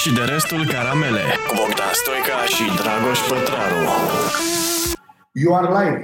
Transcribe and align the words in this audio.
și 0.00 0.10
de 0.12 0.20
restul 0.34 0.62
caramele 0.74 1.22
cu 1.46 1.52
Bogdan 1.58 1.92
Stoica 2.00 2.38
și 2.54 2.64
Dragoș 2.80 3.18
Pătraru. 3.28 3.80
You 5.42 5.50
are 5.58 5.68
live. 5.78 5.98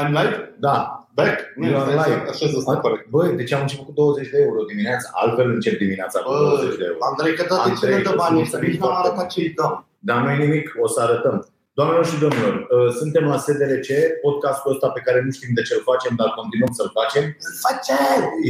I'm 0.00 0.08
live? 0.18 0.36
Da. 0.66 0.76
Back? 1.18 1.36
Nu, 1.56 1.66
You 1.68 1.80
are 1.80 1.90
stai 1.92 2.08
live. 2.10 2.22
să- 2.24 2.30
Așa 2.32 2.46
să 2.54 2.58
stau 2.60 2.78
corect. 2.84 3.04
Băi, 3.14 3.28
deci 3.40 3.52
am 3.52 3.60
început 3.66 3.86
cu 3.86 3.92
20 3.92 4.28
de 4.34 4.38
euro 4.46 4.60
dimineața. 4.72 5.08
Altfel 5.22 5.48
încep 5.56 5.74
dimineața 5.84 6.18
cu 6.20 6.30
20 6.32 6.76
de 6.80 6.84
Bă, 6.84 6.90
euro. 6.90 6.98
Andrei, 7.10 7.34
că 7.38 7.42
toate 7.50 7.68
Andrei, 7.68 7.78
cele 7.80 8.02
de 8.02 8.08
îți 8.08 8.20
bani, 8.22 8.34
mulțumim 8.34 8.50
să 8.54 8.58
nici 8.66 8.78
n-am 8.78 8.88
foarte 8.88 8.98
arătat 9.00 9.16
mult. 9.24 9.28
ce 9.34 9.40
îi 9.46 9.52
dăm. 9.58 9.72
Dar 10.08 10.18
nu 10.26 10.30
nimic, 10.44 10.66
o 10.84 10.86
să 10.94 10.98
arătăm. 11.06 11.36
Doamnelor 11.72 12.06
și 12.06 12.18
domnilor, 12.18 12.54
uh, 12.54 12.90
suntem 13.00 13.24
la 13.24 13.36
SDRC, 13.36 13.88
podcastul 14.22 14.72
ăsta 14.72 14.88
pe 14.88 15.00
care 15.00 15.22
nu 15.24 15.30
știm 15.30 15.54
de 15.54 15.62
ce 15.62 15.74
îl 15.74 15.82
facem, 15.82 16.12
dar 16.16 16.28
continuăm 16.38 16.72
să-l 16.72 16.90
facem. 17.00 17.36
Face! 17.66 17.98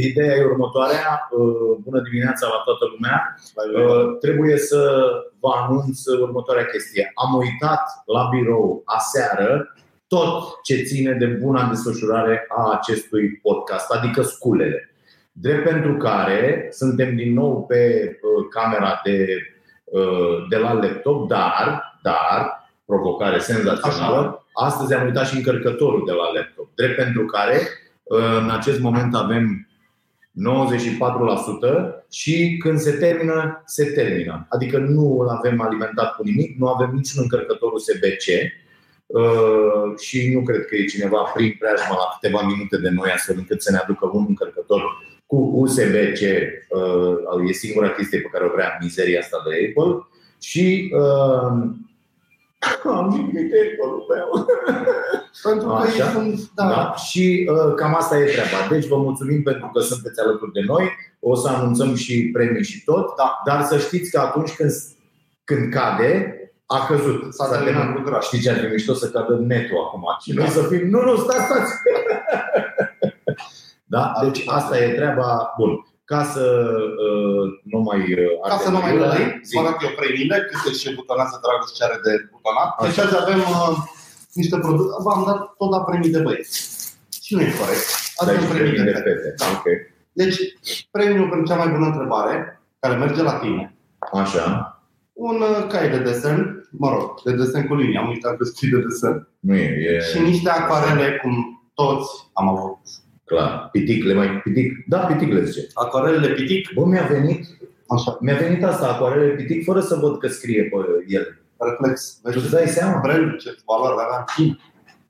Ideea 0.09 0.35
e 0.35 0.51
următoarea. 0.53 1.27
Uh, 1.31 1.77
Bună 1.83 2.01
dimineața 2.01 2.47
la 2.47 2.61
toată 2.67 2.85
lumea. 2.93 3.35
Uh, 3.75 4.17
Trebuie 4.19 4.57
să 4.57 4.79
vă 5.39 5.49
anunț 5.61 6.05
următoarea 6.05 6.65
chestie. 6.65 7.11
Am 7.13 7.35
uitat 7.35 7.83
la 8.05 8.27
birou 8.31 8.81
aseară 8.85 9.75
tot 10.07 10.63
ce 10.63 10.75
ține 10.75 11.11
de 11.11 11.25
buna 11.25 11.69
desfășurare 11.69 12.45
a 12.47 12.71
acestui 12.71 13.39
podcast, 13.41 13.91
adică 13.91 14.21
sculele. 14.21 14.95
Drept 15.31 15.63
pentru 15.63 15.97
care 15.97 16.67
suntem 16.71 17.15
din 17.15 17.33
nou 17.33 17.65
pe 17.65 17.81
uh, 18.21 18.47
camera 18.49 19.01
de, 19.03 19.37
uh, 19.83 20.47
de 20.49 20.57
la 20.57 20.73
laptop, 20.73 21.27
dar, 21.27 21.97
dar, 22.01 22.60
provocare 22.91 23.39
senzațională, 23.39 24.19
Așa. 24.19 24.45
astăzi 24.67 24.93
am 24.93 25.05
uitat 25.05 25.27
și 25.27 25.35
încărcătorul 25.35 26.03
de 26.05 26.11
la 26.11 26.27
laptop. 26.35 26.67
Drept 26.75 26.95
pentru 26.95 27.25
care, 27.25 27.57
uh, 28.03 28.37
în 28.43 28.49
acest 28.49 28.79
moment 28.79 29.15
avem 29.15 29.45
94% 30.33 32.05
și 32.09 32.57
când 32.63 32.77
se 32.79 32.91
termină, 32.91 33.61
se 33.65 33.85
termină. 33.85 34.45
Adică 34.49 34.77
nu 34.77 35.19
îl 35.19 35.27
avem 35.27 35.61
alimentat 35.61 36.15
cu 36.15 36.23
nimic, 36.23 36.57
nu 36.57 36.67
avem 36.67 36.89
niciun 36.93 37.21
încărcător 37.21 37.71
USB-C 37.71 38.25
uh, 39.05 39.99
și 39.99 40.33
nu 40.33 40.41
cred 40.41 40.65
că 40.65 40.75
e 40.75 40.93
cineva 40.95 41.21
prin 41.33 41.55
preajma 41.59 41.95
la 42.01 42.07
câteva 42.13 42.41
minute 42.51 42.77
de 42.77 42.89
noi 42.89 43.09
astfel 43.15 43.35
încât 43.37 43.61
să 43.61 43.71
ne 43.71 43.77
aducă 43.77 44.09
un 44.13 44.25
încărcător 44.27 44.81
cu 45.25 45.37
USB-C. 45.53 46.21
Uh, 46.69 47.49
E 47.49 47.51
singura 47.51 47.89
chestie 47.89 48.19
pe 48.19 48.29
care 48.31 48.45
o 48.45 48.51
vrea 48.55 48.77
mizeria 48.81 49.19
asta 49.19 49.37
de 49.45 49.51
Apple. 49.67 50.07
Și 50.39 50.93
uh, 52.85 52.93
am 52.99 53.11
jignit 53.15 53.53
Apple-ul 53.53 54.05
meu. 54.09 54.45
Pentru 55.43 55.67
că 55.67 55.73
Așa. 55.73 56.05
ei 56.05 56.11
sunt, 56.11 56.51
da, 56.55 56.67
Da? 56.67 56.93
Și 56.95 57.49
uh, 57.51 57.73
cam 57.75 57.95
asta 57.95 58.17
e 58.17 58.23
treaba. 58.23 58.67
Deci 58.69 58.87
vă 58.87 58.97
mulțumim 58.97 59.43
pentru 59.43 59.69
că 59.73 59.79
sunteți 59.79 60.19
alături 60.19 60.51
de 60.51 60.61
noi. 60.67 60.91
O 61.19 61.35
să 61.35 61.47
anunțăm 61.49 61.95
și 61.95 62.29
premii 62.33 62.63
și 62.63 62.83
tot. 62.83 63.15
Da. 63.15 63.41
Dar 63.45 63.63
să 63.63 63.77
știți 63.77 64.11
că 64.11 64.19
atunci 64.19 64.55
când, 64.55 64.71
când 65.43 65.73
cade, 65.73 66.35
a 66.65 66.85
căzut. 66.85 67.33
S-a 67.33 67.47
terminat 67.47 67.95
lucrul 67.95 68.21
Știți 68.21 68.43
ce 68.43 68.49
ar 68.49 68.57
fi 68.57 68.65
mișto 68.65 68.93
să 68.93 69.09
cadă 69.09 69.37
netul 69.47 69.77
acum? 69.77 70.03
Și 70.21 70.33
noi 70.33 70.45
Da. 70.45 70.51
să 70.51 70.61
fim, 70.61 70.89
nu, 70.89 71.01
nu, 71.01 71.15
stați, 71.15 71.45
stați! 71.45 71.73
da? 73.95 74.13
Deci 74.23 74.43
asta 74.45 74.77
e 74.77 74.93
treaba. 74.93 75.53
Bun. 75.57 75.85
Ca 76.11 76.23
să 76.33 76.43
uh, 77.07 77.45
nu 77.73 77.79
mai 77.87 77.99
uh, 78.13 78.49
Ca 78.51 78.57
să 78.65 78.69
nu 78.69 78.79
mai 78.83 78.91
ardem 78.91 79.07
lăi, 79.07 79.21
iurea, 79.23 79.39
zi. 79.47 79.53
vă 79.55 79.59
arăt 79.61 79.77
eu 79.85 79.93
premiile, 79.99 80.37
câte 80.49 80.71
și 80.79 80.87
butonează 80.99 81.35
Dragoș 81.43 81.69
ce 81.77 81.83
are 81.87 81.97
de 82.05 82.13
butonat. 82.31 82.69
Deci 82.83 82.97
Așa. 82.99 83.03
azi 83.07 83.17
avem 83.23 83.39
uh, 83.53 83.75
niște 84.41 84.57
produse, 84.65 84.91
v-am 85.05 85.21
dat 85.27 85.39
tot 85.59 85.69
la 85.75 85.81
premii 85.87 86.15
de 86.15 86.21
băieți. 86.25 86.55
Și 87.25 87.31
nu 87.35 87.41
e 87.41 87.51
corect. 87.61 87.85
Azi 88.19 88.27
Dai 88.27 88.35
avem 88.35 88.45
și 88.47 88.51
premii 88.53 88.71
de 88.71 88.81
premii 88.81 88.93
de 88.93 88.97
fete. 88.99 89.13
fete. 89.23 89.29
Da. 89.41 89.45
Ok. 89.57 89.65
Deci, 90.21 90.37
premiul 90.95 91.29
pentru 91.31 91.47
cea 91.49 91.59
mai 91.61 91.69
bună 91.75 91.85
întrebare, 91.91 92.35
care 92.81 92.95
merge 93.03 93.21
la 93.29 93.35
tine, 93.43 93.63
Așa. 94.23 94.45
un 95.27 95.37
uh, 95.49 95.59
cai 95.71 95.89
de 95.89 95.99
desen, 96.07 96.37
mă 96.83 96.89
rog, 96.93 97.05
de 97.25 97.31
desen 97.39 97.63
cu 97.67 97.75
linie, 97.81 97.99
am 97.99 98.09
uitat 98.13 98.33
că 98.37 98.43
scrie 98.43 98.69
de 98.77 98.81
desen, 98.87 99.15
Nu 99.39 99.55
e, 99.55 99.67
e 99.89 99.99
și 100.11 100.19
niște 100.19 100.49
acvarele, 100.49 101.19
cum 101.21 101.33
toți 101.73 102.09
am 102.33 102.47
avut. 102.47 102.79
Clar. 103.31 103.69
Pitic, 103.71 104.03
le 104.03 104.13
mai 104.13 104.27
pitic. 104.43 104.83
Da, 104.87 104.97
pitic 104.97 105.33
le 105.33 105.43
zice. 105.45 105.67
Acvarelele 105.73 106.33
pitic, 106.33 106.73
Bă, 106.73 106.85
mi-a 106.85 107.07
venit 107.11 107.45
așa, 107.87 108.17
Mi-a 108.21 108.35
venit 108.35 108.63
asta, 108.63 108.87
acuarele 108.87 109.33
pitic, 109.33 109.63
fără 109.63 109.79
să 109.79 109.95
văd 109.95 110.19
că 110.19 110.27
scrie 110.27 110.63
pe 110.63 110.75
el. 111.07 111.39
reflex. 111.57 112.19
Tu 112.23 112.39
îți 112.43 112.51
dai 112.51 112.67
seama? 112.67 112.99
Brandul, 113.01 113.37
ce 113.37 113.55
valoare 113.65 114.01
avea 114.01 114.17
în 114.17 114.25
timp. 114.35 114.59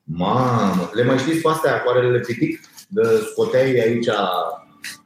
Mamă, 0.03 0.89
le 0.93 1.03
mai 1.03 1.17
știți 1.17 1.41
pe 1.41 1.47
astea, 1.49 1.75
acuarele 1.75 2.19
pitic? 2.19 2.59
De 2.87 3.01
scoteai 3.31 3.79
aici 3.79 4.09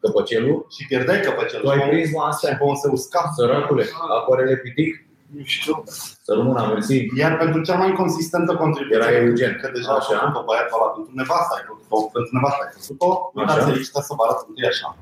căpăcelul? 0.02 0.68
Și 0.78 0.88
pierdeai 0.88 1.20
căpăcelul. 1.20 1.64
Tu 1.64 1.70
ai 1.70 1.80
Și 1.80 1.88
prins 1.90 2.12
mă 2.12 2.20
pe 2.22 2.25
astea? 2.28 2.58
un 2.62 2.75
se 2.75 2.88
usca. 2.92 3.31
Săracule, 3.36 3.86
acuarele 4.20 4.56
pitic? 4.58 5.05
Nu 5.38 5.44
știu. 5.44 5.84
Să 6.25 6.34
rămână, 6.34 6.68
mersi. 6.73 7.06
Iar 7.18 7.38
pentru 7.38 7.62
cea 7.62 7.78
mai 7.78 7.91
consistentă 7.94 8.56
contribuție, 8.56 8.96
Era 8.97 9.12
Eugen. 9.12 9.57
că 9.62 9.69
deja 9.73 9.91
Așa. 9.94 10.16
a 10.16 10.19
făcut-o 10.19 10.44
băiatul 10.47 10.78
ăla 10.81 10.90
pentru 10.91 11.12
nevasta, 11.16 11.53
ai 11.57 11.63
făcut-o, 11.68 11.97
pentru 12.13 12.31
nevasta 12.35 12.62
ai 12.66 12.72
făcut-o, 12.79 13.31
uitați 13.35 13.59
Așa. 13.59 13.68
aici, 13.72 13.84
stai 13.91 14.03
să 14.09 14.13
vă 14.18 14.24
arăt 14.25 14.40
întâi 14.47 14.68
așa. 14.74 14.97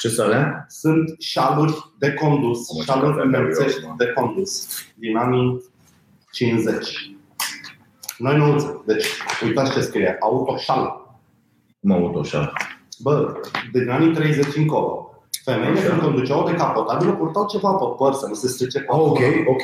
Ce 0.00 0.08
să 0.08 0.22
alea? 0.22 0.66
Sunt 0.68 1.14
șaluri 1.18 1.74
de 1.98 2.12
condus, 2.12 2.60
Mă, 2.72 2.78
ce 2.78 2.84
șaluri 2.90 3.06
cafea 3.14 3.24
beau 3.30 3.42
eu 3.42 3.48
înălțești 3.48 3.84
acum. 3.84 3.94
de 3.96 4.06
condus, 4.16 4.52
din 4.94 5.16
anii 5.16 5.62
50. 6.30 7.16
Noi 8.18 8.36
nu 8.36 8.82
deci 8.86 9.06
uitați 9.44 9.72
ce 9.72 9.80
scrie, 9.80 10.16
autoșal. 10.20 10.84
Mă 11.80 11.94
aud 11.94 12.18
așa. 12.18 12.52
Bă, 12.98 13.40
din 13.72 13.90
anii 13.90 14.12
30 14.12 14.56
încolo, 14.56 15.13
femeile 15.44 15.78
Așa. 15.78 15.88
când 15.88 16.00
conduceau 16.00 16.44
decapotabilă 16.50 17.12
purtau 17.12 17.46
ceva 17.46 17.70
pe 17.72 17.84
păr 17.98 18.12
să 18.12 18.26
nu 18.26 18.34
se 18.34 18.48
strice 18.48 18.78
Ah, 18.88 18.98
ok, 18.98 19.20
ok. 19.46 19.62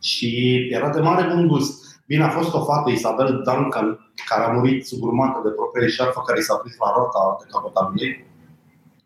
Și 0.00 0.28
era 0.70 0.88
de 0.90 1.00
mare 1.00 1.28
bun 1.34 1.46
gust. 1.46 2.02
Bine, 2.06 2.24
a 2.24 2.28
fost 2.28 2.54
o 2.54 2.64
fată, 2.64 2.90
Isabel 2.90 3.26
Duncan, 3.44 4.12
care 4.28 4.44
a 4.44 4.52
murit 4.52 4.86
sugrumată 4.86 5.40
de 5.44 5.48
propria 5.48 5.88
șarfă 5.88 6.22
care 6.26 6.38
i 6.38 6.42
s-a 6.42 6.54
prins 6.54 6.76
la 6.78 6.92
rota 6.96 7.36
decapotabilei. 7.44 8.24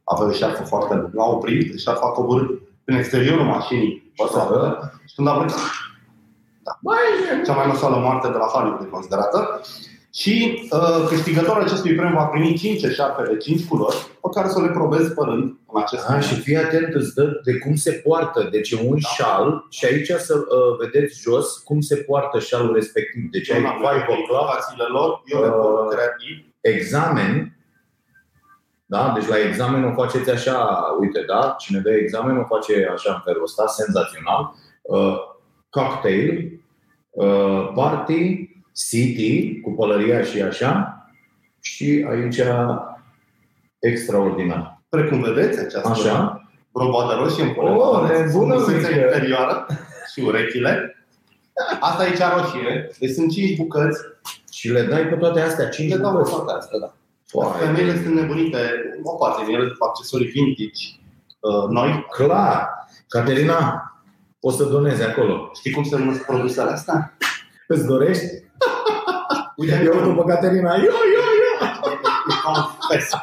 Avea 0.05 0.27
o 0.27 0.31
șarfă 0.31 0.63
foarte 0.63 0.95
bună. 0.95 1.11
L-a 1.13 1.25
oprit, 1.25 1.79
șarfa 1.81 2.07
a 2.07 2.09
coborât 2.19 2.51
prin 2.85 2.97
exteriorul 2.97 3.45
mașinii. 3.45 4.13
pe 4.17 4.25
stradă. 4.29 4.93
Și 5.09 5.15
când 5.15 5.29
a 5.29 5.33
plecat, 5.33 5.59
Mai, 6.81 6.97
cea 7.47 7.55
mai 7.55 7.67
nasoală 7.67 7.97
moarte 7.97 8.29
de 8.29 8.37
la 8.37 8.45
Hollywood 8.47 8.83
e 8.83 8.89
considerată. 8.91 9.61
Și 10.17 10.63
uh, 10.71 11.05
câștigătorul 11.09 11.63
acestui 11.63 11.95
premiu 11.95 12.17
va 12.17 12.25
primi 12.25 12.55
5 12.55 12.81
șarpe 12.93 13.23
de 13.33 13.37
5 13.37 13.65
culori, 13.65 13.97
pe 13.97 14.29
care 14.35 14.49
să 14.49 14.61
le 14.61 14.69
probezi 14.69 15.09
pe 15.15 15.21
rând 15.25 15.43
în 15.43 15.81
acest 15.83 16.09
A, 16.09 16.21
și 16.21 16.35
fii 16.35 16.57
atent, 16.57 16.95
îți 16.95 17.15
dă 17.15 17.41
de 17.45 17.59
cum 17.59 17.75
se 17.75 17.93
poartă. 17.93 18.49
Deci 18.51 18.71
e 18.71 18.81
un 18.89 18.99
Da. 19.01 19.09
șal 19.09 19.67
și 19.71 19.85
aici 19.85 20.11
să 20.11 20.35
uh, 20.39 20.79
vedeți 20.81 21.21
jos 21.21 21.57
cum 21.59 21.81
se 21.81 21.97
poartă 21.97 22.39
șalul 22.39 22.75
respectiv. 22.75 23.31
Deci 23.31 23.51
ai 23.51 23.59
five 23.61 24.05
o'clock, 24.15 24.55
Fațile 24.55 24.85
lor, 24.89 25.23
eu 25.25 25.41
le 25.41 25.47
Uh, 25.49 25.53
pot 25.55 25.91
creativ. 25.93 26.45
examen, 26.61 27.57
da? 28.87 29.13
Deci 29.19 29.29
la 29.29 29.39
examen 29.39 29.85
o 29.85 29.93
faceți 30.03 30.31
așa, 30.31 30.87
uite, 31.01 31.25
da? 31.27 31.55
Cine 31.59 31.79
dă 31.79 31.91
examen 31.91 32.37
o 32.37 32.45
face 32.45 32.89
așa 32.93 33.13
în 33.13 33.21
felul 33.25 33.43
ăsta, 33.43 33.67
senzațional. 33.67 34.55
Uh, 34.83 35.17
cocktail, 35.71 36.61
uh, 37.11 37.71
party, 37.75 38.53
city, 38.89 39.61
cu 39.61 39.71
pălăria 39.73 40.23
și 40.23 40.43
așa. 40.43 40.99
Și 41.61 42.07
aici 42.11 42.37
extraordinar. 43.79 44.83
Precum 44.89 45.21
vedeți, 45.21 45.59
această 45.59 45.89
Așa. 45.89 46.49
robodă 46.73 47.15
roșie 47.15 47.43
în 47.43 47.49
Oh, 47.57 47.99
pune 48.01 48.19
nebună, 48.19 48.55
frumusețea 48.55 48.89
mică. 48.97 49.05
interioară 49.15 49.67
și 50.13 50.21
urechile. 50.21 50.97
Asta 51.81 52.07
e 52.07 52.17
cea 52.17 52.37
roșie. 52.41 52.91
Deci 52.99 53.11
sunt 53.11 53.31
5 53.33 53.57
bucăți. 53.57 54.01
Și 54.53 54.71
le 54.71 54.83
dai 54.83 55.07
pe 55.09 55.15
toate 55.15 55.41
astea, 55.41 55.69
5 55.69 55.91
Le 55.93 55.97
dau 55.99 56.11
pe 56.11 56.17
bucăți. 56.17 56.35
toate 56.37 56.53
astea, 56.59 56.79
da. 56.79 56.95
Foai. 57.27 57.59
Femeile 57.59 58.03
sunt 58.03 58.15
nebunite. 58.15 58.59
O 59.03 59.15
parte 59.17 59.45
din 59.47 59.55
ele 59.55 59.67
după 59.67 59.85
accesorii 59.89 60.27
vintage 60.27 60.83
uh, 61.41 61.69
noi. 61.71 62.07
Clar. 62.11 62.69
Caterina, 63.09 63.83
o 64.41 64.51
să 64.51 64.65
donezi 64.65 65.03
acolo. 65.03 65.51
Știi 65.55 65.71
cum 65.73 65.83
se 65.85 65.97
numesc 65.99 66.25
produsele 66.27 66.71
astea? 66.71 67.14
Îți 67.69 67.87
dorești? 67.87 68.25
Uite, 69.59 69.83
Eu 69.85 70.01
după 70.09 70.25
Caterina. 70.25 70.75
Eu, 70.75 70.83
eu, 71.19 71.27
eu. 71.47 71.69
e 72.31 72.35
ca 72.43 72.51
un 72.51 72.65
fest. 72.89 73.15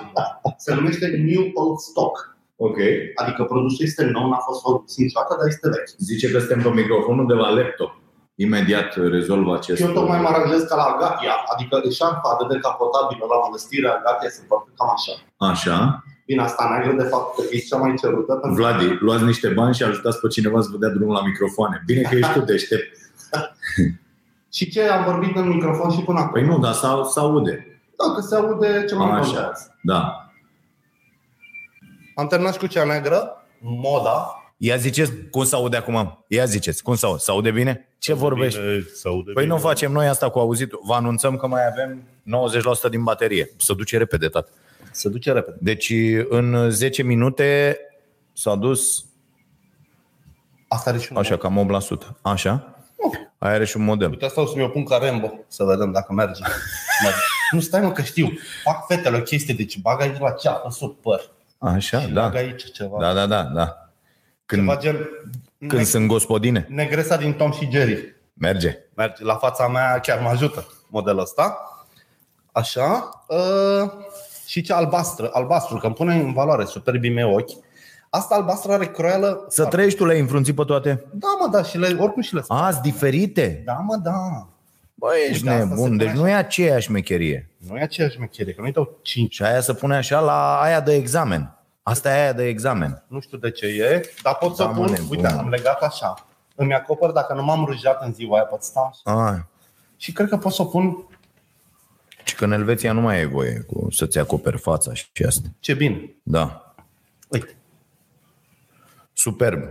Se 0.58 0.74
numește 0.74 1.08
New 1.30 1.44
Old 1.54 1.78
Stock. 1.78 2.16
Ok. 2.56 2.78
Adică 3.22 3.44
produsul 3.44 3.86
este 3.86 4.04
nou, 4.06 4.30
n-a 4.30 4.42
fost 4.48 4.62
folosit 4.62 4.98
niciodată, 5.06 5.36
dar 5.40 5.48
este 5.48 5.70
vechi. 5.74 5.94
Zice 5.98 6.32
că 6.32 6.40
suntem 6.40 6.62
pe 6.62 6.70
microfonul 6.82 7.28
de 7.28 7.34
la 7.44 7.50
laptop. 7.58 7.92
Imediat 8.36 8.90
rezolvă 9.18 9.52
acest 9.56 9.78
Și 9.80 9.86
eu 9.88 9.94
tocmai 9.94 10.22
mă 10.22 10.28
aranjez 10.28 10.62
ca 10.70 10.76
la 10.76 10.88
Agatia, 10.94 11.36
adică 11.54 11.76
șarfa 11.98 12.38
de 12.40 12.46
decapotabilă 12.54 13.26
la 13.34 13.38
mănăstirea 13.46 13.92
Agatia 14.00 14.30
se 14.30 14.42
poartă 14.48 14.70
cam 14.78 14.90
așa. 14.98 15.14
Așa. 15.52 16.04
Bine, 16.26 16.42
asta 16.42 16.64
neagră 16.70 17.04
de 17.04 17.10
fapt 17.14 17.36
că 17.36 17.42
e 17.56 17.58
cea 17.70 17.78
mai 17.78 17.94
cerută 18.02 18.34
pentru 18.34 18.62
Vladi, 18.62 18.86
luați 19.06 19.24
niște 19.24 19.48
bani 19.48 19.74
și 19.78 19.84
ajutați 19.84 20.20
pe 20.20 20.28
cineva 20.28 20.62
să 20.62 20.70
vă 20.72 20.78
dea 20.78 20.90
drumul 20.90 21.14
la 21.14 21.26
microfoane. 21.30 21.84
Bine 21.86 22.02
că 22.02 22.16
ești 22.16 22.34
tu 22.34 22.40
deștept. 22.40 22.88
Și 24.54 24.70
ce 24.70 24.82
am 24.88 25.04
vorbit 25.04 25.36
în 25.36 25.48
microfon 25.48 25.92
și 25.92 26.02
până 26.02 26.20
acum? 26.20 26.32
Păi 26.32 26.44
nu, 26.46 26.60
dar 26.60 26.74
s-au- 26.74 27.04
s-aude. 27.04 27.82
Dacă 28.08 28.22
se 28.22 28.36
aude 28.36 28.86
ce 28.90 28.96
mai 28.96 29.10
Așa. 29.10 29.22
contează. 29.22 29.78
Da. 29.84 30.26
Am 32.16 32.28
terminat 32.28 32.54
și 32.54 32.60
cu 32.60 32.68
cea 32.68 32.84
neagră, 32.84 33.32
moda. 33.60 34.36
Ia 34.58 34.76
ziceți 34.76 35.12
cum 35.32 35.44
se 35.44 35.56
aude 35.56 35.78
acum. 35.78 36.24
Ia 36.28 36.46
ziceți 36.46 36.84
cum 36.84 36.96
se 36.96 37.06
aude. 37.06 37.20
Se 37.20 37.32
aude 37.32 37.52
bine? 37.52 37.88
Ce 38.00 38.14
vorbești? 38.14 38.60
Bine, 38.60 38.86
se 38.94 39.08
aude 39.08 39.32
Păi 39.32 39.44
bine. 39.44 39.56
nu 39.56 39.60
facem 39.60 39.92
noi 39.92 40.08
asta 40.08 40.30
cu 40.30 40.40
auzitul. 40.40 40.82
Vă 40.86 40.94
anunțăm 40.94 41.36
că 41.36 41.48
mai 41.48 41.62
avem 41.68 42.04
90% 42.24 42.90
din 42.90 43.04
baterie. 43.04 43.50
Se 43.58 43.74
duce 43.74 43.98
repede, 43.98 44.28
tată. 44.28 44.50
Se 44.92 45.10
duce 45.10 45.32
repede. 45.32 45.58
Deci 45.62 45.94
în 46.30 46.70
10 46.70 47.04
minute 47.04 47.78
s-a 48.34 48.56
dus 48.56 49.06
Asta 50.68 50.90
are 50.90 51.00
și 51.00 51.08
un 51.12 51.18
așa, 51.18 51.38
cam 51.38 51.58
8%. 51.58 52.18
Așa? 52.22 52.81
Aia 53.44 53.54
are 53.54 53.66
și 53.66 53.78
un 53.78 53.84
model. 53.84 54.10
Uite, 54.10 54.26
asta 54.26 54.42
o 54.42 54.46
să 54.46 54.54
mi-o 54.56 54.68
pun 54.68 54.84
ca 54.84 54.98
Rambo, 54.98 55.34
să 55.48 55.64
vedem 55.64 55.92
dacă 55.92 56.14
merge. 56.14 56.42
merge. 57.04 57.18
nu 57.52 57.60
stai 57.60 57.82
mă 57.82 57.92
că 57.92 58.02
știu. 58.02 58.30
Fac 58.64 58.86
fetele 58.88 59.18
o 59.18 59.22
chestie, 59.22 59.54
deci 59.54 59.78
bag 59.78 60.02
aici 60.02 60.18
la 60.20 60.32
ceapă 60.32 60.70
sub 60.70 60.96
păr. 61.02 61.22
Așa, 61.58 62.00
Și 62.02 62.08
da. 62.08 62.22
bag 62.22 62.36
aici 62.36 62.72
ceva. 62.72 62.98
Da, 63.00 63.14
da, 63.14 63.26
da, 63.26 63.44
da. 63.44 63.90
Când, 64.46 64.62
Ceva 64.62 64.78
gen 64.78 65.10
când 65.68 65.86
sunt 65.86 66.08
gospodine, 66.08 66.66
negresa 66.70 67.18
din 67.18 67.34
Tom 67.34 67.52
și 67.52 67.70
Jerry. 67.72 68.16
merge. 68.34 68.78
Merge. 68.96 69.24
La 69.24 69.36
fața 69.36 69.68
mea 69.68 70.00
chiar 70.00 70.20
mă 70.20 70.30
ajută 70.30 70.68
modelul 70.88 71.20
ăsta. 71.22 71.58
Așa. 72.52 73.10
Uh, 73.28 73.92
și 74.46 74.62
ce 74.62 74.74
albastră. 74.74 75.30
Albastru, 75.34 75.78
că 75.78 75.86
îmi 75.86 75.96
pune 75.96 76.14
în 76.16 76.34
valoare 76.34 76.66
superbii 76.66 77.12
mei 77.14 77.24
ochi. 77.24 77.52
Asta 78.14 78.36
albastră 78.36 78.72
are 78.72 78.88
croială. 78.88 79.46
Să 79.50 79.66
trăiești 79.66 79.98
tu 79.98 80.06
le-ai 80.06 80.20
înfrunțit 80.20 80.56
pe 80.56 80.64
toate? 80.64 81.06
Da, 81.14 81.28
mă, 81.40 81.48
da, 81.52 81.64
și 81.64 81.78
le, 81.78 81.96
oricum 82.00 82.22
și 82.22 82.34
le 82.36 82.42
spun. 82.42 82.58
Azi, 82.58 82.82
diferite? 82.82 83.62
Da, 83.66 83.74
mă, 83.74 83.96
da. 83.96 84.48
Băi, 84.94 85.18
ești 85.30 85.44
Uite, 85.48 85.50
asta 85.50 85.62
se 85.64 85.70
nebun, 85.70 85.86
pune 85.86 85.98
deci 85.98 86.08
așa. 86.08 86.20
nu 86.22 86.30
e 86.30 86.34
aceeași 86.34 86.92
mecherie. 86.92 87.50
Nu 87.58 87.78
e 87.78 87.82
aceeași 87.82 88.20
mecherie, 88.20 88.54
că 88.54 88.62
nu-i 88.62 88.72
dau 88.72 88.98
5. 89.02 89.34
Și 89.34 89.44
aia 89.44 89.60
se 89.62 89.74
pune 89.74 89.96
așa 89.96 90.20
la 90.20 90.60
aia 90.62 90.82
de 90.82 90.94
examen. 90.96 91.56
Asta 91.84 92.10
e 92.10 92.22
aia 92.22 92.34
de 92.34 92.44
examen. 92.48 93.04
Nu 93.08 93.20
știu 93.20 93.38
de 93.38 93.52
ce 93.52 93.66
e, 93.66 94.02
dar 94.24 94.36
pot 94.36 94.56
să 94.56 94.64
Da, 94.64 94.70
mă, 94.70 94.76
pun. 94.76 94.92
nebun. 94.92 95.08
Uite, 95.10 95.28
am 95.28 95.50
legat 95.50 95.82
așa. 95.82 96.14
Îmi 96.56 96.74
acopăr 96.74 97.12
dacă 97.12 97.34
nu 97.34 97.44
m-am 97.44 97.66
rujat 97.66 98.04
în 98.06 98.14
ziua 98.14 98.36
aia, 98.36 98.44
pot 98.46 98.64
sta 98.64 98.92
așa. 99.06 99.26
Ah, 99.32 99.40
Și 99.98 100.12
cred 100.12 100.30
că 100.30 100.38
pot 100.38 100.52
să 100.54 100.62
o 100.62 100.66
pun 100.66 101.06
și 102.24 102.36
că 102.36 102.44
în 102.46 102.52
Elveția 102.52 102.92
nu 102.92 103.02
mai 103.02 103.22
e 103.22 103.26
voie 103.26 103.66
cu 103.68 103.88
să-ți 103.92 104.18
acoperi 104.20 104.58
fața 104.58 104.94
și 104.94 105.06
astea. 105.28 105.50
ce 105.60 105.74
bine. 105.74 106.16
Da. 106.24 106.74
Uite, 107.28 107.56
Superb. 109.14 109.64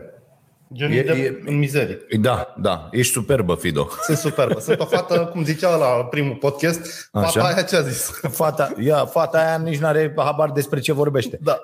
gen 0.72 0.90
E- 0.92 0.96
e, 0.96 1.02
de, 1.02 1.12
e- 1.12 1.50
în 1.50 1.58
mizerie. 1.58 1.98
Da, 2.20 2.54
da. 2.58 2.88
Ești 2.90 3.12
superbă, 3.12 3.54
Fido. 3.54 3.88
Sunt 4.02 4.16
superbă. 4.16 4.60
Sunt 4.60 4.80
o 4.80 4.84
fată, 4.84 5.26
cum 5.32 5.44
zicea 5.44 5.76
la 5.76 5.86
primul 5.86 6.34
podcast, 6.36 7.08
fata 7.12 7.26
Așa. 7.26 7.42
aia 7.42 7.62
ce 7.62 7.76
a 7.76 7.80
zis. 7.80 8.10
Fata, 8.30 8.72
ia, 8.78 9.04
fata 9.06 9.38
aia 9.38 9.56
nici 9.58 9.78
nu 9.78 9.86
are 9.86 10.12
habar 10.16 10.50
despre 10.50 10.80
ce 10.80 10.92
vorbește. 10.92 11.38
Da. 11.42 11.60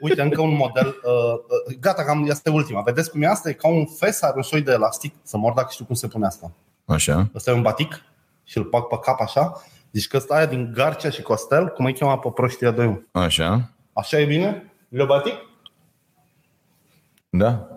Uite, 0.00 0.22
încă 0.22 0.40
un 0.40 0.54
model. 0.54 0.86
Uh, 0.86 1.32
uh, 1.68 1.76
gata, 1.80 2.04
cam 2.04 2.28
asta 2.30 2.50
e 2.50 2.52
ultima. 2.52 2.80
Vedeți 2.80 3.10
cum 3.10 3.22
e 3.22 3.26
asta? 3.26 3.48
E 3.48 3.52
ca 3.52 3.68
un 3.68 3.86
fes, 3.86 4.22
are 4.22 4.32
un 4.36 4.42
soi 4.42 4.60
de 4.60 4.72
elastic. 4.72 5.14
Să 5.22 5.36
mor 5.36 5.52
dacă 5.52 5.68
știu 5.70 5.84
cum 5.84 5.94
se 5.94 6.06
pune 6.06 6.26
asta. 6.26 6.50
Așa. 6.84 7.30
Ăsta 7.34 7.50
e 7.50 7.54
un 7.54 7.62
batic 7.62 8.02
și 8.44 8.58
îl 8.58 8.64
pac 8.64 8.88
pe 8.88 8.98
cap 9.02 9.20
așa. 9.20 9.62
Zici 9.92 10.08
că 10.08 10.16
ăsta 10.16 10.34
aia 10.34 10.46
din 10.46 10.72
Garcia 10.74 11.10
și 11.10 11.22
Costel, 11.22 11.68
cum 11.68 11.84
îi 11.84 11.94
cheamă 11.94 12.18
pe 12.18 12.28
proștia 12.34 12.70
2 12.70 13.06
Așa. 13.12 13.70
Așa 13.92 14.18
e 14.20 14.24
bine? 14.24 14.72
Le 14.88 15.04
batic? 15.04 15.34
Da. 17.34 17.68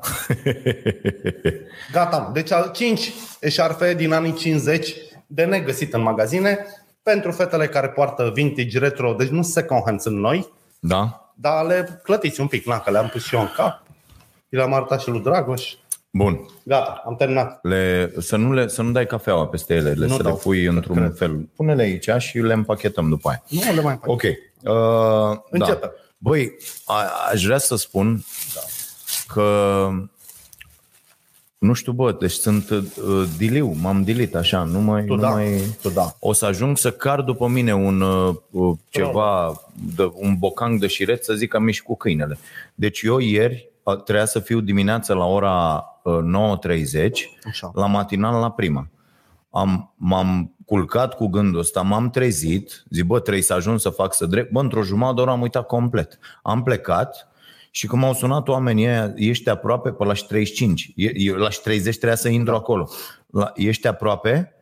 Gata. 1.93 2.29
Deci 2.33 2.51
al 2.51 2.71
5 2.73 3.11
eșarfe 3.39 3.93
din 3.93 4.11
anii 4.13 4.33
50 4.33 4.95
de 5.27 5.43
negăsit 5.43 5.93
în 5.93 6.01
magazine 6.01 6.65
pentru 7.03 7.31
fetele 7.31 7.67
care 7.67 7.87
poartă 7.89 8.31
vintage 8.33 8.79
retro, 8.79 9.13
deci 9.13 9.27
nu 9.27 9.41
second 9.41 9.81
hand 9.85 9.99
sunt 9.99 10.17
noi, 10.17 10.51
Da. 10.79 11.31
dar 11.35 11.65
le 11.65 11.99
clătiți 12.03 12.41
un 12.41 12.47
pic, 12.47 12.65
na, 12.65 12.79
că 12.79 12.91
le-am 12.91 13.07
pus 13.07 13.23
și 13.23 13.35
eu 13.35 13.41
în 13.41 13.49
cap. 13.55 13.83
I 14.49 14.55
le-am 14.55 14.73
arătat 14.73 15.01
și 15.01 15.09
lui 15.09 15.19
Dragoș. 15.21 15.73
Bun. 16.11 16.45
Gata, 16.63 17.01
am 17.05 17.15
terminat. 17.15 17.59
Le, 17.63 18.11
să, 18.19 18.35
nu 18.35 18.53
le, 18.53 18.67
să 18.67 18.81
nu 18.81 18.91
dai 18.91 19.05
cafeaua 19.05 19.47
peste 19.47 19.73
ele, 19.73 19.89
le 19.91 20.05
Nu 20.05 20.11
să 20.11 20.17
le 20.17 20.23
dau, 20.23 20.35
pui 20.37 20.65
într-un 20.65 20.95
cred. 20.95 21.15
fel. 21.15 21.49
Pune-le 21.55 21.81
aici 21.81 22.09
și 22.17 22.37
le 22.37 22.53
împachetăm 22.53 23.09
după 23.09 23.29
aia. 23.29 23.43
Nu 23.49 23.73
le 23.73 23.81
mai 23.81 23.93
fac. 24.01 24.07
Ok. 24.09 24.21
Uh, 24.23 25.37
Începem. 25.49 25.79
Da. 25.81 25.91
Băi, 26.17 26.55
a, 26.85 26.95
aș 27.31 27.43
vrea 27.45 27.57
să 27.57 27.75
spun 27.75 28.23
Da. 28.55 28.61
Că 29.27 29.89
nu 31.65 31.73
știu, 31.73 31.91
bă, 31.91 32.15
deci 32.19 32.31
sunt 32.31 32.69
uh, 32.69 32.83
diliu, 33.37 33.75
m-am 33.81 34.03
dilit 34.03 34.35
așa, 34.35 34.63
nu 34.63 34.79
mai, 34.79 35.05
Tu 35.05 35.15
nu 35.15 35.21
da, 35.21 35.29
mai... 35.29 35.77
tu 35.81 35.89
da. 35.89 36.15
O 36.19 36.33
să 36.33 36.45
ajung 36.45 36.77
să 36.77 36.91
car 36.91 37.21
după 37.21 37.47
mine 37.47 37.73
un 37.73 38.01
uh, 38.01 38.35
uh, 38.51 38.77
ceva, 38.89 39.61
de, 39.95 40.11
un 40.13 40.35
bocanc 40.37 40.79
de 40.79 40.87
șiret 40.87 41.23
să 41.23 41.33
zic 41.33 41.49
că 41.49 41.57
am 41.57 41.65
ieșit 41.65 41.83
cu 41.83 41.95
câinele. 41.95 42.37
Deci 42.75 43.01
eu 43.01 43.17
ieri 43.17 43.69
uh, 43.83 44.03
trebuia 44.03 44.25
să 44.25 44.39
fiu 44.39 44.59
dimineața 44.59 45.13
la 45.13 45.25
ora 45.25 45.85
uh, 46.03 46.19
9.30 47.03 47.09
Așa. 47.47 47.71
la 47.73 47.85
matinal 47.85 48.39
la 48.39 48.51
prima. 48.51 48.87
Am, 49.49 49.93
m-am 49.95 50.55
culcat 50.65 51.13
cu 51.13 51.27
gândul 51.27 51.59
ăsta, 51.59 51.81
m-am 51.81 52.09
trezit, 52.09 52.85
zic, 52.89 53.03
bă, 53.05 53.19
trebuie 53.19 53.43
să 53.43 53.53
ajung 53.53 53.79
să 53.79 53.89
fac 53.89 54.13
să 54.13 54.25
drept. 54.25 54.51
Bă, 54.51 54.59
într-o 54.59 54.83
jumătate 54.83 55.15
de 55.15 55.21
oră 55.21 55.31
am 55.31 55.41
uitat 55.41 55.65
complet. 55.65 56.19
Am 56.41 56.63
plecat 56.63 57.27
și 57.75 57.87
când 57.87 58.01
m-au 58.01 58.13
sunat 58.13 58.47
oamenii 58.47 58.85
ăia, 58.87 59.13
ești 59.15 59.49
aproape 59.49 59.89
pe 59.91 60.03
la 60.05 60.13
și 60.13 60.25
35. 60.25 60.91
E- 60.95 61.11
Eu 61.19 61.35
la 61.35 61.49
și 61.49 61.61
30 61.61 61.95
trebuia 61.95 62.17
să 62.17 62.27
intru 62.27 62.55
acolo. 62.55 62.89
La, 63.31 63.51
ești 63.55 63.87
aproape? 63.87 64.53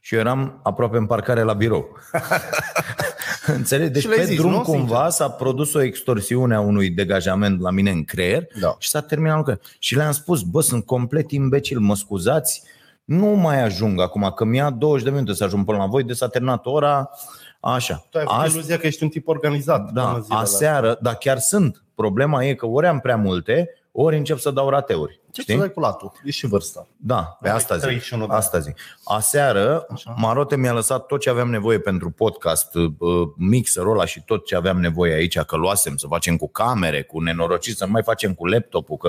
Și 0.00 0.14
eu 0.14 0.20
eram 0.20 0.60
aproape 0.62 0.96
în 0.96 1.06
parcare 1.06 1.42
la 1.42 1.52
birou. 1.52 1.88
Înțelegi? 3.46 3.90
Deci 3.90 4.02
Și 4.02 4.08
le-ai 4.08 4.18
pe 4.20 4.24
zis, 4.26 4.36
drum 4.36 4.50
nu? 4.50 4.60
cumva 4.60 5.08
s-a 5.08 5.28
produs 5.30 5.74
o 5.74 5.82
extorsiune 5.82 6.54
a 6.54 6.60
unui 6.60 6.90
degajament 6.90 7.60
la 7.60 7.70
mine 7.70 7.90
în 7.90 8.04
creier 8.04 8.46
Da. 8.60 8.76
și 8.78 8.88
s-a 8.88 9.00
terminat 9.00 9.36
lucrul. 9.36 9.60
Și 9.78 9.96
le-am 9.96 10.12
spus, 10.12 10.42
bă, 10.42 10.60
sunt 10.60 10.84
complet 10.86 11.30
imbecil, 11.30 11.78
mă 11.78 11.94
scuzați, 11.96 12.62
nu 13.04 13.26
mai 13.26 13.62
ajung 13.62 14.00
acum, 14.00 14.32
că 14.36 14.44
mi-a 14.44 14.70
20 14.70 15.04
de 15.04 15.10
minute 15.10 15.32
să 15.34 15.44
ajung 15.44 15.64
până 15.64 15.78
la 15.78 15.86
voi, 15.86 16.02
de 16.04 16.12
s-a 16.12 16.28
terminat 16.28 16.66
ora, 16.66 17.10
așa. 17.60 18.06
Tu 18.10 18.18
ai 18.18 18.24
avut 18.28 18.44
Ast- 18.46 18.52
iluzia 18.52 18.78
că 18.78 18.86
ești 18.86 19.02
un 19.02 19.08
tip 19.08 19.28
organizat. 19.28 19.84
până 19.86 20.00
da, 20.00 20.12
în 20.14 20.22
zilele 20.22 20.40
aseară, 20.40 20.98
dar 21.02 21.14
chiar 21.14 21.38
sunt. 21.38 21.82
Problema 21.94 22.44
e 22.44 22.54
că 22.54 22.66
ori 22.66 22.86
am 22.86 23.00
prea 23.00 23.16
multe, 23.16 23.68
ori 23.92 24.16
încep 24.16 24.38
să 24.38 24.50
dau 24.50 24.68
rateuri. 24.68 25.20
Ce 25.32 25.40
Știi? 25.40 25.54
să 25.54 25.60
dai 25.60 25.72
cu 25.72 25.80
latul? 25.80 26.12
E 26.24 26.30
și 26.30 26.46
vârsta. 26.46 26.86
Da, 26.96 27.38
pe 27.40 27.48
Ai 27.48 27.54
asta 27.54 27.74
zic. 27.74 27.84
31 27.84 28.26
de 28.26 28.32
Asta 28.34 28.58
zic. 28.58 28.76
Aseară, 29.04 29.86
Așa. 29.92 30.14
Marote 30.16 30.56
mi-a 30.56 30.72
lăsat 30.72 31.06
tot 31.06 31.20
ce 31.20 31.30
aveam 31.30 31.50
nevoie 31.50 31.78
pentru 31.78 32.10
podcast, 32.10 32.74
uh, 32.74 32.88
mixerul 33.36 33.92
ăla 33.92 34.04
și 34.04 34.22
tot 34.24 34.46
ce 34.46 34.56
aveam 34.56 34.80
nevoie 34.80 35.12
aici, 35.14 35.38
că 35.38 35.56
luasem 35.56 35.96
să 35.96 36.06
facem 36.06 36.36
cu 36.36 36.48
camere, 36.48 37.02
cu 37.02 37.20
nenorocit, 37.20 37.76
să 37.76 37.84
nu 37.84 37.90
mai 37.90 38.02
facem 38.02 38.34
cu 38.34 38.46
laptopul, 38.46 38.96
că 38.96 39.08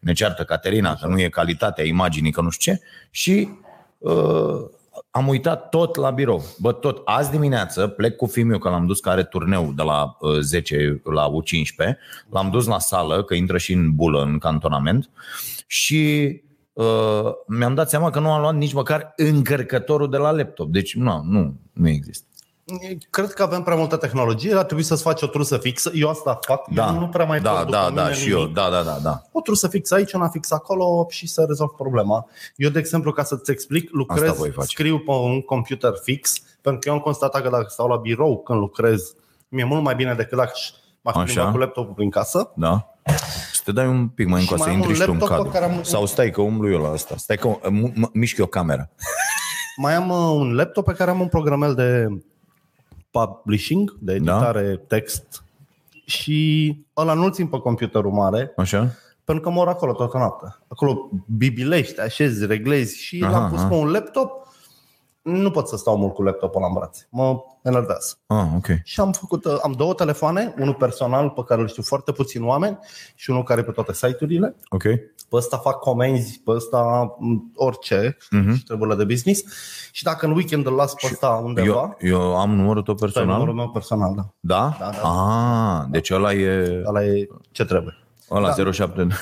ne 0.00 0.12
ceartă 0.12 0.44
Caterina, 0.44 0.94
că 0.94 1.06
nu 1.06 1.20
e 1.20 1.28
calitatea 1.28 1.84
imaginii, 1.84 2.32
că 2.32 2.40
nu 2.40 2.50
știu 2.50 2.72
ce. 2.72 2.80
Și 3.10 3.48
uh, 3.98 4.64
am 5.10 5.28
uitat 5.28 5.68
tot 5.68 5.96
la 5.96 6.10
birou. 6.10 6.44
Bă, 6.58 6.72
tot. 6.72 7.00
Azi 7.04 7.30
dimineață 7.30 7.86
plec 7.86 8.16
cu 8.16 8.26
filmul, 8.26 8.58
că 8.58 8.68
l-am 8.68 8.86
dus 8.86 9.00
care 9.00 9.22
turneu 9.22 9.72
de 9.76 9.82
la 9.82 10.16
uh, 10.20 10.38
10 10.40 11.00
la 11.04 11.30
U15. 11.30 11.96
L-am 12.30 12.50
dus 12.50 12.66
la 12.66 12.78
sală, 12.78 13.24
că 13.24 13.34
intră 13.34 13.58
și 13.58 13.72
în 13.72 13.94
bulă, 13.94 14.22
în 14.22 14.38
cantonament. 14.38 15.10
Și 15.66 16.32
uh, 16.72 17.30
mi-am 17.46 17.74
dat 17.74 17.88
seama 17.88 18.10
că 18.10 18.20
nu 18.20 18.30
am 18.30 18.40
luat 18.40 18.54
nici 18.54 18.72
măcar 18.72 19.12
încărcătorul 19.16 20.10
de 20.10 20.16
la 20.16 20.30
laptop. 20.30 20.70
Deci 20.70 20.94
nu, 20.94 21.22
nu, 21.24 21.54
nu 21.72 21.88
există. 21.88 22.26
Cred 23.10 23.32
că 23.32 23.42
avem 23.42 23.62
prea 23.62 23.76
multă 23.76 23.96
tehnologie, 23.96 24.54
ar 24.54 24.64
trebui 24.64 24.82
să-ți 24.84 25.02
faci 25.02 25.22
o 25.22 25.26
trusă 25.26 25.56
fixă. 25.56 25.90
Eu 25.94 26.08
asta 26.08 26.38
fac, 26.46 26.66
Da, 26.68 26.86
eu 26.94 26.98
nu 27.00 27.08
prea 27.08 27.24
mai 27.24 27.40
da, 27.40 27.50
pot 27.50 27.58
după 27.64 27.70
da, 27.76 27.88
mine 27.88 28.00
da, 28.02 28.12
și 28.12 28.28
nimic. 28.28 28.40
eu, 28.40 28.46
da, 28.52 28.70
da, 28.70 28.82
da, 28.82 28.98
da. 29.02 29.22
O 29.32 29.40
trusă 29.40 29.68
fixă 29.68 29.94
aici, 29.94 30.12
una 30.12 30.28
fixă 30.28 30.54
acolo 30.54 31.06
și 31.10 31.26
să 31.26 31.44
rezolv 31.48 31.70
problema. 31.70 32.26
Eu, 32.56 32.70
de 32.70 32.78
exemplu, 32.78 33.12
ca 33.12 33.22
să-ți 33.24 33.50
explic, 33.50 33.88
lucrez, 33.92 34.36
voi 34.36 34.50
face. 34.50 34.68
scriu 34.68 34.98
pe 34.98 35.10
un 35.10 35.40
computer 35.42 35.92
fix, 36.02 36.38
pentru 36.60 36.80
că 36.80 36.88
eu 36.88 36.94
am 36.94 37.00
constatat 37.00 37.42
că 37.42 37.48
dacă 37.48 37.66
stau 37.68 37.88
la 37.88 37.96
birou 37.96 38.38
când 38.42 38.58
lucrez, 38.58 39.14
mi-e 39.48 39.64
mult 39.64 39.82
mai 39.82 39.94
bine 39.94 40.14
decât 40.14 40.38
dacă 40.38 40.52
m-aș 41.00 41.14
Așa. 41.14 41.24
plimba 41.24 41.50
cu 41.50 41.56
laptopul 41.58 41.94
prin 41.94 42.10
casă. 42.10 42.52
Da? 42.56 42.92
Să 43.52 43.60
te 43.64 43.72
dai 43.72 43.86
un 43.86 44.08
pic 44.08 44.26
mai 44.28 44.40
Și 44.42 44.50
încoasă, 44.52 44.64
mai 44.64 44.72
am 44.72 44.88
intri 44.88 44.88
un 44.92 44.98
și 45.00 45.04
tu 45.04 45.12
în 45.12 45.18
laptop 45.18 45.36
pe 45.36 45.42
cadru. 45.44 45.52
care 45.60 45.72
am- 45.76 45.82
Sau 45.82 46.06
stai 46.06 46.30
că 46.30 46.40
umblu 46.40 46.70
eu 46.70 46.78
la 46.80 46.88
asta. 46.90 47.14
Stai 47.16 47.36
că 47.36 47.48
m- 47.48 47.92
m- 47.92 48.10
mișc 48.12 48.36
eu 48.36 48.46
camera. 48.46 48.88
Mai 49.76 49.94
am 49.94 50.08
uh, 50.10 50.16
un 50.40 50.54
laptop 50.54 50.84
pe 50.84 50.92
care 50.92 51.10
am 51.10 51.20
un 51.20 51.28
programel 51.28 51.74
de 51.74 52.06
publishing, 53.26 53.96
de 54.00 54.18
Da. 54.18 54.34
editare 54.34 54.76
text 54.86 55.44
și 56.04 56.76
ăla 56.96 57.12
nu-l 57.14 57.32
țin 57.32 57.46
pe 57.46 57.58
computerul 57.58 58.12
mare, 58.12 58.52
Așa? 58.56 58.90
pentru 59.24 59.44
că 59.44 59.50
mor 59.50 59.68
acolo 59.68 59.92
toată 59.92 60.16
noaptea. 60.18 60.58
Acolo 60.68 61.10
bibilești, 61.36 62.00
așezi, 62.00 62.46
reglezi 62.46 62.98
și 62.98 63.22
Aha, 63.24 63.38
l-am 63.38 63.50
pus 63.50 63.58
aha. 63.58 63.68
pe 63.68 63.74
un 63.74 63.90
laptop. 63.90 64.46
Nu 65.22 65.50
pot 65.50 65.68
să 65.68 65.76
stau 65.76 65.96
mult 65.96 66.14
cu 66.14 66.22
laptopul 66.22 66.56
ăla 66.62 66.66
în 66.66 66.74
brațe. 66.74 67.06
Mă 67.10 67.40
enervează. 67.62 68.14
Ah, 68.26 68.46
ok. 68.56 68.66
Și 68.84 69.00
am 69.00 69.12
făcut, 69.12 69.44
uh, 69.44 69.58
am 69.62 69.72
două 69.72 69.94
telefoane, 69.94 70.54
unul 70.58 70.74
personal 70.74 71.30
pe 71.30 71.42
care 71.46 71.60
îl 71.60 71.68
știu 71.68 71.82
foarte 71.82 72.12
puțin 72.12 72.44
oameni 72.44 72.78
și 73.14 73.30
unul 73.30 73.42
care 73.42 73.60
e 73.60 73.64
pe 73.64 73.70
toate 73.70 73.92
site-urile. 73.92 74.56
Ok. 74.68 74.82
Pe 75.28 75.36
ăsta 75.36 75.56
fac 75.56 75.78
comenzi, 75.78 76.40
pe 76.44 76.50
ăsta 76.50 77.14
m, 77.18 77.52
orice 77.54 78.16
Mhm. 78.30 78.54
și 78.54 78.62
treburile 78.64 78.94
de 78.96 79.04
business. 79.04 79.42
Și 79.92 80.02
dacă 80.02 80.26
în 80.26 80.32
weekend 80.32 80.66
îl 80.66 80.72
las 80.72 80.94
pe 80.94 81.08
ăsta 81.12 81.28
undeva, 81.44 81.96
Eu, 82.00 82.18
eu 82.20 82.36
am 82.38 82.54
numărul 82.54 82.82
tău 82.82 82.96
ăsta 83.02 83.20
e 83.20 83.24
numărul 83.24 83.44
personal? 83.44 83.54
meu 83.64 83.70
personal, 83.70 84.14
da. 84.14 84.26
Da? 84.40 84.76
Da, 84.78 84.90
da. 85.02 85.08
Ah, 85.08 85.84
deci 85.90 86.10
ăla 86.10 86.32
e... 86.32 86.82
Ăla 86.86 87.04
e 87.04 87.26
ce 87.50 87.64
trebuie. 87.64 87.94
Ăla 88.30 88.54
Da. 88.54 88.70
07. 88.72 89.06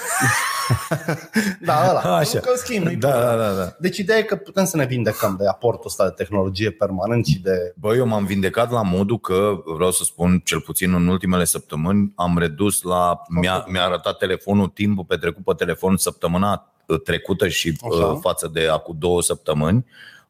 Da, 1.60 1.88
ăla. 1.88 2.00
Așa. 2.18 2.30
Nu 2.34 2.40
că 2.40 2.56
schimb, 2.56 2.84
nu-i 2.84 2.96
Da, 2.96 3.08
problemă. 3.08 3.36
da, 3.36 3.48
da, 3.48 3.54
da. 3.54 3.76
Deci 3.78 3.98
ideea 3.98 4.18
e 4.18 4.22
că 4.22 4.36
putem 4.36 4.64
să 4.64 4.76
ne 4.76 4.86
vindecăm 4.86 5.36
de 5.38 5.46
aportul 5.46 5.84
ăsta 5.86 6.04
de 6.04 6.10
tehnologie 6.10 6.70
permanent 6.70 7.26
și 7.26 7.40
de... 7.40 7.74
Bă, 7.76 7.94
eu 7.94 8.06
m-am 8.06 8.24
vindecat 8.24 8.70
la 8.70 8.82
modul 8.82 9.18
că, 9.18 9.54
vreau 9.76 9.90
să 9.90 10.04
spun, 10.04 10.40
cel 10.44 10.60
puțin 10.60 10.94
în 10.94 11.06
ultimele 11.08 11.44
săptămâni, 11.44 12.12
am 12.16 12.38
redus 12.38 12.82
la... 12.82 13.20
Mi-a, 13.40 13.64
mi-a 13.68 13.84
arătat 13.84 14.18
telefonul 14.18 14.68
timpul 14.68 15.04
petrecut 15.04 15.44
pe 15.44 15.52
telefon 15.56 15.96
săptămâna 15.96 16.72
uh, 16.86 17.00
trecută 17.02 17.48
și 17.48 17.78
Așa. 17.92 18.06
uh, 18.06 18.18
față 18.20 18.50
de 18.52 18.68
acum 18.68 18.96
două 18.98 19.22
săptămâni 19.22 19.86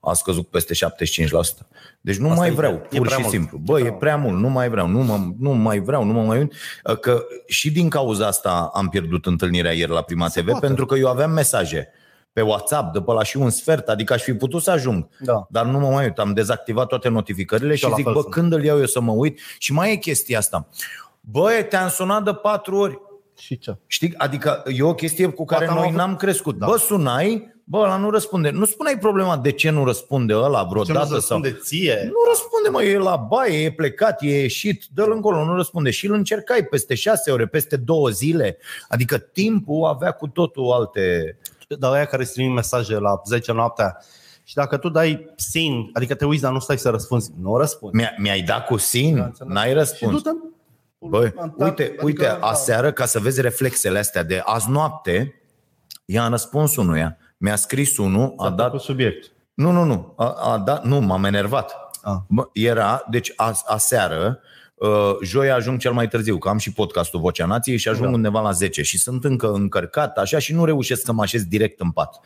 a 0.09 0.13
scăzut 0.13 0.49
peste 0.49 0.75
75%. 0.75 1.67
Deci 2.01 2.17
nu 2.17 2.27
Asta 2.29 2.41
mai 2.41 2.49
e- 2.49 2.53
vreau, 2.53 2.73
e 2.91 2.97
pur 2.97 3.07
prea 3.07 3.17
și 3.17 3.23
mult. 3.23 3.33
simplu. 3.35 3.57
E 3.59 3.61
Bă, 3.65 3.73
prea 3.73 3.85
e 3.85 3.89
mult. 3.89 3.99
prea 4.01 4.17
mult, 4.17 4.39
nu 4.39 4.49
mai 4.49 4.69
vreau, 4.69 4.87
nu, 4.89 5.03
mă, 5.03 5.19
nu 5.39 5.51
mai 5.51 5.79
vreau, 5.81 6.05
nu 6.05 6.13
mă 6.13 6.23
mai 6.23 6.39
uit. 6.39 6.53
Uh, 6.85 6.99
Că 6.99 7.25
și 7.47 7.71
din 7.71 7.89
cauza 7.89 8.27
asta 8.27 8.71
am 8.75 8.89
pierdut 8.89 9.27
întâlnirea 9.27 9.73
ieri 9.73 9.91
la 9.91 10.03
Prima 10.03 10.29
Se 10.29 10.41
TV, 10.41 10.51
poate. 10.51 10.67
pentru 10.67 10.87
că 10.87 10.95
eu 10.97 11.09
aveam 11.09 11.31
mesaje 11.31 11.89
pe 12.33 12.41
WhatsApp 12.43 12.93
de 12.93 13.01
pe 13.01 13.13
la 13.13 13.23
și 13.23 13.37
un 13.37 13.51
sfert, 13.51 13.89
adică 13.89 14.13
aș 14.13 14.23
fi 14.23 14.33
putut 14.35 14.63
să 14.63 14.71
ajung. 14.71 15.09
Da. 15.19 15.47
Dar 15.51 15.65
nu 15.67 15.79
mă 15.79 15.89
mai 15.89 16.05
uit, 16.05 16.19
am 16.19 16.33
dezactivat 16.33 16.87
toate 16.87 17.09
notificările 17.09 17.73
Și 17.73 17.79
și, 17.79 17.85
eu 17.85 17.91
la 17.91 17.97
zic, 17.97 18.05
fel 18.05 18.15
bă, 18.15 18.21
sunt. 18.21 18.33
când 18.33 18.53
îl 18.53 18.65
iau 18.65 18.79
eu 18.79 18.87
să 18.87 19.01
mă 19.01 19.13
uit? 19.13 19.41
Și 19.59 19.73
mai 19.73 19.93
e 19.93 19.97
chestia 19.97 20.39
asta. 20.39 20.69
Băi, 21.21 21.67
te-am 21.69 21.89
sunat 21.89 22.25
de 22.25 22.33
patru 22.33 22.77
ori. 22.77 22.99
Și 23.39 23.59
ce? 23.59 23.77
Știi? 23.87 24.15
Adică 24.17 24.63
e 24.67 24.83
o 24.83 24.95
chestie 24.95 25.27
cu 25.27 25.45
care 25.45 25.65
Poate 25.65 25.79
am 25.79 25.85
noi 25.85 25.87
avut- 25.95 25.99
n-am 26.07 26.17
crescut. 26.17 26.59
Da. 26.59 26.67
Bă, 26.67 26.77
sunai, 26.77 27.55
bă, 27.69 27.79
ăla 27.79 27.97
nu 27.97 28.11
răspunde. 28.11 28.51
Nu 28.51 28.65
spuneai 28.65 28.99
problema 28.99 29.37
de 29.37 29.51
ce 29.51 29.71
nu 29.71 29.85
răspunde 29.85 30.35
ăla 30.35 30.61
Ce 30.61 30.67
vreodată. 30.71 30.99
nu 30.99 31.05
sau... 31.05 31.15
răspunde 31.15 31.53
ție? 31.63 32.01
Nu 32.05 32.29
răspunde, 32.29 32.69
mă, 32.69 32.83
e 32.83 32.99
la 32.99 33.17
baie, 33.17 33.65
e 33.65 33.73
plecat, 33.73 34.23
e 34.23 34.41
ieșit, 34.41 34.85
dă-l 34.95 35.13
încolo, 35.13 35.45
nu 35.45 35.55
răspunde. 35.55 35.91
Și 35.91 36.07
îl 36.07 36.15
încercai 36.15 36.65
peste 36.65 36.95
șase 36.95 37.31
ore, 37.31 37.47
peste 37.47 37.77
două 37.77 38.09
zile. 38.09 38.59
Adică 38.89 39.19
timpul 39.19 39.85
avea 39.85 40.11
cu 40.11 40.29
totul 40.29 40.73
alte... 40.73 41.39
Dar 41.79 41.93
aia 41.93 42.05
care 42.05 42.23
îți 42.23 42.33
trimit 42.33 42.55
mesaje 42.55 42.99
la 42.99 43.21
10 43.25 43.53
noaptea 43.53 43.97
și 44.45 44.55
dacă 44.55 44.77
tu 44.77 44.89
dai 44.89 45.33
sin, 45.37 45.91
adică 45.93 46.15
te 46.15 46.25
uiți, 46.25 46.43
dar 46.43 46.53
nu 46.53 46.59
stai 46.59 46.79
să 46.79 46.91
răspunzi, 46.91 47.33
nu 47.41 47.57
răspunzi. 47.59 47.97
Mi-a, 47.97 48.15
mi-ai 48.19 48.41
dat 48.41 48.67
cu 48.67 48.77
sin, 48.77 49.19
înțeles. 49.19 49.53
n-ai 49.53 49.69
Și 49.69 49.75
răspuns. 49.75 50.13
du-te 50.23 50.31
Băi, 50.99 51.33
Adică, 51.37 51.65
uite, 51.65 51.97
uite, 52.03 52.25
da. 52.25 52.47
aseară, 52.47 52.93
ca 52.93 53.05
să 53.05 53.19
vezi 53.19 53.41
reflexele 53.41 53.99
astea 53.99 54.23
de 54.23 54.43
azi 54.45 54.71
noapte, 54.71 55.41
i-am 56.05 56.31
răspuns 56.31 56.77
unuia. 56.77 57.17
Mi-a 57.37 57.57
scris 57.57 57.97
unul, 57.97 58.35
a 58.37 58.51
dat... 58.51 58.71
cu 58.71 58.77
subiect. 58.77 59.33
Nu, 59.55 59.71
nu, 59.71 59.85
nu, 59.85 60.13
a, 60.17 60.31
a 60.53 60.59
dat, 60.59 60.85
nu, 60.85 61.01
m-am 61.01 61.25
enervat. 61.25 61.75
Ah. 62.03 62.17
Bă, 62.29 62.49
era, 62.53 63.05
deci 63.11 63.33
a, 63.37 63.55
aseară, 63.67 64.39
uh, 64.75 65.17
joi 65.23 65.51
ajung 65.51 65.79
cel 65.79 65.93
mai 65.93 66.09
târziu, 66.09 66.39
că 66.39 66.49
am 66.49 66.59
și 66.59 66.73
podcastul 66.73 67.21
Vocea 67.21 67.47
Nației 67.47 67.77
și 67.77 67.89
ajung 67.89 68.05
Da. 68.05 68.11
da. 68.11 68.17
undeva 68.17 68.41
la 68.41 68.51
10 68.51 68.83
și 68.83 68.99
sunt 68.99 69.25
încă 69.25 69.53
încărcat 69.53 70.19
așa 70.19 70.39
și 70.39 70.55
nu 70.55 70.65
reușesc 70.65 71.05
să 71.05 71.13
mă 71.13 71.23
așez 71.23 71.45
direct 71.45 71.81
în 71.81 71.91
pat. 71.91 72.21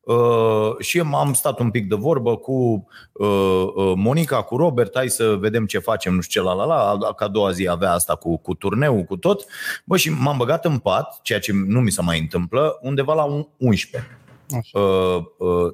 Uh, 0.00 0.78
și 0.78 1.00
am 1.14 1.32
stat 1.32 1.58
un 1.58 1.70
pic 1.70 1.88
de 1.88 1.94
vorbă 1.94 2.36
cu 2.36 2.86
uh, 3.12 3.26
uh, 3.74 3.92
Monica, 3.96 4.42
cu 4.42 4.56
Robert, 4.56 4.90
hai 4.94 5.08
să 5.08 5.36
vedem 5.40 5.66
ce 5.66 5.78
facem, 5.78 6.14
nu 6.14 6.20
știu 6.20 6.40
ce, 6.40 6.46
la 6.46 6.54
la 6.54 6.92
la, 6.92 7.12
că 7.12 7.24
a 7.24 7.28
doua 7.28 7.50
zi 7.50 7.68
avea 7.68 7.92
asta 7.92 8.14
cu, 8.14 8.36
cu 8.38 8.54
turneu, 8.54 9.04
cu 9.04 9.16
tot. 9.16 9.44
Bă, 9.84 9.96
și 9.96 10.10
m-am 10.10 10.36
băgat 10.36 10.64
în 10.64 10.78
pat, 10.78 11.18
ceea 11.22 11.38
ce 11.38 11.52
nu 11.66 11.80
mi 11.80 11.90
se 11.90 12.02
mai 12.02 12.18
întâmplă, 12.20 12.78
undeva 12.82 13.14
la 13.14 13.24
un- 13.24 13.48
11 13.56 13.96
Așa. 13.98 14.06
uh, 14.06 14.17
uh, 14.17 14.17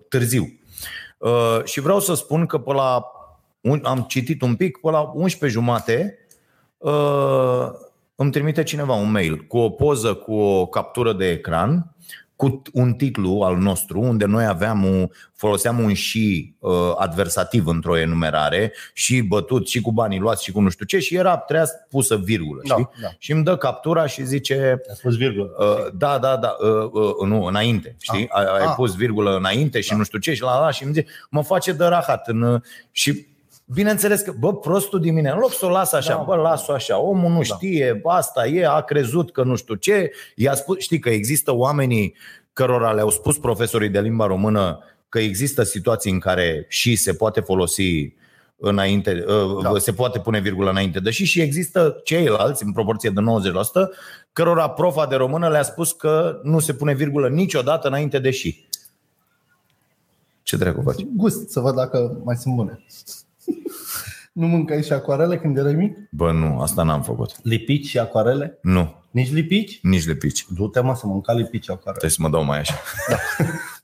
târziu. 0.08 0.58
Uh, 1.18 1.64
și 1.64 1.80
vreau 1.80 2.00
să 2.00 2.14
spun 2.14 2.46
că 2.46 2.58
pe 2.58 2.72
la, 2.72 3.04
un, 3.60 3.80
am 3.84 4.04
citit 4.08 4.42
un 4.42 4.56
pic, 4.56 4.78
pe 4.78 4.90
la 4.90 5.00
11 5.14 5.58
jumate 5.58 6.18
uh, 6.78 7.68
îmi 8.14 8.30
trimite 8.30 8.62
cineva 8.62 8.94
un 8.94 9.10
mail 9.10 9.36
cu 9.36 9.58
o 9.58 9.70
poză, 9.70 10.14
cu 10.14 10.34
o 10.34 10.66
captură 10.66 11.12
de 11.12 11.30
ecran, 11.30 11.94
cu 12.36 12.62
un 12.72 12.92
titlu 12.92 13.40
al 13.40 13.56
nostru, 13.56 14.00
unde 14.00 14.24
noi 14.24 14.46
aveam 14.46 14.84
un, 14.84 15.08
foloseam 15.34 15.78
un 15.78 15.94
și 15.94 16.54
uh, 16.58 16.72
adversativ 16.96 17.66
într-o 17.66 17.96
enumerare, 17.98 18.72
și 18.92 19.20
bătut, 19.22 19.68
și 19.68 19.80
cu 19.80 19.92
banii 19.92 20.18
luați, 20.18 20.44
și 20.44 20.52
cu 20.52 20.60
nu 20.60 20.68
știu 20.68 20.84
ce, 20.84 20.98
și 20.98 21.14
era 21.14 21.36
treia 21.36 21.64
pusă 21.90 22.16
virgulă, 22.16 22.60
Da, 22.68 22.74
știi? 22.74 22.88
da. 23.02 23.08
Și 23.18 23.32
îmi 23.32 23.44
dă 23.44 23.56
captura 23.56 24.06
și 24.06 24.24
zice, 24.26 24.80
A 24.90 24.94
spus 24.94 25.16
virgulă. 25.16 25.50
Uh, 25.58 25.92
da, 25.94 26.18
da, 26.18 26.36
da, 26.36 26.56
uh, 26.60 26.90
uh, 26.92 27.28
nu, 27.28 27.44
înainte, 27.44 27.96
știi? 28.00 28.28
Ai, 28.28 28.44
ai 28.44 28.64
Ah. 28.66 28.72
pus 28.76 28.94
virgulă 28.94 29.36
înainte 29.36 29.80
și 29.80 29.94
nu 29.94 30.02
știu 30.04 30.18
ce 30.18 30.34
și 30.34 30.42
la 30.42 30.60
la 30.60 30.70
și 30.70 30.84
îmi 30.84 30.92
zice, 30.92 31.06
mă 31.30 31.42
face 31.42 31.72
de 31.72 31.84
rahat 31.84 32.28
în, 32.28 32.42
uh, 32.42 32.60
și 32.90 33.26
Bineînțeles 33.64 34.20
că, 34.20 34.32
bă, 34.38 34.54
prostul 34.54 35.00
din 35.00 35.14
mine, 35.14 35.30
în 35.30 35.38
loc 35.38 35.52
să 35.52 35.66
o 35.66 35.68
las 35.70 35.92
așa, 35.92 36.14
Da. 36.14 36.22
bă, 36.22 36.34
las-o 36.34 36.72
așa, 36.72 36.98
omul 37.00 37.30
nu 37.30 37.36
Da. 37.36 37.42
știe, 37.42 38.00
asta 38.04 38.46
e, 38.46 38.66
a 38.66 38.80
crezut 38.80 39.32
că 39.32 39.42
nu 39.42 39.56
știu 39.56 39.74
ce, 39.74 40.10
i-a 40.34 40.54
spus, 40.54 40.78
știi 40.78 40.98
că 40.98 41.08
există 41.10 41.54
oamenii 41.54 42.14
cărora 42.52 42.92
le-au 42.92 43.10
spus 43.10 43.38
profesorii 43.38 43.88
de 43.88 44.00
limba 44.00 44.26
română 44.26 44.78
că 45.08 45.18
există 45.18 45.62
situații 45.62 46.10
în 46.10 46.18
care 46.18 46.64
și 46.68 46.96
se 46.96 47.14
poate 47.14 47.40
folosi 47.40 48.12
înainte, 48.56 49.24
Da. 49.62 49.70
da. 49.72 49.78
se 49.78 49.92
poate 49.92 50.18
pune 50.18 50.40
virgulă 50.40 50.70
înainte 50.70 51.00
de 51.00 51.10
și 51.10 51.24
și 51.24 51.40
există 51.40 52.00
ceilalți, 52.04 52.64
în 52.64 52.72
proporție 52.72 53.10
de 53.10 53.20
90%, 53.20 53.90
cărora 54.32 54.70
profa 54.70 55.06
de 55.06 55.14
română 55.14 55.48
le-a 55.48 55.62
spus 55.62 55.92
că 55.92 56.40
nu 56.42 56.58
se 56.58 56.74
pune 56.74 56.94
virgulă 56.94 57.28
niciodată 57.28 57.88
înainte 57.88 58.18
de 58.18 58.30
și. 58.30 58.66
Ce 60.42 60.56
dracu 60.56 60.82
faci? 60.82 61.06
Gust, 61.16 61.48
să 61.48 61.60
văd 61.60 61.74
dacă 61.74 62.20
mai 62.24 62.36
sunt 62.36 62.54
bune. 62.54 62.84
Nu 64.34 64.46
mâncai 64.46 64.82
și 64.82 64.92
acoarele 64.92 65.38
când 65.38 65.56
erai 65.58 65.72
mic? 65.74 65.96
Bă, 66.10 66.32
nu, 66.32 66.60
asta 66.60 66.82
n-am 66.82 67.02
făcut. 67.02 67.34
Lipici 67.42 67.86
și 67.86 67.98
acoarele? 67.98 68.58
Nu, 68.62 68.94
Nici 69.10 69.32
lipici? 69.32 69.78
nici 69.82 70.04
de 70.04 70.14
pici. 70.14 70.46
Du-te 70.48 70.80
mă 70.80 70.94
să 70.94 71.06
mânca 71.06 71.32
lipici 71.32 71.64
și 71.64 71.70
acoarele. 71.70 71.90
Trebuie 71.98 72.10
să 72.10 72.22
mă 72.22 72.28
dau 72.28 72.44
mai 72.44 72.58
așa. 72.58 72.74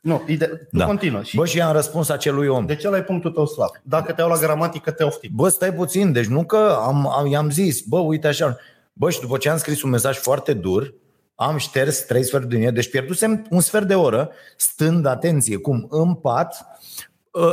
Nu, 0.00 0.22
ide- 0.26 0.46
tu 0.46 0.76
Da. 0.76 0.84
continuă. 0.84 1.22
Și 1.22 1.36
Bă, 1.36 1.46
și 1.46 1.56
i-am 1.56 1.72
răspuns 1.72 2.08
acelui 2.08 2.46
om. 2.46 2.66
de 2.66 2.74
ce 2.76 2.86
ăla 2.86 2.96
e 2.96 3.02
punctul 3.02 3.30
tău 3.30 3.46
slab? 3.46 3.68
Dacă 3.82 4.12
te 4.12 4.20
iau 4.20 4.30
la 4.30 4.36
gramatică, 4.36 4.90
te 4.90 5.02
ofti. 5.04 5.28
Bă, 5.28 5.48
stai 5.48 5.72
puțin, 5.72 6.12
deci 6.12 6.26
nu 6.26 6.44
că 6.44 6.76
am, 6.86 7.06
am, 7.08 7.26
i-am 7.26 7.50
zis, 7.50 7.80
bă, 7.80 7.98
uite 7.98 8.26
așa. 8.26 8.56
Bă, 8.92 9.10
și 9.10 9.20
după 9.20 9.36
ce 9.36 9.48
am 9.50 9.56
scris 9.58 9.82
un 9.82 9.90
mesaj 9.90 10.16
foarte 10.16 10.52
dur, 10.52 10.94
am 11.34 11.56
șters 11.56 11.98
trei 12.04 12.24
sferturi 12.24 12.54
din 12.54 12.62
el, 12.66 12.72
deci 12.72 12.90
pierdusem 12.90 13.46
un 13.50 13.60
sfert 13.60 13.86
de 13.86 13.94
oră, 13.94 14.30
stând, 14.56 15.06
atenție, 15.06 15.56
cum, 15.56 15.86
în 15.90 16.14
pat, 16.14 16.56
ă, 16.60 16.66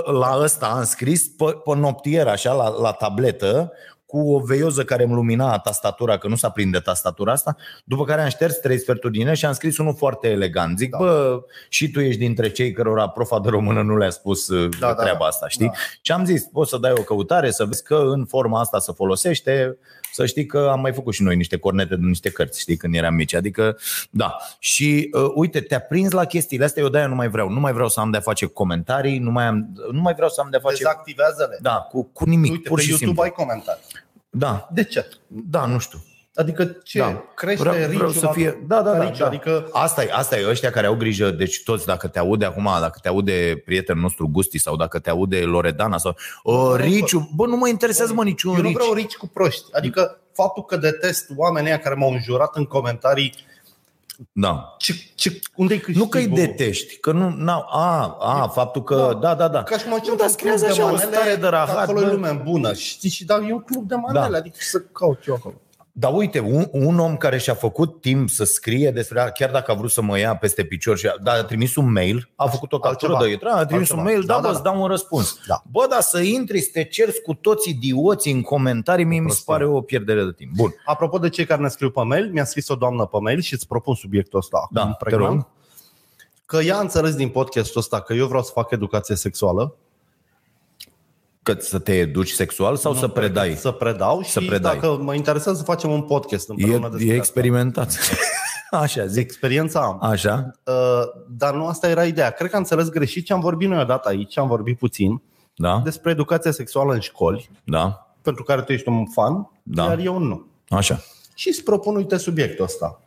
la 0.06 0.38
ăsta 0.42 0.66
am 0.66 0.84
scris 0.84 1.28
pe, 1.28 1.46
pe 1.46 1.76
noptier, 1.76 2.28
așa, 2.28 2.54
la, 2.54 2.70
la 2.82 2.92
tabletă, 2.92 3.72
cu 4.06 4.34
o 4.34 4.40
veioză 4.40 4.84
care 4.84 5.04
îmi 5.04 5.14
lumina 5.14 5.58
tastatura, 5.60 6.18
că 6.18 6.28
nu 6.28 6.36
s-a 6.36 6.50
prinde 6.50 6.80
tastatura 6.80 7.32
asta, 7.32 7.56
după 7.84 8.04
care 8.04 8.22
am 8.22 8.30
șters 8.30 8.56
trei 8.56 8.80
sferturi 8.80 9.14
din 9.14 9.28
el 9.28 9.34
și 9.36 9.46
am 9.46 9.54
scris 9.54 9.78
unul 9.78 9.96
foarte 9.96 10.28
elegant. 10.28 10.78
Zic, 10.78 10.90
Da. 10.90 10.98
da. 10.98 11.04
bă, 11.04 11.40
și 11.70 11.92
tu 11.92 12.00
ești 12.00 12.20
dintre 12.20 12.50
cei 12.50 12.72
cărora 12.72 13.10
profa 13.10 13.40
de 13.40 13.50
română 13.50 13.82
nu 13.82 13.98
le-a 13.98 14.10
spus 14.10 14.50
Da, 14.50 14.68
da, 14.80 14.88
da, 14.88 14.94
treaba 14.94 15.18
da. 15.20 15.26
asta, 15.26 15.48
știi? 15.48 15.66
Da. 15.66 15.74
Și 16.02 16.12
am 16.12 16.26
zis, 16.26 16.44
poți 16.44 16.70
să 16.70 16.78
dai 16.78 16.92
o 16.92 17.02
căutare, 17.02 17.52
să 17.52 17.66
vezi 17.66 17.84
că 17.84 17.96
în 17.96 18.26
forma 18.26 18.60
asta 18.60 18.80
se 18.80 18.92
folosește, 18.96 19.78
să 20.18 20.26
știi 20.26 20.46
că 20.46 20.68
am 20.72 20.80
mai 20.80 20.94
făcut 20.94 21.14
și 21.14 21.24
noi 21.24 21.36
niște 21.36 21.58
cornete 21.58 21.96
de 21.96 22.06
niște 22.06 22.30
cărți, 22.30 22.60
știi, 22.60 22.78
când 22.78 22.96
eram 22.96 23.14
mici. 23.14 23.34
Adică, 23.34 23.78
da. 24.10 24.38
Și 24.60 25.10
uh, 25.14 25.32
uite, 25.36 25.60
te-a 25.62 25.80
prins 25.80 26.12
la 26.12 26.26
chestiile 26.26 26.64
astea, 26.66 26.84
eu 26.84 26.90
de-aia 26.90 27.08
nu 27.08 27.16
mai 27.16 27.28
vreau. 27.30 27.50
Nu 27.50 27.60
mai 27.60 27.74
vreau 27.74 27.88
să 27.90 28.00
am 28.00 28.12
de-a 28.12 28.20
face 28.20 28.46
cu 28.46 28.54
comentarii, 28.54 29.18
nu 29.20 29.32
mai, 29.32 29.46
am, 29.46 29.68
nu 29.92 30.02
mai 30.02 30.14
vreau 30.14 30.30
să 30.30 30.42
am 30.42 30.48
de-a 30.50 30.60
face... 30.60 30.76
Dezactivează-le. 30.76 31.58
Da, 31.62 31.76
cu, 31.76 32.04
cu 32.04 32.26
nimic, 32.26 32.52
Uite, 32.52 32.70
pur 32.70 32.78
pe 32.78 32.84
și 32.84 32.90
YouTube 32.90 33.12
simplu. 33.12 33.24
ai 33.24 33.46
comentarii. 33.46 33.84
Da, 34.30 34.68
De 34.72 34.84
ce? 34.84 35.08
da, 35.28 35.66
nu 35.66 35.80
știu. 35.80 36.00
Adică 36.38 36.66
ce? 36.84 37.00
Da. 37.00 37.24
Crește 37.36 37.62
Vreau, 37.64 37.76
vreau 37.76 37.90
riciul 37.92 38.12
să 38.12 38.26
la- 38.26 38.32
fie. 38.32 38.64
Da, 38.68 38.82
da, 38.82 38.92
la 38.92 38.98
da, 38.98 39.04
riciu, 39.04 39.18
da. 39.20 39.26
Adică 39.28 39.70
Asta 39.72 40.04
e, 40.04 40.10
asta 40.12 40.40
e, 40.40 40.50
ăștia 40.50 40.70
care 40.70 40.88
au 40.88 40.96
grijă, 40.96 41.30
deci 41.30 41.64
toți, 41.64 41.86
dacă 41.86 42.08
te 42.08 42.20
aude 42.20 42.46
acum, 42.46 42.70
dacă 42.80 43.00
te 43.02 43.08
aude 43.08 43.62
prietenul 43.66 44.02
nostru 44.02 44.28
Gusti 44.28 44.58
sau 44.58 44.76
dacă 44.76 45.00
te 45.00 45.10
aude 45.10 45.40
Loredana 45.40 45.98
sau 45.98 46.16
uh, 46.44 46.74
Riciu, 46.76 47.30
bă, 47.36 47.46
nu 47.46 47.56
mă 47.56 47.68
interesează 47.68 48.14
mă 48.14 48.24
niciun 48.24 48.52
eu 48.56 48.62
nu 48.62 48.68
Rici. 48.68 48.74
vreau 48.78 48.94
rici 48.94 49.16
cu 49.16 49.28
proști. 49.28 49.64
Adică 49.72 50.20
faptul 50.34 50.64
că 50.66 50.78
detest 50.78 51.30
oamenii 51.36 51.70
ăia 51.70 51.80
care 51.80 51.96
m-au 51.96 52.12
înjurat 52.12 52.56
în 52.56 52.66
comentarii 52.66 53.34
Da. 54.32 54.76
ce, 54.78 54.94
ce, 55.16 55.40
unde-i 55.56 55.78
câștigul? 55.80 56.02
Nu 56.04 56.08
că 56.10 56.18
îi 56.18 56.28
detești, 56.28 56.98
că 56.98 57.12
nu, 57.12 57.30
n-au, 57.38 57.66
a, 57.72 58.18
a, 58.20 58.48
faptul 58.48 58.84
că, 58.84 59.18
da, 59.22 59.36
da, 59.36 59.48
da. 59.48 59.64
Ca 59.64 59.78
și 59.78 59.82
cum 59.84 59.90
Nu, 59.92 59.96
încep 59.98 60.16
dar 60.18 60.26
un 60.26 60.32
scriează 60.32 60.66
club 60.66 60.76
de 60.78 60.82
așa 60.82 60.92
o 60.92 60.94
manele, 60.96 61.16
stare 61.16 61.36
de 61.36 61.42
că 61.42 61.48
rahat, 61.48 61.78
Acolo 61.78 62.02
e 62.02 62.06
bă. 62.06 62.12
lumea 62.12 62.34
bună. 62.34 62.74
Știi? 62.74 63.10
Și 63.10 63.26
da, 63.26 63.36
e 63.48 63.54
un 63.54 63.62
club 63.62 63.88
de 63.88 63.96
manele, 63.96 64.28
Da. 64.32 64.38
adică 64.38 64.58
să 64.60 64.80
caut 64.80 65.26
eu 65.28 65.34
acolo. 65.34 65.56
Dar 66.00 66.14
uite, 66.14 66.40
un, 66.40 66.68
un 66.72 67.00
om 67.00 67.18
care 67.18 67.38
și-a 67.38 67.54
făcut 67.54 68.02
timp 68.02 68.30
să 68.30 68.44
scrie 68.44 68.92
despre 68.92 69.32
chiar 69.34 69.52
dacă 69.52 69.72
a 69.72 69.74
vrut 69.74 69.92
să 69.92 70.02
mă 70.02 70.20
ia 70.20 70.36
peste 70.36 70.64
picior 70.64 70.98
și 70.98 71.08
a, 71.08 71.14
da, 71.24 71.32
a 71.32 71.44
trimis 71.44 71.76
un 71.76 71.92
mail, 71.92 72.30
a 72.36 72.48
făcut 72.48 72.74
o 72.74 72.80
captură 72.80 73.12
Altceva. 73.12 73.30
de 73.30 73.36
ecran, 73.36 73.58
a 73.58 73.66
trimis 73.66 73.80
Altceva. 73.90 74.00
un 74.00 74.06
mail, 74.08 74.22
da, 74.22 74.34
Da, 74.34 74.34
da, 74.34 74.42
da, 74.42 74.48
bă, 74.48 74.52
da. 74.52 74.54
îți 74.54 74.64
dau 74.64 74.82
un 74.82 74.88
răspuns. 74.88 75.38
Da. 75.48 75.62
Bă, 75.72 75.88
dar 75.90 76.02
să 76.02 76.20
intri, 76.20 76.60
să 76.62 76.70
te 76.74 76.84
cerți 76.84 77.22
cu 77.22 77.34
toți 77.34 77.70
idioții 77.70 78.32
în 78.32 78.42
comentarii, 78.42 79.06
mie 79.06 79.20
mi 79.20 79.30
se 79.32 79.42
prostie. 79.44 79.54
pare 79.54 79.66
o 79.78 79.82
pierdere 79.82 80.24
de 80.24 80.32
timp. 80.32 80.52
Bun. 80.56 80.74
Apropo 80.86 81.18
de 81.18 81.30
cei 81.30 81.46
care 81.46 81.62
ne 81.62 81.68
scriu 81.68 81.90
pe 81.90 82.02
mail, 82.04 82.30
mi-a 82.32 82.46
scris 82.46 82.68
o 82.70 82.76
doamnă 82.76 83.06
pe 83.06 83.18
mail 83.22 83.40
și 83.42 83.54
îți 83.54 83.68
propun 83.68 83.96
subiectul 83.96 84.40
ăsta 84.40 84.68
Da, 84.72 84.82
acum 84.82 84.96
te 85.00 85.04
pregnant. 85.06 85.34
rog. 85.34 85.48
Că 86.46 86.58
ea 86.58 86.78
a 86.78 86.82
înțeles 86.82 87.16
din 87.16 87.30
podcastul 87.30 87.80
ăsta 87.82 88.02
că 88.02 88.14
eu 88.14 88.28
vreau 88.28 88.44
să 88.44 88.52
fac 88.54 88.72
educație 88.72 89.16
sexuală. 89.16 89.76
Că 91.54 91.56
să 91.60 91.80
te 91.80 91.94
educi 91.98 92.30
sexual 92.32 92.76
sau 92.76 92.94
să 92.94 93.08
predai? 93.08 93.56
Să 93.56 93.72
predau 93.72 94.22
și 94.22 94.30
Să 94.30 94.40
predai. 94.40 94.74
dacă 94.74 94.98
mă 95.02 95.14
interesează 95.14 95.58
să 95.58 95.64
facem 95.64 95.92
un 95.92 96.02
podcast 96.02 96.50
E, 96.50 96.52
împreună 96.52 96.88
despre 96.90 97.06
e 97.06 97.10
asta. 97.10 97.16
experimentat. 97.16 97.98
Așa, 98.72 99.06
zic. 99.06 99.22
Experiența 99.22 99.80
am. 99.82 100.00
Așa. 100.02 100.52
Uh, 100.66 100.74
dar 101.30 101.54
nu 101.54 101.68
asta 101.68 101.90
era 101.90 102.06
ideea. 102.06 102.30
Cred 102.32 102.50
că 102.50 102.56
am 102.56 102.62
înțeles 102.62 102.90
greșit 102.90 103.26
ce 103.26 103.34
am 103.34 103.40
vorbit 103.40 103.70
noi 103.70 103.80
odată 103.82 104.08
aici, 104.10 104.38
am 104.38 104.48
vorbit 104.48 104.78
puțin 104.78 105.22
Da, 105.56 105.82
despre 105.84 106.12
educația 106.12 106.52
sexuală 106.52 106.94
în 106.94 107.00
școli, 107.00 107.50
da, 107.64 108.08
pentru 108.22 108.44
care 108.44 108.62
tu 108.62 108.72
ești 108.72 108.90
un 108.90 109.06
fan, 109.06 109.50
Da. 109.64 109.84
iar 109.84 109.98
eu 110.00 110.18
nu. 110.18 110.46
așa. 110.70 111.00
Și 111.36 111.48
îți 111.48 111.64
propun, 111.64 111.96
uite, 111.96 112.18
subiectul 112.18 112.66
ăsta. 112.66 113.02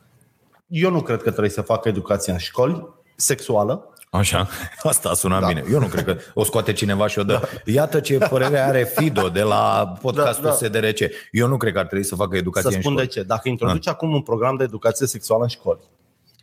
Eu 0.67 0.91
nu 0.91 1.01
cred 1.01 1.23
că 1.23 1.31
trebuie 1.31 1.51
să 1.51 1.61
facă 1.63 1.89
educație 1.89 2.33
în 2.33 2.39
școli 2.39 2.89
sexuală. 3.17 3.93
Așa, 4.11 4.49
asta 4.83 5.15
sună 5.15 5.35
Da. 5.35 5.41
da. 5.41 5.47
bine. 5.47 5.65
Eu 5.73 5.79
nu 5.81 5.87
cred 5.87 6.05
că 6.05 6.17
o 6.35 6.45
scoate 6.45 6.73
cineva 6.73 7.07
și 7.07 7.19
o 7.19 7.23
dă. 7.23 7.49
Iată 7.65 8.01
ce 8.01 8.19
părere 8.19 8.59
are 8.59 8.85
Fido 8.97 9.29
de 9.29 9.43
la 9.43 9.95
podcastul 10.01 10.45
Da, 10.45 10.51
da, 10.51 10.57
da. 10.69 10.79
da. 10.81 10.89
SDRC. 10.91 11.11
Eu 11.31 11.49
nu 11.49 11.57
cred 11.57 11.73
că 11.73 11.79
ar 11.79 11.87
trebui 11.87 12.05
să 12.05 12.15
facă 12.15 12.37
educație 12.37 12.71
Să 12.71 12.77
în 12.77 12.83
spun 12.83 12.95
de 12.95 13.03
școală. 13.03 13.21
ce. 13.23 13.29
Dacă 13.29 13.49
introduci 13.49 13.89
acum 13.89 14.13
un 14.13 14.21
program 14.23 14.57
de 14.57 14.65
educație 14.65 15.07
sexuală 15.07 15.43
în 15.43 15.49
școli, 15.49 15.81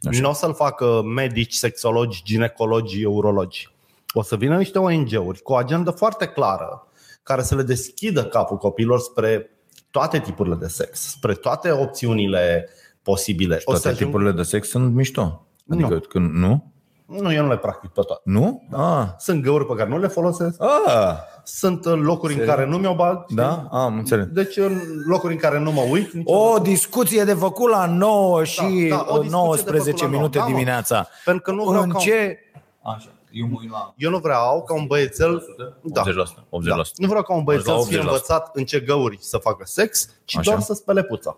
Așa. 0.09 0.21
nu 0.21 0.29
o 0.29 0.33
să-l 0.33 0.53
facă 0.53 1.01
medici, 1.05 1.53
sexologi, 1.53 2.21
ginecologi, 2.24 3.05
urologi. 3.05 3.69
O 4.13 4.21
să 4.21 4.36
vină 4.36 4.57
niște 4.57 4.79
ONG-uri 4.79 5.41
cu 5.41 5.51
o 5.51 5.55
agendă 5.55 5.91
foarte 5.91 6.25
clară 6.25 6.88
care 7.24 7.41
să 7.41 7.55
le 7.55 7.62
deschidă 7.63 8.24
capul 8.25 8.57
copiilor 8.57 9.00
spre 9.00 9.50
toate 9.91 10.19
tipurile 10.19 10.55
de 10.55 10.67
sex, 10.67 11.00
spre 11.00 11.33
toate 11.33 11.71
opțiunile 11.71 12.69
posibile. 13.01 13.55
O 13.55 13.59
Toate 13.63 13.79
să 13.79 13.88
ajung- 13.88 14.05
tipurile 14.05 14.31
de 14.31 14.41
sex 14.43 14.67
sunt 14.69 14.93
mișto. 14.93 15.47
Adică 15.69 15.93
Nu. 15.93 16.00
când 16.00 16.33
nu? 16.33 16.71
Nu, 17.07 17.33
eu 17.33 17.43
nu 17.43 17.49
le 17.49 17.57
practic 17.57 17.89
pe 17.89 18.01
toate. 18.01 18.21
Nu? 18.23 18.63
Ah. 18.71 19.03
Sunt 19.17 19.41
găuri 19.43 19.65
pe 19.65 19.73
care 19.73 19.89
nu 19.89 19.97
le 19.97 20.07
folosesc, 20.07 20.61
Ah. 20.63 21.15
sunt 21.43 21.85
uh, 21.85 21.93
locuri 22.01 22.33
în 22.39 22.45
care 22.45 22.65
nu 22.65 22.77
mi-o 22.77 22.95
bag. 22.95 23.23
știi? 23.23 23.35
Da? 23.35 23.67
Am 23.71 23.97
înțeles. 23.97 24.25
Deci 24.25 24.57
în 24.57 24.81
locuri 25.05 25.33
în 25.33 25.39
care 25.39 25.59
nu 25.59 25.71
mă 25.71 25.81
uit. 25.91 26.11
O 26.13 26.17
niciodată. 26.17 26.61
discuție 26.61 27.23
de 27.23 27.33
făcut 27.33 27.69
la 27.69 27.85
9 27.85 28.43
și 28.43 28.87
Da, 28.89 28.95
da, 28.95 29.01
o 29.13 29.19
discuție 29.19 29.29
de 29.29 29.35
19 29.35 29.91
făcut 29.95 30.01
la 30.01 30.17
minute 30.17 30.37
9. 30.37 30.47
Da, 30.47 30.51
mă. 30.53 30.57
dimineața. 30.57 31.07
Pentru 31.25 31.43
că 31.43 31.51
nu 31.51 31.63
vreau 31.63 31.83
În 31.83 31.89
ca 31.89 31.97
un- 31.97 32.03
ce... 32.03 32.37
Așa, 32.81 33.09
eu 33.31 33.47
mă 33.51 33.57
uit 33.61 33.71
la 33.71 33.93
Eu 33.97 34.09
nu 34.09 34.17
vreau 34.17 34.63
ca 34.63 34.73
un 34.73 34.85
băiețel 34.87 35.41
80%. 35.41 35.81
da, 35.83 36.01
80%. 36.03 36.65
Da. 36.65 36.81
Nu 36.95 37.07
vreau 37.07 37.23
ca 37.23 37.33
un 37.33 37.43
băiețel 37.43 37.73
La 37.73 37.79
să 37.79 37.87
fie 37.87 37.97
80%. 37.97 38.01
învățat 38.01 38.49
în 38.53 38.63
ce 38.65 38.79
găuri 38.79 39.17
să 39.21 39.37
facă 39.37 39.63
sex, 39.65 40.09
ci 40.25 40.37
Așa. 40.37 40.49
doar 40.51 40.61
să 40.63 40.73
spele 40.73 41.03
puța. 41.03 41.37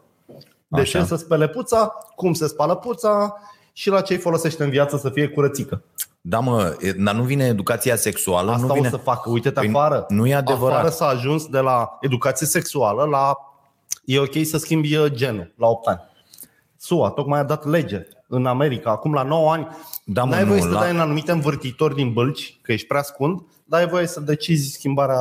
De 0.67 0.79
Așa. 0.81 0.99
ce 0.99 1.05
să 1.05 1.15
spele 1.15 1.47
puța, 1.47 1.93
cum 2.15 2.33
se 2.33 2.47
spală 2.47 2.75
puța 2.75 3.35
și 3.79 3.89
la 3.89 4.01
ce 4.01 4.13
îi 4.13 4.19
folosește 4.19 4.63
în 4.63 4.69
viață 4.69 4.97
să 4.97 5.09
fie 5.09 5.27
curățică. 5.27 5.81
Da, 6.21 6.39
mă, 6.39 6.75
e- 6.79 6.91
dar 6.91 7.15
nu 7.15 7.23
vine 7.23 7.45
educația 7.45 7.95
sexuală, 7.95 8.51
Asta 8.51 8.65
nu 8.65 8.73
vine... 8.73 8.87
o 8.87 8.89
să 8.89 8.97
facă. 8.97 9.29
Uite-te 9.29 9.59
Păi, 9.59 9.69
afară. 9.69 10.05
nu 10.07 10.27
e 10.27 10.35
adevărat. 10.35 10.75
Afară 10.77 10.89
s-a 10.93 11.07
ajuns 11.07 11.47
de 11.47 11.59
la 11.59 11.97
educație 12.01 12.47
sexuală 12.47 13.03
la 13.03 13.37
e 14.05 14.19
ok 14.19 14.45
să 14.45 14.57
schimbi 14.57 14.95
uh, 14.95 15.05
genul 15.11 15.53
la 15.57 15.67
8 15.67 15.87
ani. 15.87 15.99
SUA 16.77 17.09
tocmai 17.09 17.39
a 17.39 17.43
dat 17.43 17.65
lege 17.65 18.07
în 18.27 18.45
America, 18.45 18.91
acum 18.91 19.13
la 19.13 19.23
9 19.23 19.51
ani. 19.51 19.67
Da, 20.03 20.23
mă, 20.23 20.33
N-ai 20.33 20.45
voie 20.45 20.59
nu, 20.59 20.65
să 20.65 20.71
la- 20.73 20.79
dai 20.79 20.91
în 20.91 20.99
anumite 20.99 21.31
învârtitori 21.31 21.95
din 21.95 22.13
bălci, 22.13 22.59
că 22.61 22.71
ești 22.71 22.87
prea 22.87 23.01
scund, 23.01 23.41
dar 23.65 23.79
ai 23.79 23.87
voie 23.87 24.07
să 24.07 24.19
decizi 24.19 24.71
schimbarea 24.71 25.19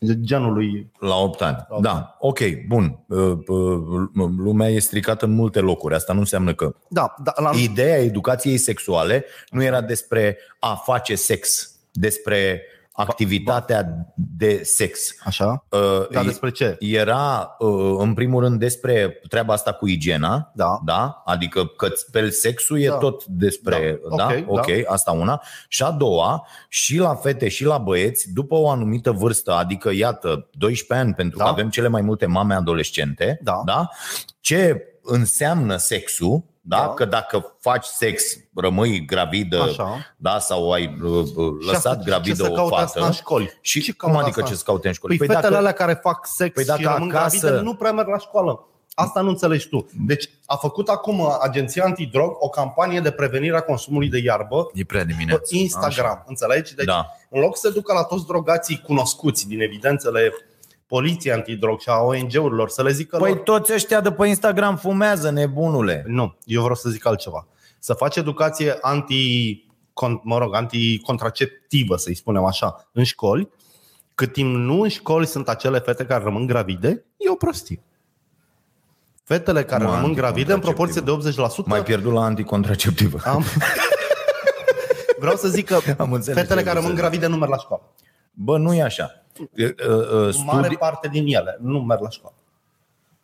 genului. 0.00 0.90
La 0.98 1.14
8 1.14 1.42
ani. 1.42 1.66
opt 1.68 1.82
Da, 1.82 2.16
ok, 2.18 2.38
bun. 2.66 2.98
Uh, 3.08 3.38
uh, 3.46 4.28
Lumea 4.36 4.68
e 4.68 4.78
stricată 4.78 5.24
în 5.24 5.32
multe 5.32 5.60
locuri. 5.60 5.94
Asta 5.94 6.12
nu 6.12 6.18
înseamnă 6.18 6.54
că. 6.54 6.74
Da, 6.88 7.14
da 7.22 7.32
la, 7.36 7.50
Ideea 7.62 7.98
educației 7.98 8.56
sexuale 8.56 9.24
nu 9.50 9.62
era 9.62 9.80
despre 9.80 10.38
a 10.58 10.74
face 10.74 11.14
sex, 11.14 11.72
despre 11.92 12.62
activitatea 13.06 14.12
de 14.14 14.60
sex. 14.64 15.14
Așa? 15.24 15.64
Uh, 15.68 16.08
Dar 16.10 16.24
despre 16.24 16.50
ce? 16.50 16.76
Era, 16.78 17.56
uh, 17.58 17.94
în 17.98 18.14
primul 18.14 18.42
rând, 18.42 18.58
despre 18.58 19.20
treaba 19.28 19.52
asta 19.52 19.72
cu 19.72 19.86
igiena. 19.88 20.50
Da. 20.54 20.80
da? 20.84 21.22
Adică 21.24 21.66
că 21.66 21.86
îți 21.86 22.04
speli 22.08 22.32
sexul 22.32 22.80
e 22.80 22.88
Da. 22.88 22.94
tot 22.96 23.24
despre. 23.24 24.00
Da. 24.10 24.16
Da, 24.16 24.24
Ok, 24.26 24.32
da? 24.44 24.44
ok, 24.46 24.66
da. 24.66 24.92
asta 24.92 25.10
una. 25.12 25.42
Și 25.68 25.82
a 25.82 25.90
doua, 25.90 26.46
și 26.68 26.96
la 26.98 27.14
fete 27.14 27.48
și 27.48 27.64
la 27.64 27.78
băieți, 27.78 28.32
după 28.32 28.54
o 28.54 28.70
anumită 28.70 29.10
vârstă, 29.10 29.52
adică, 29.52 29.90
iată, 29.94 30.48
12 30.52 31.06
ani, 31.06 31.14
pentru 31.14 31.38
Da. 31.38 31.44
că 31.44 31.50
avem 31.50 31.68
cele 31.68 31.88
mai 31.88 32.00
multe 32.02 32.26
mame 32.26 32.54
adolescente, 32.54 33.38
Da. 33.42 33.62
da? 33.64 33.88
Ce 34.40 34.82
înseamnă 35.02 35.76
sexul, 35.76 36.42
da? 36.60 36.76
Da. 36.76 36.94
că 36.94 37.04
dacă 37.04 37.56
faci 37.60 37.84
sex, 37.84 38.22
rămâi 38.54 39.04
gravidă, 39.04 39.60
Așa. 39.62 40.14
da? 40.16 40.38
sau 40.38 40.72
ai 40.72 40.98
uh, 41.02 41.10
uh, 41.10 41.22
Și 41.62 41.70
asta- 41.74 41.90
lăsat 41.90 41.98
ce 41.98 42.04
gravidă 42.10 42.34
să 42.44 42.50
o 42.50 42.54
caute 42.54 42.70
fată. 42.74 42.84
asta 42.84 43.04
în 43.06 43.12
școli? 43.12 43.58
Și 43.60 43.80
Ce 43.82 43.92
cum 43.92 44.08
caută 44.10 44.24
adică 44.24 44.40
asta? 44.40 44.52
ce 44.52 44.58
să 44.58 44.64
caute 44.66 44.86
în 44.88 44.92
școli? 44.94 45.16
Păi, 45.16 45.26
fetele 45.26 45.56
alea 45.56 45.72
care 45.72 45.92
fac 46.02 46.26
sex 46.26 46.54
Păi 46.54 46.64
dacă 46.64 46.80
și 46.80 46.86
rămân 46.86 47.10
acasă- 47.14 47.38
gravide 47.38 47.62
nu 47.62 47.74
prea 47.74 47.92
merg 47.92 48.08
la 48.08 48.18
școală. 48.18 48.62
Asta 48.94 49.20
nu 49.20 49.28
înțelegi 49.28 49.68
tu. 49.68 49.86
Deci 50.06 50.30
a 50.46 50.56
făcut 50.56 50.88
acum 50.88 51.28
Agenția 51.40 51.84
Antidrog 51.84 52.30
o 52.38 52.48
campanie 52.48 53.00
de 53.00 53.10
prevenire 53.10 53.56
a 53.56 53.60
consumului 53.60 54.08
de 54.08 54.18
iarbă 54.18 54.70
E 54.74 54.84
prea 54.84 55.04
pe 55.04 55.12
dimineață. 55.12 55.56
Instagram. 55.56 56.06
Așa. 56.06 56.24
Înțelegi? 56.26 56.74
Deci 56.74 56.84
Da. 56.86 57.06
în 57.30 57.40
loc 57.40 57.56
să 57.56 57.66
se 57.66 57.72
ducă 57.74 57.92
la 57.92 58.02
toți 58.02 58.26
drogații 58.26 58.80
cunoscuți 58.86 59.46
din 59.48 59.60
evidențele 59.60 60.32
poliției 60.88 61.32
antidrog 61.32 61.80
și 61.80 61.88
a 61.88 61.98
ONG-urilor 61.98 62.68
să 62.68 62.82
le 62.82 62.90
zică 62.90 63.16
Păi 63.16 63.30
lor, 63.30 63.38
toți 63.38 63.72
ăștia 63.72 64.00
de 64.00 64.12
pe 64.12 64.26
Instagram 64.26 64.76
fumează, 64.76 65.30
nebunule. 65.30 66.04
nu, 66.06 66.36
eu 66.44 66.60
vreau 66.60 66.74
să 66.74 66.90
zic 66.90 67.06
altceva. 67.06 67.46
Să 67.78 67.92
faci 67.92 68.16
educație 68.16 68.78
anti 68.80 69.54
con- 69.92 70.22
mă 70.22 70.38
rog, 70.38 70.54
anticontraceptivă, 70.54 71.96
să-i 71.96 72.14
spunem 72.14 72.44
așa, 72.44 72.88
în 72.92 73.04
școli, 73.04 73.48
cât 74.14 74.32
timp 74.32 74.54
nu 74.54 74.80
în 74.80 74.88
școli 74.88 75.26
sunt 75.26 75.48
acele 75.48 75.78
fete 75.78 76.04
care 76.04 76.24
rămân 76.24 76.46
gravide, 76.46 77.04
e 77.16 77.30
o 77.30 77.34
prostie. 77.34 77.82
Fetele 79.24 79.64
care 79.64 79.84
Nu 79.84 79.90
rămân 79.90 80.12
gravide 80.12 80.52
în 80.52 80.60
proporție 80.60 81.00
de 81.00 81.10
80%. 81.10 81.64
Mai 81.64 81.82
pierdut 81.82 82.12
la 82.12 82.24
anticontraceptivă. 82.24 83.18
am... 83.24 83.44
Vreau 85.20 85.36
să 85.36 85.48
zic 85.48 85.66
că 85.66 85.78
Am 85.98 86.12
înțeles 86.12 86.38
fetele 86.38 86.60
ce 86.60 86.66
care 86.66 86.78
vrei 86.78 86.82
rămân 86.82 86.90
să 86.90 87.00
gravide 87.02 87.26
nu 87.26 87.36
merg 87.36 87.50
la 87.50 87.56
școală. 87.56 87.82
Bă, 88.32 88.58
nu 88.58 88.74
e 88.74 88.82
așa. 88.82 89.24
E, 89.54 89.64
uh, 89.64 89.72
uh, 89.88 90.34
Mare 90.44 90.60
Studi... 90.60 90.76
parte 90.76 91.08
din 91.08 91.26
ele 91.26 91.58
nu 91.60 91.80
merg 91.80 92.00
la 92.00 92.10
școală. 92.10 92.34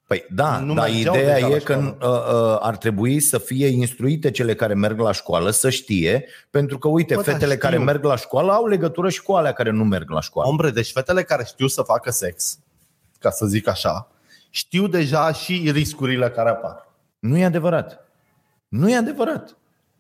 Păi 0.07 0.25
da, 0.31 0.59
nu 0.59 0.75
dar 0.75 0.89
mergeau 0.89 1.15
ideea 1.15 1.35
deja 1.35 1.49
la 1.49 1.55
e 1.55 1.59
că 1.59 1.75
uh, 1.75 2.09
uh, 2.09 2.59
ar 2.61 2.77
trebui 2.77 3.21
să 3.21 3.39
fie 3.39 3.67
instruite 3.67 4.31
cele 4.31 4.55
care 4.55 4.75
merg 4.75 4.99
la 4.99 5.13
școală 5.13 5.51
să 5.51 5.71
știe, 5.71 6.29
pentru 6.51 6.79
că 6.79 6.89
uite, 6.89 7.15
Bă, 7.15 7.23
da, 7.23 7.33
fetele 7.33 7.55
știu. 7.55 7.69
care 7.69 7.79
merg 7.79 8.05
la 8.05 8.17
școală 8.17 8.53
au 8.53 8.67
legătură 8.67 9.09
și 9.09 9.23
cu 9.23 9.33
alea 9.33 9.53
care 9.53 9.71
nu 9.71 9.85
merg 9.85 10.11
la 10.11 10.21
școală. 10.21 10.49
Ombre, 10.49 10.71
deci 10.71 10.93
fetele 10.93 11.23
care 11.23 11.45
știu 11.45 11.67
să 11.67 11.83
facă 11.83 12.11
sex, 12.11 12.59
ca 13.19 13.31
să 13.31 13.47
zic 13.47 13.69
așa, 13.69 14.09
știu 14.51 14.87
deja 14.87 15.33
și 15.33 15.71
riscurile 15.73 16.31
care 16.31 16.49
apar. 16.49 16.89
Nu 17.19 17.37
e 17.37 17.45
adevărat. 17.45 18.09
Nu 18.69 18.91
e 18.91 18.97
adevărat. 18.97 19.57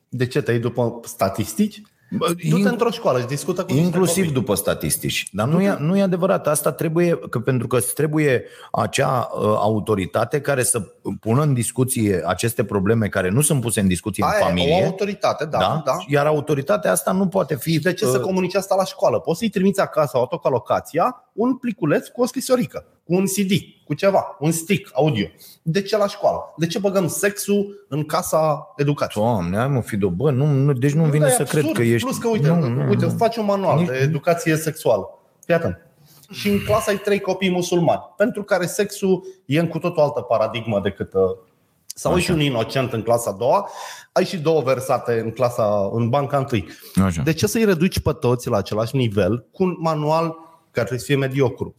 De 0.09 0.27
ce 0.27 0.42
te 0.42 0.50
iei 0.50 0.61
după 0.61 1.00
statistici? 1.05 1.83
Bă, 2.10 2.26
Du-te 2.48 2.60
in- 2.62 2.70
într-o 2.70 2.90
școală 2.90 3.20
și 3.20 3.26
discută 3.26 3.60
cu 3.64 3.72
niște 3.72 3.84
Inclusiv 3.86 4.24
copii. 4.24 4.32
după 4.40 4.54
statistici. 4.54 5.28
Dar 5.32 5.48
nu 5.48 5.60
e, 5.60 5.76
nu 5.78 5.96
e 5.96 6.02
adevărat. 6.02 6.46
Asta 6.46 6.72
trebuie, 6.72 7.18
că 7.30 7.38
pentru 7.40 7.66
că 7.66 7.76
îți 7.76 7.94
trebuie 7.94 8.44
acea 8.72 9.28
uh, 9.34 9.42
autoritate 9.42 10.40
care 10.40 10.62
să 10.62 10.80
pună 11.20 11.42
în 11.42 11.54
discuție 11.54 12.22
aceste 12.26 12.64
probleme 12.64 13.08
care 13.08 13.28
nu 13.30 13.40
sunt 13.40 13.60
puse 13.60 13.80
în 13.80 13.88
discuție 13.88 14.24
Aia 14.24 14.34
în 14.36 14.42
e, 14.42 14.44
familie. 14.48 14.80
o 14.82 14.84
autoritate, 14.84 15.44
da, 15.44 15.58
da. 15.58 15.82
da. 15.84 15.96
Iar 16.06 16.26
autoritatea 16.26 16.90
asta 16.90 17.12
nu 17.12 17.26
poate 17.28 17.56
fi. 17.56 17.72
Și 17.72 17.78
de 17.80 17.92
ce 17.92 18.04
să 18.04 18.16
uh, 18.16 18.22
comunici 18.22 18.54
asta 18.54 18.74
la 18.74 18.84
școală? 18.84 19.18
Poți 19.18 19.38
să-i 19.38 19.48
trimiți 19.48 19.80
acasă 19.80 20.16
autocalocația 20.16 21.24
un 21.32 21.56
pliculeț 21.56 22.06
cu 22.08 22.22
o 22.22 22.26
scrisorică, 22.26 22.84
cu 23.04 23.14
un 23.14 23.24
CD, 23.24 23.50
cu 23.84 23.94
ceva, 23.94 24.36
un 24.40 24.50
stick 24.52 24.90
audio. 24.94 25.26
De 25.62 25.82
ce 25.82 25.96
la 25.96 26.06
școală? 26.08 26.38
De 26.56 26.66
ce 26.66 26.78
băgăm 26.78 27.08
sexul 27.08 27.86
în 27.88 28.04
casa 28.04 28.72
educației? 28.76 29.24
Doamne, 29.24 29.58
ai 29.58 29.68
mă, 29.68 29.80
Fido, 29.80 30.08
bă, 30.10 30.30
nu, 30.30 30.46
nu, 30.46 30.72
deci 30.72 30.92
nu-mi 30.92 31.10
vine 31.10 31.24
Da, 31.24 31.30
e 31.30 31.34
să 31.34 31.40
absurd. 31.42 31.62
cred 31.64 31.76
că 31.76 31.82
ești... 31.82 32.06
Plus 32.06 32.18
că, 32.18 32.28
uite, 32.28 32.48
nu, 32.48 32.68
nu, 32.68 32.88
uite 32.88 33.04
nu. 33.04 33.10
faci 33.10 33.36
un 33.36 33.44
manual 33.44 33.78
Nici- 33.78 33.86
de 33.88 33.96
educație 33.96 34.56
sexuală. 34.56 35.08
Fii 35.44 35.54
atent. 35.54 35.78
Și 36.30 36.48
în 36.48 36.58
clasă 36.64 36.90
ai 36.90 36.96
trei 36.96 37.20
copii 37.20 37.50
musulmani, 37.50 38.00
pentru 38.16 38.42
care 38.42 38.66
sexul 38.66 39.24
e 39.46 39.58
în 39.58 39.68
cu 39.68 39.78
tot 39.78 39.96
o 39.96 40.02
altă 40.02 40.20
paradigmă 40.20 40.80
decât 40.80 41.12
uh, 41.14 41.20
sau 41.86 42.14
ai 42.14 42.20
și 42.20 42.30
un 42.30 42.40
inocent 42.40 42.92
în 42.92 43.02
clasa 43.02 43.30
a 43.30 43.32
doua, 43.32 43.68
ai 44.12 44.24
și 44.24 44.36
două 44.38 44.60
versate 44.60 45.20
în 45.20 45.30
clasa 45.30 45.88
în 45.92 46.08
banca 46.08 46.36
întâi. 46.36 46.68
Așa. 47.04 47.22
De 47.22 47.32
ce 47.32 47.46
să-i 47.46 47.64
reduci 47.64 48.00
pe 48.00 48.12
toți 48.12 48.48
la 48.48 48.56
același 48.56 48.96
nivel 48.96 49.46
cu 49.52 49.62
un 49.62 49.76
manual 49.78 50.28
care 50.70 50.86
trebuie 50.86 50.98
să 50.98 51.04
fie 51.04 51.16
mediocru? 51.16 51.74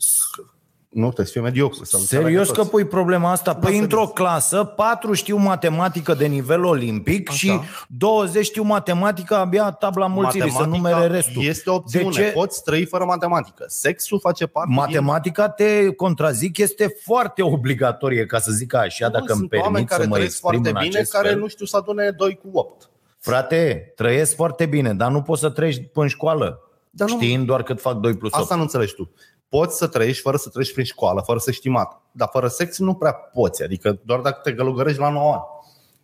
Nu, 0.95 1.05
trebuie 1.05 1.25
să 1.25 1.31
fie 1.31 1.41
mediocru. 1.41 1.84
Să 1.84 1.97
Serios 1.97 2.49
că 2.49 2.63
pui 2.63 2.86
problema 2.86 3.31
asta? 3.31 3.53
Păi 3.53 3.63
serios. 3.63 3.81
într-o 3.81 4.05
clasă, 4.08 4.63
patru 4.63 5.13
știu 5.13 5.38
matematică 5.38 6.13
de 6.13 6.25
nivel 6.25 6.63
olimpic 6.63 7.29
Așa. 7.29 7.38
și 7.38 7.60
20 7.88 8.45
știu 8.45 8.63
matematică 8.63 9.36
abia 9.36 9.71
tabla 9.71 10.08
mulțirii, 10.08 10.51
să 10.51 10.63
numere 10.65 11.08
restul. 11.08 11.43
este 11.43 11.69
o 11.69 11.73
opțiune. 11.73 12.05
De 12.05 12.12
ce? 12.12 12.31
Poți 12.31 12.63
trăi 12.63 12.86
fără 12.86 13.03
matematică. 13.03 13.63
Sexul 13.67 14.19
face 14.19 14.45
parte 14.45 14.67
din 14.69 14.77
Matematica, 14.77 15.49
te 15.49 15.93
contrazic, 15.93 16.58
este 16.58 16.95
foarte 17.03 17.41
obligatorie, 17.43 18.25
ca 18.25 18.39
să 18.39 18.51
zic 18.51 18.73
așa, 18.73 19.10
dacă 19.10 19.25
îmi 19.27 19.38
sunt 19.39 19.51
oameni 19.53 19.71
permit 19.73 19.89
care 19.89 20.01
să 20.01 20.08
mă 20.08 20.13
trăiesc 20.13 20.34
exprim 20.36 20.62
foarte 20.62 20.77
în 20.79 20.84
bine, 20.84 20.97
acest 20.97 21.12
care 21.12 21.27
fel. 21.27 21.38
nu 21.39 21.47
știu 21.47 21.65
să 21.65 21.77
adune 21.77 22.12
2 22.17 22.39
cu 22.41 22.49
8. 22.58 22.89
Frate, 23.19 23.91
trăiesc 23.95 24.36
foarte 24.36 24.65
bine, 24.65 24.93
dar 24.93 25.12
nu 25.12 25.21
poți 25.21 25.41
să 25.41 25.49
treci 25.49 25.75
până 25.75 26.05
în 26.05 26.08
școală, 26.08 26.60
Dar 26.89 27.10
nu- 27.10 27.15
știind 27.15 27.45
doar 27.45 27.63
cât 27.63 27.81
fac 27.81 27.93
2 27.97 28.15
plus 28.17 28.31
8. 28.34 28.41
Asta 28.41 28.55
nu 28.55 28.62
înțelegi 28.62 28.93
tu. 28.93 29.12
Poți 29.49 29.77
să 29.77 29.88
trăiești 29.88 30.21
fără 30.21 30.38
să 30.38 30.49
treci 30.49 30.71
prin 30.73 30.86
școală, 30.86 31.21
fără 31.25 31.39
să 31.39 31.51
știi 31.51 31.69
mat. 31.69 32.01
Dar 32.12 32.29
fără 32.31 32.47
sex 32.47 32.77
nu 32.77 32.93
prea 32.93 33.13
poți. 33.13 33.63
Adică 33.63 33.99
doar 34.05 34.19
dacă 34.19 34.39
te 34.43 34.51
gălugărești 34.51 34.99
la 34.99 35.10
9 35.10 35.31
ani. 35.34 35.43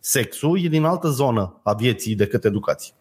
Sexul 0.00 0.64
e 0.64 0.68
din 0.68 0.84
altă 0.84 1.08
zonă 1.08 1.60
a 1.62 1.72
vieții 1.72 2.14
decât 2.14 2.44
educație. 2.44 2.94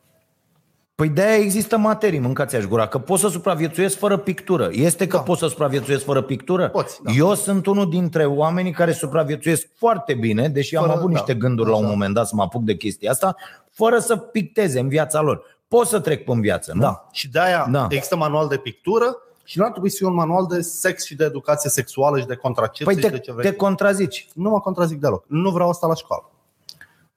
Păi 0.95 1.09
de-aia 1.09 1.35
există 1.37 1.77
materii, 1.77 2.19
mâncați-aș 2.19 2.63
gura, 2.63 2.87
că 2.87 2.99
poți 2.99 3.21
să 3.21 3.27
supraviețuiesc 3.27 3.97
fără 3.97 4.17
pictură. 4.17 4.69
Este 4.71 5.07
că 5.07 5.15
Da. 5.17 5.23
poți 5.23 5.39
să 5.39 5.47
supraviețuiesc 5.47 6.03
fără 6.03 6.21
pictură? 6.21 6.69
Poți, 6.69 7.01
da. 7.03 7.11
Eu 7.11 7.33
sunt 7.33 7.65
unul 7.65 7.89
dintre 7.89 8.25
oamenii 8.25 8.71
care 8.71 8.91
supraviețuiesc 8.91 9.67
foarte 9.77 10.13
bine, 10.13 10.47
deși 10.49 10.75
am 10.75 10.83
Fără- 10.85 10.97
avut 10.97 11.07
da. 11.11 11.17
niște 11.17 11.33
gânduri 11.33 11.69
la 11.69 11.75
un 11.75 11.83
Așa. 11.83 11.91
moment 11.91 12.13
dat 12.13 12.27
să 12.27 12.35
mă 12.35 12.41
apuc 12.41 12.63
de 12.63 12.75
chestia 12.75 13.11
asta, 13.11 13.35
fără 13.71 13.99
să 13.99 14.15
picteze 14.17 14.79
în 14.79 14.87
viața 14.87 15.21
lor. 15.21 15.41
Pot 15.67 15.87
să 15.87 15.99
trec 15.99 16.23
pe 16.25 16.33
viață, 16.39 16.71
nu? 16.73 16.81
Da. 16.81 17.07
Și 17.11 17.29
de 17.29 17.39
aia 17.39 17.67
Da. 17.71 17.79
da. 17.79 17.87
există 17.89 18.15
manual 18.15 18.47
de 18.47 18.57
pictură 18.57 19.17
și 19.51 19.57
nu 19.57 19.63
ar 19.63 19.71
trebui 19.71 19.89
să 19.89 19.97
fie 19.97 20.07
un 20.07 20.13
manual 20.13 20.45
de 20.45 20.61
sex 20.61 21.05
și 21.05 21.15
de 21.15 21.23
educație 21.23 21.69
sexuală 21.69 22.19
și 22.19 22.25
de 22.25 22.35
contracepție 22.35 22.85
Păi 22.85 22.95
și 22.95 23.01
te, 23.01 23.09
de 23.09 23.19
ce 23.19 23.31
vrei. 23.31 23.49
te 23.49 23.55
contrazici. 23.55 24.27
Nu 24.33 24.49
mă 24.49 24.59
contrazic 24.59 24.99
deloc. 24.99 25.23
Nu 25.27 25.49
vreau 25.49 25.69
asta 25.69 25.87
la 25.87 25.95
școală. 25.95 26.30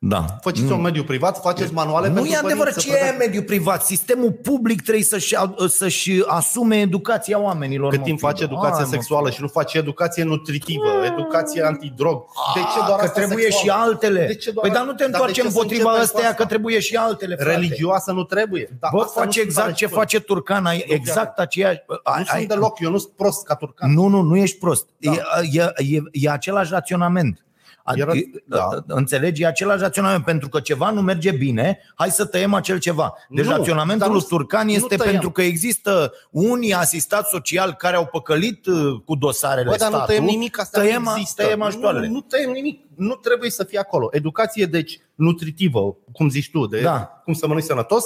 Da. 0.09 0.25
Faceți 0.41 0.73
un 0.73 0.81
mediu 0.81 1.05
privat, 1.05 1.41
faceți 1.41 1.73
manuale 1.73 2.09
Nu 2.09 2.15
pentru 2.15 2.33
e 2.33 2.37
adevărat 2.37 2.59
părinți 2.75 2.85
ce 2.87 2.91
să 2.91 2.97
e 2.97 2.99
predea- 3.01 3.17
mediul 3.19 3.43
privat. 3.43 3.85
Sistemul 3.85 4.33
public 4.33 4.83
trebuie 4.83 5.05
să-și, 5.05 5.37
să-și 5.69 6.23
asume 6.27 6.77
educația 6.81 7.39
oamenilor. 7.41 7.91
Cât 7.91 7.99
mă, 7.99 8.05
timp 8.05 8.19
faci 8.19 8.37
fiule. 8.39 8.53
educație 8.53 8.75
Hai, 8.83 8.85
mă, 8.85 8.91
sexuală 8.91 9.31
și 9.31 9.41
nu 9.41 9.49
faci 9.49 9.75
educație 9.75 10.23
nutritivă, 10.25 10.89
educație 11.05 11.63
antidrog, 11.63 12.25
de 12.55 12.61
ce 12.61 12.79
doar 12.87 12.99
că 12.99 13.05
asta 13.05 13.21
trebuie 13.21 13.51
sexuală? 13.51 13.81
și 13.83 13.89
altele. 13.89 14.27
De 14.27 14.35
ce 14.35 14.51
doar 14.51 14.67
păi 14.67 14.75
dar 14.75 14.85
nu 14.85 14.93
te 14.93 14.97
Dar 14.97 15.07
de 15.07 15.13
întoarce 15.13 15.35
ce 15.35 15.41
să 15.41 15.47
împotriva 15.47 15.75
începem 15.91 15.97
cu 15.99 16.03
ăsteia 16.05 16.29
asta? 16.31 16.43
că 16.43 16.49
trebuie 16.49 16.81
și 16.81 16.97
altele, 16.97 17.35
frate. 17.37 17.51
Religioasă 17.51 18.13
nu 18.13 18.23
trebuie. 18.25 18.69
Dar 18.81 18.91
Bă, 18.95 19.01
asta 19.01 19.13
nu 19.21 19.25
face 19.25 19.39
sunt 19.39 19.45
exact 19.49 19.67
tare 19.67 19.79
ce 19.79 19.87
și 19.87 19.93
face 19.93 20.21
Turcana, 20.21 20.73
e 20.73 20.85
exact 20.93 21.39
aceeași... 21.39 21.79
Nu 21.89 21.97
ai- 22.03 22.25
ai- 22.27 22.37
sunt 22.37 22.49
deloc, 22.49 22.81
eu 22.81 22.91
nu 22.91 22.99
sunt 22.99 23.13
prost 23.17 23.45
ca 23.45 23.55
turcan. 23.55 23.93
Nu, 23.93 24.07
nu, 24.07 24.21
nu 24.21 24.37
ești 24.37 24.59
prost. 24.59 24.87
Da. 24.99 25.13
E, 25.13 25.73
e, 25.77 25.95
e, 25.95 26.01
e 26.13 26.31
același 26.31 26.73
raționament. 26.73 27.39
A- 27.87 27.93
Era- 27.97 28.15
e- 28.15 28.43
da. 28.47 28.69
Înțelegi? 28.87 29.43
E 29.43 29.47
același 29.47 29.81
raționament. 29.83 30.25
Pentru 30.25 30.49
că 30.49 30.61
ceva 30.61 30.91
nu 30.91 31.01
merge 31.01 31.31
bine, 31.31 31.79
hai 31.95 32.11
să 32.11 32.25
tăiem 32.25 32.55
acel 32.55 32.79
ceva. 32.79 33.15
Deci 33.29 33.45
Nu, 33.45 33.51
raționamentul 33.51 33.99
dar 33.99 34.09
nu- 34.09 34.15
lui 34.15 34.25
Turcan 34.29 34.67
nu 34.67 34.73
este 34.73 34.97
tăiem. 34.97 35.11
pentru 35.11 35.31
că 35.31 35.43
există 35.43 36.13
unii 36.31 36.73
asistați 36.75 37.29
sociali 37.31 37.75
care 37.79 37.97
au 37.97 38.07
păcălit 38.07 38.67
uh, 38.67 39.01
cu 39.05 39.15
dosarele 39.15 39.71
Bă, 39.71 39.77
dar 39.77 39.89
nu 39.91 39.95
statul. 39.97 40.15
tăiem 40.15 40.25
nimic, 40.25 40.59
asta 40.61 40.81
tăiem, 40.81 41.03
nu 41.03 41.11
există. 41.17 41.43
tăiem 41.43 41.63
ajutoarele. 41.63 42.07
Nu, 42.07 42.13
nu 42.13 42.21
tăiem 42.21 42.51
nimic, 42.51 42.81
nu 42.97 43.15
trebuie 43.15 43.51
să 43.51 43.65
fie 43.65 43.79
acolo. 43.79 44.09
Educație, 44.11 44.67
deci, 44.67 44.99
nutritivă, 45.15 45.97
cum 46.13 46.29
zici 46.29 46.51
tu, 46.51 46.67
de 46.67 46.81
Da. 46.81 47.21
cum 47.25 47.33
să 47.35 47.47
mănânci 47.47 47.67
sănătos, 47.67 48.05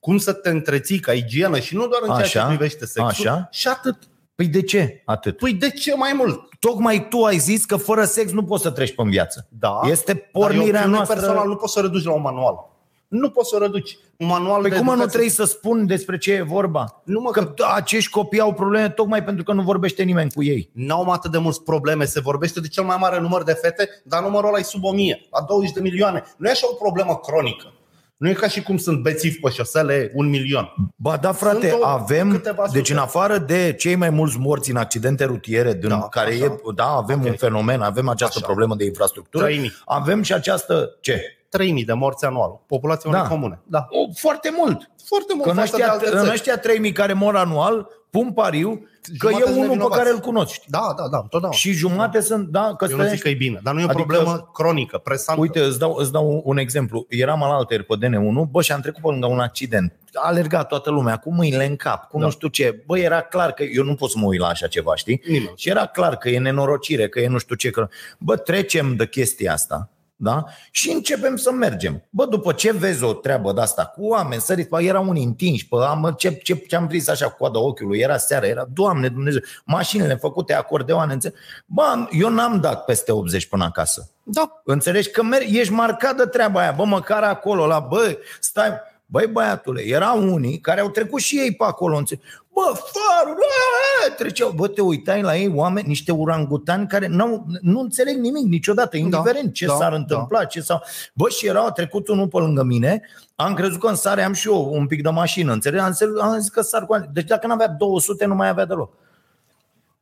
cum 0.00 0.18
să 0.18 0.32
te 0.32 0.48
întreții 0.50 0.98
ca 0.98 1.12
igienă 1.12 1.58
și 1.58 1.74
nu 1.74 1.86
doar 1.86 2.00
în 2.02 2.06
ceea 2.08 2.18
Așa, 2.18 2.40
ce 2.40 2.46
privește 2.46 2.86
sexul. 2.86 3.04
așa. 3.28 3.48
Și 3.50 3.68
atât. 3.68 3.96
Păi 4.34 4.46
de 4.46 4.62
ce 4.62 5.02
atât? 5.06 5.36
Păi 5.36 5.52
de 5.52 5.70
ce 5.70 5.94
mai 5.96 6.12
mult? 6.16 6.40
Tocmai 6.58 7.06
tu 7.08 7.22
ai 7.24 7.38
zis 7.38 7.64
că 7.64 7.76
fără 7.76 8.04
sex 8.04 8.32
nu 8.32 8.44
poți 8.44 8.62
să 8.62 8.70
treci 8.70 8.94
pe 8.94 9.02
viață. 9.06 9.46
Da. 9.58 9.80
Este 9.84 10.12
Dar 10.12 10.22
e 10.22 10.28
o 10.32 10.38
pornirea 10.40 10.66
opțiune 10.66 10.94
noastră. 10.96 11.16
personal, 11.16 11.48
nu 11.48 11.56
poți 11.56 11.72
să 11.72 11.78
o 11.78 11.82
reduci 11.82 12.04
la 12.04 12.12
un 12.12 12.20
manual. 12.22 12.70
Nu 13.08 13.30
poți 13.30 13.48
să 13.48 13.56
o 13.56 13.58
reduci. 13.58 13.98
Un 14.16 14.26
manual 14.26 14.60
Păi 14.60 14.70
de 14.70 14.76
cum 14.76 14.84
mă, 14.84 14.90
nu 14.90 14.96
educație- 15.02 15.18
trebuie 15.18 15.46
să 15.46 15.52
spun 15.56 15.86
despre 15.86 16.18
ce 16.18 16.32
e 16.32 16.42
vorba? 16.42 17.02
Nu, 17.04 17.20
mă, 17.20 17.30
că 17.30 17.44
că- 17.46 17.64
acești 17.74 18.10
copii 18.10 18.40
au 18.40 18.52
probleme 18.52 18.88
tocmai 18.88 19.24
pentru 19.24 19.44
că 19.44 19.52
nu 19.52 19.62
vorbește 19.62 20.02
nimeni 20.02 20.30
cu 20.32 20.42
ei. 20.42 20.70
N-au 20.72 21.10
atât 21.10 21.30
de 21.30 21.38
mulți 21.38 21.62
probleme, 21.62 22.04
se 22.04 22.20
vorbește 22.20 22.60
de 22.60 22.68
cel 22.68 22.84
mai 22.84 22.96
mare 23.00 23.20
număr 23.20 23.42
de 23.42 23.52
fete, 23.52 23.88
dar 24.04 24.22
numărul 24.22 24.48
ăla 24.48 24.58
e 24.58 24.62
sub 24.62 24.84
1000, 24.84 25.26
la 25.30 25.44
20 25.48 25.72
de 25.72 25.80
milioane. 25.80 26.22
Nu 26.36 26.48
e 26.48 26.50
așa 26.50 26.66
o 26.70 26.74
problemă 26.74 27.16
cronică. 27.16 27.72
Nu 28.22 28.28
e 28.28 28.32
ca 28.32 28.48
și 28.48 28.62
cum 28.62 28.76
sunt 28.76 29.02
bețivi 29.02 29.38
pe 29.40 29.50
șosele 29.50 30.10
un 30.14 30.28
milion. 30.28 30.72
Ba 30.96 31.16
da, 31.16 31.32
frate, 31.32 31.68
Sunt 31.68 31.82
o- 31.82 31.86
avem, 31.86 32.30
câteva 32.30 32.64
sute. 32.66 32.78
deci 32.78 32.90
în 32.90 32.96
afară 32.96 33.38
de 33.38 33.72
cei 33.78 33.94
mai 33.94 34.10
mulți 34.10 34.38
morți 34.38 34.70
în 34.70 34.76
accidente 34.76 35.24
rutiere, 35.24 35.72
din 35.74 35.88
Da, 35.88 36.08
care 36.10 36.32
așa. 36.32 36.44
e, 36.44 36.58
da, 36.74 36.84
avem 36.86 37.20
Ok. 37.20 37.26
un 37.26 37.34
fenomen, 37.36 37.80
avem 37.80 38.08
această 38.08 38.34
Așa. 38.38 38.46
problemă 38.46 38.74
de 38.74 38.84
infrastructură, 38.84 39.44
3000. 39.44 39.72
avem 39.84 40.22
și 40.22 40.32
această, 40.32 40.96
ce? 41.00 41.20
3000 41.58 41.84
de 41.84 41.92
morți 41.92 42.24
anual. 42.24 42.60
Populația 42.66 43.10
Da. 43.10 43.16
unei 43.16 43.28
comune. 43.30 43.60
Da. 43.66 43.86
O, 43.90 44.12
foarte 44.14 44.50
mult. 44.56 44.90
Foarte 45.04 45.32
mult 45.34 45.44
Că 45.44 45.50
în 45.50 45.56
față 45.56 45.76
de 45.76 45.82
ăștia, 45.82 45.92
alte 45.92 46.06
în 46.10 46.18
țări. 46.18 46.30
ăștia 46.32 46.58
3000 46.58 46.92
care 46.92 47.12
mor 47.12 47.36
anual, 47.36 47.86
pun 48.10 48.32
pariu 48.32 48.86
că 49.18 49.28
Jumătate 49.28 49.42
e 49.42 49.46
sunt 49.46 49.56
unul 49.56 49.60
pe 49.62 49.66
nevinovați. 49.68 49.98
care 50.02 50.10
îl 50.14 50.18
cunoști. 50.20 50.66
Da, 50.70 50.94
da, 50.96 51.08
da, 51.08 51.16
întotdeauna. 51.22 51.56
Și 51.58 51.72
jumate 51.72 52.20
sunt, 52.20 52.48
da, 52.48 52.74
că 52.76 52.86
Eu 52.90 52.96
nu 52.96 53.02
stai- 53.02 53.14
zic 53.14 53.22
că 53.22 53.28
e 53.28 53.34
bine, 53.34 53.60
dar 53.62 53.74
nu 53.74 53.80
e 53.80 53.84
o 53.84 53.88
Adică- 53.88 54.02
problemă 54.06 54.50
cronică, 54.52 54.98
presantă. 54.98 55.40
Uite, 55.40 55.60
îți 55.60 55.78
dau, 55.78 55.94
îți 55.94 56.12
dau 56.12 56.42
un 56.44 56.58
exemplu. 56.58 57.06
Eram 57.08 57.42
alaltăieri 57.42 57.86
pe 57.86 57.94
DN1, 58.00 58.48
bă, 58.50 58.62
și 58.62 58.72
am 58.72 58.80
trecut 58.80 59.02
pe 59.02 59.08
lângă 59.08 59.26
un 59.26 59.38
accident. 59.38 59.96
A 60.14 60.26
alergat 60.28 60.68
toată 60.68 60.90
lumea 60.90 61.16
cu 61.16 61.32
mâinile 61.34 61.66
în 61.66 61.76
cap, 61.76 62.08
cu 62.08 62.18
Da. 62.18 62.24
nu 62.24 62.30
știu 62.30 62.48
ce. 62.48 62.82
Bă, 62.86 62.98
era 62.98 63.20
clar 63.20 63.52
că 63.52 63.62
eu 63.62 63.84
nu 63.84 63.94
pot 63.94 64.10
să 64.10 64.18
mă 64.18 64.26
uit 64.26 64.40
la 64.40 64.46
așa 64.46 64.66
ceva, 64.66 64.94
știi? 64.96 65.22
Nimeni. 65.26 65.52
Și 65.56 65.68
era 65.68 65.86
clar 65.86 66.16
că 66.16 66.28
e 66.28 66.38
nenorocire, 66.38 67.08
că 67.08 67.20
e 67.20 67.26
nu 67.28 67.38
știu 67.38 67.54
ce. 67.54 67.70
Că... 67.70 67.88
Bă, 68.18 68.36
trecem 68.36 68.96
de 68.96 69.06
chestia 69.08 69.52
asta. 69.52 69.90
Da? 70.24 70.44
Și 70.70 70.90
începem 70.90 71.36
să 71.36 71.50
mergem. 71.52 72.02
Bă, 72.10 72.26
după 72.26 72.52
ce 72.52 72.72
vezi 72.72 73.02
o 73.04 73.12
treabă 73.12 73.52
de 73.52 73.60
asta 73.60 73.84
cu 73.84 74.06
oameni 74.06 74.40
săriți, 74.40 74.68
bă, 74.68 74.82
erau 74.82 75.08
unii 75.08 75.24
întinși, 75.24 75.68
pe 75.68 75.76
am, 75.88 76.14
ce, 76.18 76.30
ce, 76.32 76.54
ce 76.54 76.76
am 76.76 76.86
prins 76.86 77.08
așa 77.08 77.28
cu 77.28 77.36
coada 77.38 77.58
ochiului, 77.58 77.98
era 77.98 78.16
seara, 78.16 78.46
era, 78.46 78.66
Doamne 78.72 79.08
Dumnezeu, 79.08 79.40
mașinile 79.64 80.14
făcute 80.14 80.54
acordeoane, 80.54 81.12
înțe- 81.12 81.32
Bă, 81.66 81.82
am- 81.82 82.08
eu 82.12 82.28
n-am 82.28 82.60
dat 82.60 82.84
peste 82.84 83.12
80 83.12 83.46
până 83.46 83.64
acasă. 83.64 84.10
Da, 84.22 84.62
Înțelegi 84.64 85.10
că 85.10 85.22
mer- 85.22 85.46
ești 85.48 85.72
marcat 85.72 86.16
de 86.16 86.24
treaba 86.26 86.60
aia, 86.60 86.72
bă, 86.72 86.84
măcar 86.84 87.22
acolo, 87.22 87.66
la 87.66 87.78
bă, 87.78 88.18
stai, 88.40 88.70
băi 89.06 89.26
băiatule, 89.26 89.82
erau 89.86 90.32
unii 90.32 90.58
care 90.58 90.80
au 90.80 90.88
trecut 90.90 91.20
și 91.20 91.38
ei 91.38 91.54
pe 91.54 91.64
acolo, 91.64 91.96
înțelegi? 91.96 92.26
Bă, 92.54 92.62
farul, 92.74 93.38
aaa, 93.38 94.14
treceau, 94.16 94.50
bă, 94.50 94.68
te 94.68 94.80
uitai 94.80 95.22
la 95.22 95.36
ei, 95.36 95.52
oameni, 95.54 95.88
niște 95.88 96.12
urangutani 96.12 96.86
care 96.86 97.06
n-au, 97.06 97.46
nu 97.60 97.80
înțeleg 97.80 98.16
nimic 98.16 98.44
niciodată, 98.44 98.96
indiferent 98.96 99.52
ce 99.54 99.66
da, 99.66 99.74
s-ar 99.74 99.90
da. 99.90 99.96
întâmpla, 99.96 100.44
ce 100.44 100.60
sau... 100.60 100.82
Bă, 101.14 101.28
și 101.28 101.46
erau, 101.46 101.66
a 101.66 101.70
trecut 101.70 102.08
unul 102.08 102.28
pe 102.28 102.38
lângă 102.38 102.62
mine, 102.62 103.02
am 103.34 103.54
crezut 103.54 103.80
că 103.80 103.86
în 103.86 103.94
sare 103.94 104.22
am 104.22 104.32
și 104.32 104.48
eu 104.48 104.68
un 104.72 104.86
pic 104.86 105.02
de 105.02 105.08
mașină, 105.08 105.52
înțelegi? 105.52 105.82
Am, 105.82 105.88
înțeles- 105.88 106.20
am 106.20 106.38
zis 106.38 106.48
că 106.48 106.60
sar 106.60 106.86
cu 106.86 106.96
Deci 107.12 107.26
dacă 107.26 107.46
n-avea 107.46 107.68
200, 107.68 108.24
nu 108.24 108.34
mai 108.34 108.48
avea 108.48 108.64
deloc. 108.64 108.92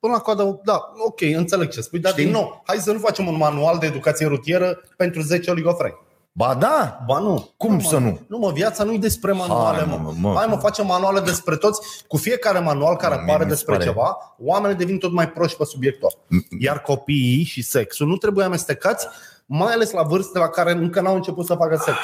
până 0.00 0.12
la 0.12 0.18
coadă, 0.18 0.60
da, 0.64 0.92
ok, 1.06 1.20
înțeleg 1.20 1.68
ce 1.68 1.80
spui, 1.80 1.98
dar 1.98 2.12
Știi? 2.12 2.24
din 2.24 2.32
nou, 2.32 2.62
hai 2.66 2.76
să 2.76 2.92
nu 2.92 2.98
facem 2.98 3.26
un 3.26 3.36
manual 3.36 3.78
de 3.78 3.86
educație 3.86 4.26
rutieră 4.26 4.80
pentru 4.96 5.20
10 5.20 5.50
oligofreni. 5.50 5.94
Ba 6.32 6.54
da, 6.54 7.04
Ba 7.06 7.18
nu. 7.18 7.50
Cum 7.56 7.72
nu, 7.74 7.80
să 7.80 7.98
mă. 7.98 8.06
nu? 8.06 8.20
Nu, 8.28 8.38
mă, 8.38 8.50
viața 8.52 8.84
nu 8.84 8.92
e 8.92 8.98
despre 8.98 9.32
manuale, 9.32 9.78
Hai, 9.78 9.86
mă. 9.88 9.96
mă, 10.02 10.12
mă. 10.20 10.34
Hai, 10.36 10.46
mă, 10.46 10.56
facem 10.56 10.86
manuale 10.86 11.20
despre 11.20 11.56
toți. 11.56 12.04
Cu 12.08 12.16
fiecare 12.16 12.58
manual 12.58 12.96
care 12.96 13.14
Mie 13.14 13.22
apare 13.22 13.38
mi 13.44 13.50
se 13.50 13.54
despre 13.56 13.72
pare- 13.74 13.84
ceva, 13.86 14.34
oamenii 14.38 14.76
devin 14.76 14.98
tot 14.98 15.12
mai 15.12 15.30
proști 15.30 15.56
pe 15.56 15.64
subiectul 15.64 16.06
ăsta. 16.06 16.46
Iar 16.60 16.80
copiii 16.80 17.44
și 17.44 17.62
sexul 17.62 18.06
nu 18.06 18.16
trebuie 18.16 18.44
amestecați, 18.44 19.06
mai 19.46 19.72
ales 19.72 19.90
la 19.90 20.02
vârste 20.02 20.38
la 20.38 20.48
care 20.48 20.72
încă 20.72 21.00
n-au 21.00 21.14
început 21.14 21.46
să 21.46 21.54
facă 21.54 21.76
sex. 21.76 21.96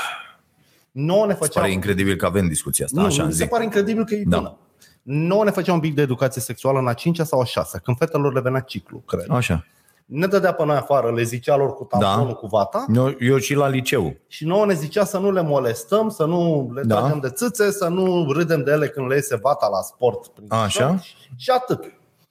Nouă 0.91 1.27
ne 1.27 1.33
Îți 1.33 1.41
făceam... 1.41 1.63
pare 1.63 1.75
incredibil 1.75 2.17
că 2.17 2.27
avem 2.27 2.47
discuția 2.49 2.85
asta, 2.85 3.01
Nu, 3.01 3.07
așa 3.07 3.25
mi 3.25 3.31
se 3.33 3.37
zic. 3.37 3.49
pare 3.49 3.65
incredibil 3.65 4.05
că 4.05 4.15
e 4.15 4.23
Da. 4.27 4.37
bună. 4.37 4.57
Nouă 5.03 5.45
ne 5.45 5.51
făceam 5.51 5.75
un 5.75 5.81
pic 5.81 5.95
de 5.95 6.03
educație 6.03 6.41
sexuală 6.43 6.79
în 6.79 6.87
a 6.87 6.93
cincea 6.93 7.25
sau 7.25 7.41
a 7.41 7.45
șasea, 7.45 7.81
când 7.81 7.97
fetelor 7.97 8.33
le 8.33 8.41
venea 8.41 8.61
ciclu, 8.61 8.99
cred. 9.07 9.25
Așa. 9.29 9.67
Ne 10.07 10.27
dădea 10.27 10.53
pe 10.53 10.65
noi 10.65 10.77
afară, 10.77 11.13
le 11.13 11.23
zicea 11.23 11.57
lor 11.57 11.75
cu 11.75 11.85
tamponul, 11.85 12.27
Da. 12.27 12.33
cu 12.35 12.47
vata 12.47 12.87
Eu, 12.95 13.15
eu 13.21 13.37
și 13.39 13.55
la 13.55 13.69
liceu. 13.69 14.15
și 14.27 14.45
nouă 14.47 14.67
ne 14.67 14.75
zicea 14.75 15.05
să 15.05 15.19
nu 15.19 15.31
le 15.33 15.43
molestăm, 15.43 16.09
să 16.09 16.25
nu 16.25 16.71
le 16.75 16.83
Da. 16.83 16.97
tragem 16.99 17.19
de 17.21 17.29
țâțe, 17.29 17.71
să 17.71 17.89
nu 17.89 18.33
râdem 18.33 18.63
de 18.65 18.71
ele 18.71 18.89
când 18.89 19.09
le 19.09 19.15
iese 19.15 19.37
vata 19.43 19.69
la 19.69 19.81
sport. 19.81 20.27
prin 20.27 20.47
Așa. 20.53 20.87
picior 20.87 21.01
Și 21.37 21.51
atât. 21.51 21.85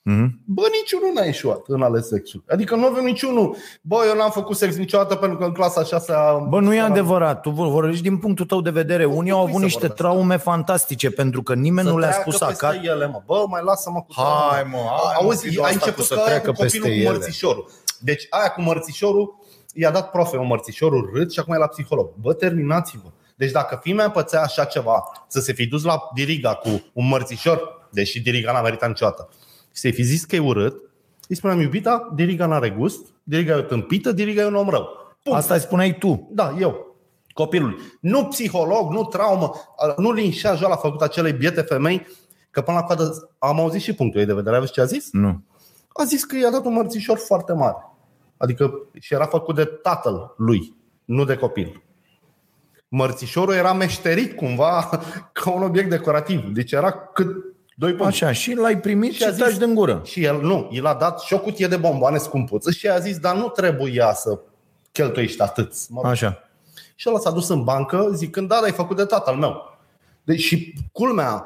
Mhm. 0.07 0.39
Bă, 0.45 0.61
niciunul 0.81 1.11
n-a 1.15 1.23
ieșuat 1.23 1.61
în 1.67 1.81
ale 1.81 2.01
sexului. 2.01 2.45
Adică 2.49 2.75
nu 2.75 2.85
avem 2.85 3.03
niciunul. 3.03 3.55
Bă, 3.81 3.95
eu 4.07 4.15
n-am 4.17 4.31
făcut 4.31 4.55
sex 4.57 4.75
niciodată 4.75 5.15
pentru 5.15 5.37
că 5.37 5.43
în 5.43 5.51
clasa 5.51 5.83
6 5.83 6.13
Bă, 6.49 6.59
nu 6.59 6.73
e 6.73 6.79
adevărat. 6.79 7.41
Tu 7.41 7.49
vor- 7.49 7.67
vorbești 7.67 8.01
din 8.01 8.17
punctul 8.17 8.45
tău 8.45 8.61
de 8.61 8.69
vedere. 8.69 9.05
Unii 9.05 9.31
au 9.31 9.37
cui 9.37 9.47
avut 9.47 9.59
să 9.59 9.63
niște 9.63 9.79
vorbesc? 9.79 10.01
traume 10.01 10.37
fantastice 10.37 11.09
pentru 11.09 11.41
că 11.43 11.53
nimeni 11.53 11.87
nu 11.87 11.97
le-a 11.97 12.11
spus 12.11 12.37
peste 12.37 12.65
acasă. 12.65 12.79
ele, 12.83 13.07
mă. 13.07 13.21
Bă, 13.25 13.43
mai 13.49 13.61
lasă-mă 13.63 13.99
cu 14.01 14.07
Hai, 14.15 14.25
trauma. 14.25 14.69
mă, 14.77 14.89
hai, 14.89 15.17
mă, 15.19 15.25
Auzi, 15.25 15.47
video 15.47 15.61
a 15.61 15.65
asta 15.65 15.77
început 15.77 15.99
cu 16.07 16.07
să 16.07 16.13
că 16.13 16.19
aia 16.19 16.27
treacă 16.29 16.51
cu 16.51 16.55
copilul 16.55 16.81
peste 16.83 16.97
cu 17.01 17.01
ele. 17.09 17.17
mărțișorul. 17.17 17.69
Deci 17.99 18.27
aia 18.29 18.49
cu 18.49 18.61
mărțișorul 18.61 19.35
i-a 19.73 19.91
dat 19.91 20.11
profe 20.11 20.37
un 20.37 20.47
mărțișorul 20.47 21.09
râd 21.13 21.31
și 21.31 21.39
acum 21.39 21.53
e 21.53 21.57
la 21.57 21.67
psiholog. 21.67 22.09
Bă, 22.21 22.33
terminați-vă. 22.33 23.09
Deci 23.35 23.51
dacă 23.51 23.79
fimea 23.83 24.09
pățea 24.09 24.41
așa 24.41 24.63
ceva, 24.63 25.03
să 25.27 25.39
se 25.39 25.53
fi 25.53 25.65
dus 25.67 25.83
la 25.83 25.99
diriga 26.13 26.53
cu 26.53 26.69
un 26.93 27.07
mărțișor, 27.07 27.87
deși 27.91 28.21
diriga 28.21 28.51
n-a 28.51 28.61
meritat 28.61 28.89
niciodată, 28.89 29.29
și 29.31 29.54
să-i 29.77 29.91
fi 29.91 30.03
zis 30.03 30.25
că 30.25 30.35
e 30.35 30.39
urât, 30.39 30.81
îi 31.27 31.35
spuneam, 31.35 31.59
iubita, 31.59 32.11
diriga 32.15 32.45
n-are 32.45 32.69
gust, 32.69 33.07
diriga 33.23 33.53
e 33.53 33.59
o 33.59 33.61
tâmpită, 33.61 34.11
diriga 34.11 34.41
e 34.41 34.45
un 34.45 34.55
om 34.55 34.69
rău. 34.69 34.87
Punct. 35.23 35.39
Asta 35.39 35.53
îi 35.53 35.59
spuneai 35.59 35.97
tu. 35.97 36.29
Da, 36.31 36.55
eu. 36.59 36.97
Copilul. 37.33 37.79
Nu 38.01 38.25
psiholog, 38.25 38.91
nu 38.91 39.03
traumă, 39.03 39.51
nu 39.97 40.11
linșaj 40.11 40.61
ăla 40.61 40.75
făcut 40.75 41.01
acelei 41.01 41.33
biete 41.33 41.61
femei, 41.61 42.07
că 42.51 42.61
până 42.61 42.77
la 42.77 42.83
coadă 42.83 43.29
am 43.39 43.59
auzit 43.59 43.81
și 43.81 43.93
punctul 43.93 44.19
ei 44.19 44.25
de 44.25 44.33
vedere. 44.33 44.55
Aveți 44.55 44.71
ce 44.71 44.81
a 44.81 44.85
zis? 44.85 45.11
Nu. 45.11 45.43
A 45.93 46.03
zis 46.03 46.23
că 46.23 46.37
i-a 46.37 46.51
dat 46.51 46.65
un 46.65 46.73
mărțișor 46.73 47.17
foarte 47.17 47.53
mare. 47.53 47.77
Adică 48.37 48.87
și 48.99 49.13
era 49.13 49.25
făcut 49.25 49.55
de 49.55 49.65
tatăl 49.65 50.33
lui, 50.37 50.75
nu 51.05 51.25
de 51.25 51.35
copil. 51.35 51.83
Mărțișorul 52.87 53.53
era 53.53 53.73
meșterit 53.73 54.35
cumva 54.35 54.89
ca 55.33 55.51
un 55.51 55.63
obiect 55.63 55.89
decorativ. 55.89 56.49
Deci 56.49 56.71
era 56.71 56.91
cât 56.91 57.54
doi 57.77 57.93
puncți. 57.93 58.23
Așa, 58.23 58.33
și 58.33 58.53
l-ai 58.53 58.79
primit 58.79 59.11
și, 59.11 59.17
Și 59.17 59.23
a 59.23 59.31
și 59.31 59.37
taci 59.37 59.49
zis- 59.49 59.57
din 59.57 59.73
gură. 59.73 60.01
Și 60.03 60.23
el 60.23 60.41
nu, 60.41 60.69
el 60.71 60.85
a 60.85 60.93
dat 60.93 61.19
și 61.19 61.33
o 61.33 61.39
cutie 61.39 61.67
de 61.67 61.77
bomboane 61.77 62.17
scumpuță 62.17 62.71
și 62.71 62.87
a 62.87 62.99
zis, 62.99 63.17
dar 63.19 63.35
nu 63.35 63.47
trebuia 63.47 64.13
să 64.13 64.39
cheltuiești 64.91 65.41
atât. 65.41 65.73
Mă 65.89 66.01
rog. 66.01 66.11
Așa. 66.11 66.39
Și 66.95 67.09
ăla 67.09 67.19
s-a 67.19 67.31
dus 67.31 67.49
în 67.49 67.63
bancă 67.63 68.09
zicând, 68.13 68.47
da, 68.47 68.55
dar 68.55 68.63
ai 68.63 68.71
făcut 68.71 68.97
de 68.97 69.05
tatăl 69.05 69.35
meu. 69.35 69.77
Deci 70.23 70.39
și 70.39 70.73
culmea, 70.91 71.45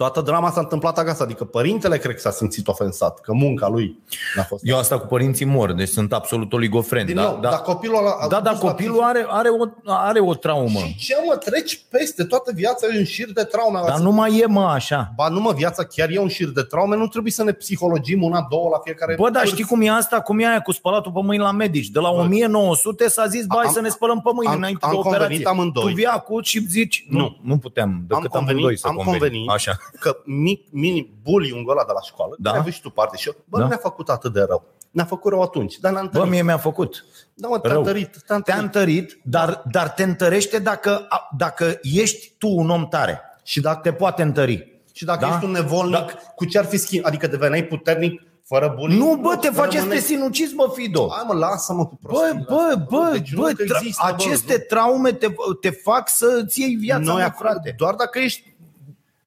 toată 0.00 0.20
drama 0.20 0.50
s-a 0.50 0.60
întâmplat 0.60 0.98
acasă, 0.98 1.22
adică 1.22 1.44
părintele 1.44 1.98
cred 1.98 2.14
că 2.14 2.20
s-a 2.20 2.30
simțit 2.30 2.68
ofensat, 2.68 3.20
că 3.20 3.32
munca 3.32 3.68
lui 3.68 3.98
n-a 4.36 4.42
fost. 4.42 4.62
Eu 4.66 4.78
asta 4.78 4.98
cu 4.98 5.06
părinții 5.06 5.44
mor, 5.44 5.72
deci 5.72 5.88
sunt 5.88 6.12
absolut 6.12 6.52
oligofreni. 6.52 7.06
Din 7.06 7.14
da, 7.14 7.22
nou, 7.22 7.38
da, 7.40 7.48
dar 7.50 7.60
copilul 7.60 7.96
ăla 7.98 8.10
a 8.20 8.28
da, 8.28 8.40
dar 8.40 8.52
dus 8.52 8.62
la 8.62 8.68
copilul 8.68 9.00
are, 9.02 9.24
are, 9.28 9.48
o, 9.48 9.64
are 9.84 10.20
o 10.20 10.34
traumă. 10.34 10.78
Și 10.78 10.96
ce 10.96 11.14
mă, 11.26 11.36
treci 11.36 11.80
peste 11.90 12.24
toată 12.24 12.52
viața 12.54 12.86
e 12.94 12.98
un 12.98 13.04
șir 13.04 13.32
de 13.32 13.42
traume. 13.42 13.80
Dar 13.86 13.98
nu 13.98 14.10
mai 14.10 14.38
e, 14.38 14.46
mă, 14.46 14.62
așa. 14.64 15.12
Ba 15.16 15.28
nu 15.28 15.40
mă, 15.40 15.52
viața 15.52 15.84
chiar 15.84 16.08
e 16.10 16.18
un 16.18 16.28
șir 16.28 16.48
de 16.48 16.62
traume, 16.62 16.96
nu 16.96 17.06
trebuie 17.06 17.32
să 17.32 17.42
ne 17.44 17.52
psihologim 17.52 18.22
una, 18.22 18.46
două 18.50 18.68
la 18.72 18.78
fiecare 18.84 19.14
Bă, 19.14 19.30
dar 19.30 19.42
pârț. 19.42 19.52
știi 19.54 19.64
cum 19.64 19.80
e 19.82 19.90
asta? 19.90 20.20
Cum 20.20 20.38
e 20.38 20.46
aia 20.46 20.60
cu 20.60 20.72
spălatul 20.72 21.12
pe 21.12 21.20
mâini 21.22 21.42
la 21.42 21.50
medici? 21.50 21.86
De 21.88 21.98
la 22.00 22.10
1900 22.10 23.08
s-a 23.08 23.26
zis, 23.26 23.46
bă, 23.46 23.54
hai 23.56 23.64
Am- 23.66 23.72
să 23.72 23.80
ne 23.80 23.88
spălăm 23.88 24.20
pe 24.20 24.30
mâini 24.34 24.52
am- 24.52 24.56
înainte 24.58 24.84
am 24.84 24.90
de 24.90 24.96
operație. 24.96 25.20
convenit 25.20 25.46
amândoi. 25.46 25.84
Tu 25.84 25.94
vii 25.94 26.04
acum 26.06 26.42
și 26.42 26.66
zici, 26.68 27.04
nu, 27.08 27.18
Nu. 27.18 27.36
nu 27.42 27.58
putem, 27.58 28.04
decât 28.08 28.24
am 28.24 28.30
convenit- 28.30 28.48
amândoi 28.50 28.78
să 28.78 28.86
am 28.86 28.94
convenim. 28.94 29.20
convenit. 29.20 29.50
Așa. 29.50 29.76
Că 30.00 30.16
mic, 30.24 30.66
mini 30.70 31.12
bullying 31.22 31.70
ăla 31.70 31.84
de 31.86 31.92
la 31.94 32.00
școală, 32.00 32.34
Da. 32.38 32.48
da. 32.50 32.50
ai 32.54 32.58
avut 32.60 32.72
și 32.72 32.80
tu 32.80 32.90
parte 32.90 33.16
și 33.16 33.28
eu, 33.28 33.34
bă, 33.44 33.56
Da. 33.56 33.62
nu 33.62 33.68
ne-a 33.68 33.78
făcut 33.78 34.08
atât 34.08 34.32
de 34.32 34.40
rău. 34.48 34.64
Ne-a 34.90 35.04
făcut 35.04 35.30
rău 35.32 35.42
atunci, 35.42 35.78
dar 35.78 35.92
ne-a 35.92 36.00
Bă, 36.00 36.06
întărit. 36.06 36.30
mie 36.30 36.42
mi-a 36.42 36.58
făcut. 36.58 37.04
da, 37.34 37.48
mă, 37.48 37.58
te-a 37.58 37.70
rău. 37.70 37.80
întărit, 37.80 38.10
te-a 38.26 38.38
Te-a 38.40 38.56
întărit. 38.56 38.62
întărit, 38.62 39.20
dar, 39.24 39.62
dar 39.70 39.88
te 39.88 40.02
întărește 40.02 40.58
dacă, 40.58 41.08
dacă 41.36 41.78
ești 41.82 42.32
tu 42.38 42.48
un 42.48 42.70
om 42.70 42.86
tare. 42.88 43.20
Și 43.42 43.60
dacă, 43.60 43.80
Te 43.82 43.92
poate 43.92 44.22
întări. 44.22 44.80
și 44.92 45.04
dacă 45.04 45.20
Da? 45.20 45.28
ești 45.32 45.44
un 45.44 45.50
nevolnic, 45.50 45.92
Da. 46.06 46.14
cu 46.34 46.44
ce 46.44 46.58
ar 46.58 46.64
fi 46.64 46.76
schimb? 46.76 47.04
Adică 47.06 47.26
deveneai 47.26 47.64
puternic 47.64 48.22
fără 48.44 48.74
bullying? 48.78 49.02
Nu, 49.02 49.16
bă, 49.16 49.36
te 49.36 49.48
face 49.48 49.52
să 49.70 49.72
te 49.72 49.78
rămâneai- 49.78 50.00
sinucizi, 50.00 50.54
bă, 50.54 50.70
Fido. 50.74 51.08
Hai 51.10 51.24
mă, 51.26 51.34
lasă-mă 51.34 51.86
cu 51.86 51.98
Bă, 52.02 52.08
prostii. 52.08 52.44
bă, 52.48 52.84
bă, 52.88 53.08
Deci 53.12 53.32
nu 53.32 53.40
bă, 53.42 53.48
că 53.48 53.62
tra- 53.62 53.66
există, 53.76 54.02
bă, 54.08 54.12
aceste 54.14 54.52
nu. 54.58 54.64
traume 54.68 55.12
te, 55.12 55.26
te 55.60 55.70
fac 55.70 56.08
să 56.08 56.40
îți 56.44 56.60
iei 56.60 56.74
viața, 56.74 57.02
Noi 57.02 57.14
mă, 57.14 57.22
acum, 57.22 57.46
frate. 57.46 57.74
doar 57.78 57.94
dacă 57.94 58.18
ești 58.18 58.49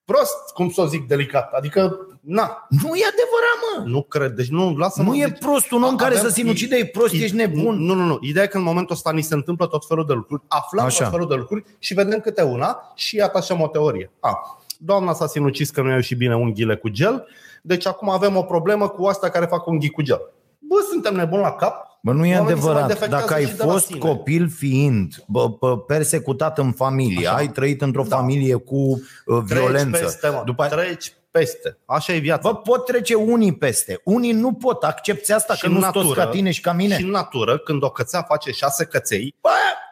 prost, 0.06 0.54
cum 0.54 0.70
să 0.70 0.82
o 0.82 0.86
zic 0.86 1.08
delicat. 1.08 1.52
Adică, 1.54 2.08
na, 2.22 2.68
Nu 2.70 2.96
e 2.96 3.04
adevărat, 3.14 3.58
mă. 3.78 3.84
nu 3.90 4.02
cred. 4.04 4.32
Deci 4.32 4.48
nu, 4.50 4.76
lasă-mă. 4.78 5.10
Nu 5.10 5.16
e 5.18 5.26
deci, 5.28 5.40
prost 5.40 5.72
un 5.72 5.84
om 5.84 5.96
care 5.96 6.16
avem- 6.16 6.24
să 6.24 6.30
sinucide, 6.34 6.76
e 6.76 6.86
prost, 6.86 7.14
ești 7.14 7.36
nebun. 7.36 7.76
Nu, 7.86 7.94
nu, 7.94 8.04
nu. 8.04 8.18
Ideea 8.22 8.44
e 8.44 8.48
că 8.48 8.58
în 8.58 8.64
momentul 8.64 8.96
ăsta 8.96 9.12
ni 9.12 9.22
se 9.22 9.34
întâmplă 9.34 9.68
tot 9.68 9.86
felul 9.88 10.06
de 10.06 10.14
lucruri, 10.14 10.42
aflăm 10.48 10.86
Așa. 10.86 11.04
tot 11.04 11.12
felul 11.12 11.28
de 11.28 11.36
lucruri 11.36 11.64
și 11.80 11.94
vedem 11.94 12.20
câte 12.20 12.42
una 12.42 12.92
și 12.96 13.20
atașăm 13.20 13.62
o 13.62 13.68
teorie. 13.68 14.12
A, 14.20 14.58
doamna 14.78 15.14
s-a 15.14 15.28
sinucis 15.28 15.70
că 15.70 15.82
nu 15.82 15.88
i-au 15.88 15.96
ieșit 15.98 16.18
bine 16.18 16.36
unghiile 16.36 16.76
cu 16.76 16.90
gel, 16.90 17.28
deci 17.62 17.88
acum 17.88 18.10
avem 18.10 18.36
o 18.36 18.42
problemă 18.44 18.88
cu 18.88 19.06
astea 19.06 19.30
care 19.30 19.46
fac 19.46 19.68
unghii 19.68 19.90
cu 19.90 20.02
gel. 20.02 20.22
Bă, 20.60 20.76
suntem 20.92 21.16
nebuni 21.16 21.42
la 21.42 21.52
cap? 21.52 21.93
Bă, 22.06 22.12
nu 22.12 22.26
e 22.26 22.38
Oamenii 22.38 22.62
se 22.62 22.68
mai 22.68 22.72
adevărat. 22.72 22.88
defectează 22.88 23.22
Dacă 23.26 23.34
ai 23.34 23.46
și 23.46 23.56
de 23.56 23.64
la 23.64 23.72
fost 23.72 23.86
sine. 23.86 24.00
copil 24.00 24.50
fiind 24.50 25.14
bă, 25.28 25.48
bă, 25.60 25.78
persecutat 25.80 26.58
în 26.58 26.72
familie, 26.72 27.28
Așa. 27.28 27.36
ai 27.36 27.48
trăit 27.52 27.82
într-o 27.82 28.04
Da. 28.08 28.16
familie 28.16 28.56
cu 28.56 28.76
uh, 28.76 29.44
Treci 29.48 29.58
violență, 29.60 30.00
peste, 30.00 30.30
mă. 30.30 30.42
după 30.46 30.66
Treci 30.66 31.14
peste. 31.32 31.78
Așa 31.86 32.14
e 32.14 32.18
viața. 32.18 32.52
Bă, 32.52 32.56
pot 32.58 32.86
trece 32.86 33.14
unii 33.16 33.56
peste. 33.56 34.02
Unii 34.04 34.32
nu 34.32 34.54
pot. 34.54 34.84
Accepti 34.84 35.32
asta 35.32 35.54
Și 35.54 35.62
că 35.62 35.68
în 35.68 35.74
nu 35.74 35.80
sunt 35.80 35.92
toți 35.94 36.06
natură- 36.08 36.26
ca 36.26 36.32
tine 36.32 36.52
și 36.52 36.62
ca 36.62 36.72
mine. 36.74 36.96
Și 36.98 37.04
în 37.04 37.10
natură, 37.10 37.58
când 37.58 37.84
o 37.84 37.90
cățea 37.90 38.22
face 38.22 38.52
șase 38.52 38.86
căței, 38.86 39.36
bă, 39.42 39.50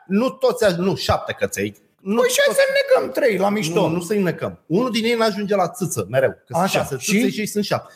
nu 0.08 0.30
toți, 0.30 0.66
aj- 0.66 0.76
nu, 0.78 0.96
șapte 0.96 1.36
căței. 1.40 1.76
Nu 2.02 2.16
Păi 2.20 2.30
și 2.30 2.36
hai 2.46 2.46
toți- 2.56 2.58
să 2.60 2.64
necăm 2.74 3.12
trei 3.12 3.38
la 3.38 3.50
mișto. 3.50 3.80
Nu, 3.88 3.96
nu 3.96 4.02
să-i 4.02 4.22
necăm. 4.22 4.60
Unul 4.66 4.92
din 4.92 5.06
ei 5.06 5.14
nu 5.14 5.24
ajunge 5.24 5.56
la 5.56 5.68
țâță, 5.70 6.08
mereu. 6.10 6.30
Că 6.30 6.38
sunt 6.48 6.62
Așa. 6.64 6.80
șase 6.80 6.98
Și? 6.98 7.12
țâțe 7.20 7.30
și 7.30 7.40
ei 7.40 7.46
sunt 7.46 7.64
șapte. 7.64 7.94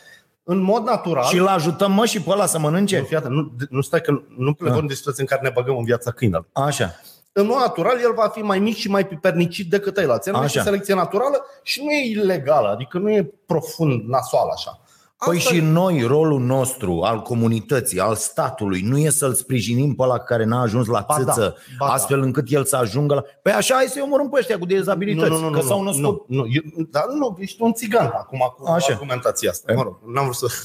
În 0.48 0.62
mod 0.62 0.84
natural, 0.84 1.24
Și 1.24 1.38
îl 1.38 1.48
ajutăm, 1.48 1.92
mă, 1.92 2.06
și 2.06 2.22
pe 2.22 2.30
ăla 2.30 2.46
să 2.46 2.58
nu, 2.58 2.64
mănânce? 2.64 3.02
fii 3.02 3.16
atent, 3.16 3.34
nu, 3.34 3.52
nu 3.70 3.82
stai 3.82 4.02
că 4.02 4.22
nu 4.38 4.54
plecăm 4.54 4.86
de 4.86 4.94
situații 4.94 5.22
în 5.22 5.28
care 5.28 5.42
ne 5.42 5.50
băgăm 5.54 5.78
în 5.78 5.84
viața 5.84 6.12
câinelui. 6.12 6.48
Așa. 6.54 6.96
În 7.32 7.46
mod 7.46 7.58
natural, 7.58 8.00
el 8.00 8.14
va 8.14 8.28
fi 8.28 8.40
mai 8.40 8.60
mic 8.60 8.76
și 8.76 8.90
mai 8.90 9.08
pipernicit 9.08 9.70
decât 9.70 9.98
ei 9.98 10.06
la 10.06 10.18
țelă. 10.18 10.38
Așa. 10.38 10.46
Este 10.46 10.60
selecție 10.60 10.94
naturală 10.94 11.46
și 11.64 11.84
nu 11.84 11.92
e 11.92 12.10
ilegală, 12.10 12.68
adică 12.68 12.98
nu 12.98 13.12
e 13.12 13.34
profund 13.46 14.04
nasoal 14.08 14.50
așa. 14.54 14.80
Păi 15.26 15.38
Asta- 15.38 15.50
și 15.54 15.60
noi, 15.62 16.02
rolul 16.02 16.40
nostru, 16.40 17.02
al 17.02 17.22
comunității, 17.22 18.00
al 18.00 18.16
statului, 18.16 18.82
nu 18.82 18.98
e 18.98 19.10
să-l 19.10 19.34
sprijinim 19.34 19.96
pe 19.96 20.04
ăla 20.04 20.20
care 20.20 20.44
n-a 20.46 20.62
ajuns 20.62 20.88
la 20.88 21.06
Ba 21.08 21.16
da, 21.24 21.32
țâță, 21.34 21.58
ba 21.78 21.86
da. 21.88 21.94
astfel 21.94 22.22
încât 22.22 22.46
el 22.52 22.66
să 22.66 22.76
ajungă 22.76 23.14
la... 23.14 23.22
Păi 23.42 23.52
așa, 23.52 23.76
hai 23.76 23.86
să-i 23.86 24.02
omorâm 24.02 24.30
pe 24.30 24.38
ăștia 24.40 24.58
cu 24.58 24.66
dezabilități, 24.66 25.30
nu, 25.30 25.38
nu, 25.38 25.44
nu, 25.44 25.52
că 25.52 25.62
nu, 25.62 25.68
s-au 25.68 25.84
născut. 25.84 26.04
Nu, 26.04 26.26
nu, 26.28 26.46
eu, 26.50 26.62
dar 26.90 27.04
nu, 27.18 27.38
ești 27.40 27.62
un 27.62 27.74
țigan 27.74 28.06
acum 28.06 28.54
cu 28.58 28.68
Așa. 28.72 28.94
argumentația 28.94 29.50
asta. 29.50 29.72
E? 29.72 29.76
Mă 29.76 29.82
rog, 29.82 30.00
n-am 30.14 30.24
vrut 30.24 30.36
să... 30.36 30.48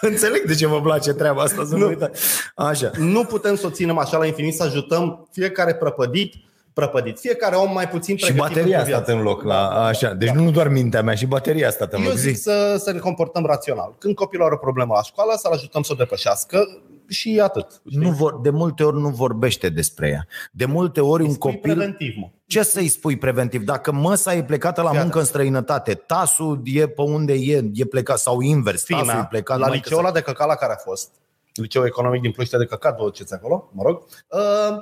Înțeleg 0.00 0.42
de 0.46 0.54
ce 0.54 0.66
vă 0.66 0.80
place 0.80 1.12
treaba 1.12 1.42
asta, 1.42 1.64
să 1.64 1.72
nu 1.72 1.78
Nu. 1.78 1.86
uită. 1.86 2.10
Așa. 2.54 2.90
Nu 2.98 3.24
putem 3.24 3.56
să 3.56 3.66
o 3.66 3.70
ținem 3.70 3.98
așa 3.98 4.18
la 4.18 4.26
infinit, 4.26 4.54
să 4.54 4.62
ajutăm 4.62 5.28
fiecare 5.32 5.74
prăpădit, 5.74 6.34
prăpădit, 6.78 7.18
fiecare 7.18 7.54
om 7.56 7.72
mai 7.72 7.88
puțin 7.88 8.16
Și 8.16 8.24
pregătit 8.24 8.54
bateria 8.54 8.78
a 8.78 8.82
pentru 8.82 8.94
stat 9.02 9.04
viață. 9.06 9.20
în 9.20 9.26
loc. 9.28 9.42
La, 9.42 9.84
așa. 9.86 10.12
Deci 10.14 10.30
nu 10.30 10.50
doar 10.50 10.68
mintea 10.68 11.02
mea, 11.02 11.14
și 11.14 11.26
bateria 11.26 11.68
a 11.68 11.70
stat 11.70 11.92
în 11.92 12.02
Eu 12.02 12.08
loc. 12.08 12.16
zic 12.16 12.34
Zic. 12.34 12.42
să, 12.42 12.76
să 12.78 12.92
ne 12.92 12.98
comportăm 12.98 13.44
rațional. 13.46 13.94
Când 13.98 14.14
copilul 14.14 14.44
are 14.44 14.54
o 14.54 14.58
problemă 14.58 14.92
la 14.94 15.02
școală, 15.02 15.32
să-l 15.36 15.52
ajutăm 15.52 15.82
să 15.82 15.92
o 15.92 15.96
depășească 15.96 16.64
și 17.08 17.40
atât. 17.42 17.66
Știi? 17.88 18.00
Nu 18.00 18.10
vor, 18.10 18.40
de 18.40 18.50
multe 18.50 18.82
ori 18.84 19.00
nu 19.00 19.08
vorbește 19.08 19.68
despre 19.68 20.08
ea. 20.08 20.26
De 20.52 20.64
multe 20.64 21.00
ori 21.00 21.22
un 21.22 21.32
Spui 21.32 21.52
copil... 21.52 21.60
preventiv, 21.74 22.14
mă. 22.16 22.28
Ce 22.46 22.62
să-i 22.62 22.88
spui 22.88 23.16
preventiv? 23.16 23.62
Dacă 23.64 23.92
măsa 23.92 24.34
e 24.34 24.42
plecată 24.44 24.80
la 24.82 24.88
Iată. 24.88 25.02
muncă 25.02 25.18
în 25.18 25.24
străinătate, 25.24 25.94
tasul 25.94 26.60
e 26.64 26.88
pe 26.88 27.02
unde 27.02 27.32
e, 27.32 27.70
e 27.74 27.84
plecat 27.84 28.18
sau 28.18 28.40
invers, 28.40 28.84
Fii 28.84 28.94
tasul 28.94 29.10
e 29.10 29.12
mea, 29.12 29.24
plecat 29.24 29.58
la 29.58 29.66
mai 29.66 29.76
liceul 29.76 29.98
ăla 30.00 30.12
de 30.12 30.20
căcat 30.20 30.46
la 30.46 30.54
care 30.54 30.72
a 30.72 30.76
fost, 30.76 31.10
liceul 31.54 31.86
economic 31.86 32.20
din 32.20 32.30
Ploiești 32.30 32.56
de 32.58 32.64
căcat, 32.64 32.96
vă 32.98 33.04
duceți 33.04 33.34
acolo, 33.34 33.70
mă 33.72 33.82
rog, 33.82 34.02
uh, 34.28 34.76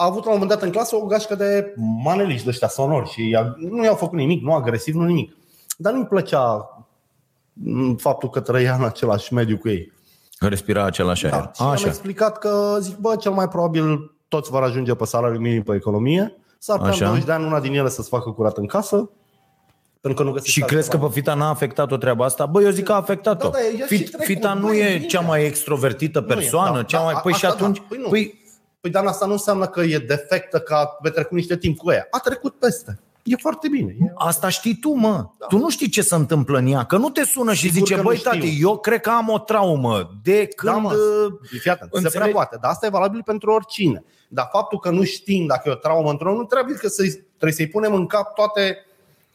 a 0.00 0.04
avut 0.04 0.24
la 0.24 0.30
un 0.32 0.38
moment 0.38 0.48
dat 0.50 0.62
în 0.62 0.70
clasă 0.70 0.96
o 0.96 1.04
gașcă 1.06 1.34
de 1.34 1.74
maneliști 2.04 2.44
de 2.44 2.50
ăștia 2.50 2.68
sonori 2.68 3.08
și 3.10 3.28
i-a- 3.28 3.54
nu 3.58 3.84
i-au 3.84 3.94
făcut 3.94 4.18
nimic, 4.18 4.42
nu 4.42 4.54
agresiv, 4.54 4.94
nu 4.94 5.04
nimic. 5.04 5.36
Dar 5.76 5.92
nu-i 5.92 6.06
plăcea 6.06 6.68
mm, 7.52 7.96
faptul 7.96 8.28
că 8.30 8.40
trăia 8.40 8.74
în 8.74 8.84
același 8.84 9.34
mediu 9.34 9.58
cu 9.58 9.68
ei. 9.68 9.92
Respira 10.38 10.84
același 10.84 11.24
aer. 11.26 11.34
Da, 11.34 11.50
și 11.54 11.62
am 11.62 11.68
Așa. 11.68 11.86
explicat 11.86 12.38
că, 12.38 12.76
zic, 12.80 12.96
bă, 12.96 13.16
cel 13.16 13.32
mai 13.32 13.48
probabil 13.48 14.14
toți 14.28 14.50
vor 14.50 14.62
ajunge 14.62 14.94
pe 14.94 15.04
salariul 15.04 15.40
minim 15.40 15.62
pe 15.62 15.74
economie, 15.74 16.36
s-ar 16.58 16.76
putea 16.76 16.92
în 16.92 16.96
Așa. 16.98 17.06
20 17.06 17.26
de 17.26 17.32
ani 17.32 17.44
una 17.46 17.60
din 17.60 17.74
ele 17.74 17.88
să-ți 17.88 18.08
facă 18.08 18.30
curat 18.30 18.56
în 18.56 18.66
casă, 18.66 19.10
pentru 20.00 20.22
că 20.22 20.28
nu 20.28 20.34
găsești 20.34 20.52
Și 20.52 20.60
crezi 20.60 20.88
că 20.88 20.94
altceva. 20.96 21.06
pe 21.06 21.12
Fita 21.12 21.34
n-a 21.34 21.48
afectat 21.48 21.92
o 21.92 21.96
treaba 21.96 22.24
asta? 22.24 22.46
Bă, 22.46 22.62
eu 22.62 22.70
zic 22.70 22.84
că 22.84 22.92
a 22.92 22.94
afectat-o. 22.94 23.48
Da, 23.48 23.58
da, 23.58 23.78
ea 23.78 23.86
și 23.86 23.96
Fit, 23.96 24.10
trec 24.10 24.26
Fita 24.26 24.52
cu 24.52 24.58
nu 24.58 24.66
băi, 24.66 24.78
e 24.80 24.92
bine. 24.94 25.06
cea 25.06 25.20
mai 25.20 25.44
extrovertită 25.44 26.20
Nu 26.20 26.26
e, 26.30 26.34
persoană, 26.34 26.76
da, 26.76 26.82
cea 26.82 26.98
da, 26.98 27.04
mai... 27.04 27.12
a- 27.16 27.20
Păi 27.20 27.32
și 27.32 27.44
asta 27.46 27.58
da. 27.58 27.64
atunci... 27.64 27.82
Păi 27.88 27.98
nu. 28.02 28.08
Păi, 28.08 28.39
Păi 28.80 28.90
dar 28.90 29.06
asta 29.06 29.26
nu 29.26 29.32
înseamnă 29.32 29.66
că 29.66 29.80
e 29.80 29.98
defectă, 29.98 30.60
că 30.60 30.74
a 30.74 30.86
petrecut 30.86 31.36
niște 31.36 31.56
timp 31.56 31.76
cu 31.76 31.90
ea. 31.90 32.06
A 32.10 32.18
trecut 32.18 32.54
peste. 32.54 33.00
E 33.22 33.36
foarte 33.36 33.68
bine. 33.68 33.96
E... 34.00 34.12
Asta 34.14 34.48
știi 34.48 34.76
tu, 34.76 34.90
mă. 34.92 35.26
Da. 35.38 35.46
Tu 35.46 35.58
nu 35.58 35.70
știi 35.70 35.88
ce 35.88 36.02
se 36.02 36.14
întâmplă 36.14 36.58
în 36.58 36.66
ea. 36.66 36.84
Că 36.84 36.96
nu 36.96 37.10
te 37.10 37.24
sună 37.24 37.52
și 37.52 37.70
Sigur 37.70 37.78
zice, 37.78 37.94
că 37.94 38.02
băi, 38.02 38.12
nu 38.12 38.18
știu. 38.18 38.30
tati, 38.30 38.58
eu 38.60 38.78
cred 38.78 39.00
că 39.00 39.10
am 39.10 39.28
o 39.28 39.38
traumă 39.38 40.10
de 40.22 40.46
când... 40.46 40.72
Da, 40.72 40.78
mă, 40.78 40.92
uh, 40.92 41.32
Fii 41.60 41.70
atent, 41.70 41.90
se 41.92 41.98
înțelegi? 41.98 42.18
prea 42.18 42.32
poate. 42.32 42.58
Dar 42.60 42.70
asta 42.70 42.86
e 42.86 42.90
valabil 42.90 43.22
pentru 43.24 43.50
oricine. 43.50 44.04
Dar 44.28 44.48
faptul 44.52 44.78
că 44.78 44.90
nu 44.90 45.04
știm 45.04 45.46
dacă 45.46 45.68
e 45.68 45.72
o 45.72 45.74
traumă 45.74 46.10
într-o 46.10 46.34
nu 46.34 46.44
trebuie 46.44 46.76
că 46.76 46.88
să 46.88 47.02
trebuie 47.28 47.52
să-i 47.52 47.68
punem 47.68 47.94
în 47.94 48.06
cap 48.06 48.34
toate 48.34 48.86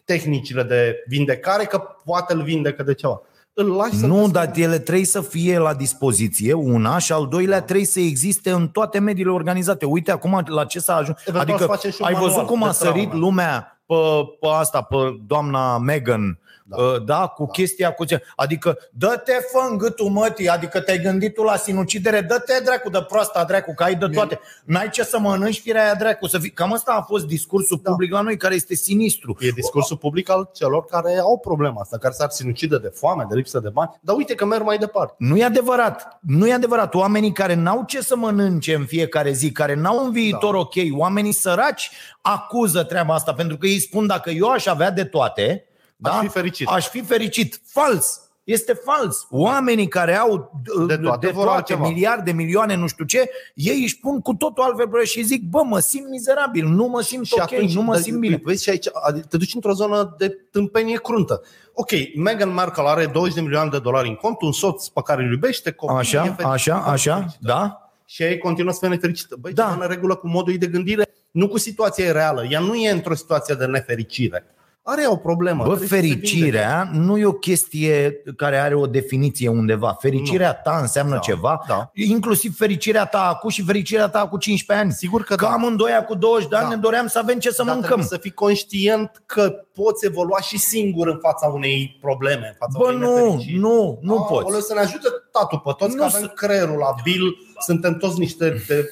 tehnicile 0.06 0.64
de 0.64 1.04
vindecare, 1.08 1.66
că 1.66 1.78
poate 2.06 2.34
îl 2.34 2.44
vindecă 2.44 2.84
de 2.84 2.94
ceva. 2.94 3.22
Îl 3.58 3.68
lași 3.68 3.96
să 3.96 4.06
Nu, 4.06 4.30
dar 4.30 4.52
ele 4.56 4.80
trebuie 4.80 5.06
să 5.06 5.22
fie 5.22 5.58
la 5.58 5.74
dispoziție, 5.74 6.54
una, 6.54 6.98
și 6.98 7.12
al 7.12 7.28
doilea 7.28 7.62
trebuie 7.62 7.86
să 7.86 8.00
existe 8.00 8.52
în 8.52 8.68
toate 8.68 9.00
mediile 9.00 9.32
organizate. 9.32 9.86
Uite 9.86 10.12
acum 10.12 10.44
la 10.46 10.66
ce 10.66 10.80
s-a 10.80 10.96
ajuns. 10.96 11.18
Eventual 11.26 11.58
să 11.58 11.64
Adică 11.64 11.72
facem 11.72 11.92
și 11.92 11.98
un 12.00 12.08
ai 12.08 12.14
manual 12.14 12.32
văzut 12.32 12.48
cum 12.48 12.60
de 12.60 12.66
a 12.66 12.72
sărit 12.72 13.04
traume. 13.04 13.20
lumea 13.20 13.75
pe, 13.86 13.96
pe 14.40 14.48
asta, 14.48 14.82
pe 14.82 14.96
doamna 15.28 15.78
Megan, 15.78 16.40
da, 16.68 16.78
da 17.06 17.28
cu 17.28 17.46
chestia 17.48 17.92
cu 17.92 18.06
ce. 18.06 18.24
Adică 18.36 18.78
dă-te 18.92 19.32
fă 19.32 19.68
în 19.70 19.78
gâtul 19.78 20.10
mătii, 20.10 20.50
adică 20.50 20.80
te-ai 20.80 21.00
gândit 21.00 21.34
tu 21.34 21.44
la 21.44 21.56
sinucidere, 21.56 22.22
dă-te 22.22 22.64
dracu 22.64 22.90
de 22.90 23.06
proasta 23.08 23.44
dracu, 23.44 23.74
că 23.74 23.84
ai 23.84 23.96
de 23.96 24.08
toate. 24.08 24.40
N-ai 24.66 24.90
ce 24.90 25.04
să 25.04 25.20
mănânci 25.20 25.60
firea 25.60 25.84
aia 25.84 25.96
dracu. 25.96 26.28
Să 26.28 26.40
fii... 26.40 26.52
Cam 26.52 26.74
asta 26.74 26.92
a 26.92 27.02
fost 27.02 27.26
discursul 27.26 27.80
Da. 27.84 27.92
public 27.92 28.12
la 28.12 28.22
noi, 28.22 28.38
care 28.38 28.56
este 28.56 28.76
sinistru. 28.76 29.38
E 29.40 29.50
discursul 29.50 29.98
public 29.98 30.30
al 30.30 30.50
celor 30.54 30.86
care 30.86 31.18
au 31.18 31.40
problema 31.40 31.82
asta, 31.82 31.98
care 31.98 32.14
s-ar 32.14 32.30
sinucide 32.30 32.78
de 32.78 32.92
foame, 32.96 33.26
de 33.30 33.36
lipsă 33.36 33.60
de 33.60 33.70
bani. 33.70 34.00
Dar 34.02 34.16
uite 34.16 34.36
că 34.36 34.46
merg 34.46 34.64
mai 34.64 34.78
departe. 34.78 35.16
Nu 35.18 35.38
e 35.38 35.44
adevărat. 35.44 36.20
Nu 36.22 36.48
e 36.48 36.54
adevărat. 36.54 36.94
Oamenii 36.94 37.32
care 37.32 37.54
n-au 37.54 37.84
ce 37.88 38.02
să 38.02 38.16
mănânce 38.16 38.74
în 38.76 38.86
fiecare 38.86 39.32
zi, 39.32 39.52
care 39.52 39.76
n-au 39.76 40.06
un 40.06 40.12
viitor 40.12 40.54
da. 40.54 40.60
ok, 40.60 40.74
oamenii 40.98 41.32
săraci 41.34 41.92
acuză 42.34 42.84
treaba 42.84 43.14
asta 43.14 43.34
pentru 43.34 43.58
că 43.58 43.66
ei 43.68 43.80
spun 43.80 44.08
dacă 44.08 44.30
eu 44.30 44.50
aș 44.50 44.66
avea 44.66 44.92
de 44.92 45.04
toate, 45.04 45.66
Aș 46.02 46.12
da, 46.14 46.20
fi 46.20 46.28
fericit. 46.28 46.68
Aș 46.68 46.88
fi 46.88 47.02
fericit. 47.02 47.60
Fals. 47.66 48.20
Este 48.44 48.74
fals. 48.74 49.28
Oamenii 49.30 49.88
care 49.88 50.16
au 50.16 50.62
De 50.88 50.98
toate 50.98 51.26
de 51.26 51.32
vor 51.34 51.44
toate 51.44 51.58
altceva. 51.58 51.88
miliarde, 51.88 52.32
milioane, 52.32 52.76
nu 52.76 52.88
știu 52.88 53.06
ce, 53.06 53.30
ei 53.54 53.82
își 53.84 54.00
pun 54.00 54.22
cu 54.22 54.34
totul 54.34 54.64
altfel 54.64 54.82
probleme 54.84 55.06
și 55.08 55.22
zic, 55.24 55.44
bă, 55.50 55.62
mă 55.64 55.80
simt 55.80 56.10
mizerabil, 56.10 56.68
nu 56.68 56.86
mă 56.86 57.02
simt 57.02 57.28
ok, 57.32 57.52
nu 57.52 57.82
mă 57.82 57.94
da, 57.94 58.00
simt 58.00 58.20
bine. 58.20 58.40
Vezi 58.44 58.64
și 58.64 58.70
aici, 58.70 58.88
adică 59.08 59.28
te 59.30 59.38
duci 59.38 59.54
într-o 59.54 59.74
zonă 59.74 60.16
de 60.18 60.30
tâmpenie 60.52 60.98
cruntă. 60.98 61.42
Ok, 61.74 61.90
Meghan 62.16 62.54
Markle 62.54 62.84
are 62.88 63.06
20 63.06 63.34
de 63.36 63.42
milioane 63.42 63.70
de 63.70 63.80
dolari 63.80 64.08
în 64.08 64.16
cont, 64.16 64.42
un 64.42 64.52
soț 64.52 64.88
pe 64.88 65.02
care 65.06 65.24
îl 65.24 65.32
iubește, 65.32 65.72
copii, 65.72 65.96
e 65.96 66.00
Așa, 66.00 66.22
fericit, 66.22 66.46
așa, 66.46 66.74
foarte 66.74 66.90
așa, 66.92 67.16
fericită. 67.16 67.40
da? 67.42 67.90
și 68.06 68.24
ei 68.24 68.38
continuă 68.38 68.72
să 68.72 68.78
fie 68.80 68.88
nefericită. 68.90 69.36
Băi, 69.40 69.54
Da. 69.54 69.64
da. 69.64 69.84
în 69.84 69.88
regulă 69.90 70.16
cu 70.16 70.28
modul 70.28 70.52
ei 70.52 70.58
de 70.58 70.68
gândire, 70.68 71.06
nu 71.36 71.48
cu 71.48 71.58
situația 71.58 72.06
ei 72.06 72.12
reală. 72.12 72.46
Ea 72.50 72.60
nu 72.60 72.76
e 72.76 72.90
într-o 72.92 73.14
situație 73.16 73.56
de 73.56 73.66
nefericire. 73.66 74.46
Are 74.88 75.02
ea 75.02 75.12
o 75.12 75.16
problemă. 75.16 75.64
Bă, 75.64 75.70
trebuie 75.76 75.88
să 75.88 75.96
se 75.96 76.02
vindece. 76.02 76.28
fericirea 76.36 76.90
nu 76.94 77.18
e 77.18 77.26
o 77.26 77.32
chestie 77.32 78.22
care 78.38 78.58
are 78.58 78.76
o 78.76 78.86
definiție 78.86 79.50
undeva. 79.50 79.98
Fericirea 80.00 80.54
ta 80.54 80.78
înseamnă 80.82 81.14
Da, 81.14 81.20
ceva, 81.20 81.62
da. 81.68 81.92
inclusiv 81.94 82.58
fericirea 82.58 83.06
ta 83.06 83.22
acum 83.28 83.50
și 83.50 83.64
fericirea 83.64 84.08
ta 84.08 84.28
cu 84.28 84.38
15 84.38 84.86
ani. 84.86 84.96
Sigur 84.96 85.24
că 85.24 85.36
Că 85.36 85.46
da. 85.46 85.52
amândoi 85.52 85.92
cu 86.08 86.16
20 86.16 86.50
de 86.50 86.56
ani 86.56 86.70
Da. 86.70 86.76
ne 86.76 86.82
doream 86.82 87.08
să 87.08 87.20
avem 87.20 87.40
ce 87.40 87.50
să 87.50 87.56
Dar 87.64 87.66
mâncăm. 87.66 87.86
trebuie 87.86 88.08
să 88.08 88.18
fii 88.18 88.32
conștient 88.32 89.24
că 89.26 89.50
poți 89.74 90.06
evolua 90.06 90.40
și 90.40 90.58
singur 90.58 91.08
în 91.08 91.18
fața 91.22 91.48
unei 91.48 91.98
probleme, 92.02 92.48
în 92.48 92.56
fața 92.58 92.78
Bă, 92.78 92.86
unei 92.88 93.00
nu, 93.08 93.16
nefericiri. 93.26 93.58
nu, 93.60 93.98
nu 94.02 94.18
Aoleu, 94.18 94.52
poți. 94.52 94.68
să 94.68 94.74
ne 94.74 94.80
ajute 94.80 95.08
tatu 95.32 95.58
pe 95.58 95.72
toți, 95.78 95.92
Nu 95.96 95.98
că 96.00 96.04
avem 96.04 96.22
să- 96.22 96.28
creierul 96.28 96.78
labil, 96.78 97.22
suntem 97.66 97.98
toți 97.98 98.20
niște, 98.20 98.64
de, 98.68 98.90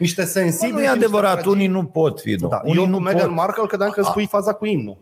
niște 0.00 0.22
Bă, 0.22 0.28
sensibili. 0.28 0.72
nu 0.72 0.80
e 0.80 0.82
și 0.84 0.90
niște 0.90 1.04
adevărat, 1.04 1.32
fragili. 1.32 1.54
unii 1.54 1.66
nu 1.66 1.84
pot 1.84 2.20
fi. 2.20 2.34
Da, 2.34 2.60
unii 2.64 2.82
eu 2.82 2.86
nu 2.88 2.96
cu 2.96 3.02
Meghan 3.02 3.26
pot. 3.26 3.36
Markle 3.36 3.66
credeam 3.66 3.90
că 3.90 4.02
spui 4.02 4.26
faza 4.26 4.52
cu 4.52 4.66
imnul. 4.66 4.96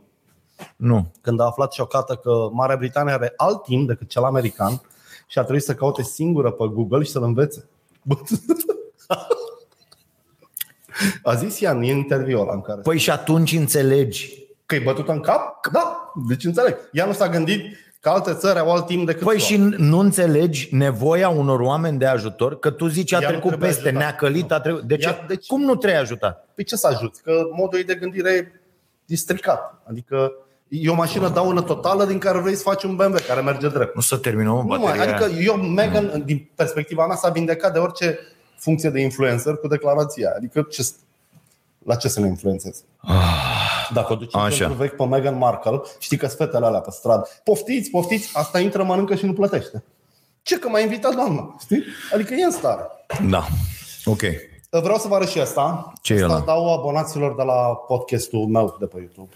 Nu. 0.77 1.13
Când 1.21 1.41
a 1.41 1.45
aflat 1.45 1.73
șocată 1.73 2.15
că 2.15 2.49
Marea 2.53 2.77
Britanie 2.77 3.13
are 3.13 3.33
alt 3.37 3.63
timp 3.63 3.89
decât 3.89 4.09
cel 4.09 4.25
american 4.25 4.81
și 5.27 5.39
a 5.39 5.43
trebuit 5.43 5.63
să 5.65 5.75
caute 5.75 6.03
singură 6.03 6.51
pe 6.51 6.65
Google 6.73 7.03
și 7.03 7.11
să-l 7.11 7.23
învețe. 7.23 7.69
Bă, 8.03 8.15
A 11.23 11.35
zis 11.35 11.61
ea 11.61 11.71
în 11.71 11.83
interviul 11.83 12.41
ăla 12.41 12.53
în 12.55 12.61
care 12.61 12.81
Păi 12.81 12.99
și 12.99 13.11
atunci 13.11 13.53
înțelegi. 13.53 14.47
Că 14.67 14.75
e 14.75 14.79
bătută 14.85 15.13
în 15.13 15.21
cap? 15.21 15.67
Da, 15.73 16.13
deci 16.29 16.45
înțeleg. 16.45 16.77
Ea 16.93 17.07
nu 17.07 17.13
s-a 17.13 17.29
gândit 17.29 17.63
că 18.01 18.09
alte 18.09 18.35
țări 18.35 18.59
au 18.59 18.73
alt 18.73 18.87
timp 18.87 19.07
decât 19.07 19.23
Păi 19.23 19.39
SUA. 19.41 19.47
și 19.49 19.57
nu 19.77 19.99
înțelegi 19.99 20.69
nevoia 20.75 21.29
unor 21.29 21.61
oameni 21.61 21.99
de 21.99 22.07
ajutor? 22.07 22.59
Că 22.59 22.71
tu 22.71 22.87
zici 22.87 23.13
a 23.13 23.17
Ea 23.17 23.23
nu 23.23 23.29
trecut 23.29 23.49
trebuie 23.49 23.69
peste, 23.69 23.89
ajutat. 23.89 24.03
ne-a 24.05 24.15
călit, 24.15 24.53
a 24.53 24.61
trecut. 24.61 24.83
De 24.83 24.97
ce? 24.97 25.09
Ea- 25.09 25.27
deci- 25.29 25.47
Cum 25.47 25.61
nu 25.61 25.75
trebuie 25.77 26.01
ajutat? 26.01 26.49
Păi 26.55 26.65
ce 26.65 26.77
să 26.77 26.87
ajuți? 26.87 27.23
Că 27.23 27.33
modul 27.53 27.79
ei 27.79 27.85
de 27.85 27.95
gândire 27.95 28.61
e 29.07 29.17
stricat. 29.17 29.83
Adică 29.89 30.33
e 30.69 30.89
o 30.91 30.95
mașină 30.95 31.29
daună 31.29 31.63
totală 31.63 32.05
din 32.05 32.19
care 32.19 32.39
vrei 32.39 32.55
să 32.55 32.63
faci 32.63 32.83
un 32.83 32.97
BMW 32.97 33.17
care 33.27 33.41
merge 33.41 33.69
drept. 33.69 33.95
Nu 33.95 34.01
să 34.01 34.17
terminăm 34.17 34.55
Nu 34.55 34.63
mai, 34.63 34.79
bateria. 34.79 35.17
adică 35.17 35.41
eu, 35.41 35.55
Megan, 35.57 36.23
din 36.25 36.51
perspectiva 36.55 37.07
mea, 37.07 37.17
s-a 37.17 37.29
vindecat 37.29 37.73
de 37.73 37.79
orice 37.79 38.19
funcție 38.57 38.91
de 38.91 39.01
influencer 39.01 39.55
cu 39.57 39.69
declarația. 39.69 40.33
Adică 40.37 40.67
ce, 40.71 40.89
la 41.85 41.95
ce 41.95 42.09
să 42.09 42.21
ne 42.21 42.27
influențeze? 42.27 42.81
Dacă 43.93 44.13
o 44.13 44.17
duci 44.17 44.35
în 44.35 44.41
Ah, 44.41 44.47
Așa. 44.47 44.57
centru 44.57 44.77
vechi 44.77 44.97
pe 44.97 45.05
Meghan 45.05 45.39
Markle, 45.39 45.81
știi 45.99 46.17
că 46.17 46.27
sunt 46.27 46.39
fetele 46.39 46.67
alea 46.67 46.81
pe 46.81 46.91
stradă. 46.91 47.29
Poftiți, 47.45 47.91
poftiți, 47.91 48.31
asta 48.37 48.61
intră, 48.61 48.83
mănâncă 48.83 49.15
și 49.15 49.25
nu 49.27 49.33
plătește. 49.33 49.85
Ce 50.43 50.59
că 50.59 50.69
m-a 50.69 50.81
invitat 50.81 51.15
doamna, 51.15 51.57
știi? 51.61 51.83
Adică 52.15 52.35
e 52.35 52.45
în 52.45 52.51
stare. 52.51 52.83
Da. 53.29 53.47
Ok. 54.05 54.21
Vreau 54.71 54.99
să 54.99 55.09
vă 55.09 55.15
arăt 55.15 55.29
și 55.29 55.41
asta. 55.41 55.93
Ce 56.03 56.13
e 56.15 56.23
asta 56.23 56.35
ăla? 56.35 56.45
dau 56.45 56.73
abonaților 56.79 57.35
de 57.35 57.43
la 57.43 57.75
podcastul 57.87 58.47
meu 58.47 58.77
de 58.81 58.87
pe 58.87 58.97
YouTube. 58.99 59.35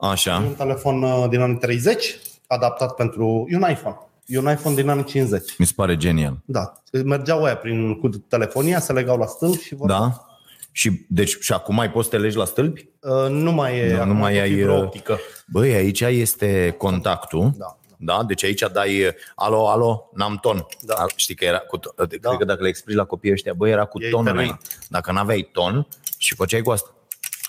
E 0.00 0.06
Așa. 0.06 0.36
un 0.36 0.54
telefon 0.54 1.02
uh, 1.02 1.28
din 1.28 1.40
anii 1.40 1.56
30, 1.56 2.18
adaptat 2.46 2.94
pentru 2.94 3.46
e 3.48 3.56
un 3.56 3.70
iPhone. 3.70 3.98
E 4.26 4.38
un 4.38 4.50
iPhone 4.50 4.74
din 4.74 4.88
anii 4.88 5.04
50. 5.04 5.54
Mi 5.58 5.66
se 5.66 5.72
pare 5.76 5.96
genial. 5.96 6.36
Da. 6.44 6.72
Mergeau 7.04 7.44
aia 7.44 7.56
prin, 7.56 7.94
cu 8.00 8.08
telefonia, 8.08 8.80
se 8.80 8.92
legau 8.92 9.16
la 9.18 9.26
stâlp 9.26 9.60
și 9.60 9.74
vor... 9.74 9.88
Da? 9.88 10.24
Și, 10.72 11.06
deci, 11.08 11.36
și 11.40 11.52
acum 11.52 11.74
mai 11.74 11.90
poți 11.90 12.08
să 12.08 12.16
te 12.16 12.22
legi 12.22 12.36
la 12.36 12.44
stâlpi? 12.44 12.88
Uh, 13.00 13.28
nu 13.28 13.52
mai 13.52 13.78
e, 13.78 13.92
Nu, 13.92 13.96
acum 14.00 14.12
nu 14.12 14.18
mai 14.18 14.32
cu 14.34 14.40
ai, 14.40 14.48
fibră 14.54 14.72
uh, 14.72 14.82
optică. 14.82 15.18
Băi, 15.46 15.72
aici 15.74 16.00
este 16.00 16.74
contactul. 16.78 17.52
Da. 17.56 17.74
Da, 18.02 18.22
deci 18.26 18.44
aici 18.44 18.62
dai 18.72 19.14
alo, 19.34 19.68
alo, 19.68 20.10
n-am 20.14 20.36
ton. 20.40 20.66
Da. 20.80 20.94
Al- 20.94 21.10
Știi 21.16 21.34
că 21.34 21.44
era 21.44 21.58
cu 21.58 21.76
ton. 21.76 21.92
Da. 21.96 22.06
Cred 22.06 22.38
că 22.38 22.44
dacă 22.44 22.62
le 22.62 22.68
explici 22.68 22.96
la 22.96 23.04
copiii 23.04 23.32
ăștia, 23.32 23.52
băi, 23.52 23.70
era 23.70 23.84
cu 23.84 24.02
Ei 24.02 24.10
ton. 24.10 24.24
termin. 24.24 24.42
ăla. 24.46 24.58
Dacă 24.88 25.12
n-aveai 25.12 25.48
ton 25.52 25.86
și 26.18 26.34
făceai 26.34 26.62
cu 26.62 26.70
asta. 26.70 26.94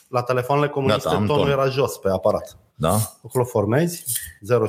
La 0.08 0.22
telefoanele 0.22 0.68
comuniste 0.68 1.04
Gata, 1.04 1.16
am 1.20 1.26
tonul 1.26 1.42
ton. 1.42 1.52
era 1.52 1.66
jos 1.70 1.98
pe 1.98 2.10
aparat. 2.10 2.58
Da? 2.76 2.98
Acolo 3.26 3.44
formezi 3.44 4.04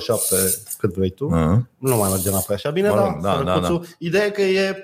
07 0.01 0.35
cât 0.79 0.95
vrei 0.95 1.11
tu. 1.11 1.27
Uh-huh. 1.27 1.69
Nu 1.79 1.97
mai 1.97 2.11
merge 2.11 2.29
înapoi 2.29 2.55
așa 2.57 2.71
bine, 2.71 2.89
Mă 2.89 2.95
dar 2.97 3.05
rog, 3.07 3.23
da, 3.23 3.43
da, 3.43 3.53
sărăcuțul- 3.55 3.87
Ideea 3.99 4.25
e 4.25 4.31
că 4.31 4.43
e 4.43 4.77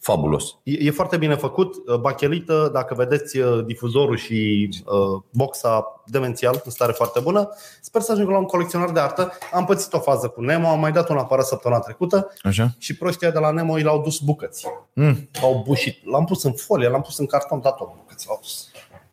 Fabulos. 0.00 0.44
E 0.62 0.76
e 0.86 0.90
foarte 0.90 1.16
bine 1.16 1.34
făcut. 1.34 1.74
Uh, 1.86 1.96
Bachelită, 2.00 2.70
dacă 2.72 2.94
vedeți 2.94 3.38
uh, 3.38 3.64
difuzorul 3.66 4.16
și 4.16 4.68
uh, 4.84 5.22
boxa 5.30 6.02
demențial, 6.06 6.60
în 6.64 6.70
stare 6.70 6.92
foarte 6.92 7.20
bună, 7.20 7.48
sper 7.80 8.00
să 8.00 8.12
ajung 8.12 8.28
la 8.28 8.38
un 8.38 8.44
colecționar 8.44 8.90
de 8.90 9.00
artă. 9.00 9.32
Am 9.52 9.64
pățit 9.64 9.92
o 9.92 9.98
fază 9.98 10.28
cu 10.28 10.40
Nemo, 10.40 10.68
am 10.68 10.80
mai 10.80 10.92
dat 10.92 11.08
un 11.08 11.16
aparat 11.16 11.46
săptămâna 11.46 11.80
trecută 11.80 12.32
Așa? 12.42 12.68
și 12.78 12.96
proștia 12.96 13.30
de 13.30 13.38
la 13.38 13.50
Nemo 13.50 13.78
i 13.78 13.82
l-au 13.82 14.00
dus 14.02 14.18
bucăți. 14.18 14.66
Mm. 14.92 15.28
Au 15.42 15.62
bușit. 15.66 16.06
L-am 16.10 16.24
pus 16.24 16.42
în 16.42 16.52
folie, 16.52 16.88
l-am 16.88 17.02
pus 17.02 17.18
în 17.18 17.26
carton, 17.26 17.60
dat 17.60 17.76
tot 17.76 17.88
bucăți. 17.96 18.26
L-au 18.28 18.38
dus. 18.42 18.68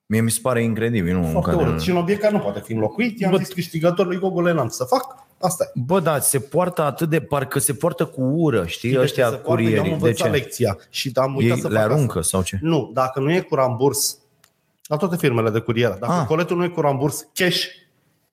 Mie 0.05 0.21
mi 0.21 0.31
se 0.31 0.39
pare 0.41 0.63
incredibil. 0.63 1.15
Nu? 1.15 1.23
Foarte 1.27 1.49
În 1.51 1.57
care- 1.57 1.69
urât. 1.69 1.81
Și 1.81 1.89
un 1.89 1.97
obiect 1.97 2.21
care 2.21 2.33
nu 2.33 2.39
poate 2.39 2.59
fi 2.59 2.73
înlocuit. 2.73 3.19
I-am 3.19 3.31
Bă, 3.31 3.37
zis 3.37 3.53
câștigătorului 3.53 4.19
Gogole 4.19 4.51
n-am 4.53 4.67
ce 4.67 4.73
să 4.73 4.83
fac. 4.83 5.15
Asta 5.45 5.63
e. 5.73 5.79
Bă, 5.79 5.99
da, 5.99 6.19
se 6.19 6.39
poartă 6.39 6.81
atât 6.81 7.09
de, 7.09 7.19
parcă 7.19 7.59
se 7.59 7.73
poartă 7.73 8.05
cu 8.05 8.21
ură, 8.21 8.65
știi, 8.65 8.89
De 8.89 8.95
ce 8.95 9.01
ăștia 9.01 9.29
se 9.29 9.35
poartă? 9.35 9.61
Eu 9.63 9.67
am 9.67 9.73
curierii. 9.73 9.89
De 9.89 9.93
învățat 9.93 10.27
ce? 10.27 10.33
lecția 10.33 10.77
și 10.89 11.11
am 11.15 11.35
uitat 11.35 11.55
Ei 11.55 11.61
să 11.61 11.67
le 11.67 11.75
fac 11.79 11.83
aruncă 11.83 12.17
asta. 12.19 12.21
sau 12.37 12.41
ce? 12.41 12.57
Nu, 12.61 12.89
dacă 12.93 13.19
nu 13.19 13.31
e 13.31 13.39
cu 13.39 13.55
ramburs, 13.55 14.17
la 14.87 14.95
toate 14.97 15.15
firmele 15.15 15.49
de 15.49 15.59
curieră, 15.59 15.97
dacă 15.99 16.13
Ah. 16.13 16.25
coletul 16.27 16.57
nu 16.57 16.63
e 16.63 16.67
cu 16.67 16.81
ramburs 16.81 17.27
cash, 17.33 17.63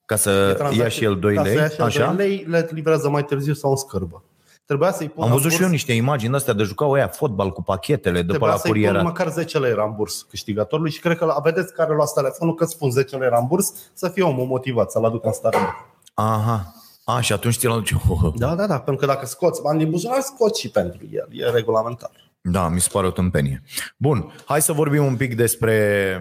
Ca 0.05 0.15
să 0.15 0.53
tranzacție- 0.53 0.81
ia 0.81 0.87
și 0.89 1.03
el 1.03 1.19
2 1.19 1.35
ca 1.35 1.41
să 1.43 1.47
lei, 1.47 1.57
ia 1.57 1.67
și 1.67 1.75
el 1.79 1.85
așa? 1.85 2.05
2 2.13 2.15
lei, 2.27 2.45
le 2.47 2.69
livrează 2.71 3.09
mai 3.09 3.23
târziu 3.25 3.53
sau 3.53 3.69
în 3.69 3.77
scârbă. 3.77 4.23
Trebuia 4.65 4.91
să-i 4.91 5.09
pun 5.09 5.23
Am 5.23 5.29
văzut 5.29 5.41
ramburs, 5.41 5.55
și 5.55 5.63
eu 5.63 5.69
niște 5.69 5.93
imagini 5.93 6.31
de 6.31 6.37
astea 6.37 6.53
de 6.53 6.63
jucau 6.63 6.91
ăia 6.91 7.07
fotbal 7.07 7.51
cu 7.51 7.63
pachetele 7.63 8.15
de 8.15 8.21
pe 8.21 8.27
Trebuia 8.27 8.49
la 8.49 8.55
să-i 8.57 8.71
pun 8.71 8.79
curierat. 8.81 9.03
măcar 9.03 9.29
10 9.29 9.59
lei 9.59 9.73
ramburs 9.73 10.25
câștigătorului 10.29 10.91
și 10.91 10.99
cred 10.99 11.17
că 11.17 11.25
la, 11.25 11.39
vedeți 11.43 11.73
care 11.73 11.93
luați 11.93 12.13
telefonul 12.13 12.55
că 12.55 12.63
îți 12.63 12.73
spun 12.73 12.91
10 12.91 13.15
lei 13.17 13.29
ramburs 13.29 13.73
să 13.93 14.09
fie 14.09 14.23
omul 14.23 14.45
motivat, 14.45 14.91
să-l 14.91 15.05
aducă 15.05 15.27
în 15.27 15.33
stare. 15.33 15.57
bună. 15.57 15.75
Aha. 16.13 16.73
A, 17.03 17.21
și 17.21 17.33
atunci 17.33 17.57
ți-l 17.57 17.71
aduce. 17.71 18.01
Da, 18.35 18.55
da, 18.55 18.67
da, 18.67 18.79
pentru 18.79 19.05
că 19.05 19.13
dacă 19.13 19.25
scoți 19.25 19.61
bani 19.61 19.79
din 19.79 19.89
buzunar, 19.89 20.19
scoți 20.21 20.59
și 20.59 20.69
pentru 20.69 21.07
el. 21.11 21.27
E 21.31 21.49
regulamentar. 21.49 22.11
Da, 22.41 22.67
mi 22.67 22.79
se 22.79 22.89
pare 22.91 23.07
o 23.07 23.11
tâmpenie. 23.11 23.63
Bun, 23.97 24.33
hai 24.45 24.61
să 24.61 24.73
vorbim 24.73 25.05
un 25.05 25.15
pic 25.15 25.35
despre 25.35 26.17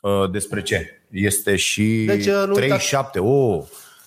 uh, 0.00 0.30
despre 0.30 0.62
ce. 0.62 1.02
Este 1.10 1.56
și 1.56 2.04
Deci, 2.06 2.26
uh, 2.26 2.44
nu 2.46 2.52
37. 2.52 3.18
Oh, 3.18 3.62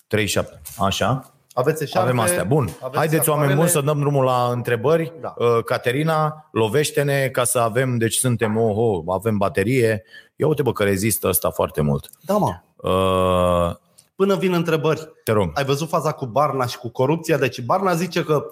37. 0.06 0.60
Așa. 0.78 1.30
Aveți 1.52 1.82
eșarpe, 1.82 2.08
Avem 2.08 2.20
astea. 2.20 2.44
Bun. 2.44 2.68
aveți 2.80 2.96
Haideți, 2.96 3.28
oameni 3.28 3.52
acoarele. 3.52 3.54
buni, 3.54 3.68
să 3.68 3.80
dăm 3.80 3.98
drumul 3.98 4.24
la 4.24 4.48
întrebări. 4.52 5.12
Da. 5.20 5.34
Uh, 5.38 5.64
Caterina, 5.64 6.48
lovește-ne 6.52 7.28
ca 7.28 7.44
să 7.44 7.58
avem, 7.58 7.96
deci 7.96 8.14
suntem, 8.14 8.56
oh, 8.56 8.76
oh, 8.76 9.02
avem 9.08 9.36
baterie. 9.36 10.02
Ia 10.36 10.46
uite, 10.46 10.62
bă, 10.62 10.72
că 10.72 10.82
rezistă 10.82 11.28
ăsta 11.28 11.50
foarte 11.50 11.80
mult. 11.80 12.10
Da, 12.20 12.36
mă. 12.36 12.54
Uh, 12.76 13.76
Până 14.16 14.34
vin 14.36 14.52
întrebări. 14.52 15.08
te 15.24 15.32
rog. 15.32 15.50
Ai 15.54 15.64
văzut 15.64 15.88
faza 15.88 16.12
cu 16.12 16.26
Barna 16.26 16.66
și 16.66 16.78
cu 16.78 16.88
corupția? 16.88 17.36
Deci 17.38 17.60
Barna 17.60 17.94
zice 17.94 18.22
că 18.22 18.46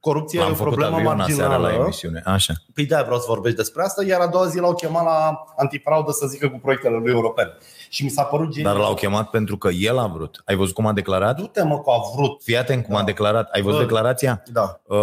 corupția 0.00 0.40
e 0.40 0.44
Am 0.44 0.50
o 0.50 0.54
făcut 0.54 0.72
problemă 0.72 0.96
avion 1.10 1.26
seara 1.28 1.50
la 1.52 1.58
marginală. 1.58 1.82
emisiune. 1.84 2.22
Așa. 2.24 2.52
Păi 2.74 2.84
de 2.86 3.00
vreau 3.04 3.18
să 3.18 3.24
vorbești 3.28 3.56
despre 3.56 3.82
asta, 3.82 4.04
iar 4.04 4.20
a 4.20 4.26
doua 4.26 4.46
zi 4.46 4.58
l-au 4.58 4.74
chemat 4.74 5.04
la 5.04 5.44
antifraudă 5.56 6.10
să 6.12 6.26
zică 6.26 6.48
cu 6.48 6.58
proiectele 6.62 6.96
lui 6.96 7.10
europene. 7.12 7.50
Și 7.88 8.04
mi 8.04 8.10
s-a 8.10 8.22
părut 8.22 8.50
genial. 8.52 8.72
Dar 8.74 8.82
l-au 8.82 8.94
chemat 8.94 9.30
pentru 9.30 9.56
că 9.56 9.68
el 9.68 9.98
a 9.98 10.06
vrut. 10.06 10.42
Ai 10.44 10.56
văzut 10.56 10.74
cum 10.74 10.86
a 10.86 10.92
declarat? 10.92 11.36
Du-te 11.36 11.62
mă 11.62 11.78
cu 11.78 11.90
a 11.90 11.96
vrut. 12.16 12.42
Fii 12.42 12.56
atent 12.56 12.84
cum 12.84 12.94
a 12.94 12.98
Da. 12.98 13.04
declarat. 13.04 13.48
Ai 13.52 13.62
văzut 13.62 13.78
Bă. 13.78 13.84
declarația? 13.84 14.42
Da. 14.52 14.80
Uh, 14.84 14.96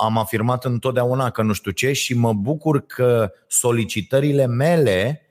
am 0.00 0.18
afirmat 0.18 0.64
întotdeauna 0.64 1.30
că 1.30 1.42
nu 1.42 1.52
știu 1.52 1.70
ce 1.70 1.92
și 1.92 2.14
mă 2.18 2.32
bucur 2.32 2.80
că 2.86 3.30
solicitările 3.46 4.46
mele 4.46 5.21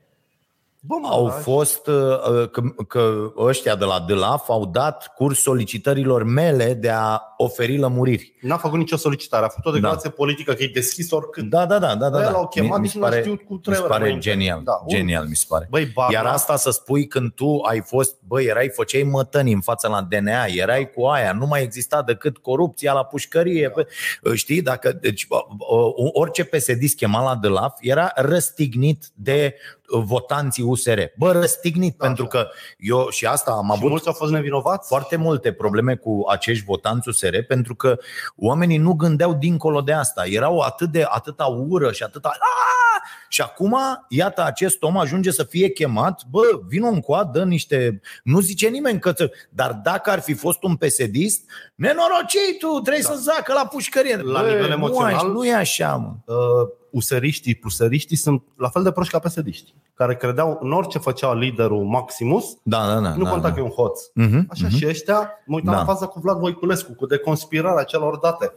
Bă, 0.83 0.95
mă, 1.01 1.07
au 1.11 1.27
da, 1.27 1.31
fost 1.33 1.87
uh, 1.87 2.49
că, 2.51 2.61
că 2.87 3.31
ăștia 3.37 3.75
de 3.75 3.85
la 3.85 3.99
DLAF 4.07 4.49
au 4.49 4.65
dat 4.65 5.13
curs 5.15 5.41
solicitărilor 5.41 6.23
mele 6.23 6.73
de 6.73 6.89
a 6.89 7.21
oferi 7.37 7.77
lămuriri. 7.77 8.33
N-a 8.41 8.57
făcut 8.57 8.77
nicio 8.77 8.95
solicitare, 8.95 9.45
a 9.45 9.47
făcut 9.47 9.65
o 9.65 9.71
declarație 9.71 10.09
politică 10.09 10.53
că 10.53 10.63
e 10.63 10.67
deschis 10.73 11.11
oricând. 11.11 11.49
Da, 11.49 11.65
da, 11.65 11.79
da, 11.79 11.95
da, 11.95 12.09
da. 12.09 12.17
Bă, 12.17 12.23
da. 12.23 12.29
l-au 12.31 12.47
chemat, 12.47 12.69
Mi- 12.69 12.75
mi 12.75 12.81
nici 12.81 12.91
se 12.91 12.97
nu 12.97 13.05
a 13.05 13.07
pare- 13.07 13.21
știut 13.21 13.41
cu 13.41 13.53
Mi 13.53 13.59
trei 13.59 13.75
se 13.75 13.79
ore 13.81 13.89
pare 13.89 14.03
înainte. 14.03 14.29
genial. 14.29 14.61
Da, 14.63 14.71
un- 14.81 14.87
genial, 14.87 15.25
mi 15.27 15.35
se 15.35 15.45
pare. 15.47 15.67
Băi, 15.69 15.85
Barna, 15.85 16.17
Iar 16.17 16.25
asta 16.25 16.55
să 16.55 16.69
spui 16.71 17.07
când 17.07 17.31
tu 17.33 17.59
ai 17.69 17.81
fost, 17.85 18.15
băi, 18.27 18.45
erai, 18.45 18.69
făceai 18.69 19.03
mătăni 19.03 19.53
în 19.53 19.61
fața 19.61 19.87
la 19.87 20.01
DNA, 20.01 20.45
erai 20.45 20.91
cu 20.95 21.03
aia, 21.05 21.33
nu 21.33 21.45
mai 21.45 21.61
exista 21.63 22.01
decât 22.01 22.37
corupția 22.37 22.93
la 22.93 23.03
pușcărie. 23.03 23.71
Da. 23.75 24.33
Știi, 24.33 24.61
dacă, 24.61 24.91
deci, 25.01 25.27
bă, 25.27 25.37
bă, 25.57 25.65
orice 26.13 26.43
PSD 26.43 26.83
chema 26.95 27.23
la 27.23 27.35
DLAF 27.35 27.77
era 27.79 28.11
răstignit 28.15 29.05
de 29.13 29.55
votanții 29.91 30.63
USR. 30.63 30.99
Bă, 31.17 31.31
răstignit, 31.31 31.97
Da, 31.97 32.05
pentru 32.05 32.25
că 32.25 32.47
eu 32.77 33.07
și 33.09 33.25
asta 33.25 33.51
am 33.51 33.65
și 33.65 33.71
avut 33.75 33.89
mulți 33.89 34.07
au 34.07 34.13
fost 34.13 34.31
nevinovați. 34.31 34.87
foarte 34.87 35.15
multe 35.15 35.51
probleme 35.51 35.95
cu 35.95 36.23
acești 36.29 36.63
votanți 36.65 37.07
USR 37.07 37.35
pentru 37.47 37.75
că 37.75 37.97
oamenii 38.37 38.77
nu 38.77 38.93
gândeau 38.93 39.33
dincolo 39.33 39.81
de 39.81 39.93
asta. 39.93 40.23
Erau 40.25 40.59
atât 40.59 40.89
de 40.91 41.05
atâta 41.09 41.45
ură 41.45 41.91
și 41.91 42.03
atâta 42.03 42.27
Aaaa! 42.27 43.01
și 43.29 43.41
acum, 43.41 43.77
iată, 44.09 44.43
acest 44.45 44.83
om 44.83 44.97
ajunge 44.97 45.31
să 45.31 45.43
fie 45.43 45.69
chemat, 45.69 46.21
bă, 46.29 46.41
vină 46.67 46.87
în 46.87 46.99
coadă, 46.99 47.39
dă 47.39 47.45
niște... 47.45 48.01
Nu 48.23 48.39
zice 48.39 48.67
nimeni 48.67 48.99
că... 48.99 49.13
ță- 49.13 49.31
Dar 49.49 49.79
dacă 49.83 50.09
ar 50.09 50.19
fi 50.19 50.33
fost 50.33 50.63
un 50.63 50.75
pesedist, 50.75 51.41
nenorocei 51.75 52.55
tu, 52.59 52.79
trebuie 52.79 53.03
da. 53.03 53.09
să 53.09 53.15
zacă 53.19 53.53
la 53.53 53.65
pușcărie. 53.65 54.15
La 54.15 54.41
Bă, 54.41 54.47
nivel 54.47 54.67
nu 54.67 54.73
emoțional- 54.73 55.13
aș- 55.15 55.21
Nu 55.21 55.45
e 55.45 55.53
așa, 55.55 55.95
mă. 55.95 56.33
Uh, 56.33 56.69
useriștii, 56.91 57.55
pluseriștii 57.55 58.15
sunt 58.15 58.43
la 58.57 58.69
fel 58.69 58.83
de 58.83 58.91
proști 58.91 59.11
ca 59.11 59.19
psd 59.19 59.47
care 59.93 60.15
credeau 60.15 60.57
în 60.61 60.71
orice 60.71 60.97
făcea 60.97 61.33
liderul 61.33 61.83
Maximus, 61.83 62.45
Da, 62.63 62.87
da, 62.87 62.99
da. 62.99 63.15
nu 63.15 63.23
da, 63.23 63.29
conta 63.29 63.47
da. 63.47 63.53
că 63.53 63.59
e 63.59 63.63
un 63.63 63.69
hoț. 63.69 63.99
Mhm, 64.13 64.47
Așa 64.49 64.65
mhm. 64.67 64.75
și 64.75 64.87
ăștia, 64.87 65.29
mă 65.45 65.55
uitam 65.55 65.73
Da. 65.73 65.79
la 65.79 65.85
faza 65.85 66.05
cu 66.05 66.19
Vlad 66.19 66.37
Voiculescu, 66.37 66.93
cu 66.93 67.05
deconspirarea 67.05 67.83
celor 67.83 68.17
date. 68.17 68.53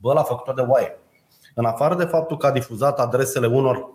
Bă, 0.00 0.12
l-a 0.12 0.22
făcut-o 0.22 0.52
de 0.52 0.60
oaie. 0.60 0.98
În 1.54 1.64
afară 1.64 1.94
de 1.94 2.04
faptul 2.04 2.36
că 2.36 2.46
a 2.46 2.50
difuzat 2.50 3.00
adresele 3.00 3.46
unor 3.46 3.88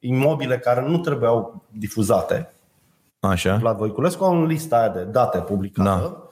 imobile 0.00 0.58
care 0.58 0.88
nu 0.88 0.98
trebuiau 0.98 1.62
difuzate, 1.70 2.52
Așa. 3.20 3.56
Vlad 3.56 3.76
Voiculescu 3.76 4.24
a 4.24 4.28
în 4.28 4.44
lista 4.44 4.78
aia 4.78 4.88
de 4.88 5.02
date 5.02 5.38
publicată. 5.38 6.28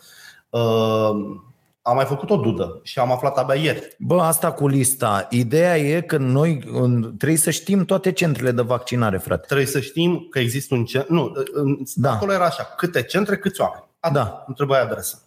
Da. 0.50 0.58
Uh, 0.58 1.40
a 1.86 1.92
mai 1.92 2.04
făcut 2.04 2.30
o 2.30 2.36
dudă 2.36 2.80
și 2.82 2.98
am 2.98 3.12
aflat 3.12 3.36
abia 3.38 3.54
ieri. 3.54 3.94
Bă, 3.98 4.20
asta 4.20 4.52
cu 4.52 4.68
lista. 4.68 5.26
Ideea 5.30 5.78
e 5.78 6.00
că 6.00 6.16
noi 6.16 6.64
în- 6.72 7.14
trebuie 7.16 7.38
să 7.38 7.50
știm 7.50 7.84
toate 7.84 8.12
centrele 8.12 8.50
de 8.50 8.62
vaccinare, 8.62 9.18
frate. 9.18 9.44
Trebuie 9.46 9.66
să 9.66 9.80
știm 9.80 10.26
că 10.30 10.38
există 10.38 10.74
un 10.74 10.84
centru. 10.84 11.14
Nu, 11.14 11.32
în- 11.52 11.78
Da. 11.94 12.12
acolo 12.12 12.32
era 12.32 12.44
așa, 12.44 12.62
câte 12.76 13.02
centre, 13.02 13.36
câți 13.36 13.60
oameni. 13.60 13.84
Atât. 14.00 14.16
Da. 14.16 14.44
Nu 14.46 14.54
trebuia 14.54 14.82
adresa. 14.82 15.18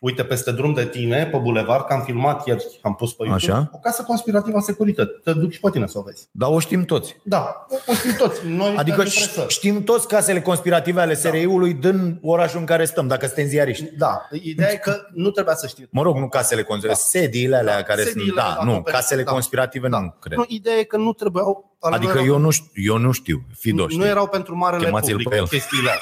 Uite, 0.00 0.24
peste 0.24 0.52
drum 0.52 0.72
de 0.74 0.86
tine, 0.86 1.26
pe 1.26 1.36
bulevard, 1.36 1.86
că 1.86 1.92
am 1.92 2.02
filmat 2.02 2.46
ieri, 2.46 2.64
am 2.82 2.94
pus 2.94 3.12
pe 3.14 3.24
YouTube, 3.26 3.52
Așa. 3.52 3.70
o 3.72 3.78
casă 3.78 4.02
conspirativă 4.02 4.56
a 4.56 4.60
securității. 4.60 5.20
Te 5.24 5.32
duc 5.32 5.50
și 5.50 5.60
pe 5.60 5.70
tine 5.70 5.86
să 5.86 5.98
o 5.98 6.02
vezi. 6.02 6.28
Dar 6.30 6.50
o 6.52 6.58
știm 6.58 6.84
toți. 6.84 7.16
Da, 7.22 7.66
o 7.86 7.92
știm 7.94 8.14
toți. 8.18 8.40
Noi 8.46 8.74
Adică 8.76 8.96
pentru 8.96 9.14
presă. 9.32 9.44
știm 9.48 9.84
toți 9.84 10.08
casele 10.08 10.40
conspirative 10.40 11.00
ale 11.00 11.14
SRI-ului 11.14 11.72
din 11.74 12.18
orașul 12.22 12.58
în 12.60 12.66
care 12.66 12.84
stăm, 12.84 13.06
dacă 13.06 13.26
suntem 13.26 13.46
ziariști. 13.46 13.84
Da, 13.96 14.28
ideea 14.42 14.72
e 14.72 14.76
că 14.76 14.96
nu 15.14 15.30
trebuia 15.30 15.54
să 15.54 15.66
știi. 15.66 15.88
Mă 15.90 16.02
rog, 16.02 16.16
nu 16.16 16.28
casele 16.28 16.62
conspirative, 16.62 17.06
sediile 17.08 17.56
alea 17.56 17.76
Da, 17.76 17.82
care 17.82 18.02
sediile 18.02 18.24
sunt, 18.24 18.36
da, 18.36 18.54
la 18.58 18.64
nu, 18.64 18.72
acoperiș, 18.72 19.00
casele 19.00 19.22
da. 19.22 19.30
conspirative 19.30 19.88
Da. 19.88 19.98
nu 20.00 20.14
cred. 20.20 20.38
Nu, 20.38 20.44
ideea 20.48 20.76
e 20.76 20.82
că 20.82 20.96
nu 20.96 21.12
trebuiau. 21.12 21.76
Adică 21.80 22.12
nu 22.12 22.18
erau- 22.18 22.32
eu 22.32 22.38
nu 22.38 22.50
știu, 22.50 22.70
eu 22.74 22.96
nu 22.96 23.12
știu, 23.12 23.42
Fidoș 23.58 23.84
nu 23.94 23.98
știu. 24.00 24.04
erau 24.10 24.26
pentru 24.28 24.56
marele 24.56 24.84
Chemați-l 24.84 25.10
public 25.10 25.28
pe 25.28 25.36
el. 25.36 25.46
chestiile 25.48 25.88
alea. 25.88 26.00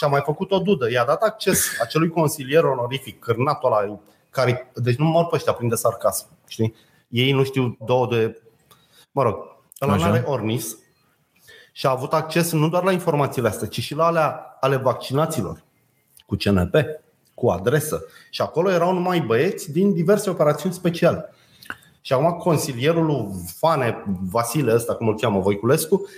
Și 0.00 0.06
a 0.06 0.08
mai 0.08 0.22
făcut 0.24 0.50
o 0.50 0.58
dudă. 0.58 0.90
I-a 0.90 1.04
dat 1.04 1.22
acces 1.22 1.80
acelui 1.80 2.08
consilier 2.08 2.64
onorific, 2.64 3.18
cârnatul 3.18 3.72
ăla, 3.72 4.00
care, 4.30 4.70
deci 4.74 4.96
nu 4.96 5.04
mor 5.04 5.26
pe 5.26 5.36
ăștia 5.36 5.52
plin 5.52 5.68
de 5.68 5.74
sarcasm. 5.74 6.26
Știi? 6.46 6.74
Ei 7.08 7.32
nu 7.32 7.44
știu 7.44 7.76
două 7.84 8.06
de... 8.06 8.42
Mă 9.10 9.22
rog, 9.22 9.36
ăla 9.80 9.92
Așa. 9.92 10.06
are 10.06 10.22
Ornis 10.26 10.78
și 11.72 11.86
a 11.86 11.90
avut 11.90 12.12
acces 12.12 12.52
nu 12.52 12.68
doar 12.68 12.82
la 12.82 12.92
informațiile 12.92 13.48
astea, 13.48 13.68
ci 13.68 13.80
și 13.80 13.94
la 13.94 14.06
alea 14.06 14.56
ale 14.60 14.76
vaccinaților 14.76 15.64
cu 16.26 16.36
CNP, 16.36 16.74
cu 17.34 17.48
adresă. 17.48 18.04
Și 18.30 18.42
acolo 18.42 18.70
erau 18.70 18.92
numai 18.92 19.20
băieți 19.20 19.72
din 19.72 19.92
diverse 19.92 20.30
operațiuni 20.30 20.74
speciale. 20.74 21.34
Și 22.00 22.12
acum 22.12 22.38
consilierul 22.38 23.04
lui 23.04 23.26
Fane, 23.58 24.04
Vasile 24.30 24.74
ăsta, 24.74 24.94
cum 24.94 25.08
îl 25.08 25.18
cheamă, 25.18 25.40
Voiculescu, 25.40 26.08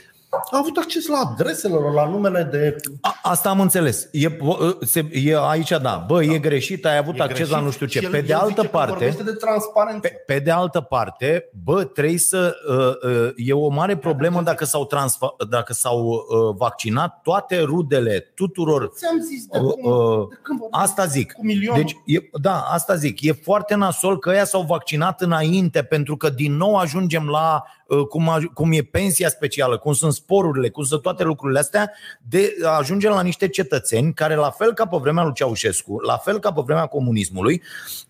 a 0.51 0.59
avut 0.59 0.77
acces 0.77 1.07
la 1.07 1.19
adresele 1.19 1.75
lor, 1.75 1.93
la 1.93 2.09
numele 2.09 2.43
de... 2.43 2.77
A, 3.01 3.19
asta 3.23 3.49
am 3.49 3.61
înțeles. 3.61 4.09
E, 4.13 4.29
po- 4.31 4.79
se, 4.81 5.09
e 5.13 5.37
aici, 5.49 5.69
da. 5.83 6.05
Bă, 6.07 6.23
e 6.25 6.39
greșit, 6.39 6.87
ai 6.87 6.97
avut 6.97 7.19
E 7.19 7.23
acces 7.23 7.37
greșit 7.37 7.53
la 7.53 7.61
nu 7.61 7.71
știu 7.71 7.87
ce. 7.87 7.99
și 7.99 8.05
el- 8.05 8.11
Pe 8.11 8.21
de 8.21 8.33
el 8.33 8.39
altă 8.39 8.49
zice 8.49 8.61
că 8.63 8.69
parte, 8.77 8.91
vorbește 8.93 9.23
de 9.23 9.33
transparență. 9.33 10.01
Pe, 10.01 10.09
pe 10.27 10.39
de 10.39 10.51
altă 10.51 10.81
parte, 10.81 11.49
bă, 11.65 11.85
trebuie 11.85 12.19
să. 12.19 12.55
Uh, 12.69 13.11
uh, 13.11 13.33
e 13.37 13.53
o 13.53 13.69
mare 13.69 13.97
problemă 13.97 14.43
dacă 14.43 14.65
s-au, 14.65 14.87
transfa, 14.87 15.35
dacă 15.51 15.73
s-au 15.73 16.07
uh, 16.07 16.55
vaccinat 16.57 17.21
toate 17.23 17.61
rudele 17.61 18.19
tuturor. 18.35 18.91
Ți-am 18.95 19.21
zis 19.21 19.45
de, 19.47 19.59
Uh, 19.59 19.73
cum, 19.73 19.91
uh, 19.93 20.29
de 20.29 20.39
când 20.43 20.59
vorbim? 20.59 20.81
Asta 20.81 21.05
zic. 21.07 21.33
Cu 21.33 21.45
milionul. 21.45 21.77
Deci, 21.83 21.97
e, 22.07 22.19
da, 22.41 22.61
asta 22.61 22.95
zic. 22.95 23.21
E 23.23 23.33
foarte 23.33 23.75
nasol 23.75 24.19
că 24.19 24.31
ăia 24.31 24.45
s-au 24.45 24.63
vaccinat 24.63 25.21
înainte, 25.21 25.83
pentru 25.83 26.17
că 26.17 26.29
din 26.31 26.57
nou 26.57 26.75
ajungem 26.77 27.29
la 27.29 27.63
uh, 27.65 27.82
cum, 28.09 28.31
aj- 28.39 28.53
cum 28.55 28.73
e 28.73 28.81
pensia 28.83 29.29
specială, 29.29 29.79
cum 29.79 29.93
sunt 29.93 30.13
sporurile, 30.13 30.69
cum 30.71 30.85
sunt 30.85 31.03
toate 31.03 31.23
lucrurile 31.25 31.59
astea, 31.59 31.93
de 32.29 32.55
ajungem 32.79 33.11
la 33.13 33.23
niște 33.23 33.49
cetățeni 33.49 34.15
care, 34.15 34.35
la 34.35 34.51
fel 34.51 34.73
ca 34.73 34.87
pe 34.87 34.97
vremea 35.01 35.23
lui 35.23 35.33
Ceaușescu, 35.35 36.01
la 36.01 36.17
fel 36.17 36.39
ca 36.39 36.53
pe 36.53 36.61
vremea 36.65 36.87
comunismului, 36.87 37.63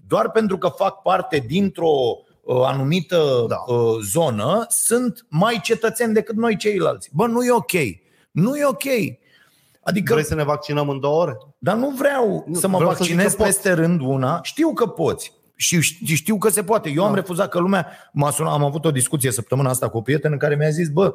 doar 0.06 0.30
pentru 0.30 0.58
că 0.58 0.68
fac 0.68 1.02
parte 1.02 1.44
dintr-o 1.46 1.90
uh, 2.42 2.62
anumită 2.64 3.44
Da. 3.48 3.56
uh, 3.74 3.98
zonă, 4.04 4.66
sunt 4.68 5.26
mai 5.28 5.60
cetățeni 5.62 6.14
decât 6.14 6.36
noi 6.36 6.56
ceilalți. 6.56 7.08
Bă, 7.12 7.26
nu 7.26 7.44
e 7.44 7.50
ok. 7.52 7.72
Nu 8.30 8.56
e 8.56 8.64
ok. 8.66 8.84
Adică 9.84 10.12
Vrei 10.12 10.24
să 10.24 10.34
ne 10.34 10.44
vaccinăm 10.44 10.88
în 10.88 11.00
două 11.00 11.20
ore? 11.22 11.36
dar 11.58 11.76
nu 11.76 11.90
vreau 11.90 12.44
Nu, 12.46 12.54
să 12.58 12.68
mă 12.68 12.76
vreau 12.76 12.92
să 12.92 12.96
vaccinez 12.98 13.26
zic 13.28 13.36
că 13.36 13.42
pot. 13.42 13.46
peste 13.46 13.72
rând 13.72 14.00
una. 14.00 14.40
Știu 14.42 14.72
că 14.72 14.86
poți. 14.86 15.32
Și 15.62 15.80
știu- 15.80 16.14
știu 16.14 16.38
că 16.38 16.48
se 16.48 16.62
poate. 16.64 16.90
Eu 16.90 17.02
am 17.04 17.08
Da. 17.10 17.14
refuzat 17.14 17.48
că 17.48 17.58
lumea 17.58 17.86
m-a 18.12 18.30
sunat, 18.30 18.52
am 18.52 18.64
avut 18.64 18.84
o 18.84 18.90
discuție 18.90 19.30
săptămâna 19.30 19.70
asta 19.70 19.88
cu 19.88 19.96
o 19.96 20.00
prietenă 20.00 20.36
care 20.36 20.54
mi-a 20.54 20.70
zis, 20.70 20.88
bă, 20.88 21.14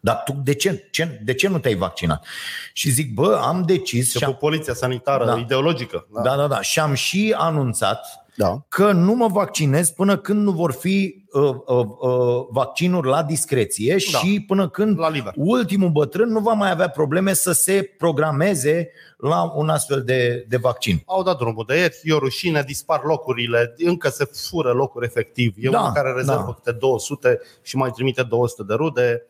dar 0.00 0.22
tu 0.24 0.32
de 0.44 0.54
ce, 0.54 0.88
ce, 0.90 1.20
de 1.24 1.34
ce 1.34 1.48
nu 1.48 1.58
te-ai 1.58 1.74
vaccinat? 1.74 2.26
Și 2.72 2.90
zic, 2.90 3.14
bă, 3.14 3.40
am 3.42 3.62
decis 3.66 4.10
Și 4.10 4.18
și 4.18 4.24
cu 4.24 4.30
am, 4.30 4.36
poliția 4.36 4.74
sanitară 4.74 5.24
Da. 5.24 5.36
ideologică. 5.38 6.06
da, 6.22 6.36
da, 6.36 6.46
da, 6.46 6.60
și 6.60 6.80
am 6.80 6.94
și 6.94 7.34
anunțat 7.36 8.21
da. 8.36 8.64
că 8.68 8.92
nu 8.92 9.12
mă 9.14 9.26
vaccinez 9.26 9.90
până 9.90 10.16
când 10.16 10.42
nu 10.42 10.50
vor 10.50 10.72
fi 10.72 11.24
uh, 11.32 11.42
uh, 11.42 11.86
uh, 12.00 12.46
vaccinuri 12.50 13.08
la 13.08 13.22
discreție 13.22 13.96
Da. 14.12 14.18
și 14.18 14.44
până 14.46 14.68
când 14.68 14.98
La 14.98 15.10
liber. 15.10 15.32
ultimul 15.36 15.90
bătrân 15.90 16.28
nu 16.28 16.40
va 16.40 16.52
mai 16.52 16.70
avea 16.70 16.88
probleme 16.88 17.32
să 17.32 17.52
se 17.52 17.94
programeze 17.98 18.90
la 19.16 19.42
un 19.54 19.68
astfel 19.68 20.02
de, 20.02 20.44
de 20.48 20.56
vaccin. 20.56 21.02
Au 21.06 21.22
dat 21.22 21.38
drumul 21.38 21.64
de 21.66 21.76
ieri, 21.76 22.00
e 22.02 22.12
o 22.12 22.18
rușine, 22.18 22.62
dispar 22.66 23.00
locurile, 23.04 23.74
încă 23.76 24.08
se 24.08 24.24
fură 24.48 24.72
locuri 24.72 25.06
efectiv. 25.06 25.54
E 25.58 25.68
Da, 25.68 25.80
unul 25.80 25.92
care 25.92 26.12
rezervă 26.12 26.44
da. 26.46 26.52
câte 26.52 26.76
200 26.78 27.40
și 27.62 27.76
mai 27.76 27.90
trimite 27.90 28.22
200 28.22 28.62
de 28.62 28.74
rude. 28.74 29.26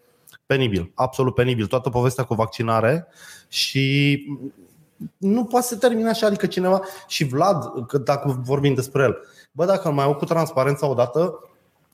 Penibil, 0.47 0.93
absolut 0.95 1.35
penibil. 1.35 1.67
Toată 1.67 1.91
povestea 1.91 2.25
cu 2.25 2.35
vaccinare 2.35 3.07
și 3.49 4.17
nu 5.17 5.45
poate 5.45 5.67
să 5.67 5.77
termine 5.77 6.09
așa, 6.09 6.27
adică 6.27 6.47
cineva 6.47 6.81
și 7.07 7.25
Vlad, 7.25 7.87
că 7.87 7.99
dacă 7.99 8.41
vorbim 8.45 8.75
despre 8.75 9.03
el, 9.03 9.17
bă, 9.53 9.65
dacă 9.65 9.89
îl 9.89 9.95
mai 9.95 10.05
au 10.05 10.15
cu 10.15 10.25
transparența 10.25 10.87
odată, 10.87 11.49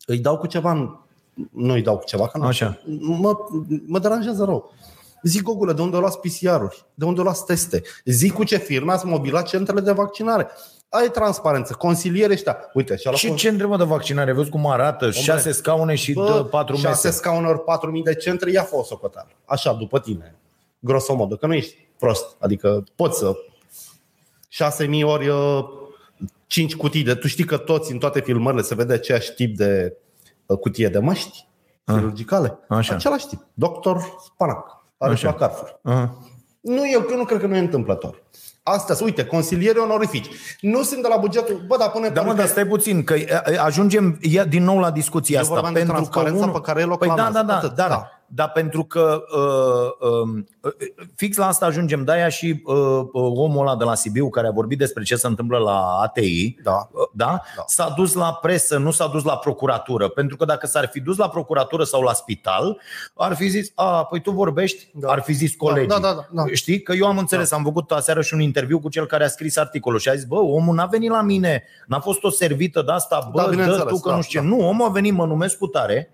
îi 0.07 0.19
dau 0.19 0.39
cu 0.39 0.47
ceva, 0.47 0.71
în- 0.71 0.97
nu 1.53 1.73
îi 1.73 1.83
dau 1.83 1.97
cu 1.99 2.05
ceva, 2.05 2.27
că 2.29 2.39
nu 2.39 2.45
Așa. 2.47 2.79
mă, 3.01 3.37
mă 3.87 3.99
deranjează 3.99 4.45
rău. 4.45 4.73
Zic, 5.23 5.43
Gogule, 5.43 5.73
de 5.73 5.83
unde 5.83 5.97
o 5.97 6.01
luați 6.01 6.19
PCR-uri? 6.19 6.85
De 6.95 7.05
unde 7.05 7.21
o 7.21 7.23
luați 7.23 7.45
teste? 7.45 7.83
Zic 8.05 8.33
cu 8.33 8.45
ce 8.45 8.57
firme 8.57 8.93
ați 8.93 9.07
mobilat 9.07 9.47
centrele 9.47 9.81
de 9.81 9.93
vaccinare. 9.93 10.49
Ai 10.89 11.11
transparență, 11.11 11.75
consiliere 11.75 12.33
ăștia. 12.33 12.57
Uite, 12.75 12.97
și-a 12.97 13.11
luat 13.11 13.23
Și 13.23 13.33
con- 13.33 13.37
ce 13.37 13.49
întrebă 13.49 13.77
de 13.77 13.85
vaccinare? 13.85 14.33
Vezi 14.33 14.51
cum 14.51 14.67
arată? 14.67 15.11
Șase 15.11 15.53
scaune 15.53 15.95
și 15.95 16.13
dă 16.13 16.47
patru 16.51 16.77
șase 16.77 17.07
mese. 17.07 17.19
scaune 17.19 17.47
ori 17.47 17.59
4.000 17.65 18.03
de 18.05 18.15
centre, 18.15 18.51
ia 18.51 18.63
fă 18.63 18.77
o 18.77 18.83
socoteală. 18.83 19.29
Așa, 19.45 19.73
după 19.73 19.99
tine. 20.01 20.37
Grosomodă, 20.79 21.37
că 21.37 21.47
nu 21.47 21.55
ești 21.55 21.88
prost. 21.99 22.37
Adică 22.41 22.85
poți 22.95 23.19
să 23.19 23.33
6.000 24.85 25.03
ori 25.03 25.29
uh, 25.29 25.65
5 26.47 26.77
cutii 26.77 27.03
de... 27.03 27.15
Tu 27.15 27.27
știi 27.27 27.45
că 27.45 27.57
toți, 27.57 27.93
în 27.93 27.99
toate 27.99 28.21
filmările, 28.21 28.63
se 28.63 28.75
vede 28.75 28.93
aceeași 28.93 29.33
tip 29.35 29.57
de 29.57 29.97
uh, 30.47 30.59
cutie 30.59 30.89
de 30.89 30.99
măști 30.99 31.47
chirurgicale. 31.85 32.59
Așa. 32.69 32.95
Același 32.95 33.27
tip. 33.27 33.47
Doctor 33.55 34.03
Spanac. 34.25 34.85
Are 34.99 35.13
Așa. 35.13 35.29
la 35.29 35.35
Carrefour. 35.35 35.81
Aha. 35.83 36.17
Nu, 36.61 36.91
eu, 36.93 37.07
eu 37.11 37.17
nu 37.17 37.25
cred 37.25 37.41
că 37.41 37.47
nu 37.47 37.57
e 37.57 37.59
întâmplător. 37.59 38.23
Astea, 38.63 38.95
sunt, 38.95 39.09
uite, 39.09 39.25
consilieri 39.25 39.79
onorifici. 39.79 40.27
Nu 40.61 40.83
sunt 40.83 41.03
de 41.03 41.09
la 41.09 41.17
bugetul. 41.17 41.65
Bă, 41.67 41.77
dar 41.77 41.91
pune 41.91 42.09
Da, 42.09 42.23
mă, 42.23 42.33
dar 42.33 42.47
stai 42.47 42.67
puțin, 42.67 43.05
că 43.05 43.15
e, 43.15 43.43
ajungem 43.61 44.19
ia 44.21 44.45
din 44.45 44.65
nou 44.65 44.79
la 44.79 44.91
discuția 44.91 45.37
Eu 45.37 45.43
asta. 45.43 45.55
vorbeam 45.55 45.75
de 45.75 45.79
Pentru 45.79 45.97
că 45.97 46.01
transparența 46.03 46.45
unul, 46.45 46.61
pe 46.61 46.67
care 46.67 46.81
el 46.81 46.91
o 46.91 46.97
Păi 46.97 47.09
da, 47.09 47.15
clamez. 47.15 47.33
da, 47.33 47.43
da, 47.43 47.57
Atât, 47.57 47.75
dar, 47.75 47.89
da. 47.89 48.18
Dar 48.31 48.51
pentru 48.51 48.85
că 48.85 49.23
uh, 49.37 50.09
uh, 50.11 50.73
fix 51.17 51.37
la 51.37 51.47
asta 51.47 51.67
ajungem. 51.67 52.05
De-aia 52.05 52.29
și 52.29 52.63
uh, 52.65 52.75
uh, 52.77 53.33
omul 53.37 53.61
ăla 53.67 53.77
de 53.77 53.85
la 53.85 53.95
Sibiu 53.95 54.29
care 54.31 54.47
a 54.47 54.51
vorbit 54.51 54.79
despre 54.79 55.03
ce 55.03 55.17
se 55.17 55.27
întâmplă 55.27 55.59
la 55.59 55.99
ATI, 56.03 56.57
Da. 56.63 56.89
uh, 56.93 57.01
da? 57.13 57.41
Da. 57.57 57.65
s-a 57.67 57.93
dus 57.97 58.15
la 58.15 58.33
presă, 58.43 58.79
nu 58.79 58.91
s-a 58.91 59.07
dus 59.07 59.25
la 59.25 59.37
procuratură. 59.37 60.09
Pentru 60.09 60.37
că 60.37 60.45
dacă 60.45 60.67
s-ar 60.67 60.89
fi 60.93 61.01
dus 61.01 61.17
la 61.17 61.29
procuratură 61.29 61.85
sau 61.85 62.03
la 62.03 62.13
spital, 62.13 62.81
ar 63.15 63.35
fi 63.37 63.49
zis, 63.49 63.73
a, 63.75 64.05
păi 64.05 64.21
tu 64.21 64.31
vorbești, 64.31 64.91
Da. 64.95 65.09
ar 65.11 65.21
fi 65.21 65.33
zis 65.33 65.55
colegii. 65.55 65.89
Da, 65.89 65.99
da, 65.99 66.13
da, 66.15 66.27
da. 66.31 66.45
Știi? 66.53 66.83
Că 66.83 66.93
eu 66.93 67.07
am 67.07 67.19
înțeles, 67.19 67.51
am 67.53 67.63
făcut 67.63 67.91
aseară 67.91 68.21
și 68.23 68.35
un 68.35 68.41
interviu 68.41 68.81
cu 68.81 68.89
cel 68.89 69.07
care 69.07 69.25
a 69.25 69.29
scris 69.29 69.57
articolul 69.57 69.99
și 69.99 70.09
a 70.09 70.15
zis, 70.15 70.25
bă, 70.25 70.37
omul 70.37 70.75
n-a 70.75 70.87
venit 70.87 71.11
la 71.11 71.23
mine, 71.23 71.63
n-a 71.87 72.01
fost 72.01 72.25
o 72.25 72.31
servită 72.31 72.83
de 72.83 72.93
asta, 72.93 73.29
bă, 73.33 73.39
Da, 73.39 73.45
dă 73.45 73.51
bineînțeles, 73.51 73.85
tu 73.89 73.99
că 74.01 74.09
da, 74.09 74.15
nu 74.17 74.23
știu 74.23 74.41
ce. 74.41 74.47
da. 74.49 74.55
Nu, 74.55 74.69
omul 74.69 74.87
a 74.87 74.91
venit, 74.91 75.13
mă 75.15 75.27
numesc 75.27 75.59
cu 75.59 75.67
tare, 75.67 76.11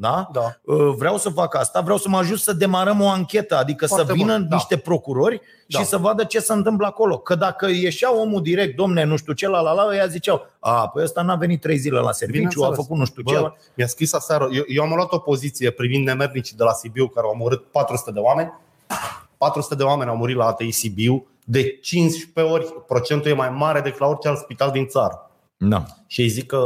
da? 0.00 0.28
Da. 0.32 0.54
Uh, 0.64 0.94
Vreau 0.96 1.16
să 1.16 1.28
fac 1.28 1.54
asta, 1.56 1.80
vreau 1.80 1.98
să 1.98 2.08
mă 2.08 2.16
ajut 2.16 2.38
să 2.38 2.52
demarăm 2.52 3.00
o 3.00 3.08
anchetă, 3.08 3.56
adică 3.56 3.86
Foarte 3.86 4.06
să 4.06 4.12
vină 4.12 4.32
bun, 4.38 4.46
da. 4.48 4.54
niște 4.54 4.76
procurori 4.76 5.40
Da. 5.66 5.78
și 5.78 5.84
să 5.84 5.96
vadă 5.96 6.24
ce 6.24 6.38
se 6.40 6.52
întâmplă 6.52 6.86
acolo. 6.86 7.18
Că 7.18 7.34
dacă 7.34 7.66
ieșea 7.66 8.16
omul 8.20 8.42
direct, 8.42 8.76
domne, 8.76 9.04
nu 9.04 9.16
știu 9.16 9.32
ce, 9.32 9.48
la 9.48 9.60
la 9.60 9.72
la, 9.72 9.86
ăia 9.88 10.06
ziceau, 10.06 10.46
a, 10.60 10.88
păi 10.88 11.02
ăsta 11.02 11.22
n-a 11.22 11.34
venit 11.36 11.60
trei 11.60 11.76
zile 11.76 11.98
la 11.98 12.12
serviciu, 12.12 12.38
a 12.38 12.46
Bineînțeles. 12.52 12.76
făcut 12.76 12.96
nu 12.98 13.04
știu 13.04 13.22
ce. 13.22 13.34
Bă, 13.40 13.52
mi-a 13.74 13.86
scris 13.86 14.12
aseară, 14.12 14.48
eu, 14.52 14.62
eu 14.66 14.82
am 14.82 14.92
luat 14.94 15.12
o 15.12 15.18
poziție 15.18 15.70
privind 15.70 16.06
nemernicii 16.06 16.56
de 16.56 16.62
la 16.62 16.72
Sibiu 16.72 17.08
care 17.08 17.26
au 17.26 17.32
omorât 17.32 17.64
400 17.64 18.10
de 18.10 18.18
oameni. 18.18 18.52
400 19.38 19.74
de 19.74 19.82
oameni 19.82 20.10
au 20.10 20.16
murit 20.16 20.36
la 20.36 20.46
ATI 20.46 20.70
Sibiu, 20.70 21.26
de 21.44 21.78
15 21.82 22.52
ori 22.54 22.74
procentul 22.86 23.30
e 23.30 23.34
mai 23.34 23.50
mare 23.50 23.80
decât 23.80 24.00
la 24.00 24.06
orice 24.06 24.28
alt 24.28 24.38
spital 24.38 24.70
din 24.70 24.86
țară. 24.86 25.27
Da. 25.58 25.84
și 26.06 26.20
îi 26.20 26.28
zic 26.28 26.46
că 26.46 26.56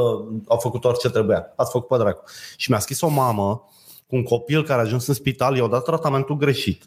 au 0.48 0.58
făcut 0.58 0.84
orice 0.84 1.10
trebuia. 1.10 1.52
Ați 1.56 1.70
făcut 1.70 1.88
pe 1.88 1.96
dracu. 1.96 2.24
Și 2.56 2.70
mi-a 2.70 2.78
scris 2.78 3.00
o 3.00 3.08
mamă 3.08 3.64
cu 4.06 4.16
un 4.16 4.22
copil 4.22 4.64
care 4.64 4.80
a 4.80 4.84
ajuns 4.84 5.06
în 5.06 5.14
spital, 5.14 5.56
i-au 5.56 5.68
dat 5.68 5.84
tratamentul 5.84 6.36
greșit. 6.36 6.84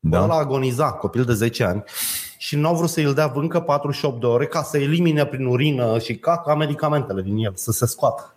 Da. 0.00 0.18
Da. 0.18 0.24
Ăla 0.24 0.34
agoniza, 0.34 0.92
copil 0.92 1.24
de 1.24 1.32
10 1.32 1.64
ani, 1.64 1.84
și 2.38 2.56
nu 2.56 2.68
au 2.68 2.74
vrut 2.74 2.88
să 2.88 3.00
îl 3.00 3.14
dea 3.14 3.32
încă 3.34 3.60
48 3.60 4.20
de 4.20 4.26
ore 4.26 4.46
ca 4.46 4.62
să 4.62 4.78
elimine 4.78 5.26
prin 5.26 5.46
urină 5.46 5.98
și 5.98 6.16
caca 6.16 6.54
medicamentele 6.54 7.22
din 7.22 7.36
el, 7.36 7.52
să 7.54 7.72
se 7.72 7.86
scoată. 7.86 8.34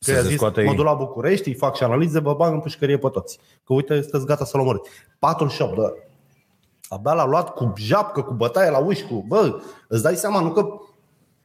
Să 0.00 0.10
Că 0.10 0.16
i-a 0.16 0.22
se 0.22 0.28
zis, 0.28 0.36
scoată 0.36 0.60
mă 0.60 0.70
ei. 0.70 0.76
duc 0.76 0.84
la 0.84 0.94
București, 0.94 1.48
îi 1.48 1.54
fac 1.54 1.76
și 1.76 1.82
analize, 1.82 2.20
vă 2.20 2.34
bag 2.34 2.52
în 2.52 2.60
pușcărie 2.60 2.98
pe 2.98 3.08
toți. 3.08 3.38
Că 3.64 3.72
uite, 3.72 4.00
sunteți 4.00 4.26
gata 4.26 4.44
să-l 4.44 4.60
omorâți. 4.60 4.90
48 5.18 5.74
de 5.74 5.80
ore. 5.80 6.08
Abia 6.88 7.12
l-a 7.12 7.26
luat 7.26 7.54
cu 7.54 7.72
japcă, 7.76 8.22
cu 8.22 8.32
bătaie 8.32 8.70
la 8.70 8.78
uși, 8.78 9.04
cu... 9.04 9.24
Bă, 9.28 9.60
îți 9.88 10.02
dai 10.02 10.14
seama, 10.14 10.40
nu 10.40 10.52
că 10.52 10.66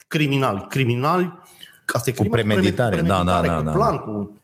criminali. 0.10 0.66
Criminali, 0.70 1.40
asta 1.86 2.10
e 2.10 2.14
Cu 2.14 2.22
crimă 2.22 2.36
premeditare, 2.36 3.02
da, 3.02 3.24
da, 3.24 3.42
da, 3.42 3.56
cu 3.58 3.64
da. 3.64 3.72
plan, 3.72 3.98
cu 3.98 4.40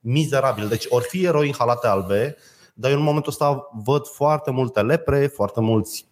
mizerabil. 0.00 0.68
Deci 0.68 0.84
ori 0.88 1.04
fi 1.04 1.24
eroi 1.24 1.46
în 1.46 1.54
halate 1.58 1.86
albe, 1.86 2.36
dar 2.74 2.90
eu 2.90 2.96
în 2.96 3.02
momentul 3.02 3.30
ăsta 3.30 3.68
văd 3.84 4.06
foarte 4.06 4.50
multe 4.50 4.80
lepre, 4.80 5.26
foarte 5.26 5.60
mulți 5.60 6.06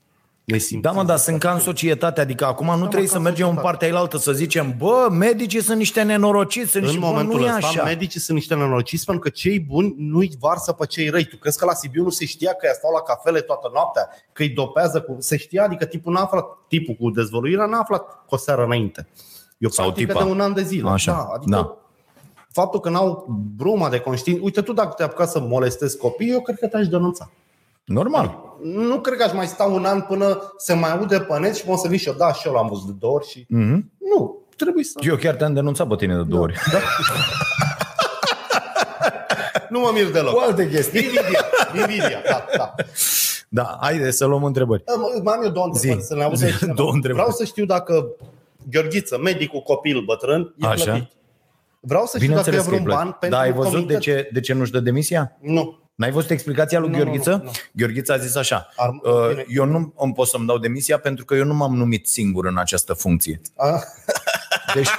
nesimțiți. 0.50 0.94
Da, 0.94 1.00
mă, 1.00 1.06
dar 1.06 1.16
sunt 1.16 1.38
ca 1.38 1.52
în 1.52 1.58
societate, 1.60 2.20
adică 2.20 2.46
acum 2.46 2.66
nu 2.66 2.72
mă, 2.72 2.86
trebuie 2.86 3.04
ca 3.04 3.10
să 3.10 3.16
în 3.16 3.22
mergem 3.22 3.46
în 3.48 3.52
societate. 3.54 3.76
partea 3.78 3.96
ailaltă 3.96 4.18
să 4.18 4.32
zicem, 4.32 4.74
bă, 4.78 5.08
medicii 5.10 5.62
sunt 5.62 5.78
niște 5.78 6.02
nenorociți, 6.02 6.70
sunt 6.70 6.82
în 6.82 6.88
niște, 6.88 7.04
bă, 7.04 7.06
momentul 7.06 7.38
nu 7.40 7.46
e 7.46 7.48
ăsta, 7.48 7.66
așa. 7.66 7.82
medicii 7.82 8.20
sunt 8.20 8.36
niște 8.36 8.54
nenorociți 8.54 9.04
pentru 9.04 9.22
că 9.22 9.36
cei 9.36 9.60
buni 9.60 9.94
nu-i 9.98 10.30
varsă 10.38 10.72
pe 10.72 10.86
cei 10.86 11.08
răi. 11.08 11.24
Tu 11.24 11.36
crezi 11.36 11.58
că 11.58 11.64
la 11.64 11.74
Sibiu 11.74 12.02
nu 12.02 12.10
se 12.10 12.24
știa 12.24 12.52
că 12.52 12.66
ea 12.66 12.72
stau 12.72 12.90
la 12.92 13.00
cafele 13.00 13.40
toată 13.40 13.70
noaptea, 13.72 14.08
că 14.32 14.42
îi 14.42 14.48
dopează 14.48 15.00
cu... 15.00 15.16
Se 15.18 15.36
știa, 15.36 15.64
adică 15.64 15.84
tipul 15.84 16.12
n-a 16.12 16.20
aflat, 16.22 16.44
tipul 16.68 16.94
cu 16.94 17.10
dezvăluirea 17.10 17.66
n-a 17.66 17.78
aflat 17.78 18.02
cu 18.26 18.34
o 18.34 18.36
seară 18.36 18.64
înainte. 18.64 19.08
Eu 19.58 19.68
Sau 19.70 19.84
practică 19.84 20.12
tipa. 20.12 20.24
de 20.24 20.30
un 20.30 20.40
an 20.40 20.54
de 20.54 20.62
zile. 20.62 20.88
Așa, 20.90 21.12
Da, 21.12 21.28
adică 21.34 21.50
da. 21.56 21.76
faptul 22.52 22.80
că 22.80 22.88
n-au 22.90 23.26
bruma 23.56 23.88
de 23.88 23.98
conștiință. 23.98 24.40
Uite, 24.44 24.60
tu 24.60 24.72
dacă 24.72 24.94
te 24.96 25.02
apuca 25.02 25.26
să 25.26 25.40
molestezi 25.40 25.96
copii, 25.98 26.30
eu 26.30 26.40
cred 26.40 26.58
că 26.58 26.66
te-aș 26.66 26.88
denunța. 26.88 27.30
Normal. 27.94 28.38
Nu 28.62 29.00
cred 29.00 29.18
că 29.18 29.24
aș 29.24 29.32
mai 29.32 29.46
sta 29.46 29.64
un 29.64 29.84
an 29.84 30.00
până 30.00 30.52
se 30.56 30.74
mai 30.74 30.90
aude 30.92 31.20
pe 31.20 31.38
net 31.38 31.56
și 31.56 31.64
pot 31.64 31.78
să 31.78 31.88
vin 31.88 31.98
și 31.98 32.08
eu, 32.08 32.14
da, 32.14 32.32
și 32.32 32.46
eu 32.46 32.52
l-am 32.52 32.68
văzut 32.68 32.86
de 32.86 32.92
două 32.98 33.14
ori 33.14 33.28
și... 33.28 33.44
Mhm. 33.48 33.92
Nu, 34.16 34.46
trebuie 34.56 34.84
să... 34.84 34.92
Eu 35.02 35.16
chiar 35.16 35.34
te-am 35.34 35.52
denunțat 35.54 35.88
pe 35.88 35.94
tine 35.96 36.14
de 36.16 36.22
două 36.22 36.42
ori. 36.42 36.54
Nu 39.68 39.80
mă 39.80 39.90
mir 39.94 40.10
deloc. 40.10 40.32
Cu 40.34 40.38
alte 40.40 40.68
chestii. 40.68 41.00
Invidia, 41.04 41.44
invidia, 41.74 42.22
da, 42.28 42.44
da. 42.56 42.74
Da, 43.48 43.78
haide 43.80 44.10
să 44.10 44.24
luăm 44.24 44.44
întrebări. 44.44 44.82
Am- 44.86 45.20
Mai 45.24 45.34
am 45.34 45.42
eu 45.44 45.50
două 45.50 45.66
întrebări, 45.66 46.00
Zi. 46.00 46.06
să 46.06 46.14
ne 46.14 46.22
audă 46.22 46.36
Zi, 46.36 46.56
cineva. 46.58 46.74
două 46.82 46.90
întrebări. 46.92 47.22
Vreau 47.22 47.36
să 47.38 47.44
știu 47.44 47.64
dacă 47.64 48.06
Gheorghiță, 48.70 49.18
medicul 49.22 49.60
copil 49.60 50.02
bătrân, 50.06 50.54
e 50.58 50.66
Așa. 50.66 50.84
plătit. 50.84 51.08
Vreau 51.80 52.04
să 52.06 52.18
știu 52.18 52.34
dacă 52.34 52.48
e 52.48 52.50
Bineînțeles 52.50 52.66
că 52.66 52.74
e 52.74 52.78
vreun 52.78 52.96
ban 52.96 53.02
plătit. 53.02 53.18
pentru 53.20 53.38
Da, 53.38 53.44
ai 53.44 53.52
văzut 53.52 53.70
de 53.72 53.76
comunități. 53.76 54.02
ce, 54.04 54.28
de 54.32 54.40
ce 54.40 54.52
nu-și 54.52 54.70
dă 54.72 54.80
demisia? 54.80 55.36
Nu. 55.40 55.78
N-ai 56.00 56.10
văzut 56.10 56.30
explicația 56.30 56.78
lui 56.78 56.88
Nu, 56.88 56.96
Gheorghiță? 56.96 57.30
nu, 57.30 57.42
nu. 57.44 57.50
Gheorghiță 57.72 58.12
a 58.12 58.16
zis 58.16 58.34
așa, 58.36 58.68
Ar- 58.76 58.88
uh, 59.02 59.28
bine. 59.28 59.44
eu 59.48 59.64
nu 59.64 59.92
îmi 59.96 60.12
pot 60.12 60.26
să-mi 60.26 60.46
dau 60.46 60.58
demisia 60.58 60.98
pentru 60.98 61.24
că 61.24 61.34
eu 61.34 61.44
nu 61.44 61.54
m-am 61.54 61.76
numit 61.76 62.06
singur 62.08 62.46
în 62.46 62.58
această 62.58 62.92
funcție. 62.92 63.40
A? 63.56 63.82
Deci, 64.74 64.88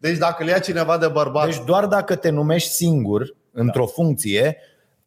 Deci 0.00 0.16
dacă 0.18 0.44
le 0.44 0.50
ia 0.50 0.58
cineva 0.58 0.98
de 0.98 1.08
bărbat, 1.08 1.44
deci 1.46 1.64
doar 1.64 1.86
dacă 1.86 2.14
te 2.16 2.28
numești 2.30 2.70
singur 2.70 3.34
într-o 3.52 3.86
funcție, 3.86 4.56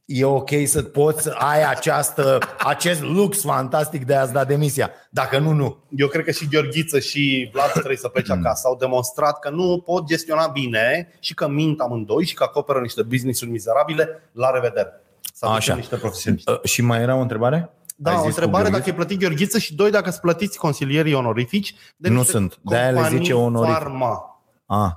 e 0.06 0.26
ok 0.26 0.49
să 0.66 0.84
poți 0.84 1.22
să 1.24 1.36
ai 1.38 1.64
această, 1.64 2.38
acest 2.58 3.01
lux 3.01 3.41
fantastic 3.41 4.06
de 4.06 4.16
a-ți 4.16 4.34
da 4.34 4.43
demisia. 4.43 4.91
Dacă 5.10 5.39
nu, 5.39 5.51
nu. 5.51 5.78
eu 5.89 6.08
cred 6.08 6.26
că 6.26 6.32
și 6.32 6.47
Gheorghiță 6.47 6.99
și 6.99 7.49
Vlad 7.54 7.72
trebuie 7.72 7.97
să 7.97 8.08
plece 8.08 8.32
acasă. 8.32 8.68
Au 8.68 8.76
demonstrat 8.76 9.39
că 9.39 9.49
nu 9.49 9.82
pot 9.86 10.06
gestiona 10.06 10.47
bine 10.47 11.18
și 11.20 11.34
că 11.34 11.47
mint 11.47 11.80
amândoi 11.80 12.26
și 12.26 12.34
că 12.34 12.43
acoperă 12.43 12.80
niște 12.80 13.01
business-uri 13.04 13.51
mizerabile. 13.51 14.30
La 14.32 14.49
revedere. 14.51 15.01
Să 15.34 15.45
aducem 15.45 15.56
Așa. 15.72 15.76
niște 15.76 15.95
profesioniști. 15.95 16.51
Uh, 16.51 16.64
Și 16.64 16.82
mai 16.82 17.01
era 17.01 17.16
o 17.16 17.20
întrebare? 17.20 17.70
Da, 17.95 18.10
Ai 18.10 18.16
o 18.16 18.20
zis 18.20 18.28
cu 18.28 18.36
întrebare 18.36 18.64
Gheorghiță? 18.70 18.78
dacă 18.80 18.89
e 18.89 19.04
plătit 19.06 19.20
Gheorghiță 19.20 19.58
și 19.58 19.76
doi 19.76 19.91
dacă 19.91 20.10
sunt 20.10 20.22
plătiți 20.22 20.58
consilierii 20.58 21.14
onorifici 21.14 21.76
de 21.95 22.10
Nu 22.10 22.16
niște 22.16 22.32
sunt. 22.32 22.60
De-aia 22.62 22.89
le 22.89 22.93
companii 22.93 23.18
zice 23.18 23.34
onorific. 23.34 23.78
Pharma. 23.78 24.41
Ah, 24.66 24.91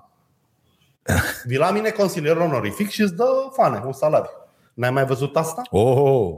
Vii 1.44 1.56
la 1.58 1.70
mine 1.70 1.90
consilier 1.90 2.36
onorific 2.36 2.90
și 2.90 3.00
îți 3.02 3.14
dă 3.14 3.24
fane, 3.52 3.82
un 3.86 3.92
salariu. 3.92 4.30
N-ai 4.76 4.90
mai 4.90 5.04
văzut 5.04 5.36
asta? 5.36 5.62
oh, 5.70 6.34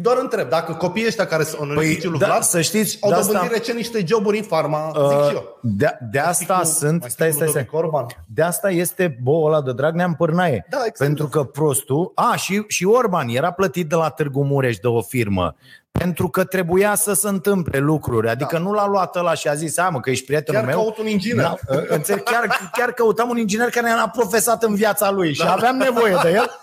Doar 0.00 0.16
întreb, 0.20 0.48
dacă 0.48 0.72
copiii 0.72 1.06
ăștia 1.06 1.26
care 1.26 1.42
sunt 1.44 1.60
onorifici 1.60 2.00
Păi, 2.00 2.10
lui 2.10 2.18
da, 2.18 2.26
Vlad 2.26 2.42
să 2.42 2.60
știți, 2.60 2.98
au 3.00 3.08
de 3.10 3.14
dobândit 3.16 3.40
asta- 3.42 3.52
recent 3.52 3.76
niște 3.76 4.04
joburi 4.06 4.38
în 4.38 4.42
farma, 4.44 4.92
zic 5.08 5.18
și 5.18 5.26
uh, 5.26 5.32
eu. 5.32 5.58
de, 5.62 5.98
de 6.10 6.18
asta 6.18 6.54
Mai 6.54 6.64
sunt, 6.64 7.00
știi 7.00 7.10
stai, 7.10 7.28
cu 7.28 7.34
stai, 7.34 7.48
stai, 7.48 7.66
Ludovic 7.66 7.72
Orban? 7.72 8.06
De 8.26 8.42
asta 8.42 8.70
este 8.70 9.18
boul 9.22 9.46
ăla 9.52 9.62
de 9.62 9.72
Dragnea 9.72 10.04
în 10.04 10.14
pârnaie. 10.14 10.66
Da, 10.70 10.76
exact. 10.76 10.98
Pentru 10.98 11.26
că 11.28 11.42
prostul... 11.44 12.12
A, 12.14 12.36
și, 12.36 12.64
și 12.68 12.84
Orban 12.84 13.28
era 13.28 13.50
plătit 13.50 13.88
de 13.88 13.94
la 13.94 14.08
Târgu 14.08 14.44
Mureș 14.44 14.76
de 14.76 14.86
o 14.86 15.02
firmă. 15.02 15.54
Pentru 15.92 16.28
că 16.28 16.44
trebuia 16.44 16.94
să 16.94 17.12
se 17.14 17.28
întâmple 17.28 17.78
lucruri. 17.78 18.28
Adică 18.28 18.58
nu 18.58 18.72
l-a 18.72 18.86
luat 18.88 19.16
ăla 19.16 19.34
și 19.34 19.48
a 19.48 19.54
zis, 19.54 19.78
hai 19.80 19.88
mă, 19.92 20.00
că 20.00 20.10
ești 20.10 20.24
prietenul 20.26 20.60
Da. 20.60 20.66
Chiar 20.66 20.76
meu. 20.76 20.84
caut 20.84 20.98
un 20.98 21.06
inginer. 21.06 21.44
Da, 21.44 21.54
înțeleg, 21.88 22.22
chiar, 22.22 22.70
chiar 22.72 22.92
căutam 22.92 23.28
un 23.28 23.38
inginer 23.38 23.68
care 23.68 23.86
ne-a 23.86 24.10
profesat 24.12 24.62
în 24.62 24.74
viața 24.74 25.10
lui 25.10 25.34
și 25.34 25.42
aveam 25.46 25.76
nevoie 25.76 26.16
de 26.22 26.30
el. 26.30 26.50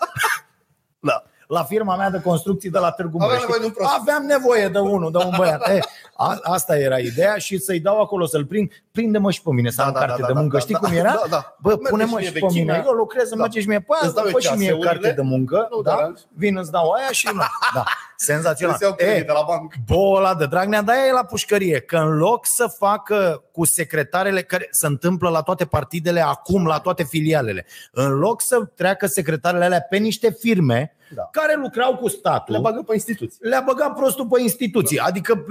Da. 1.03 1.32
La 1.53 1.63
firma 1.63 1.95
mea 1.95 2.09
de 2.09 2.21
construcții 2.21 2.69
de 2.69 2.79
la 2.79 2.91
Târgu 2.91 3.17
Aveam 3.21 3.29
Mureș. 3.29 3.41
nevoie 3.41 3.59
de 3.59 3.65
un 3.65 3.71
prost. 3.71 3.91
Aveam 3.99 4.23
nevoie 4.25 4.67
de 4.67 4.79
unul, 4.79 5.11
de 5.11 5.17
un 5.17 5.33
băiat. 5.37 5.67
E, 5.69 5.79
a, 6.17 6.37
asta 6.43 6.77
era 6.77 6.97
ideea 6.97 7.35
și 7.37 7.57
să-i 7.57 7.79
dau 7.79 8.01
acolo 8.01 8.25
să-l 8.25 8.45
prind. 8.45 8.71
Prinde-mă 8.91 9.31
și 9.31 9.41
pe 9.41 9.49
mine 9.51 9.69
să 9.69 9.75
Da, 9.77 9.83
am 9.85 9.93
da, 9.93 9.99
carte 9.99 10.21
da, 10.21 10.27
de 10.27 10.33
da, 10.33 10.39
muncă. 10.39 10.55
da, 10.57 10.61
Știi 10.61 10.73
da, 10.73 10.79
cum 10.79 10.97
era? 10.97 11.11
da, 11.11 11.23
da. 11.29 11.55
Bă, 11.61 11.69
Merge 11.69 11.89
pune-mă 11.89 12.19
și 12.19 12.25
și 12.25 12.31
mie 12.31 12.39
pe 12.41 12.45
mine. 12.47 12.63
vechimea. 12.63 12.83
Eu 12.87 12.91
lucrez, 12.91 13.23
îmi 13.29 13.35
Da. 13.37 13.41
merge 13.41 13.59
și 13.59 13.67
mie. 13.67 13.79
Păi, 13.79 13.97
Îți 14.01 14.13
dau 14.13 14.23
eu 14.23 14.29
după 14.29 14.41
și 14.41 14.47
mie 14.51 14.57
ceaseurile. 14.67 14.89
carte 14.91 15.11
de 15.15 15.21
muncă. 15.21 15.67
Nu, 15.71 15.81
da? 15.81 15.95
dar- 15.95 16.13
Vin, 16.35 16.57
îți 16.57 16.71
dau 16.71 16.91
aia 16.91 17.11
și 17.11 17.29
nu. 17.33 17.41
Da. 17.73 17.83
Senzațional. 18.15 18.73
Îți 18.75 18.83
iau 18.83 18.95
E, 18.97 19.03
credit 19.03 19.25
de 19.25 19.31
la 19.31 19.43
bancă. 19.47 19.75
boul 19.85 20.17
ăla 20.17 20.35
de 20.35 20.45
Dragnea, 20.45 20.81
dar 20.81 20.95
e 21.07 21.11
la 21.11 21.23
pușcărie. 21.23 21.79
Că 21.79 21.97
în 21.97 22.17
loc 22.17 22.45
să 22.45 22.67
facă 22.77 23.43
cu 23.51 23.65
secretarele 23.65 24.41
care 24.41 24.67
se 24.71 24.87
întâmplă 24.87 25.29
la 25.29 25.41
toate 25.41 25.65
partidele 25.65 26.21
acum, 26.21 26.65
la 26.65 26.79
toate 26.79 27.03
filialele, 27.03 27.65
în 27.91 28.11
loc 28.19 28.41
să 28.41 28.59
treacă 28.75 29.05
secretarele 29.05 29.65
alea 29.65 29.81
pe 29.81 29.97
niște 29.97 30.35
firme 30.39 30.95
Da. 31.15 31.27
care 31.31 31.55
lucrau 31.61 31.95
cu 31.95 32.09
statul, 32.09 32.53
Le 32.55 32.59
bagă 32.61 32.83
pe 32.87 32.93
instituții. 32.93 33.37
le-a 33.41 33.63
băgat 33.65 33.93
prostul 33.95 34.27
pe 34.31 34.41
instituții. 34.41 34.99
Adică 34.99 35.45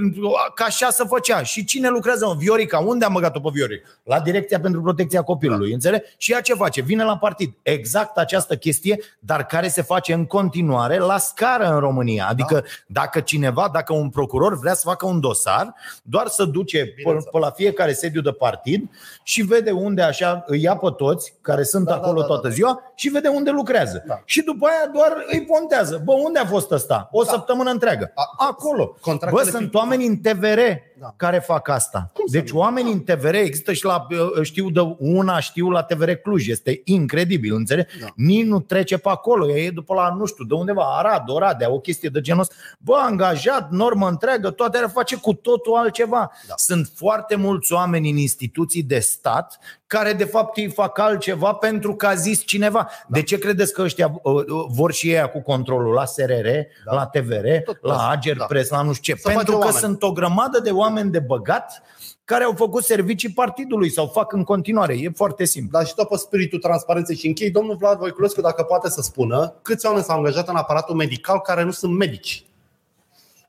ca 0.54 0.64
așa 0.64 0.90
să 0.90 1.04
făcea. 1.04 1.42
Și 1.42 1.64
cine 1.64 1.88
lucrează 1.88 2.26
în 2.26 2.38
Viorica? 2.38 2.78
Unde 2.78 3.04
am 3.04 3.12
băgat-o 3.12 3.40
pe 3.40 3.48
Viorica? 3.52 3.88
La 4.02 4.20
Direcția 4.20 4.60
pentru 4.60 4.80
Protecția 4.82 5.22
Copilului. 5.22 5.68
Da. 5.68 5.74
Înțeleg? 5.74 6.02
Și 6.16 6.32
ea 6.32 6.40
ce 6.40 6.54
face? 6.54 6.80
Vine 6.80 7.04
la 7.04 7.16
partid. 7.18 7.52
Exact 7.62 8.16
această 8.18 8.56
chestie, 8.56 8.98
dar 9.18 9.46
care 9.46 9.68
se 9.68 9.82
face 9.82 10.12
în 10.12 10.24
continuare 10.26 10.98
la 10.98 11.18
scară 11.18 11.64
în 11.74 11.78
România. 11.78 12.26
Adică 12.28 12.54
da. 12.54 12.60
dacă 12.86 13.20
cineva, 13.20 13.70
dacă 13.72 13.92
un 13.92 14.08
procuror 14.10 14.58
vrea 14.58 14.74
să 14.74 14.82
facă 14.84 15.06
un 15.06 15.20
dosar, 15.20 15.74
doar 16.02 16.26
să 16.26 16.44
duce 16.44 16.78
pe, 16.78 16.92
Bineînțeles. 16.96 17.32
pe 17.32 17.38
la 17.38 17.50
fiecare 17.50 17.92
sediu 17.92 18.20
de 18.20 18.32
partid 18.32 18.90
și 19.22 19.42
vede 19.42 19.70
unde 19.70 20.02
așa 20.02 20.44
îi 20.46 20.62
ia 20.62 20.76
pe 20.76 20.88
toți 20.96 21.34
care 21.40 21.62
sunt 21.62 21.84
Da, 21.84 21.90
da, 21.90 21.96
da, 21.96 22.02
acolo 22.06 22.20
da, 22.20 22.26
da, 22.26 22.26
da, 22.26 22.32
toată 22.34 22.48
da. 22.48 22.54
ziua 22.54 22.92
și 22.94 23.08
vede 23.08 23.28
unde 23.28 23.50
lucrează. 23.50 24.04
Da. 24.06 24.20
Și 24.24 24.42
după 24.42 24.66
aia 24.66 24.90
doar 24.94 25.12
îi 25.32 25.44
pontează. 25.59 26.00
Bă, 26.05 26.12
unde 26.12 26.38
a 26.38 26.44
fost 26.46 26.70
ăsta? 26.70 27.09
O 27.12 27.22
Da. 27.22 27.30
săptămână 27.30 27.70
întreagă. 27.70 28.12
A- 28.14 28.46
Acolo. 28.48 28.84
Bă, 28.84 28.98
Contractele 29.00 29.50
sunt 29.50 29.68
fi- 29.70 29.76
oameni 29.76 30.07
în 30.07 30.16
TVR 30.16 30.59
Da. 31.00 31.14
care 31.16 31.38
fac 31.38 31.68
asta. 31.68 32.11
Cum 32.14 32.26
să 32.26 32.38
Deci 32.38 32.53
nu? 32.53 32.59
oameni 32.59 32.92
în 32.92 33.00
TVR 33.00 33.34
există 33.34 33.72
și 33.72 33.84
la 33.84 34.07
știu 34.42 34.70
de 34.70 34.80
una 34.98 35.40
știu 35.40 35.70
la 35.70 35.82
TVR 35.82 36.11
Cluj. 36.11 36.48
Este 36.48 36.80
incredibil, 36.84 37.55
înțeleg? 37.55 37.86
Da. 38.00 38.07
Nici 38.16 38.46
nu 38.46 38.61
trece 38.61 38.98
pe 38.98 39.09
acolo. 39.09 39.50
Ea 39.50 39.57
e 39.57 39.70
după 39.70 39.94
la 39.94 40.14
nu 40.18 40.24
știu, 40.24 40.44
de 40.44 40.55
undeva 40.55 40.82
Arad, 40.98 41.28
Oradea, 41.28 41.70
o 41.72 41.78
chestie 41.80 42.09
de 42.09 42.20
genul 42.20 42.40
ăsta. 42.40 42.55
Bă, 42.78 42.94
angajat, 42.96 43.70
normă 43.70 44.09
întreagă, 44.09 44.50
toate 44.50 44.76
alea 44.76 44.88
face 44.88 45.16
cu 45.16 45.32
totul 45.34 45.74
altceva. 45.76 46.30
Da. 46.48 46.55
Sunt 46.57 46.90
foarte 46.94 47.34
mulți 47.36 47.72
oameni 47.72 48.11
în 48.11 48.16
instituții 48.16 48.82
de 48.82 48.98
stat 48.98 49.59
care 49.93 50.12
de 50.12 50.24
fapt 50.24 50.57
îi 50.57 50.68
fac 50.68 50.99
altceva 50.99 51.53
pentru 51.53 51.95
că 51.95 52.07
a 52.07 52.14
zis 52.14 52.45
cineva. 52.45 52.88
Da. 52.88 53.18
De 53.18 53.22
ce 53.22 53.38
credeți 53.38 53.72
că 53.72 53.82
ăștia 53.82 54.20
uh, 54.22 54.32
uh, 54.34 54.45
vor 54.68 54.93
și 54.93 55.11
ei 55.11 55.30
cu 55.30 55.40
controlul 55.40 55.93
la 55.93 56.05
SRR, 56.05 56.49
da. 56.84 56.95
la 56.95 57.07
TVR, 57.07 57.47
Tot 57.64 57.78
la 57.82 57.95
asta, 57.95 58.09
Ager 58.11 58.36
da. 58.36 58.45
Press, 58.45 58.70
la 58.70 58.82
nu 58.82 58.93
știu 58.93 59.14
ce? 59.14 59.20
Să 59.20 59.28
pentru 59.28 59.45
face 59.45 59.59
că 59.59 59.64
oameni. 59.64 59.84
sunt 59.84 60.03
o 60.03 60.12
grămadă 60.12 60.61
de 60.61 60.70
oameni 60.70 61.11
de 61.11 61.18
băgat 61.18 61.82
care 62.24 62.45
au 62.45 62.53
făcut 62.57 62.84
servicii 62.84 63.30
partidului 63.30 63.90
sau 63.90 64.07
fac 64.07 64.32
în 64.32 64.45
continuare. 64.45 64.95
E 64.99 65.11
foarte 65.14 65.45
simplu. 65.45 65.78
Dar 65.78 65.86
și 65.86 65.95
tot 65.95 66.09
pe 66.09 66.16
spiritul 66.16 66.59
transparenței 66.59 67.16
și 67.16 67.26
închei, 67.26 67.51
domnul 67.51 67.76
Vlad 67.76 67.99
Voiculescu, 67.99 68.40
dacă 68.40 68.62
poate 68.62 68.88
să 68.88 69.01
spună 69.03 69.55
câți 69.62 69.86
oameni 69.86 70.05
s-au 70.05 70.16
angajat 70.16 70.49
în 70.49 70.57
aparatul 70.57 70.95
medical 70.95 71.40
care 71.40 71.62
nu 71.62 71.70
sunt 71.70 71.97
medici. 71.97 72.45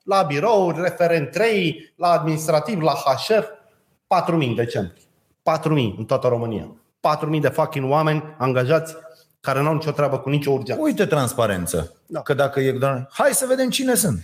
La 0.04 0.22
birou, 0.22 0.72
referent 0.82 1.32
3, 1.32 1.94
la 1.96 2.12
administrativ, 2.12 2.82
la 2.82 2.94
HR, 2.94 3.44
4.000 3.44 4.48
în 4.48 4.56
decembrie. 4.56 5.04
4.000 5.52 5.70
în 5.98 6.06
toată 6.06 6.28
România. 6.28 6.76
4.000 7.36 7.40
de 7.42 7.48
fucking 7.48 7.90
oameni 7.92 8.24
angajați 8.38 8.96
care 9.40 9.62
nu 9.62 9.68
au 9.68 9.74
nicio 9.74 9.92
treabă 9.92 10.18
cu 10.20 10.30
nicio 10.30 10.52
urgență. 10.52 10.82
Uite 10.82 11.06
transparență. 11.06 11.94
Da. 12.06 12.22
Că 12.22 12.34
dacă 12.34 12.60
e... 12.60 12.78
Hai 13.12 13.30
să 13.32 13.46
vedem 13.48 13.70
cine 13.70 13.94
sunt. 13.96 14.20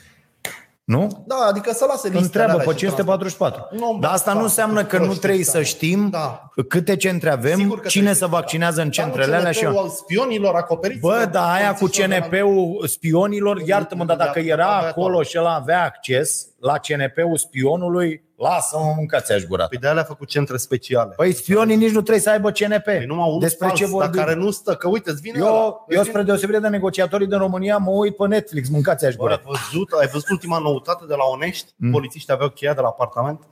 Nu? 0.84 1.24
Da, 1.28 1.36
adică 1.50 1.72
să 1.74 1.86
lase 1.88 2.02
listele 2.08 2.24
Întreabă 2.26 2.52
alea 2.52 2.66
pe 2.66 2.72
și 2.72 2.78
544. 2.78 3.68
Nu, 3.72 3.98
Dar 4.02 4.12
asta 4.12 4.32
nu 4.32 4.38
da, 4.38 4.44
înseamnă 4.44 4.84
că 4.86 4.98
nu 4.98 5.04
proști 5.04 5.20
trebuie 5.20 5.42
ăștia. 5.42 5.60
să 5.60 5.66
știm 5.66 6.10
Da. 6.10 6.50
câte 6.68 6.96
centre 6.96 7.30
avem, 7.32 7.58
Sigur 7.58 7.80
că 7.80 7.88
cine 7.88 8.04
trebuie 8.04 8.14
se 8.14 8.20
să- 8.20 8.26
vaccinează 8.28 8.82
în 8.82 8.90
Dar 8.96 9.06
nu 9.06 9.12
centrele 9.12 9.36
alea 9.36 9.52
și 9.52 9.64
CNP-ul 9.64 9.78
al 9.84 9.90
spionilor 9.90 10.56
acoperiți. 10.56 11.00
Bă, 11.00 11.18
de 11.20 11.26
dar 11.26 11.54
aia 11.56 11.72
cu 11.74 11.78
polițiștilor 11.80 12.10
de 12.10 12.16
la- 12.20 12.26
CNP-ul 12.38 12.88
spionilor, 12.88 13.62
iartă-mă, 13.66 14.06
dar 14.06 14.18
dacă 14.18 14.30
Avea- 14.40 14.44
era 14.54 14.76
avea 14.78 14.90
acolo 14.90 15.16
tot. 15.18 15.26
și 15.28 15.38
el 15.38 15.46
avea 15.46 15.84
acces 15.84 16.46
la 16.60 16.78
CNP-ul 16.78 17.38
spionului, 17.38 18.24
lasă-mă, 18.40 18.94
mâncați 18.98 19.32
aș 19.32 19.44
gura. 19.44 19.68
Păi 19.68 19.78
de 19.78 19.88
alea 19.88 20.02
a 20.02 20.06
făcut 20.06 20.28
centre 20.28 20.58
speciale. 20.58 21.14
Păi 21.16 21.34
spionii 21.34 21.76
nici 21.76 21.92
nu 21.92 22.02
trebuie 22.02 22.20
să 22.20 22.30
aibă 22.30 22.52
CNP. 22.52 22.84
Păi 22.84 23.06
numai 23.06 23.28
unul 23.28 23.40
Despre 23.40 23.68
fals, 23.68 23.80
ce 23.80 23.84
dar 23.86 23.94
vorbim? 23.94 24.20
care 24.22 24.34
nu 24.34 24.52
stă, 24.52 24.76
că 24.76 24.88
uite, 24.88 25.10
îți 25.12 25.22
vine 25.22 25.40
ăla. 25.42 25.50
Eu, 25.50 25.84
Îți 25.88 25.96
eu 25.96 26.02
vine- 26.02 26.04
spre 26.14 26.24
deosebire 26.24 26.60
de 26.60 26.68
negociatorii 26.68 27.28
din 27.28 27.38
România, 27.38 27.78
mă 27.78 27.90
uit 27.92 28.16
pe 28.16 28.28
Netflix, 28.28 28.70
mâncați 28.70 29.06
aș 29.06 29.16
Bă, 29.16 29.22
gura. 29.22 29.34
ai 29.34 29.42
văzut, 29.46 29.92
ai 29.92 30.08
văzut 30.08 30.30
ultima 30.30 30.58
noutate 30.60 31.06
de 31.08 31.16
la 31.16 31.24
Onești? 31.24 31.72
Mm. 31.76 31.92
Polițiștii 31.92 32.34
aveau 32.34 32.50
cheia 32.50 32.74
de 32.74 32.82
la 32.82 32.88
apartament? 32.88 33.44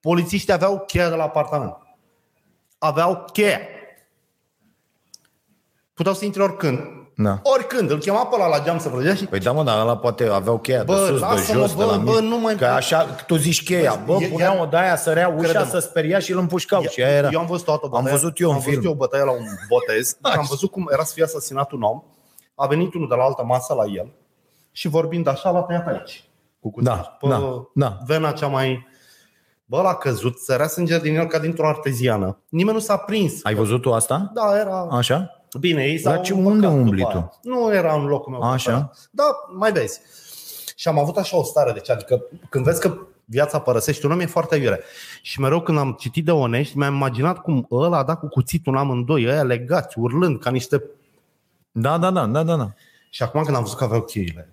Polițiștii 0.00 0.52
aveau 0.52 0.82
cheia 0.86 1.08
de 1.08 1.14
la 1.14 1.22
apartament. 1.22 1.76
Aveau 2.78 3.24
cheia. 3.32 3.60
Puteau 5.94 6.14
să 6.14 6.24
intre 6.24 6.42
oricând. 6.42 6.78
Da. 7.16 7.40
Oricând. 7.42 7.90
Îl 7.90 7.98
chema 7.98 8.26
pe 8.26 8.34
ăla 8.34 8.46
la 8.46 8.62
geam 8.64 8.78
să 8.78 8.88
vrăgea 8.88 9.14
și 9.14 9.26
Păi 9.26 9.38
da, 9.38 9.52
mă, 9.52 9.62
dar 9.64 9.80
ăla 9.80 9.96
poate 9.96 10.24
aveau 10.28 10.58
cheia 10.58 10.78
de 10.78 10.84
Bă, 10.84 10.96
sus, 10.96 11.06
de 11.20 11.24
lasă-mă, 11.26 11.58
jos, 11.60 11.70
de 11.74 11.84
bă, 11.84 11.90
la 11.90 11.96
bă, 11.96 12.10
mic. 12.10 12.20
nu 12.30 12.38
mai- 12.38 12.54
Că 12.56 12.64
așa, 12.64 13.02
tu 13.04 13.36
zici 13.36 13.64
cheia. 13.64 14.02
Bă, 14.06 14.16
e- 14.20 14.26
puneau 14.26 14.54
ia- 14.56 14.60
o 14.62 14.64
de-aia, 14.66 14.96
sărea 14.96 15.28
ușa, 15.28 15.42
Crede-mă. 15.48 15.64
să 15.64 15.78
speria 15.78 16.18
și 16.18 16.32
îl 16.32 16.38
împușcau. 16.38 16.82
Și 16.82 17.02
aia 17.02 17.16
era. 17.16 17.28
Eu 17.32 17.40
am 17.40 17.46
văzut 17.46 17.68
o 17.68 17.72
altă 17.72 17.84
Am 17.84 17.90
bătaie. 17.90 18.10
văzut 18.10 18.38
eu 18.40 18.48
în 18.48 18.54
am 18.54 18.60
văzut 18.60 18.72
film. 18.72 18.84
eu 18.84 18.92
o 18.92 18.96
bătaie 18.96 19.22
la 19.24 19.30
un 19.30 19.44
botez. 19.68 20.16
am 20.38 20.46
văzut 20.48 20.70
cum 20.70 20.88
era 20.92 21.04
să 21.04 21.12
fie 21.14 21.24
asasinat 21.24 21.72
un 21.72 21.82
om. 21.82 22.02
A 22.54 22.66
venit 22.66 22.94
unul 22.94 23.08
de 23.08 23.14
la 23.14 23.22
altă 23.24 23.44
masă 23.44 23.74
la 23.74 23.84
el 23.84 24.12
și 24.72 24.88
vorbind 24.88 25.26
așa 25.26 25.50
l-a 25.50 25.60
tăiat 25.60 25.86
aici. 25.86 26.24
Cu 26.60 26.70
cuțit. 26.70 26.88
Da, 26.88 26.96
Pe 27.20 27.28
da, 27.28 27.40
da. 27.74 27.98
Vena 28.06 28.32
cea 28.32 28.46
mai... 28.46 28.86
Bă, 29.66 29.80
l-a 29.82 29.94
căzut, 29.94 30.38
sărea 30.38 30.66
sânge 30.66 30.98
din 30.98 31.16
el 31.16 31.26
ca 31.26 31.38
dintr-o 31.38 31.68
arteziană. 31.68 32.38
Nimeni 32.48 32.76
nu 32.76 32.82
s-a 32.82 32.96
prins. 32.96 33.44
Ai 33.44 33.54
văzut 33.54 33.80
tu 33.82 33.92
asta? 33.92 34.30
Da, 34.34 34.58
era... 34.58 34.88
Așa? 34.90 35.33
Bine, 35.58 35.82
ei 35.84 35.98
s-au 35.98 36.12
Dar 36.14 36.24
ce- 36.24 36.32
împăcat 36.32 36.52
unde 36.54 36.66
după 36.66 36.78
umbli 36.78 37.04
aia. 37.04 37.12
tu? 37.14 37.38
Nu 37.48 37.74
era 37.74 37.94
în 37.94 38.04
locul 38.04 38.32
meu. 38.32 38.42
Așa? 38.42 38.70
preferat. 38.70 39.08
Da, 39.10 39.24
mai 39.56 39.72
vezi. 39.72 40.00
Și 40.76 40.88
am 40.88 40.98
avut 40.98 41.16
așa 41.16 41.36
o 41.38 41.42
stare, 41.42 41.72
deci 41.72 41.90
adică 41.90 42.22
când 42.48 42.64
vezi 42.64 42.80
că 42.80 42.96
viața 43.24 43.58
părăsește 43.60 44.06
un 44.06 44.12
om 44.12 44.20
e 44.20 44.26
foarte 44.26 44.56
iure. 44.56 44.80
Și 45.22 45.40
mereu 45.40 45.60
când 45.60 45.78
am 45.78 45.96
citit 45.98 46.24
de 46.24 46.30
Onești, 46.30 46.76
mi-am 46.78 46.94
imaginat 46.94 47.38
cum 47.38 47.66
ăla 47.70 47.98
a 47.98 48.02
dat 48.04 48.18
cu 48.18 48.26
cuțitul 48.28 48.72
în 48.72 48.78
amândoi, 48.78 49.26
ăia 49.28 49.42
legați, 49.42 49.98
urlând 49.98 50.38
ca 50.40 50.50
niște... 50.50 50.82
Da, 51.72 51.98
da, 51.98 52.10
da, 52.10 52.26
da, 52.26 52.42
da. 52.42 52.56
da. 52.56 52.72
Și 53.10 53.22
acum 53.22 53.42
când 53.42 53.56
am 53.56 53.62
văzut 53.62 53.78
că 53.78 53.84
aveau 53.84 54.00
cheile, 54.02 54.48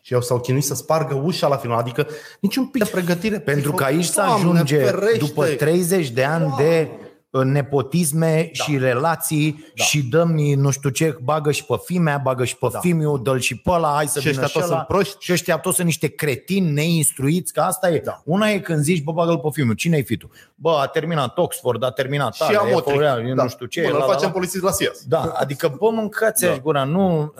și 0.00 0.12
eu 0.12 0.20
s-au 0.20 0.40
chinuit 0.40 0.64
să 0.64 0.74
spargă 0.74 1.14
ușa 1.14 1.48
la 1.48 1.56
final, 1.56 1.78
adică 1.78 2.06
niciun 2.40 2.66
pic 2.66 2.82
de 2.84 2.88
pregătire. 2.92 3.38
Pentru 3.38 3.72
că 3.72 3.84
Zic, 3.84 3.94
aici 3.94 4.04
se 4.04 4.12
Doamne, 4.14 4.34
ajunge 4.34 4.78
ferește! 4.78 5.18
după 5.18 5.46
30 5.46 6.10
de 6.10 6.24
ani 6.24 6.54
de 6.56 6.88
uh, 6.92 7.05
nepotisme 7.44 8.50
Da. 8.56 8.64
și 8.64 8.78
relații 8.78 9.64
Da. 9.76 9.84
și 9.84 10.02
dăm 10.02 10.30
nu 10.56 10.70
știu 10.70 10.88
ce, 10.90 11.16
bagă 11.22 11.50
și 11.50 11.64
pe 11.64 11.74
fimea, 11.84 12.18
bagă 12.22 12.44
și 12.44 12.56
pe 12.56 12.66
Da. 12.72 12.78
fimiu, 12.78 13.18
dă 13.18 13.38
și 13.38 13.56
pe 13.56 13.70
ăla, 13.70 13.92
hai 13.94 14.06
să 14.06 14.20
Și 14.20 14.28
vină 14.28 14.42
ăștia 14.42 14.60
toți 14.60 14.72
ăla. 14.72 14.76
sunt 14.76 14.88
proști. 14.88 15.16
Și 15.18 15.32
ăștia 15.32 15.58
toți 15.58 15.74
sunt 15.74 15.86
niște 15.86 16.06
cretini 16.08 16.70
neinstruiți, 16.70 17.52
că 17.52 17.60
asta 17.60 17.90
e. 17.90 17.98
Da. 18.04 18.20
Una 18.24 18.48
e 18.48 18.58
când 18.58 18.82
zici, 18.82 19.02
bă, 19.02 19.12
bagă-l 19.12 19.38
pe 19.38 19.48
fimiu, 19.52 19.72
cine-i 19.72 20.02
fi 20.02 20.16
tu? 20.16 20.30
Bă, 20.54 20.78
a 20.82 20.86
terminat 20.86 21.38
Oxford, 21.38 21.84
a 21.84 21.90
terminat 21.90 22.34
Și 22.34 22.40
tale, 22.40 22.56
am 22.56 22.68
e 22.68 22.74
o 22.74 22.80
Corea, 22.80 23.18
e 23.26 23.32
nu 23.32 23.48
știu 23.48 23.66
ce. 23.66 23.80
Bun, 23.82 23.90
la, 23.90 23.96
îl 23.96 24.02
la, 24.02 24.12
facem 24.12 24.26
la. 24.26 24.32
polițist 24.32 24.62
la 24.62 24.70
SIAS. 24.70 25.02
Da, 25.08 25.20
adică, 25.36 25.74
bă, 25.78 25.90
mâncați 25.90 26.44
da. 26.44 26.58
gura, 26.62 26.84
nu... 26.84 27.34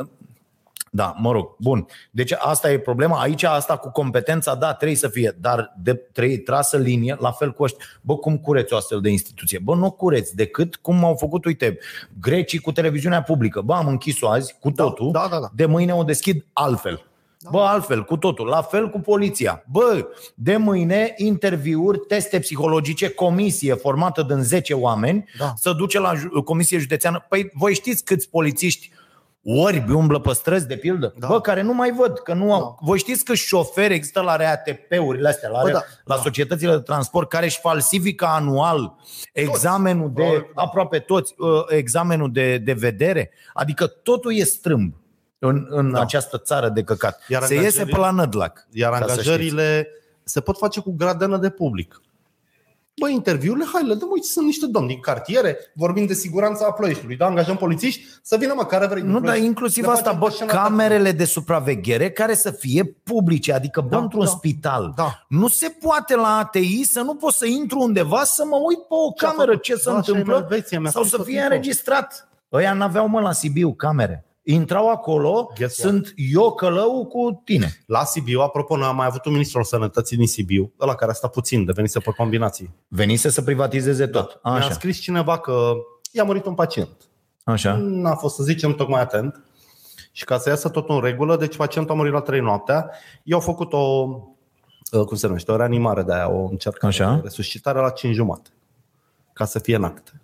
Da, 0.97 1.15
mă 1.19 1.33
rog, 1.33 1.57
bun. 1.59 1.87
Deci 2.11 2.33
asta 2.39 2.73
e 2.73 2.79
problema. 2.79 3.21
Aici 3.21 3.43
asta 3.43 3.77
cu 3.77 3.91
competența, 3.91 4.55
da, 4.55 4.73
trebuie 4.75 4.97
să 4.97 5.09
fie, 5.09 5.37
dar 5.41 5.75
de, 5.83 5.95
trebuie 5.95 6.39
trasă 6.39 6.77
linie, 6.77 7.17
la 7.21 7.31
fel 7.31 7.53
cu 7.53 7.63
ăștia. 7.63 7.85
Bă, 8.01 8.17
cum 8.17 8.39
cureți 8.39 8.73
o 8.73 8.77
astfel 8.77 9.01
de 9.01 9.11
instituție? 9.11 9.59
Bă, 9.59 9.75
nu 9.75 9.91
cureți 9.91 10.37
decât 10.37 10.77
cum 10.77 11.05
au 11.05 11.15
făcut, 11.15 11.45
uite, 11.45 11.79
grecii 12.21 12.59
cu 12.59 12.73
televiziunea 12.73 13.23
publică. 13.23 13.61
Bă, 13.61 13.75
am 13.75 13.87
închis-o 13.89 14.29
azi 14.29 14.57
cu 14.61 14.71
totul, 14.71 15.11
da, 15.13 15.27
da, 15.31 15.41
da. 15.41 15.49
de 15.55 15.67
mâine 15.67 15.95
o 15.95 16.03
deschid 16.03 16.45
altfel. 16.53 17.05
Bă, 17.51 17.61
altfel, 17.61 18.05
cu 18.05 18.17
totul. 18.17 18.47
La 18.47 18.63
fel 18.63 18.91
cu 18.91 19.01
poliția. 19.01 19.65
Bă, 19.71 20.07
de 20.35 20.57
mâine 20.57 21.15
interviuri, 21.17 21.99
teste 21.99 22.39
psihologice, 22.39 23.09
comisie 23.09 23.75
formată 23.75 24.23
din 24.23 24.43
10 24.43 24.75
oameni, 24.75 25.25
Da. 25.39 25.53
să 25.57 25.73
duce 25.73 25.99
la 26.01 26.15
ju- 26.15 26.43
comisie 26.43 26.79
județeană. 26.79 27.27
Păi 27.29 27.51
voi 27.53 27.75
știți 27.75 28.05
câți 28.05 28.29
polițiști 28.31 28.91
orbi 29.49 29.93
umblă 29.93 30.21
pe 30.21 30.33
străzi, 30.33 30.67
de 30.67 30.77
pildă? 30.77 31.15
Da. 31.19 31.27
Bă, 31.27 31.41
care 31.41 31.63
nu 31.63 31.75
mai 31.75 31.93
văd, 31.93 32.19
că 32.19 32.35
nu 32.35 32.53
au... 32.53 32.61
Da. 32.61 32.75
Voi 32.87 32.99
știți 32.99 33.25
că 33.25 33.35
șoferi 33.35 33.95
există 33.95 34.21
la 34.21 34.37
RATP-urile 34.37 35.29
astea, 35.29 35.49
la, 35.49 35.59
Bă, 35.61 35.65
Bă, 35.67 35.71
da, 35.73 35.83
la 36.05 36.15
da. 36.15 36.21
societățile 36.23 36.71
de 36.71 36.81
transport, 36.81 37.29
care 37.29 37.45
își 37.45 37.61
falsifică 37.61 38.25
anual 38.27 38.95
examenul 39.33 40.07
de, 40.09 40.13
Probabil, 40.23 40.51
da. 40.55 40.63
aproape 40.63 40.99
toți, 40.99 41.35
uh, 41.39 41.49
examenul 41.69 42.33
de, 42.33 42.59
de 42.59 42.73
vedere. 42.73 43.31
Adică 43.55 43.87
totul 43.87 44.35
e 44.37 44.43
strâmb 44.45 44.95
în, 45.39 45.67
în 45.69 45.91
Da. 45.93 46.01
această 46.01 46.39
țară 46.39 46.69
de 46.69 46.83
căcat. 46.83 47.23
Iar 47.29 47.43
Se 47.43 47.55
iese 47.55 47.65
angajările- 47.67 47.93
pe 47.95 48.01
la 48.01 48.11
nădlac. 48.11 48.67
Iar 48.73 48.91
ca 48.91 48.97
să 48.99 49.03
știți. 49.13 49.19
angajările 49.29 49.89
se 50.25 50.41
pot 50.41 50.59
face 50.59 50.81
cu 50.81 50.93
gradenă 50.97 51.37
de 51.37 51.51
public. 51.51 52.01
Băi, 53.01 53.13
interviurile, 53.13 53.65
hai, 53.73 53.83
le 53.87 53.95
dăm, 53.95 54.09
uite, 54.13 54.27
sunt 54.27 54.45
niște 54.45 54.67
domni 54.67 54.89
din 54.89 55.01
cartiere, 55.01 55.57
vorbim 55.75 56.07
de 56.07 56.15
siguranța 56.15 56.71
Ploieștiului, 56.71 57.17
da, 57.17 57.27
angajăm 57.27 57.57
polițiști, 57.57 58.05
să 58.23 58.37
vină 58.37 58.53
mă, 58.57 58.65
care 58.65 58.87
vrei. 58.87 59.01
din 59.01 59.11
Nu, 59.11 59.15
dar 59.15 59.23
Ploiești. 59.23 59.47
inclusiv 59.47 59.85
Le 59.85 59.91
asta, 59.91 60.03
facem 60.05 60.19
bă, 60.19 60.27
pe 60.27 60.33
scenă 60.33 60.53
camerele 60.53 61.13
de 61.13 61.25
supraveghere 61.25 62.11
care 62.11 62.35
să 62.35 62.51
fie 62.51 62.85
publice, 62.85 63.53
adică 63.53 63.81
bă, 63.81 63.89
Da, 63.89 63.99
într-un 63.99 64.25
da. 64.25 64.31
spital. 64.31 64.93
Da. 64.97 65.25
Nu 65.29 65.49
se 65.49 65.69
poate 65.81 66.15
la 66.17 66.37
ATI 66.39 66.83
să 66.85 67.01
nu 67.01 67.15
pot 67.15 67.33
să 67.33 67.47
intru 67.47 67.79
undeva 67.81 68.25
să 68.25 68.45
mă 68.45 68.57
uit 68.69 68.79
pe 68.79 68.85
o 68.95 69.13
Ce 69.17 69.25
a 69.27 69.29
cameră 69.29 69.51
făcut? 69.51 69.63
ce 69.63 69.75
se 69.75 69.83
Da, 69.91 69.91
așa 69.97 69.99
e 70.07 70.11
în 70.11 70.17
întâmplă 70.19 70.47
Elveția, 70.51 70.81
mi-a 70.81 70.91
sau 70.91 71.01
spus 71.01 71.13
să 71.13 71.17
tot 71.17 71.27
fie 71.27 71.35
timpul. 71.39 71.53
înregistrat. 71.57 72.29
Ăia 72.53 72.73
n-aveau 72.73 73.09
mă 73.09 73.21
la 73.21 73.33
Sibiu 73.33 73.75
camere. 73.75 74.26
Intrau 74.49 74.91
acolo, 74.91 75.51
Guess 75.57 75.79
what? 75.79 75.93
sunt 75.93 76.13
eu 76.17 76.53
călău 76.55 77.07
cu 77.07 77.41
tine. 77.45 77.83
La 77.87 78.05
Sibiu, 78.05 78.41
apropo, 78.41 78.77
noi 78.77 78.87
am 78.87 78.97
mai 78.97 79.07
avut 79.07 79.25
un 79.25 79.33
ministru 79.33 79.59
al 79.59 79.65
sănătății 79.65 80.17
din 80.17 80.27
Sibiu, 80.27 80.73
ăla 80.81 80.95
care 80.95 81.11
a 81.11 81.15
stat 81.15 81.31
puțin, 81.31 81.65
devenise 81.65 81.99
pe 82.01 82.11
combinații. 82.17 82.75
Venise 82.89 83.29
să 83.31 83.43
privatizeze 83.43 84.07
tot. 84.07 84.41
Mi-a 84.45 84.53
Așa, 84.53 84.71
scris 84.71 84.99
cineva 85.01 85.39
că 85.39 85.73
i-a 86.13 86.25
murit 86.25 86.45
un 86.45 86.55
pacient. 86.55 87.09
așa. 87.45 87.77
N-a 87.77 88.15
fost, 88.15 88.35
să 88.35 88.43
zicem, 88.43 88.73
tocmai 88.75 89.01
atent. 89.01 89.45
Și 90.13 90.25
ca 90.25 90.39
să 90.39 90.49
iasă 90.49 90.69
totul 90.69 90.95
în 90.95 91.01
regulă, 91.01 91.37
deci 91.37 91.57
pacientul 91.57 91.95
a 91.95 91.97
murit 91.97 92.13
la 92.13 92.21
3 92.21 92.41
noaptea. 92.41 92.91
I-au 93.23 93.41
făcut 93.41 93.73
o, 93.73 93.79
uh, 94.93 95.05
cum 95.07 95.17
se 95.17 95.27
numește, 95.27 95.53
o 95.53 95.57
reanimare 95.57 96.03
de 96.03 96.13
aia, 96.15 96.31
o 96.31 96.49
încercare 96.51 96.87
Așa. 96.93 97.15
de 97.15 97.21
resuscitare 97.23 97.79
la 97.79 97.91
5 97.91 98.15
jumate. 98.15 98.51
Ca 99.33 99.45
să 99.45 99.59
fie 99.59 99.77
în 99.77 99.85
acte. 99.85 100.23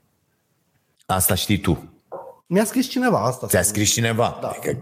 Asta 1.07 1.35
știi 1.35 1.59
tu. 1.59 1.92
Mi-a 2.53 2.65
scris 2.65 2.89
cineva 2.89 3.19
asta. 3.25 3.47
Ți-a 3.47 3.63
scris 3.63 3.93
cineva. 3.93 4.39
Da. 4.41 4.49
Adică, 4.49 4.81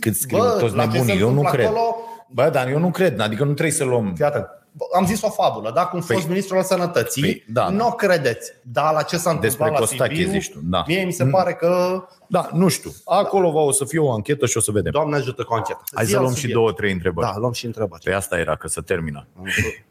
cât 0.00 0.14
scriu 0.14 0.38
Bă, 0.38 0.56
toți 0.60 0.74
la 0.74 0.82
ce 0.86 0.88
nebunii. 0.90 1.14
se 1.14 1.20
Eu 1.20 1.30
nu 1.30 1.40
întâmplă 1.40 1.50
cred. 1.50 1.66
acolo- 1.66 1.96
Bă, 2.32 2.48
dar 2.52 2.68
eu 2.68 2.78
nu 2.78 2.90
cred. 2.90 3.20
Adică 3.20 3.44
nu 3.44 3.52
trebuie 3.52 3.74
să 3.74 3.84
luăm 3.84 4.12
Fii 4.14 4.24
atent. 4.24 4.46
Bă, 4.72 4.84
Am 4.96 5.06
zis 5.06 5.22
o 5.22 5.30
fabulă, 5.30 5.70
da? 5.74 5.86
Cum 5.86 6.00
fost 6.00 6.24
Păi- 6.24 6.28
ministrul 6.28 6.58
al 6.58 6.64
sănătății, 6.64 7.22
Păi, 7.22 7.44
da, 7.48 7.68
nu 7.68 7.86
o 7.86 7.90
credeți. 7.92 8.52
Dar 8.62 8.92
la 8.92 9.02
ce 9.02 9.16
s-a 9.16 9.30
întâmplat 9.30 9.40
Despre 9.40 9.70
la 9.70 9.78
Costache 9.78 10.14
Sibiu, 10.14 10.30
zici 10.30 10.50
tu, 10.50 10.58
da. 10.62 10.84
mie 10.86 11.04
mi 11.04 11.12
se 11.12 11.24
pare 11.24 11.52
că, 11.54 12.02
Da, 12.26 12.48
nu 12.52 12.68
știu. 12.68 12.90
Acolo 13.04 13.50
va 13.50 13.60
o 13.60 13.70
să 13.70 13.84
fie 13.84 13.98
o 13.98 14.12
anchetă 14.12 14.46
și 14.46 14.56
o 14.56 14.60
să 14.60 14.70
vedem. 14.70 14.92
Doamne 14.92 15.16
ajută 15.16 15.42
cu 15.42 15.54
ancheta. 15.54 15.80
Hai 15.94 16.04
Zi 16.04 16.10
să 16.10 16.16
alt 16.16 16.24
luăm 16.24 16.34
și 16.36 16.40
subiect. 16.40 16.60
două, 16.60 16.72
trei 16.72 16.92
întrebări. 16.92 17.26
Da, 17.26 17.36
luăm 17.38 17.52
și 17.52 17.66
întrebări. 17.66 18.02
Pe 18.02 18.12
asta 18.12 18.38
era, 18.38 18.56
că 18.56 18.68
să 18.68 18.80
termină. 18.80 19.26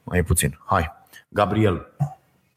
Mai 0.04 0.18
e 0.20 0.24
puțin. 0.24 0.60
Hai. 0.66 0.92
Gabriel. 1.30 1.88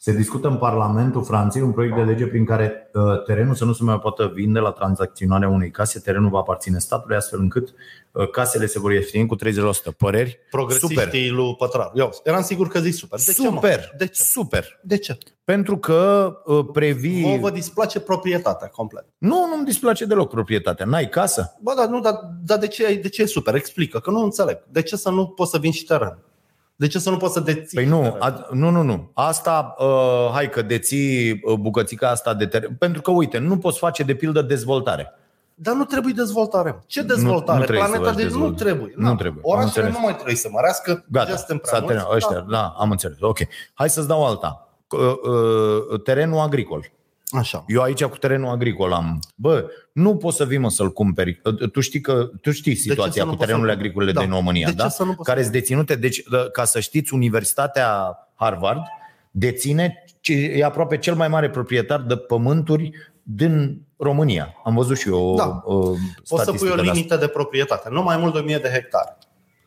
Se 0.05 0.12
discută 0.12 0.48
în 0.48 0.57
Parlamentul 0.57 1.24
Franței 1.24 1.62
un 1.62 1.72
proiect 1.72 1.94
de 1.94 2.03
lege 2.03 2.26
prin 2.26 2.44
care 2.44 2.90
uh, 2.94 3.22
terenul 3.24 3.55
să 3.55 3.64
nu 3.64 3.72
se 3.72 3.82
mai 3.82 3.98
poată 3.98 4.30
vinde 4.34 4.59
la 4.59 4.70
tranzacționarea 4.70 5.48
unei 5.48 5.70
case, 5.70 5.98
terenul 5.98 6.30
va 6.30 6.38
aparține 6.38 6.78
statului, 6.78 7.16
astfel 7.16 7.40
încât 7.40 7.74
uh, 8.12 8.30
casele 8.30 8.66
se 8.66 8.78
vor 8.78 8.92
ieftini 8.92 9.26
cu 9.26 9.36
30%. 9.36 9.38
Păreri? 9.96 10.38
Progresiștii 10.50 10.96
Super. 10.96 11.30
lui 11.30 11.55
Pătraru. 11.59 11.90
Eu 11.94 12.20
eram 12.24 12.42
sigur 12.42 12.68
că 12.68 12.78
zici 12.78 12.94
super. 12.94 13.18
De 13.26 13.32
ce, 13.32 13.48
mă? 13.48 13.55
Super. 13.55 13.94
De 13.96 14.07
ce? 14.07 14.22
Super. 14.22 14.80
De 14.82 14.96
ce? 14.96 15.18
Pentru 15.44 15.78
că 15.78 16.32
uh, 16.44 16.66
previi... 16.72 17.22
Vă, 17.22 17.36
vă 17.40 17.50
displace 17.50 18.00
proprietatea 18.00 18.68
complet. 18.68 19.05
Nu, 19.18 19.46
nu-mi 19.48 19.64
displace 19.64 20.05
deloc 20.05 20.30
proprietatea. 20.30 20.86
N-ai 20.86 21.09
casă? 21.09 21.57
Bă, 21.61 21.72
dar 21.76 21.86
nu, 21.86 22.00
dar, 22.00 22.14
dar 22.44 22.59
de, 22.59 22.66
ce, 22.66 22.98
de 23.03 23.09
ce 23.09 23.22
e 23.22 23.26
super? 23.26 23.55
Explică, 23.55 23.98
că 23.98 24.11
nu 24.11 24.22
înțeleg. 24.22 24.59
De 24.68 24.82
ce 24.82 24.96
să 24.96 25.11
nu 25.11 25.26
poți 25.26 25.50
să 25.50 25.59
vinzi 25.59 25.78
și 25.78 25.84
teren? 25.84 26.18
De 26.77 26.87
ce 26.87 26.99
să 26.99 27.11
nu 27.11 27.16
poți 27.16 27.33
să 27.33 27.41
deții 27.41 27.75
Păi 27.77 27.85
și 27.85 27.91
nu, 27.91 28.01
teren? 28.01 28.16
a, 28.20 28.47
nu, 28.53 28.70
nu, 28.70 28.83
nu. 28.83 29.11
Asta, 29.14 29.75
uh, 29.79 30.31
hai 30.33 30.49
că 30.51 30.62
deții 30.62 31.31
uh, 31.45 31.55
bucățica 31.59 32.09
asta 32.11 32.35
de 32.35 32.47
teren. 32.47 32.77
Pentru 32.79 33.03
că, 33.03 33.11
uite, 33.11 33.39
nu 33.39 33.59
poți 33.59 33.79
face 33.79 34.03
de 34.03 34.14
pildă 34.14 34.43
dezvoltare. 34.43 35.12
Dar 35.55 35.75
nu 35.75 35.85
trebuie 35.85 36.12
dezvoltare. 36.16 36.83
Ce 36.87 37.03
dezvoltare? 37.03 37.59
nu 37.59 37.64
trebuie 37.64 37.85
să 37.87 37.91
Planeta 37.91 38.11
faci 38.12 38.16
de 38.16 38.23
nu 38.23 38.29
dezvoltare. 38.29 38.64
trebuie. 38.70 38.93
Nu 38.97 39.09
Na, 39.09 39.14
trebuie, 39.14 39.43
am 39.45 39.51
Orașele 39.51 39.85
înțeles. 39.85 39.93
nu 39.93 40.01
mai 40.01 40.14
trebuie 40.14 40.35
să 40.37 40.49
mărească. 40.53 41.05
Gata, 41.09 41.25
deja 41.25 41.37
suntem 41.37 41.59
prea 41.59 41.73
s-a 41.73 41.79
mulți. 41.81 41.95
terminat. 41.97 42.16
Ăștia, 42.16 42.47
da, 42.51 42.75
am 42.79 42.91
înțeles. 42.91 43.16
Ok. 43.20 43.39
Hai 43.75 43.91
să-ți 43.91 44.09
dau 44.09 44.27
alta. 44.27 44.68
Uh, 44.89 45.01
uh, 45.01 46.03
Terenul 46.05 46.39
agricol. 46.39 46.91
Așa. 47.33 47.64
Eu 47.68 47.83
aici 47.83 48.05
cu 48.05 48.16
terenul 48.16 48.49
agricol 48.51 48.93
am. 48.93 49.18
Bă, 49.35 49.64
nu 49.93 50.16
poți 50.16 50.37
să 50.37 50.45
vii 50.45 50.59
mă 50.59 50.70
să-l 50.70 50.93
cumperi. 50.93 51.41
Tu 51.72 51.80
știi, 51.80 52.01
că, 52.01 52.30
tu 52.41 52.51
știi 52.51 52.74
să 52.74 52.80
situația 52.89 53.22
nu 53.24 53.30
cu 53.30 53.35
poți 53.37 53.47
terenurile 53.47 53.72
să-l- 53.74 53.80
agricole 53.85 54.12
Da. 54.12 54.20
din 54.20 54.30
România, 54.30 54.66
De 54.66 54.70
ce 54.72 54.76
da? 54.76 54.89
să 54.89 55.05
nu 55.05 55.12
poți 55.14 55.28
care 55.28 55.39
să- 55.43 55.49
sunt 55.49 55.59
deținute. 55.61 55.95
Deci, 55.95 56.22
da, 56.30 56.39
ca 56.53 56.64
să 56.64 56.80
știți, 56.80 57.14
Universitatea 57.14 58.18
Harvard 58.35 58.83
deține, 59.30 60.05
ce- 60.20 60.33
e 60.57 60.64
aproape 60.64 60.99
cel 60.99 61.14
mai 61.14 61.28
mare 61.28 61.51
proprietar 61.51 62.01
de 62.01 62.16
pământuri 62.16 62.91
din 63.22 63.83
România. 63.97 64.55
Am 64.64 64.74
văzut 64.74 64.99
și 64.99 65.09
eu 65.09 65.35
Da. 65.37 65.61
o, 65.64 65.74
o 65.74 65.80
Poți 65.80 65.97
să 66.24 66.35
pui 66.35 66.39
statistică 66.39 66.72
o 66.72 66.74
de 66.74 66.80
asta. 66.80 66.93
limită 66.93 67.16
de 67.16 67.26
proprietate, 67.26 67.89
nu 67.91 68.03
mai 68.03 68.16
mult 68.16 68.33
de 68.33 68.39
1000 68.39 68.59
de 68.59 68.68
hectare. 68.68 69.16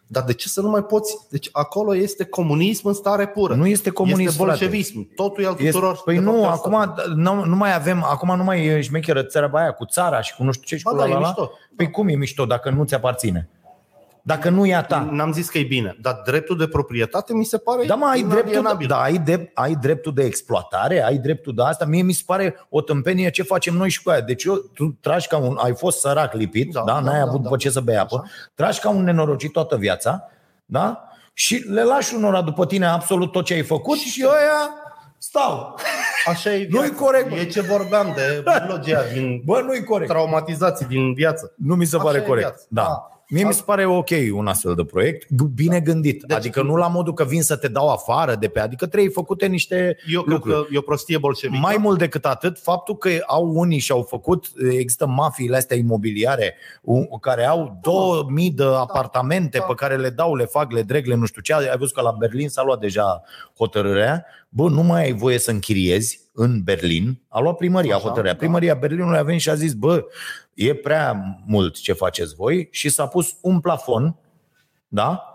Dar 0.08 0.24
de 0.24 0.34
ce 0.34 0.48
să 0.48 0.62
nu 0.62 0.70
mai 0.70 0.84
poți? 0.84 1.18
Deci 1.30 1.50
acolo 1.52 1.96
este 1.96 2.24
comunism 2.26 2.88
în 2.88 2.94
stare 2.94 3.28
pură. 3.28 3.54
Nu 3.56 3.68
este 3.68 3.90
comunism, 3.90 4.22
Este 4.22 4.44
frate. 4.44 4.50
bolșevism. 4.58 5.14
Totul 5.16 5.44
e 5.44 5.48
al 5.48 5.56
Este, 5.58 5.66
tuturor. 5.72 6.02
păi 6.06 6.16
de 6.16 6.22
nu, 6.22 6.32
fapt, 6.42 6.54
asta. 6.54 6.70
acum 6.70 7.16
nu, 7.16 7.44
nu 7.46 7.56
mai 7.56 7.76
avem, 7.76 8.04
acum 8.04 8.36
nu 8.38 8.44
mai 8.44 8.66
e 8.66 8.82
șmecheră 8.82 9.24
țara 9.24 9.50
aia 9.54 9.72
cu 9.72 9.86
țara 9.86 10.22
și 10.22 10.36
cu 10.36 10.44
nu 10.44 10.52
știu 10.52 10.66
ce 10.66 10.76
și 10.78 10.84
Ba 10.84 10.92
cu 10.92 10.98
da, 10.98 11.04
la, 11.04 11.10
e 11.10 11.14
la, 11.14 11.20
la. 11.20 11.26
mișto. 11.28 11.52
Păi 11.76 11.92
cum 11.92 12.08
e 12.08 12.16
mișto 12.16 12.46
dacă 12.46 12.70
nu 12.70 12.84
ți 12.84 12.94
aparține? 12.96 13.50
Dacă 14.28 14.50
nu 14.50 14.66
e 14.66 14.76
a 14.76 14.84
ta. 14.84 15.08
N-am 15.12 15.32
zis 15.34 15.50
că 15.50 15.58
e 15.58 15.64
bine, 15.64 15.98
dar 16.02 16.22
dreptul 16.26 16.58
de 16.58 16.68
proprietate 16.68 17.34
mi 17.34 17.44
se 17.46 17.58
pare 17.58 17.86
Da, 17.86 17.96
mă, 17.96 18.06
ai 18.06 18.22
dreptul, 18.22 18.40
inalienabil. 18.52 18.88
da, 18.88 19.02
ai, 19.02 19.18
de, 19.18 19.52
ai 19.54 19.76
dreptul 19.76 20.14
de 20.14 20.24
exploatare, 20.24 21.04
ai 21.04 21.18
dreptul 21.18 21.54
de 21.56 21.62
asta. 21.64 21.86
Mie 21.86 22.02
mi 22.02 22.14
se 22.14 22.24
pare 22.26 22.56
o 22.70 22.82
tâmpenie 22.82 23.30
ce 23.30 23.44
facem 23.44 23.76
noi 23.76 23.90
și 23.90 24.04
cu 24.04 24.10
aia. 24.10 24.22
Deci 24.22 24.44
eu, 24.44 24.56
tu 24.74 24.98
tragi 25.02 25.28
ca 25.28 25.38
un, 25.38 25.58
ai 25.62 25.76
fost 25.76 26.00
sărac 26.00 26.34
lipit, 26.34 26.72
da, 26.74 26.80
Da, 26.86 26.86
da, 26.94 27.00
da, 27.00 27.06
n-ai 27.06 27.20
da, 27.20 27.22
avut 27.26 27.38
da. 27.38 27.44
după 27.44 27.56
ce 27.58 27.70
să 27.70 27.80
bei 27.80 27.98
apă, 27.98 28.30
tragi 28.56 28.80
ca 28.80 28.90
un 28.90 29.04
nenorocit 29.04 29.52
toată 29.52 29.76
viața, 29.78 30.30
da? 30.66 31.08
Și 31.34 31.56
le 31.70 31.84
lași 31.84 32.16
unora 32.16 32.42
după 32.42 32.66
tine 32.66 32.86
absolut 32.86 33.32
tot 33.32 33.46
ce 33.46 33.54
ai 33.54 33.62
făcut 33.64 33.98
și, 33.98 34.10
și 34.10 34.26
ăia 34.28 34.70
stau. 35.18 35.76
Așa 36.28 36.54
e 36.54 36.68
Nu-i 36.72 36.82
viața. 36.82 37.04
corect, 37.04 37.30
bă. 37.30 37.36
E 37.36 37.46
ce 37.46 37.62
vorbeam 37.62 38.14
de 38.16 38.44
biologia 38.66 39.02
din 39.14 39.42
Bă, 39.46 39.62
nu-i 39.66 39.84
corect. 39.84 40.10
traumatizații 40.12 40.86
din 40.86 41.14
viață. 41.14 41.54
Nu 41.58 41.76
mi 41.76 41.86
se 41.86 41.96
Așa 41.96 42.06
pare 42.06 42.18
e 42.18 42.22
corect. 42.22 42.48
viața. 42.48 42.64
Da. 42.70 42.82
Da. 42.82 43.10
Mie 43.30 43.46
mi 43.46 43.54
se 43.54 43.62
pare 43.66 43.86
ok 43.86 44.10
un 44.34 44.48
astfel 44.48 44.76
de 44.76 44.84
proiect, 44.84 45.30
bine 45.54 45.80
gândit. 45.80 46.24
Deci- 46.24 46.38
adică 46.38 46.62
nu 46.62 46.76
la 46.76 46.88
modul 46.88 47.14
că 47.14 47.24
vin 47.24 47.42
să 47.42 47.56
te 47.56 47.68
dau 47.68 47.90
afară 47.90 48.36
de 48.36 48.48
pe, 48.48 48.60
adică 48.60 48.86
trebuie 48.88 49.12
făcute 49.12 49.46
niște 49.46 49.98
Eu 50.12 50.22
cred 50.22 50.34
lucruri. 50.34 50.56
că 50.68 50.74
e 50.74 50.78
o 50.78 50.82
prostie 50.82 51.18
bolșevică. 51.18 51.60
Mai 51.62 51.78
mult 51.80 51.98
decât 51.98 52.26
atât, 52.26 52.60
faptul 52.60 52.98
că 52.98 53.10
au 53.28 53.52
unii 53.56 53.80
și-au 53.80 54.02
făcut, 54.10 54.46
există 54.72 55.06
mafiile 55.08 55.56
astea 55.58 55.78
imobiliare 55.78 56.56
u- 56.82 57.18
care 57.20 57.46
au 57.46 57.80
2000 57.82 58.52
de 58.52 58.64
apartamente 58.64 59.58
da. 59.58 59.64
pe 59.64 59.74
care 59.74 59.98
le 59.98 60.10
dau, 60.10 60.36
le 60.36 60.46
fac, 60.46 60.72
le 60.72 60.82
dreg, 60.82 61.06
le 61.08 61.16
nu 61.16 61.26
știu 61.26 61.42
ce. 61.42 61.54
Ai 61.54 61.78
văzut 61.78 61.94
că 61.96 62.02
la 62.02 62.16
Berlin 62.20 62.50
s-a 62.50 62.64
luat 62.64 62.80
deja 62.80 63.22
hotărârea. 63.58 64.26
Bă, 64.50 64.70
nu 64.70 64.82
mai 64.84 65.04
ai 65.04 65.14
voie 65.14 65.38
să 65.40 65.52
închiriezi 65.52 66.20
în 66.34 66.62
Berlin. 66.64 67.22
A 67.28 67.40
luat 67.40 67.56
primăria 67.56 67.96
Așa, 67.96 68.04
hotărârea. 68.04 68.32
da. 68.32 68.38
Primăria 68.38 68.74
Berlinului 68.74 69.18
a 69.18 69.24
venit 69.24 69.42
și 69.42 69.50
a 69.50 69.54
zis, 69.56 69.74
bă, 69.74 70.04
e 70.56 70.76
prea 70.76 71.38
mult 71.46 71.80
ce 71.82 71.94
faceți 71.94 72.36
voi 72.36 72.68
și 72.72 72.90
s-a 72.90 73.08
pus 73.08 73.36
un 73.42 73.60
plafon, 73.60 74.16
da? 74.88 75.30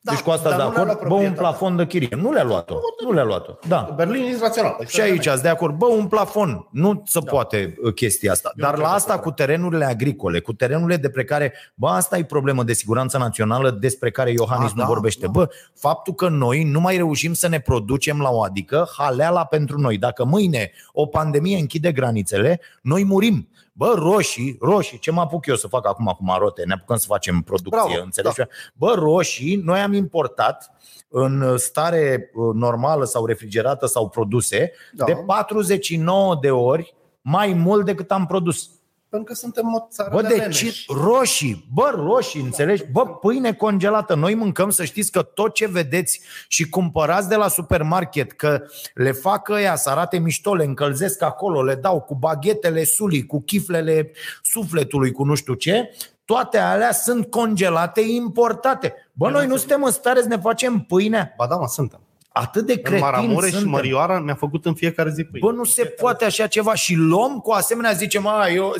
Da, 0.00 0.12
deci 0.14 0.22
cu 0.22 0.30
asta 0.30 0.48
dar 0.48 0.58
de 0.58 0.64
nu 0.64 0.70
le-a 0.70 0.80
acord, 0.82 0.86
luat 0.86 0.98
bă, 0.98 1.04
un 1.04 1.08
proprietatea. 1.20 1.42
plafon 1.42 1.76
de 1.76 1.86
chirie. 1.86 2.08
Nu 2.20 2.32
le-a 2.32 2.44
luat-o. 2.44 2.74
Nu 3.04 3.12
le-a 3.12 3.24
luat-o. 3.24 3.52
Da. 3.68 3.92
Berlin 3.96 4.24
e 4.24 4.36
rațional. 4.40 4.74
Păi 4.76 4.86
Și 4.86 5.00
aici 5.00 5.26
ați 5.26 5.42
de 5.42 5.48
acord. 5.48 5.74
Bă, 5.76 5.86
un 5.86 6.06
plafon. 6.06 6.68
Nu 6.70 7.02
se 7.06 7.20
Da. 7.20 7.30
poate 7.30 7.74
uh, 7.82 7.94
chestia 7.94 8.32
asta. 8.32 8.50
Eu 8.56 8.62
Dar 8.64 8.70
cred 8.72 8.82
la 8.82 8.88
că 8.90 8.94
asta 8.94 9.12
se 9.14 9.18
cu 9.20 9.30
terenurile 9.30 9.84
agricole, 9.84 10.40
cu 10.40 10.52
terenurile 10.52 10.96
de 10.96 11.10
precare, 11.10 11.52
bă, 11.74 11.88
asta 11.88 12.18
e 12.18 12.24
problemă 12.24 12.62
de 12.62 12.72
siguranță 12.72 13.18
națională 13.18 13.70
despre 13.70 14.10
care 14.10 14.30
Iohannis 14.32 14.68
Ah, 14.70 14.74
nu 14.76 14.80
da, 14.82 14.86
vorbește. 14.88 15.24
da. 15.24 15.30
Bă, 15.30 15.48
faptul 15.74 16.14
că 16.14 16.28
noi 16.28 16.62
nu 16.64 16.80
mai 16.80 16.96
reușim 16.96 17.32
să 17.32 17.48
ne 17.48 17.60
producem 17.60 18.20
la 18.20 18.30
o 18.30 18.42
adică 18.42 18.88
haleala 18.96 19.44
pentru 19.44 19.78
noi. 19.80 19.98
Dacă 19.98 20.24
mâine 20.24 20.70
o 20.92 21.06
pandemie 21.06 21.58
închide 21.58 21.92
granițele, 21.92 22.60
noi 22.82 23.04
murim. 23.04 23.48
Bă, 23.78 23.94
roșii, 23.96 24.56
roșii, 24.60 24.98
ce 24.98 25.10
mă 25.10 25.20
apuc 25.20 25.46
eu 25.46 25.54
să 25.54 25.66
fac 25.66 25.86
acum 25.86 26.14
cu 26.16 26.24
marote? 26.24 26.62
Ne 26.64 26.72
apucăm 26.72 26.96
să 26.96 27.06
facem 27.08 27.40
producție, 27.40 27.80
Bravo, 27.88 28.02
înțelegi? 28.02 28.40
Bă, 28.74 28.94
roșii, 28.94 29.56
noi 29.56 29.80
am 29.80 29.92
importat 29.92 30.70
în 31.08 31.58
stare 31.58 32.30
uh, 32.34 32.54
normală 32.54 33.04
sau 33.04 33.26
refrigerată 33.26 33.86
sau 33.86 34.08
produse 34.08 34.72
Da. 34.92 35.04
de 35.04 35.14
49 35.26 36.38
de 36.40 36.50
ori 36.50 36.94
mai 37.20 37.52
mult 37.52 37.84
decât 37.84 38.10
am 38.10 38.26
produs. 38.26 38.70
Pentru 39.08 39.32
că 39.32 39.34
suntem 39.34 39.74
o 39.74 39.86
țară 39.90 40.10
Bă, 40.12 40.22
de 40.22 40.28
deci 40.28 40.38
leneși. 40.38 40.86
roșii, 40.88 41.68
bă, 41.72 41.92
roșii, 41.94 42.40
înțelegi? 42.40 42.84
Bă, 42.92 43.06
pâine 43.06 43.52
congelată. 43.52 44.14
Noi 44.14 44.34
mâncăm, 44.34 44.70
să 44.70 44.84
știți 44.84 45.10
că 45.10 45.22
tot 45.22 45.54
ce 45.54 45.66
vedeți 45.66 46.20
și 46.48 46.68
cumpărați 46.68 47.28
de 47.28 47.34
la 47.34 47.48
supermarket, 47.48 48.32
că 48.32 48.62
le 48.94 49.12
fac 49.12 49.48
ăia 49.48 49.76
să 49.76 49.90
arate 49.90 50.18
mișto, 50.18 50.54
le 50.54 50.64
încălzesc 50.64 51.22
acolo, 51.22 51.62
le 51.62 51.74
dau 51.74 52.00
cu 52.00 52.14
baghetele 52.14 52.84
sulii, 52.84 53.26
cu 53.26 53.40
chiflele 53.40 54.10
sufletului, 54.42 55.12
cu 55.12 55.24
nu 55.24 55.34
știu 55.34 55.54
ce, 55.54 55.90
toate 56.24 56.58
alea 56.58 56.92
sunt 56.92 57.30
congelate, 57.30 58.00
importate. 58.00 58.94
Bă, 59.12 59.30
noi 59.30 59.46
nu 59.46 59.56
suntem 59.56 59.82
în 59.82 59.90
stare 59.90 60.20
să 60.20 60.28
ne 60.28 60.36
facem 60.36 60.80
pâinea. 60.80 61.34
Ba 61.36 61.46
da, 61.46 61.56
mă, 61.56 61.66
suntem. 61.66 62.00
Atât 62.40 62.66
de 62.66 62.72
În 62.72 62.78
cretini 62.78 63.00
Maramureș 63.00 63.48
și 63.48 63.54
suntem. 63.54 63.70
Mărioara 63.70 64.20
mi-a 64.20 64.34
făcut 64.34 64.66
în 64.66 64.74
fiecare 64.74 65.10
zi 65.10 65.24
pâine. 65.24 65.46
Bă, 65.46 65.52
nu 65.52 65.64
se 65.64 65.84
poate 65.84 66.24
așa 66.24 66.46
ceva 66.46 66.74
și 66.74 66.94
luăm 66.94 67.38
cu 67.38 67.50
asemenea, 67.50 67.92
zicem, 67.92 68.26
a, 68.26 68.48
eu 68.48 68.74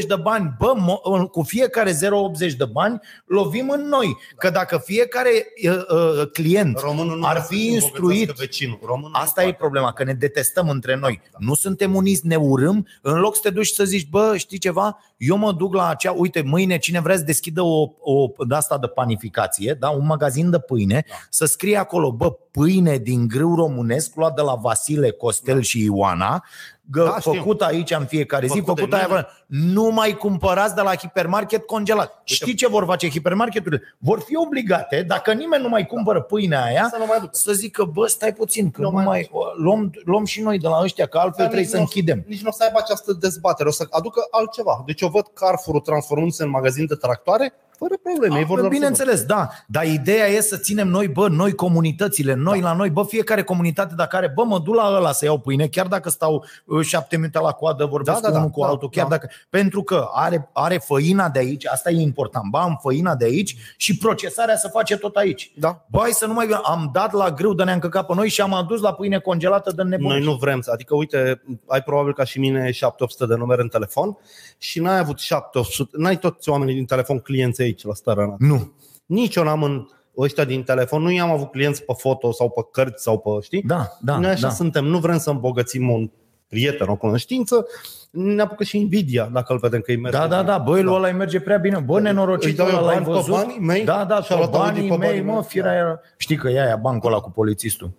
0,80 0.00 0.06
de 0.06 0.16
bani. 0.22 0.54
Bă, 0.58 0.72
mo- 0.76 1.30
cu 1.30 1.42
fiecare 1.42 1.90
0,80 1.92 2.52
de 2.56 2.64
bani 2.72 3.00
lovim 3.26 3.68
în 3.68 3.88
noi. 3.88 4.16
Că 4.36 4.50
dacă 4.50 4.82
fiecare 4.84 5.30
uh, 5.64 5.70
uh, 5.70 6.30
client 6.32 6.78
Românul 6.78 7.18
nu 7.18 7.26
ar 7.26 7.32
poate 7.32 7.54
fi 7.54 7.60
să-și 7.60 7.72
instruit, 7.72 8.00
îmbogățească 8.04 8.42
Vecinul. 8.44 8.78
Românul 8.84 9.10
nu 9.10 9.18
asta 9.20 9.40
e 9.40 9.44
poate. 9.44 9.58
problema, 9.58 9.92
că 9.92 10.04
ne 10.04 10.12
detestăm 10.12 10.68
între 10.68 10.96
noi. 10.96 11.20
Nu 11.38 11.54
suntem 11.54 11.94
uniți, 11.94 12.26
ne 12.26 12.36
urâm. 12.36 12.86
În 13.02 13.18
loc 13.18 13.34
să 13.34 13.40
te 13.42 13.50
duci 13.50 13.66
să 13.66 13.84
zici, 13.84 14.08
bă, 14.10 14.34
știi 14.36 14.58
ceva? 14.58 14.98
Eu 15.16 15.36
mă 15.36 15.52
duc 15.52 15.74
la 15.74 15.88
acea, 15.88 16.12
uite, 16.12 16.42
mâine 16.42 16.78
cine 16.78 17.00
vrea 17.00 17.16
să 17.16 17.22
deschidă 17.22 17.62
o, 17.62 17.88
o 18.00 18.44
de 18.48 18.54
asta 18.54 18.78
de 18.78 18.86
panificație, 18.86 19.76
da? 19.80 19.90
un 19.90 20.06
magazin 20.06 20.50
de 20.50 20.58
pâine, 20.58 21.04
Da. 21.08 21.14
să 21.30 21.44
scrie 21.44 21.76
acolo, 21.76 22.12
bă, 22.12 22.30
pâine 22.50 22.91
din 22.98 23.28
grâu 23.28 23.54
românesc, 23.54 24.14
luat 24.14 24.34
de 24.34 24.42
la 24.42 24.54
Vasile, 24.54 25.10
Costel 25.10 25.60
și 25.60 25.84
Ioana, 25.84 26.44
gă, 26.82 27.04
Da, 27.04 27.18
știu. 27.18 27.32
făcut 27.32 27.62
aici 27.62 27.90
în 27.90 28.04
fiecare 28.04 28.46
zi, 28.46 28.58
Făcut 28.58 28.74
de 28.74 28.80
făcut 28.80 28.94
aia. 28.94 29.28
Mine. 29.52 29.72
Nu 29.72 29.90
mai 29.90 30.12
cumpărați 30.16 30.74
de 30.74 30.80
la 30.80 30.94
hipermarket 30.94 31.66
congelat. 31.66 32.20
Știi 32.24 32.54
ce 32.54 32.68
vor 32.68 32.84
face 32.84 33.08
hipermarketurile? 33.10 33.82
Vor 33.98 34.20
fi 34.20 34.36
obligate, 34.36 35.02
dacă 35.06 35.32
nimeni 35.32 35.62
nu 35.62 35.68
mai 35.68 35.86
cumpără 35.86 36.20
pâinea 36.20 36.62
aia, 36.64 36.88
Să 36.90 36.96
nu 36.98 37.06
mai 37.06 37.18
ducă. 37.20 37.30
să 37.32 37.52
zică, 37.52 37.84
bă, 37.84 38.06
stai 38.06 38.32
puțin, 38.32 38.70
că 38.70 38.80
Nu 38.80 38.88
nu 38.88 38.94
mai 38.94 39.04
mai, 39.04 39.30
luăm, 39.56 39.90
luăm 40.04 40.24
și 40.24 40.40
noi 40.40 40.58
de 40.58 40.68
la 40.68 40.80
ăștia, 40.82 41.06
că 41.06 41.18
altfel 41.18 41.44
Dar 41.44 41.52
trebuie 41.54 41.60
nici 41.62 41.70
să 41.70 41.76
nu- 41.76 41.82
închidem. 41.82 42.24
Nici 42.26 42.42
nu 42.42 42.48
o 42.48 42.52
să 42.52 42.62
aibă 42.64 42.78
această 42.78 43.12
dezbatere, 43.12 43.68
o 43.68 43.72
să 43.72 43.86
aducă 43.90 44.20
altceva. 44.30 44.82
Deci 44.86 45.00
eu 45.00 45.08
văd 45.08 45.26
Carrefour 45.34 45.80
transformându-se 45.80 46.42
în 46.42 46.50
magazin 46.50 46.86
de 46.86 46.94
tractoare, 46.94 47.52
fără 47.78 47.94
probleme. 48.02 48.38
Ei 48.38 48.44
vor 48.44 48.58
doar 48.58 48.70
să 48.72 48.78
Bineînțeles, 48.78 49.22
da. 49.24 49.48
Dar 49.66 49.84
ideea 49.84 50.26
e 50.26 50.40
să 50.40 50.56
ținem 50.56 50.88
noi, 50.88 51.08
bă, 51.08 51.28
noi 51.28 51.52
comunitățile, 51.54 52.34
noi 52.34 52.60
Da. 52.60 52.68
la 52.68 52.74
noi, 52.76 52.90
bă, 52.90 53.02
fiecare 53.04 53.42
comunitate 53.42 53.94
dacă 53.94 54.16
are, 54.16 54.32
bă, 54.34 54.44
mă 54.44 54.58
duc 54.58 54.74
la 54.74 54.92
ăla 54.96 55.12
să 55.12 55.24
iau 55.24 55.38
pâine, 55.38 55.66
chiar 55.68 55.86
dacă 55.86 56.10
stau 56.10 56.44
uh, 56.64 56.84
șapte 56.84 57.16
minute 57.16 57.38
la 57.38 57.50
coadă, 57.52 57.84
vorbesc 57.84 58.20
Da, 58.20 58.28
da, 58.30 58.32
cu 58.32 58.36
unul 58.38 58.48
da, 58.48 58.54
cu 58.54 58.60
da, 58.60 58.66
altul, 58.68 58.88
chiar 58.88 59.04
da. 59.06 59.10
dacă. 59.10 59.28
Pentru 59.50 59.82
că 59.82 60.08
are, 60.12 60.50
are 60.52 60.78
făina 60.78 61.28
de 61.28 61.38
aici, 61.38 61.66
asta 61.66 61.90
e 61.90 62.00
important, 62.00 62.50
bă, 62.50 62.58
am 62.58 62.78
făina 62.82 63.14
de 63.14 63.24
aici 63.24 63.56
și 63.76 63.96
procesarea 63.96 64.56
se 64.56 64.68
face 64.68 64.96
tot 64.96 65.16
aici. 65.16 65.52
Da. 65.56 65.84
Bă, 65.90 65.98
hai 65.98 66.10
să 66.10 66.26
nu 66.26 66.32
mai 66.32 66.48
am 66.62 66.90
dat 66.92 67.12
la 67.12 67.30
grâu 67.30 67.54
de 67.54 67.64
ne-am 67.64 67.78
căcat 67.78 68.06
pe 68.06 68.14
noi 68.14 68.28
și 68.28 68.40
am 68.40 68.54
adus 68.54 68.80
la 68.80 68.92
pâine 68.92 69.18
congelată 69.18 69.72
de 69.76 69.82
nebun. 69.82 70.08
Noi 70.08 70.22
nu 70.22 70.34
vrem 70.34 70.60
să, 70.60 70.70
adică 70.70 70.94
uite, 70.94 71.42
ai 71.66 71.82
probabil 71.82 72.14
ca 72.14 72.24
și 72.24 72.38
mine 72.38 72.70
700 72.70 73.26
de 73.26 73.34
numere 73.34 73.62
în 73.62 73.68
telefon 73.68 74.18
și 74.58 74.80
n-ai 74.80 74.98
avut 74.98 75.18
700, 75.18 75.90
n-ai 75.96 76.18
toți 76.18 76.48
oamenii 76.48 76.74
din 76.74 76.84
telefon 76.84 77.18
clienți 77.18 77.62
aici 77.62 77.84
la 77.84 77.94
starea 77.94 78.34
Nu. 78.38 78.72
Nici 79.06 79.34
eu 79.34 79.44
n-am 79.44 79.62
în 79.62 79.86
ăștia 80.18 80.44
din 80.44 80.62
telefon, 80.62 81.02
nu 81.02 81.10
i-am 81.10 81.30
avut 81.30 81.50
clienți 81.50 81.82
pe 81.82 81.92
foto 81.96 82.32
sau 82.32 82.50
pe 82.50 82.60
cărți 82.70 83.02
sau 83.02 83.18
pe, 83.18 83.30
știi? 83.42 83.62
Da, 83.62 83.88
da, 84.00 84.18
Noi 84.18 84.30
așa 84.30 84.46
da. 84.46 84.52
suntem, 84.52 84.84
nu 84.84 84.98
vrem 84.98 85.18
să 85.18 85.30
îmbogățim 85.30 85.90
un 85.90 86.10
prieten, 86.48 86.88
o 86.88 86.96
cunoștință, 86.96 87.66
ne 88.12 88.42
apucă 88.42 88.64
și 88.64 88.78
invidia 88.80 89.28
dacă 89.32 89.52
îl 89.52 89.58
vedem 89.58 89.80
că 89.80 89.90
îi 89.90 89.96
merge. 90.00 90.18
Da, 90.18 90.26
da, 90.26 90.42
da, 90.42 90.58
băi, 90.58 90.82
lui 90.82 90.94
ăla 90.94 91.06
îi 91.06 91.12
merge 91.14 91.40
prea 91.40 91.56
bine. 91.56 91.78
Bă, 91.78 91.96
Îi 91.96 92.02
nenorocit 92.02 92.56
dau 92.56 92.66
eu 92.68 92.76
ăla, 92.76 92.84
l-ai 92.86 92.94
bani 92.94 93.06
pe 93.06 93.12
văzut? 93.12 93.34
banii 93.34 93.58
mei 93.60 93.84
Da, 93.84 94.04
da, 94.04 94.22
și 94.22 94.32
a 94.32 94.36
pe 94.36 94.48
luat 94.50 94.54
audit 94.54 94.72
banii 94.74 94.88
pe 94.88 94.96
mei, 94.96 95.08
banii 95.08 95.22
mă, 95.24 95.32
mei. 95.32 95.42
firea 95.42 95.72
era... 95.74 96.00
Știi 96.16 96.36
că 96.36 96.48
e 96.48 96.62
aia 96.62 96.76
bancul 96.76 97.10
ăla 97.12 97.20
cu 97.20 97.30
polițistul. 97.30 97.90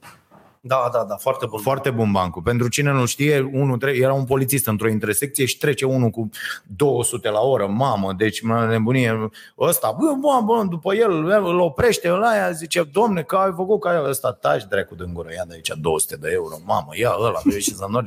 Da, 0.66 0.89
da, 0.93 1.03
da, 1.07 1.16
foarte 1.16 1.45
bun. 1.45 1.59
Foarte 1.59 1.89
bun 1.89 2.11
bancul. 2.11 2.41
Pentru 2.41 2.68
cine 2.68 2.91
nu 2.91 3.05
știe, 3.05 3.49
unul 3.53 3.78
tre- 3.78 3.95
era 3.97 4.14
un 4.14 4.24
polițist 4.26 4.68
într-o 4.68 4.89
intersecție 4.89 5.45
și 5.45 5.57
trece 5.57 5.86
unul 5.86 6.09
cu 6.09 6.30
200 6.64 7.30
la 7.30 7.39
oră. 7.39 7.68
Mamă, 7.68 8.14
deci 8.18 8.41
mă 8.41 8.66
nebunie. 8.70 9.30
Ăsta, 9.59 9.95
bă, 9.99 10.14
bă, 10.20 10.41
bă, 10.45 10.66
după 10.70 10.95
el 10.95 11.11
îl 11.26 11.59
oprește 11.59 12.09
la 12.09 12.28
aia, 12.28 12.51
zice, 12.51 12.84
domne, 12.91 13.22
că 13.22 13.36
ai 13.36 13.53
făcut 13.55 13.80
ca 13.82 14.05
ăsta, 14.09 14.32
taci 14.32 14.64
dracu 14.70 14.95
din 14.95 15.14
gură, 15.14 15.30
ia 15.36 15.43
de 15.47 15.53
aici 15.53 15.72
200 15.82 16.16
de 16.16 16.30
euro. 16.34 16.55
Mamă, 16.66 16.89
ia 16.93 17.16
ăla, 17.20 17.39
vezi 17.43 17.59
și 17.59 17.76
să 17.76 17.86
nu... 17.89 18.01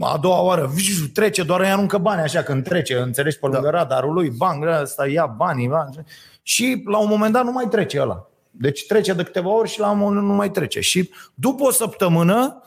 A 0.00 0.18
doua 0.20 0.40
oară, 0.42 0.70
viu, 0.74 1.06
trece, 1.14 1.42
doar 1.42 1.60
îi 1.60 1.70
aruncă 1.70 1.98
bani 1.98 2.20
așa 2.20 2.42
când 2.42 2.64
trece, 2.64 2.96
înțelegi, 2.98 3.38
pe 3.38 3.46
lângă 3.46 3.68
radarul 3.68 4.12
lui, 4.12 4.30
bang, 4.30 4.64
ăsta 4.82 5.06
ia 5.06 5.26
banii, 5.26 5.68
bani. 5.68 6.04
și 6.42 6.82
la 6.86 6.98
un 6.98 7.08
moment 7.08 7.32
dat 7.32 7.44
nu 7.44 7.52
mai 7.52 7.66
trece 7.70 8.00
ăla. 8.00 8.29
Deci 8.50 8.86
trece 8.86 9.12
de 9.12 9.22
câteva 9.22 9.48
ori 9.48 9.68
și 9.68 9.80
la 9.80 9.90
un 9.90 9.98
moment 9.98 10.26
nu 10.26 10.32
mai 10.32 10.50
trece. 10.50 10.80
Și 10.80 11.10
după 11.34 11.62
o 11.64 11.70
săptămână 11.70 12.62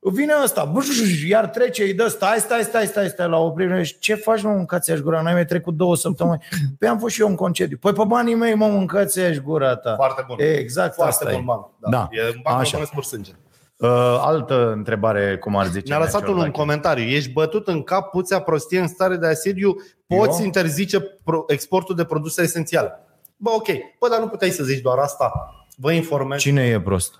Vine 0.00 0.32
ăsta, 0.42 0.64
buș, 0.64 0.86
iar 1.28 1.46
trece, 1.48 1.82
îi 1.82 1.94
dă, 1.94 2.08
stai, 2.08 2.38
stai, 2.38 2.62
stai, 2.62 2.86
stai, 2.86 3.08
stai 3.08 3.28
la 3.28 3.36
oprire. 3.36 3.82
Și 3.82 3.98
Ce 3.98 4.14
faci, 4.14 4.42
mă, 4.42 4.50
mâncați 4.50 5.00
gura? 5.02 5.22
N-ai 5.22 5.32
mai 5.32 5.44
trecut 5.44 5.74
două 5.74 5.96
săptămăni. 5.96 6.42
Păi 6.78 6.88
am 6.88 6.98
fost 6.98 7.14
și 7.14 7.20
eu 7.20 7.28
în 7.28 7.34
concediu. 7.34 7.76
Păi 7.80 7.92
pe 7.92 8.02
banii 8.06 8.34
mei, 8.34 8.54
mă, 8.54 8.66
mâncați 8.66 9.20
gura 9.44 9.76
ta. 9.76 9.94
Foarte 9.94 10.24
bun. 10.26 10.36
Exact 10.40 10.94
Foarte 10.94 11.12
asta 11.12 11.30
bun 11.30 11.40
e. 11.40 11.44
ban. 11.44 11.58
Da. 11.80 11.90
Da. 11.90 12.08
E 12.10 12.20
în 12.20 12.40
bancă 12.42 12.60
Așa. 12.60 12.70
românesc 12.70 12.92
pur 12.92 13.04
sânge. 13.04 13.30
Uh, 13.76 13.88
altă 14.20 14.72
întrebare, 14.72 15.36
cum 15.38 15.56
ar 15.56 15.66
zice. 15.66 15.88
Ne-a 15.88 15.98
lăsat 15.98 16.14
Mircea 16.20 16.26
unul 16.30 16.42
în 16.42 16.48
Ordache. 16.48 16.60
comentariu. 16.64 17.04
Ești 17.04 17.32
bătut 17.32 17.68
în 17.68 17.82
cap, 17.82 18.10
puțea 18.10 18.40
prostie 18.40 18.80
în 18.80 18.88
stare 18.88 19.16
de 19.16 19.26
asediu, 19.26 19.74
poți 20.06 20.38
Eu? 20.40 20.44
interzice 20.44 21.00
pro- 21.00 21.44
exportul 21.46 21.94
de 21.94 22.04
produse 22.04 22.42
esențiale. 22.42 22.92
Bă, 23.40 23.50
ok. 23.50 23.66
Bă, 23.98 24.08
dar 24.08 24.18
nu 24.20 24.28
puteai 24.28 24.50
să 24.50 24.62
zici 24.62 24.80
doar 24.80 24.98
asta. 24.98 25.32
Vă 25.76 25.92
informez. 25.92 26.38
Cine 26.40 26.62
e 26.66 26.80
prost? 26.80 27.14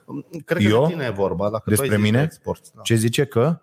Cred 0.45 0.63
că 0.63 0.69
Eu? 0.69 0.87
de 0.87 0.93
tine 0.93 1.05
e 1.05 1.11
vorba. 1.11 1.49
Dacă 1.51 1.63
Despre 1.67 1.87
tu 1.87 1.93
ai 1.93 1.99
zis 1.99 2.07
mine? 2.11 2.19
de 2.19 2.25
Export. 2.25 2.63
Da. 2.75 2.81
Ce 2.83 2.95
zice 2.95 3.25
că? 3.25 3.59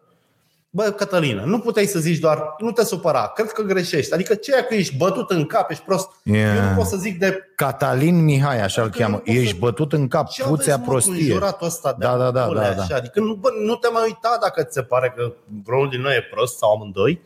Bă, 0.70 0.84
Cătălină, 0.84 1.44
nu 1.46 1.60
puteai 1.60 1.86
să 1.86 2.00
zici 2.00 2.18
doar, 2.20 2.56
nu 2.58 2.72
te 2.72 2.84
supăra, 2.84 3.28
cred 3.36 3.52
că 3.52 3.62
greșești. 3.62 4.14
Adică 4.14 4.36
ceea 4.36 4.64
că 4.64 4.74
ești 4.74 4.98
bătut 4.98 5.30
în 5.32 5.46
cap, 5.46 5.70
ești 5.72 5.84
prost. 5.84 6.10
Yeah. 6.24 6.56
Eu 6.58 6.70
nu 6.70 6.76
pot 6.76 6.86
să 6.86 6.98
zic 6.98 7.20
de 7.20 7.40
Catalin 7.56 8.24
Mihai, 8.24 8.62
așa 8.62 8.82
îl 8.82 8.88
Adică 8.88 9.04
cheamă. 9.04 9.16
nu 9.16 9.22
pot 9.24 9.34
să- 9.36 9.42
Ești 9.42 9.58
bătut 9.60 9.94
în 9.94 10.08
cap, 10.08 10.30
ce 10.30 10.44
puțea 10.44 10.74
aveți, 10.74 10.78
mă, 10.78 10.84
cu 10.84 10.90
prostie. 10.90 11.14
înjuratul 11.14 11.68
ăsta 11.68 11.90
de 11.92 12.06
Da, 12.06 12.18
da, 12.18 12.32
da, 12.32 12.44
acolo, 12.44 12.60
da, 12.60 12.72
da. 12.74 12.82
Așa. 12.82 12.96
Adică 12.96 13.20
nu, 13.20 13.34
bă, 13.34 13.50
nu 13.66 13.76
te 13.76 13.88
mai 13.94 14.02
uita 14.06 14.38
dacă 14.42 14.64
ți 14.64 14.74
se 14.74 14.82
pare 14.82 15.14
că 15.18 15.34
vreunul 15.66 15.90
din 15.90 16.02
noi 16.02 16.16
e 16.16 16.22
prost 16.34 16.58
sau 16.58 16.72
amândoi. 16.76 17.22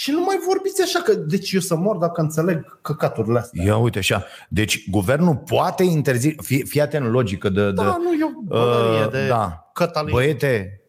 Și 0.00 0.10
nu 0.10 0.20
mai 0.20 0.38
vorbiți 0.46 0.82
așa 0.82 0.98
că, 0.98 1.14
deci 1.14 1.52
eu 1.52 1.60
să 1.60 1.76
mor 1.76 1.96
dacă 1.96 2.20
înțeleg 2.20 2.78
căcaturile 2.82 3.38
astea. 3.38 3.64
Ia 3.64 3.76
uite 3.76 3.98
așa. 3.98 4.24
Deci 4.48 4.90
guvernul 4.90 5.36
poate 5.36 5.82
interzice, 5.82 6.42
fii, 6.42 6.64
fii 6.66 6.80
atent 6.80 7.04
în 7.04 7.10
logică 7.10 7.48
de, 7.48 7.64
de 7.64 7.70
Da, 7.70 7.96
nu, 8.02 8.18
eu 8.20 8.42
bădărie 8.44 9.04
uh, 9.04 9.10
de 9.10 9.26
da. 9.28 9.70
Cătălin. 9.72 10.10
Băiete, 10.12 10.80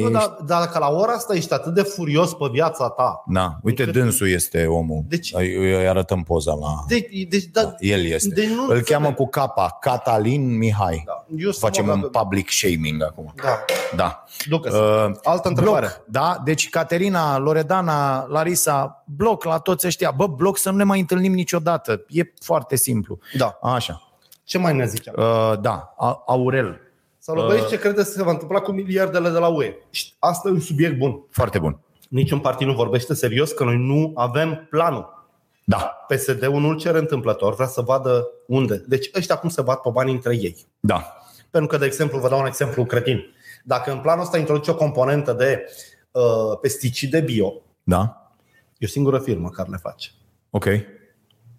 nu, 0.00 0.06
ești, 0.08 0.12
dar, 0.18 0.36
dar 0.46 0.60
dacă 0.60 0.78
la 0.78 0.88
ora 0.90 1.12
asta 1.12 1.34
ești 1.34 1.52
atât 1.52 1.74
de 1.74 1.82
furios 1.82 2.34
pe 2.34 2.48
viața 2.52 2.88
ta, 2.88 3.22
da, 3.26 3.58
uite, 3.62 3.82
Încât- 3.82 3.94
dânsul 4.02 4.28
este 4.30 4.66
omul. 4.66 5.04
Deci- 5.08 5.32
Îi, 5.34 5.54
îi 5.54 5.88
arătăm 5.88 6.22
poza 6.22 6.52
la... 6.54 6.68
deci, 6.88 7.26
deci 7.28 7.44
da, 7.44 7.74
El 7.78 8.04
este. 8.04 8.28
Deci 8.34 8.46
nu 8.48 8.52
Îl 8.54 8.60
înțeleg. 8.60 8.84
cheamă 8.84 9.12
cu 9.12 9.26
capa, 9.26 9.76
Catalin 9.80 10.56
Mihai. 10.56 11.02
Da. 11.06 11.24
Eu 11.36 11.50
să 11.50 11.58
Facem 11.60 11.84
mă 11.84 11.92
un 11.92 12.00
dacă- 12.00 12.18
public 12.18 12.50
shaming 12.50 13.02
acum. 13.02 13.32
Da. 13.42 13.64
Da. 13.96 14.24
Ducă-se. 14.48 14.76
Uh, 14.76 15.10
Altă 15.22 15.48
întrebare. 15.48 15.86
Bloc, 15.86 16.04
da? 16.08 16.40
Deci 16.44 16.68
Caterina, 16.68 17.38
Loredana, 17.38 18.26
Larisa, 18.28 19.02
bloc 19.06 19.44
la 19.44 19.58
toți 19.58 19.86
ăștia. 19.86 20.10
Bă, 20.10 20.26
bloc 20.26 20.58
să 20.58 20.70
nu 20.70 20.76
ne 20.76 20.84
mai 20.84 21.00
întâlnim 21.00 21.32
niciodată. 21.32 22.04
E 22.08 22.22
foarte 22.40 22.76
simplu. 22.76 23.18
Da. 23.36 23.58
Așa. 23.62 24.00
Ce 24.44 24.58
mai 24.58 24.74
ne 24.74 24.86
ziceam? 24.86 25.14
Uh, 25.18 25.60
da, 25.60 25.94
A- 25.98 26.22
Aurel. 26.26 26.80
Sau 27.26 27.46
băieți, 27.46 27.68
ce 27.68 27.78
credeți 27.78 28.10
că 28.10 28.16
se 28.16 28.22
va 28.22 28.30
întâmpla 28.30 28.60
cu 28.60 28.72
miliardele 28.72 29.28
de 29.30 29.38
la 29.38 29.48
UE? 29.48 29.74
Și 29.90 30.12
Asta 30.18 30.48
e 30.48 30.52
un 30.52 30.60
subiect 30.60 30.98
bun. 30.98 31.26
Foarte 31.30 31.58
bun. 31.58 31.78
Niciun 32.08 32.38
partid 32.38 32.66
nu 32.66 32.74
vorbește 32.74 33.14
serios 33.14 33.52
că 33.52 33.64
noi 33.64 33.76
nu 33.76 34.12
avem 34.14 34.66
planul. 34.70 35.28
Da, 35.64 36.06
PSD-ul 36.08 36.60
nu-l 36.60 36.76
cere 36.76 36.98
întâmplător, 36.98 37.54
vrea 37.54 37.66
să 37.66 37.80
vadă 37.80 38.28
unde. 38.46 38.84
Deci 38.86 39.10
ăștia 39.14 39.36
cum 39.36 39.48
se 39.48 39.62
bat 39.62 39.80
pe 39.80 39.88
bani 39.92 40.12
între 40.12 40.34
ei. 40.34 40.66
da. 40.80 41.16
Pentru 41.50 41.70
că, 41.70 41.76
de 41.78 41.86
exemplu, 41.86 42.18
vă 42.18 42.28
dau 42.28 42.40
un 42.40 42.46
exemplu 42.46 42.84
cretin. 42.84 43.20
Dacă 43.64 43.90
în 43.92 43.98
planul 43.98 44.22
ăsta 44.24 44.38
introduce 44.38 44.70
o 44.70 44.74
componentă 44.74 45.32
de 45.32 45.64
uh, 46.10 46.22
pesticide 46.60 47.20
bio, 47.20 47.52
Da. 47.82 48.32
e 48.78 48.86
o 48.86 48.88
singură 48.88 49.18
firmă 49.18 49.48
care 49.48 49.68
le 49.70 49.76
face. 49.76 50.10
Ok. 50.50 50.66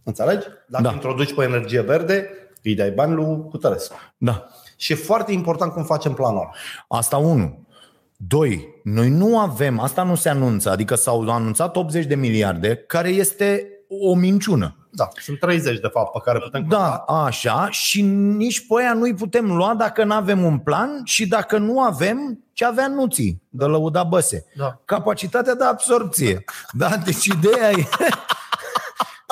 Înțelegi? 0.03 0.47
Dacă 0.67 0.83
Da. 0.83 0.91
introduci 0.91 1.33
pe 1.33 1.43
energie 1.43 1.81
verde, 1.81 2.29
îi 2.63 2.75
dai 2.75 2.91
bani 2.91 3.13
lui 3.13 3.43
Cutărescu. 3.49 3.95
Da. 4.17 4.47
Și 4.77 4.91
e 4.91 4.95
foarte 4.95 5.31
important 5.31 5.71
cum 5.73 5.83
facem 5.83 6.13
planul 6.13 6.39
ăla. 6.39 6.49
Asta 6.87 7.17
unu. 7.17 7.67
Doi, 8.15 8.67
noi 8.83 9.09
nu 9.09 9.39
avem, 9.39 9.79
asta 9.79 10.03
nu 10.03 10.15
se 10.15 10.29
anunță, 10.29 10.69
adică 10.69 10.95
s-au 10.95 11.29
anunțat 11.29 11.75
80 11.75 12.05
de 12.05 12.15
miliarde, 12.15 12.75
care 12.75 13.09
este 13.09 13.67
o 13.89 14.15
minciună. 14.15 14.87
Da, 14.89 15.07
sunt 15.21 15.39
30 15.39 15.79
de 15.79 15.87
fapt 15.87 16.11
pe 16.11 16.19
care 16.23 16.39
putem 16.39 16.65
Da, 16.67 16.95
așa, 16.95 17.67
și 17.69 18.01
nici 18.01 18.67
pe 18.67 18.81
aia 18.81 18.93
nu-i 18.93 19.13
putem 19.13 19.55
lua 19.55 19.75
dacă 19.75 20.03
nu 20.03 20.13
avem 20.13 20.43
un 20.43 20.57
plan 20.57 21.01
și 21.03 21.27
dacă 21.27 21.57
nu 21.57 21.81
avem 21.81 22.43
ce 22.53 22.65
avea 22.65 22.87
nuții 22.87 23.41
de 23.49 23.65
lăuda 23.65 24.03
băse. 24.03 24.45
Da. 24.55 24.81
Capacitatea 24.85 25.55
de 25.55 25.63
absorpție. 25.63 26.43
Da, 26.71 26.89
deci 27.05 27.25
ideea 27.25 27.71
e... 27.71 27.87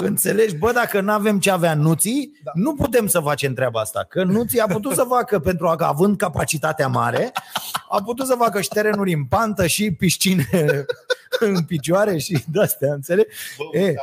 Înțelegi? 0.03 0.55
Bă, 0.57 0.71
dacă 0.71 1.01
nu 1.01 1.11
avem 1.11 1.39
ce 1.39 1.51
avea 1.51 1.75
nuții, 1.75 2.31
da. 2.43 2.51
nu 2.53 2.73
putem 2.75 3.07
să 3.07 3.19
facem 3.19 3.53
treaba 3.53 3.79
asta. 3.79 4.05
Că 4.09 4.23
nuții 4.23 4.59
a 4.59 4.65
putut 4.65 4.93
să 4.93 5.03
facă, 5.03 5.39
pentru 5.39 5.73
că 5.77 5.83
având 5.83 6.17
capacitatea 6.17 6.87
mare, 6.87 7.31
a 7.89 8.01
putut 8.05 8.25
să 8.25 8.35
facă 8.37 8.61
și 8.61 8.67
terenuri 8.69 9.13
în 9.13 9.25
pantă 9.25 9.67
și 9.67 9.91
piscine 9.91 10.47
în 11.39 11.63
picioare 11.63 12.17
și 12.17 12.43
de-astea, 12.47 12.93
înțelegi? 12.93 13.27
E, 13.71 13.93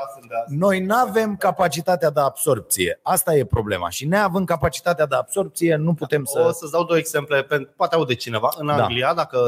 noi 0.46 0.80
nu 0.80 0.94
avem 0.94 1.36
capacitatea 1.36 2.10
de 2.10 2.20
absorpție. 2.20 3.00
Asta 3.02 3.34
e 3.34 3.44
problema. 3.44 3.88
Și 3.88 4.06
neavând 4.06 4.46
capacitatea 4.46 5.06
de 5.06 5.14
absorpție, 5.14 5.76
nu 5.76 5.94
putem 5.94 6.24
să... 6.24 6.44
O 6.48 6.52
să-ți 6.52 6.72
dau 6.72 6.84
două 6.84 6.98
exemple, 6.98 7.42
pentru- 7.42 7.72
poate 7.76 7.94
aude 7.94 8.14
cineva. 8.14 8.48
În 8.58 8.66
Da. 8.66 8.82
Anglia, 8.82 9.14
dacă 9.14 9.38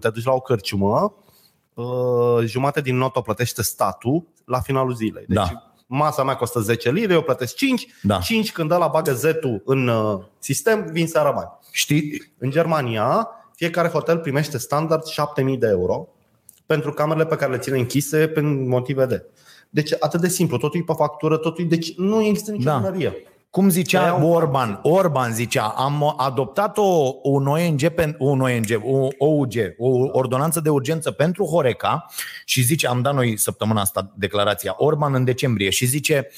te 0.00 0.10
duci 0.10 0.24
la 0.24 0.32
o 0.32 0.40
cărciumă, 0.40 1.14
uh, 1.74 2.44
jumate 2.44 2.80
din 2.80 2.96
notă 2.96 3.18
o 3.18 3.22
plătește 3.22 3.62
statul 3.62 4.26
la 4.44 4.60
finalul 4.60 4.94
zilei. 4.94 5.24
Deci 5.28 5.36
Da. 5.36 5.70
Masa 5.86 6.24
mea 6.24 6.36
costă 6.36 6.60
10 6.60 6.90
lire, 6.90 7.12
eu 7.12 7.22
plătesc 7.22 7.54
5, 7.54 7.86
Da. 8.02 8.18
5 8.18 8.52
când 8.52 8.70
ăla 8.70 8.86
bagă 8.86 9.12
zetul 9.12 9.62
în 9.64 9.88
uh, 9.88 10.18
sistem, 10.38 10.86
vin 10.92 11.06
seara 11.06 11.30
bani. 11.30 11.48
Știi? 11.70 12.32
În 12.38 12.50
Germania, 12.50 13.28
fiecare 13.54 13.88
hotel 13.88 14.18
primește 14.18 14.58
standard 14.58 15.04
7000 15.04 15.56
de 15.56 15.66
euro 15.68 16.08
pentru 16.66 16.92
camerele 16.92 17.26
pe 17.26 17.36
care 17.36 17.52
le 17.52 17.58
ține 17.58 17.78
închise 17.78 18.28
prin 18.28 18.68
motive 18.68 19.06
de. 19.06 19.24
Deci 19.70 19.92
atât 20.00 20.20
de 20.20 20.28
simplu, 20.28 20.56
totul 20.56 20.80
e 20.80 20.82
pe 20.86 20.92
factură, 20.96 21.36
totul 21.36 21.64
e, 21.64 21.66
deci 21.66 21.94
nu 21.96 22.22
există 22.22 22.50
nicio 22.50 22.70
Da. 22.70 22.78
da. 22.78 23.12
Cum 23.56 23.68
zicea 23.68 24.02
Aia 24.02 24.14
un- 24.14 24.32
Orban, 24.32 24.78
Orban 24.82 25.32
zicea, 25.32 25.62
am 25.62 26.14
adoptat 26.16 26.78
o, 26.78 27.12
un 27.22 27.46
ONG, 27.46 27.80
pen- 27.88 28.16
un 28.18 28.40
ONG, 28.40 28.80
o 28.82 29.08
OUG, 29.18 29.52
o 29.78 29.88
ordonanță 30.12 30.60
de 30.60 30.68
urgență 30.68 31.10
pentru 31.10 31.44
Horeca 31.44 32.06
și 32.44 32.62
zice, 32.62 32.86
am 32.86 33.02
dat 33.02 33.14
noi 33.14 33.36
săptămâna 33.38 33.80
asta 33.80 34.12
declarația, 34.16 34.74
Orban 34.76 35.14
în 35.14 35.24
decembrie 35.24 35.70
și 35.70 35.86
zice, 35.86 36.28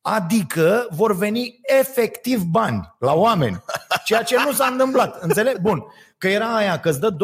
adică 0.00 0.86
vor 0.90 1.16
veni 1.16 1.60
efectiv 1.80 2.42
bani 2.42 2.94
la 2.98 3.12
oameni, 3.12 3.62
ceea 4.04 4.22
ce 4.22 4.36
nu 4.44 4.52
s-a 4.52 4.68
întâmplat, 4.70 5.22
înțeleg? 5.22 5.58
Bun, 5.58 5.84
că 6.18 6.28
era 6.28 6.56
aia 6.56 6.80
că 6.80 6.88
îți 6.88 7.00
dă 7.00 7.16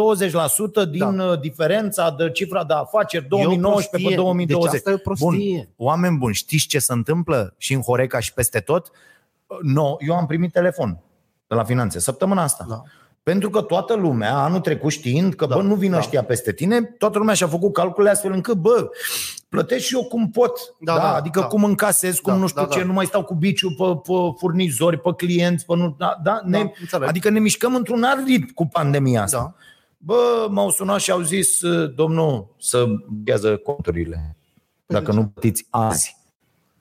20% 0.86 0.90
din 0.90 1.16
da. 1.16 1.36
diferența 1.36 2.14
de 2.18 2.30
cifra 2.30 2.64
de 2.64 2.74
afaceri 2.74 3.28
2019 3.28 3.90
pe 3.90 3.98
prostie. 3.98 4.16
2020. 4.16 4.70
Deci 4.70 4.78
asta 4.78 4.90
e 4.90 4.94
o 4.94 4.96
prostie. 4.96 5.72
Bun, 5.76 5.86
oameni 5.86 6.16
buni, 6.16 6.34
știți 6.34 6.66
ce 6.66 6.78
se 6.78 6.92
întâmplă 6.92 7.54
și 7.58 7.72
în 7.72 7.80
Horeca 7.80 8.18
și 8.18 8.32
peste 8.32 8.60
tot? 8.60 8.90
No, 9.62 9.96
eu 9.98 10.14
am 10.16 10.26
primit 10.26 10.52
telefon 10.52 10.98
de 11.46 11.54
la 11.54 11.64
finanțe 11.64 11.98
săptămâna 11.98 12.42
asta. 12.42 12.66
Da. 12.68 12.82
Pentru 13.22 13.50
că 13.50 13.60
toată 13.60 13.94
lumea, 13.94 14.36
anul 14.36 14.60
trecut 14.60 14.90
știind 14.90 15.34
că, 15.34 15.46
Da, 15.46 15.54
bă, 15.54 15.62
nu 15.62 15.74
vin 15.74 15.90
da. 15.90 15.96
ăștia 15.96 16.24
peste 16.24 16.52
tine, 16.52 16.82
toată 16.82 17.18
lumea 17.18 17.34
și-a 17.34 17.46
făcut 17.46 17.72
calcule 17.72 18.10
astfel 18.10 18.32
încât, 18.32 18.56
bă, 18.56 18.88
plătesc 19.48 19.84
și 19.84 19.94
eu 19.94 20.04
cum 20.04 20.30
pot. 20.30 20.58
Da, 20.80 20.94
Da, 20.94 21.00
da, 21.00 21.14
adică 21.14 21.40
da. 21.40 21.46
cum 21.46 21.64
încasez, 21.64 22.18
cum 22.18 22.32
Da, 22.32 22.38
nu 22.38 22.46
știu 22.46 22.62
da, 22.62 22.68
ce, 22.68 22.78
da. 22.78 22.84
nu 22.84 22.92
mai 22.92 23.06
stau 23.06 23.24
cu 23.24 23.34
biciu 23.34 23.68
pe, 23.68 23.84
pe 24.02 24.12
furnizori, 24.38 24.98
pe 25.00 25.10
clienți, 25.16 25.64
pe 25.66 25.76
nu... 25.76 25.94
Da, 25.98 26.18
da, 26.22 26.40
ne, 26.44 26.72
înțeleg. 26.80 27.08
adică 27.08 27.30
ne 27.30 27.38
mișcăm 27.38 27.74
într-un 27.74 28.02
alt 28.02 28.26
ritm 28.26 28.52
cu 28.54 28.66
pandemia 28.66 29.22
asta. 29.22 29.38
Da. 29.38 29.54
Bă, 29.98 30.46
m-au 30.50 30.70
sunat 30.70 31.00
și 31.00 31.10
au 31.10 31.20
zis, 31.20 31.60
domnul, 31.94 32.54
să 32.58 32.86
ghează 33.24 33.56
conturile. 33.56 34.36
Dacă 34.86 35.12
nu 35.12 35.26
plătiți 35.26 35.66
azi. 35.70 36.16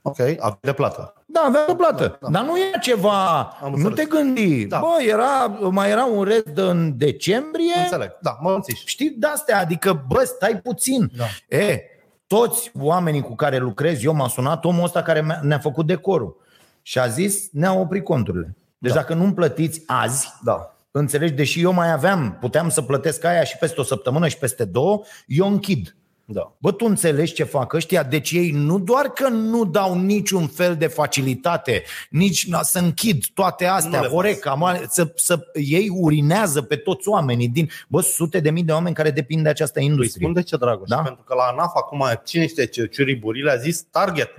Ok, 0.07 0.19
avem 0.19 0.57
de 0.61 0.73
plată. 0.73 1.13
Da, 1.25 1.43
avea 1.47 1.65
o 1.67 1.75
plată. 1.75 2.07
Da, 2.07 2.17
da. 2.21 2.29
Dar 2.29 2.43
nu 2.43 2.57
e 2.57 2.71
ceva, 2.81 3.39
Am 3.41 3.69
nu 3.69 3.75
înțeles. 3.87 3.97
te 3.97 4.05
gândi. 4.05 4.65
Da. 4.65 4.79
Bă, 4.79 5.03
era, 5.09 5.57
mai 5.69 5.89
era 5.89 6.05
un 6.05 6.23
rest 6.23 6.45
de 6.45 6.61
în 6.61 6.97
decembrie. 6.97 7.73
Înțeleg. 7.83 8.17
Da, 8.21 8.37
mă 8.41 8.51
înțiși. 8.53 8.83
Știi, 8.85 9.09
de-astea, 9.17 9.59
adică, 9.59 10.03
bă, 10.07 10.23
stai 10.23 10.59
puțin. 10.63 11.11
Da. 11.17 11.57
E, 11.57 11.79
toți 12.27 12.71
oamenii 12.79 13.21
cu 13.21 13.35
care 13.35 13.57
lucrez, 13.57 14.03
eu 14.03 14.13
m-a 14.13 14.27
sunat 14.27 14.65
omul 14.65 14.83
ăsta 14.83 15.01
care 15.01 15.21
mi-a- 15.21 15.39
ne-a 15.41 15.59
făcut 15.59 15.85
decorul 15.85 16.37
și 16.81 16.99
a 16.99 17.07
zis, 17.07 17.47
ne-a 17.51 17.73
oprit 17.73 18.03
conturile. 18.03 18.55
Deci 18.77 18.93
Da. 18.93 18.99
dacă 18.99 19.13
nu-mi 19.13 19.33
plătiți 19.33 19.83
azi, 19.85 20.33
Da. 20.43 20.75
înțelegi, 20.91 21.33
deși 21.33 21.61
eu 21.61 21.73
mai 21.73 21.91
aveam, 21.91 22.37
puteam 22.39 22.69
să 22.69 22.81
plătesc 22.81 23.23
aia 23.23 23.43
și 23.43 23.57
peste 23.57 23.79
o 23.79 23.83
săptămână 23.83 24.27
și 24.27 24.37
peste 24.37 24.65
două, 24.65 25.01
eu 25.27 25.47
închid. 25.47 25.95
Da. 26.27 26.53
Bă, 26.57 26.71
tu 26.71 26.85
înțelegi 26.85 27.33
ce 27.33 27.43
fac 27.43 27.73
ăștia? 27.73 28.03
Deci 28.03 28.31
ei 28.31 28.51
nu 28.51 28.79
doar 28.79 29.05
că 29.05 29.27
nu 29.27 29.65
dau 29.65 29.99
niciun 29.99 30.47
fel 30.47 30.75
de 30.75 30.87
facilitate, 30.87 31.83
nici 32.09 32.47
na, 32.47 32.61
să 32.61 32.79
închid 32.79 33.23
toate 33.33 33.65
Nu 33.65 33.71
astea, 33.71 34.01
le 34.01 34.07
Horeca, 34.07 34.57
ma- 34.57 34.83
să, 34.87 35.11
să, 35.15 35.39
ei 35.53 35.89
urinează 35.93 36.61
pe 36.61 36.75
toți 36.75 37.07
oamenii 37.09 37.47
din, 37.47 37.69
bă, 37.87 38.01
sute 38.01 38.39
de 38.39 38.49
mii 38.49 38.63
de 38.63 38.71
oameni 38.71 38.95
care 38.95 39.11
depind 39.11 39.43
de 39.43 39.49
această 39.49 39.79
Îi 39.79 39.85
industrie. 39.85 40.21
spun 40.21 40.33
de 40.33 40.41
ce, 40.41 40.57
Dragoș? 40.57 40.87
Da? 40.89 41.01
Pentru 41.01 41.23
că 41.23 41.33
la 41.33 41.43
ANAF 41.43 41.71
acum, 41.75 42.05
cine 42.25 42.47
știe 42.47 42.65
ce 42.65 42.85
ciuriburile 42.87 43.51
a 43.51 43.55
zis 43.55 43.81
target. 43.81 44.29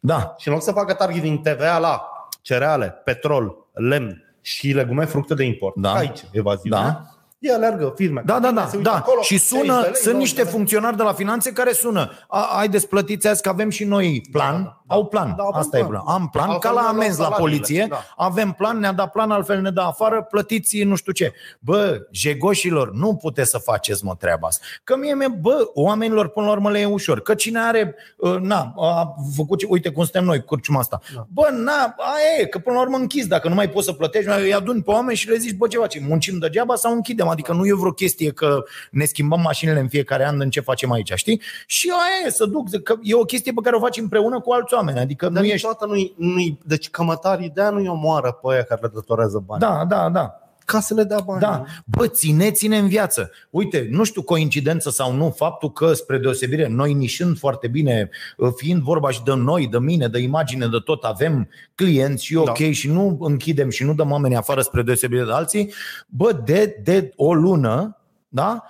Da, 0.00 0.34
Și 0.38 0.48
în 0.48 0.54
loc 0.54 0.62
să 0.62 0.72
facă 0.72 0.92
target 0.94 1.22
din 1.22 1.38
TVA 1.38 1.78
la 1.78 2.02
cereale, 2.42 2.88
petrol, 3.04 3.56
lemn 3.72 4.36
și 4.40 4.72
legume, 4.72 5.04
fructe 5.04 5.34
de 5.34 5.44
import, 5.44 5.74
Da. 5.76 5.92
aici 5.94 6.24
evaziunea, 6.32 6.80
Da. 6.82 7.13
Ei 7.44 7.52
alergă 7.52 7.92
firme. 7.96 8.22
Da, 8.24 8.38
da, 8.38 8.50
da, 8.50 8.66
se 8.66 8.76
uită 8.76 8.88
da. 8.90 8.96
acolo, 8.96 9.20
și 9.22 9.28
30 9.28 9.50
de 9.50 9.56
sună, 9.56 9.80
lei, 9.80 9.90
sunt 9.94 10.14
90 10.14 10.20
niște 10.20 10.36
de 10.36 10.42
lei. 10.42 10.52
funcționari 10.52 10.96
de 10.96 11.02
la 11.02 11.12
finanțe 11.12 11.52
care 11.52 11.72
sună. 11.72 12.10
A, 12.28 12.48
haideți, 12.56 12.88
plătiți 12.88 13.28
azi 13.28 13.42
că 13.42 13.48
avem 13.48 13.70
și 13.70 13.84
noi 13.84 14.22
plan. 14.32 14.52
Da, 14.52 14.58
da, 14.62 14.83
da. 14.86 14.94
Au 14.94 15.04
plan. 15.06 15.34
Da, 15.36 15.42
avem 15.42 15.60
Asta 15.60 15.78
e 15.78 15.80
plan. 15.84 15.90
plan. 15.90 16.14
Am 16.20 16.28
plan, 16.28 16.48
Altfel 16.50 16.70
ca 16.70 16.74
la 16.76 16.80
ne 16.80 16.86
luăm 16.86 16.96
amenzi 17.00 17.18
la 17.18 17.24
salariile, 17.24 17.50
poliție. 17.56 17.86
da. 17.90 18.04
Avem 18.16 18.52
plan, 18.52 18.78
ne-a 18.78 18.92
dat 18.92 19.10
plan, 19.12 19.30
altfel 19.30 19.60
ne 19.60 19.70
dă 19.70 19.80
afară, 19.80 20.22
plătiți 20.22 20.82
nu 20.82 20.94
știu 20.96 21.12
ce. 21.12 21.32
Bă, 21.60 22.06
jegoșilor, 22.10 22.92
nu 22.92 23.14
puteți 23.14 23.50
să 23.50 23.58
faceți 23.58 24.04
mă 24.04 24.14
treaba 24.18 24.46
asta. 24.46 24.64
Că 24.84 24.96
mie, 24.96 25.14
mie 25.14 25.28
bă, 25.40 25.70
oamenilor 25.74 26.28
până 26.28 26.46
la 26.46 26.52
urmă 26.52 26.70
le 26.70 26.78
e 26.78 26.84
ușor. 26.84 27.20
Că 27.20 27.34
cine 27.34 27.58
are, 27.60 27.94
uh, 28.16 28.36
na, 28.40 28.74
a 28.76 29.14
făcut, 29.36 29.58
ce- 29.58 29.66
uite 29.68 29.88
cum 29.90 30.02
suntem 30.02 30.24
noi, 30.24 30.44
curciuma 30.44 30.78
asta. 30.78 31.00
Da. 31.14 31.26
Bă, 31.32 31.48
na, 31.52 31.94
aia 31.98 32.40
e, 32.40 32.44
că 32.46 32.58
până 32.58 32.76
la 32.76 32.82
urmă 32.82 32.96
închizi. 32.96 33.28
Dacă 33.28 33.48
nu 33.48 33.54
mai 33.54 33.70
poți 33.70 33.86
să 33.86 33.92
plătești, 33.92 34.28
mai 34.28 34.42
îi 34.42 34.54
aduni 34.54 34.82
pe 34.82 34.90
oameni 34.90 35.16
și 35.16 35.28
le 35.28 35.36
zici, 35.36 35.54
bă, 35.56 35.66
ce 35.68 35.78
facem? 35.78 36.02
Muncim 36.08 36.38
degeaba 36.38 36.74
sau 36.74 36.92
închidem? 36.92 37.28
Adică 37.28 37.52
nu 37.52 37.66
e 37.66 37.72
vreo 37.74 37.90
chestie 37.92 38.30
că 38.32 38.62
ne 38.90 39.04
schimbăm 39.04 39.40
mașinile 39.40 39.78
în 39.80 39.88
fiecare 39.88 40.26
an 40.26 40.40
în 40.40 40.50
ce 40.50 40.60
facem 40.60 40.92
aici, 40.92 41.12
știi? 41.14 41.42
Și 41.66 41.90
aia 41.92 42.26
e, 42.26 42.30
să 42.30 42.44
duc, 42.46 42.82
că 42.82 42.94
e 43.02 43.14
o 43.14 43.24
chestie 43.24 43.52
pe 43.52 43.60
care 43.62 43.76
o 43.76 43.80
faci 43.80 43.96
împreună 43.96 44.40
cu 44.40 44.52
alți 44.52 44.73
oameni. 44.74 44.98
Adică 44.98 45.28
Dar 45.28 45.42
nu 45.42 45.48
ești... 45.48 45.54
niciodată 45.54 45.86
nu-i, 45.86 46.14
nu-i, 46.16 46.58
deci 46.64 46.90
cămătarii 46.90 47.50
de 47.54 47.68
nu-i 47.72 47.88
omoară 47.88 48.32
pe 48.32 48.52
aia 48.52 48.62
care 48.62 48.80
le 48.82 48.90
datorează 48.94 49.42
bani. 49.46 49.60
Da, 49.60 49.84
da, 49.88 50.08
da. 50.08 50.38
Ca 50.66 50.80
să 50.80 50.94
le 50.94 51.02
dea 51.02 51.20
bani. 51.24 51.40
Da, 51.40 51.64
bă, 51.84 52.06
țineți-ne 52.06 52.78
în 52.78 52.88
viață. 52.88 53.30
Uite, 53.50 53.88
nu 53.90 54.04
știu 54.04 54.22
coincidență 54.22 54.90
sau 54.90 55.12
nu, 55.12 55.30
faptul 55.30 55.72
că, 55.72 55.92
spre 55.92 56.18
deosebire, 56.18 56.68
noi 56.68 56.92
nișând 56.92 57.38
foarte 57.38 57.68
bine, 57.68 58.10
fiind 58.56 58.82
vorba 58.82 59.10
și 59.10 59.22
de 59.22 59.34
noi, 59.34 59.66
de 59.68 59.78
mine, 59.78 60.08
de 60.08 60.18
imagine, 60.18 60.66
de 60.66 60.78
tot, 60.84 61.02
avem 61.02 61.48
clienți 61.74 62.24
și 62.24 62.36
ok 62.36 62.58
Da. 62.58 62.72
și 62.72 62.88
nu 62.88 63.16
închidem 63.20 63.70
și 63.70 63.84
nu 63.84 63.94
dăm 63.94 64.10
oamenii 64.10 64.36
afară 64.36 64.60
spre 64.60 64.82
deosebire 64.82 65.24
de 65.24 65.32
alții, 65.32 65.72
bă, 66.06 66.32
de, 66.44 66.80
de 66.84 67.12
o 67.16 67.34
lună, 67.34 67.98
da? 68.28 68.62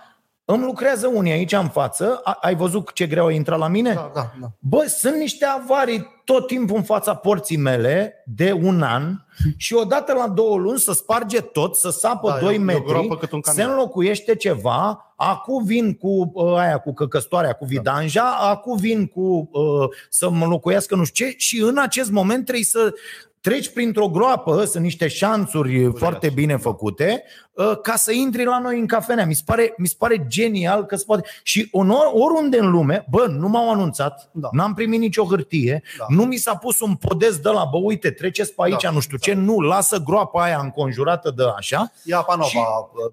Îmi 0.46 0.64
lucrează 0.64 1.06
unii 1.06 1.32
aici 1.32 1.52
în 1.52 1.68
față, 1.68 2.20
A- 2.24 2.38
ai 2.40 2.54
văzut 2.54 2.92
ce 2.92 3.06
greu 3.06 3.26
a 3.26 3.32
intrat 3.32 3.58
la 3.58 3.68
mine? 3.68 3.92
Da, 3.92 4.10
da, 4.14 4.32
da. 4.40 4.46
Bă, 4.58 4.84
sunt 4.88 5.14
niște 5.14 5.44
avarii 5.44 6.22
tot 6.24 6.46
timpul 6.46 6.76
în 6.76 6.82
fața 6.82 7.14
porții 7.14 7.56
mele 7.56 8.22
de 8.26 8.52
un 8.52 8.82
an 8.82 9.12
și 9.56 9.74
odată 9.74 10.12
la 10.12 10.28
două 10.28 10.56
luni 10.56 10.78
să 10.78 10.92
sparge 10.92 11.40
tot, 11.40 11.76
să 11.76 11.90
sapă 11.90 12.28
Da, 12.30 12.38
2 12.38 12.46
e 12.54 12.56
o- 12.56 12.60
e 12.60 12.62
o 12.62 12.64
metri, 12.64 12.84
groapă 12.84 13.16
cât 13.16 13.32
un 13.32 13.40
se 13.42 13.50
camion. 13.50 13.70
înlocuiește 13.70 14.34
ceva, 14.34 15.14
acum 15.16 15.64
vin 15.64 15.94
cu 15.94 16.30
uh, 16.34 16.56
aia, 16.56 16.78
cu 16.78 16.92
căcăstoarea, 16.94 17.52
cu 17.52 17.64
vidanja, 17.64 18.36
acum 18.40 18.76
vin 18.76 19.06
cu 19.06 19.48
uh, 19.52 19.88
să 20.10 20.30
mă 20.30 20.44
înlocuiască 20.44 20.94
nu 20.94 21.04
știu 21.04 21.26
ce 21.26 21.34
și 21.36 21.60
în 21.60 21.78
acest 21.78 22.10
moment 22.10 22.42
trebuie 22.44 22.64
să 22.64 22.94
treci 23.40 23.68
printr-o 23.72 24.08
groapă, 24.08 24.64
sunt 24.64 24.82
niște 24.82 25.08
șanțuri 25.08 25.92
foarte 25.94 26.28
bine 26.34 26.56
făcute, 26.56 27.22
uh, 27.24 27.43
ca 27.82 27.94
să 27.96 28.12
intri 28.12 28.44
la 28.44 28.58
noi 28.58 28.78
în 28.78 28.86
cafenea. 28.86 29.26
Mi 29.26 29.34
se 29.34 29.42
pare, 29.44 29.74
mi 29.76 29.86
se 29.86 29.94
pare 29.98 30.24
genial 30.28 30.84
că 30.84 30.96
se 30.96 31.04
poate. 31.06 31.28
Și 31.42 31.68
în 31.72 31.90
or, 31.90 32.10
oriunde 32.12 32.58
în 32.58 32.70
lume, 32.70 33.06
bă, 33.10 33.26
nu 33.26 33.48
m-au 33.48 33.70
anunțat, 33.70 34.28
Da. 34.32 34.48
n-am 34.52 34.74
primit 34.74 35.00
nicio 35.00 35.24
hârtie, 35.24 35.82
Da. 35.98 36.04
nu 36.08 36.24
mi 36.24 36.36
s-a 36.36 36.54
pus 36.56 36.80
un 36.80 36.94
podest 36.94 37.42
de 37.42 37.48
la, 37.48 37.64
bă, 37.70 37.76
uite, 37.82 38.10
treceți 38.10 38.54
pe 38.54 38.62
aici, 38.64 38.82
Da, 38.82 38.90
nu 38.90 39.00
știu 39.00 39.16
ce, 39.16 39.32
nu, 39.32 39.58
lasă 39.60 39.98
groapa 39.98 40.42
aia 40.42 40.60
înconjurată 40.62 41.32
de 41.36 41.42
așa. 41.56 41.92
Ia 42.04 42.18
Panova. 42.20 42.48
Și- 42.48 42.58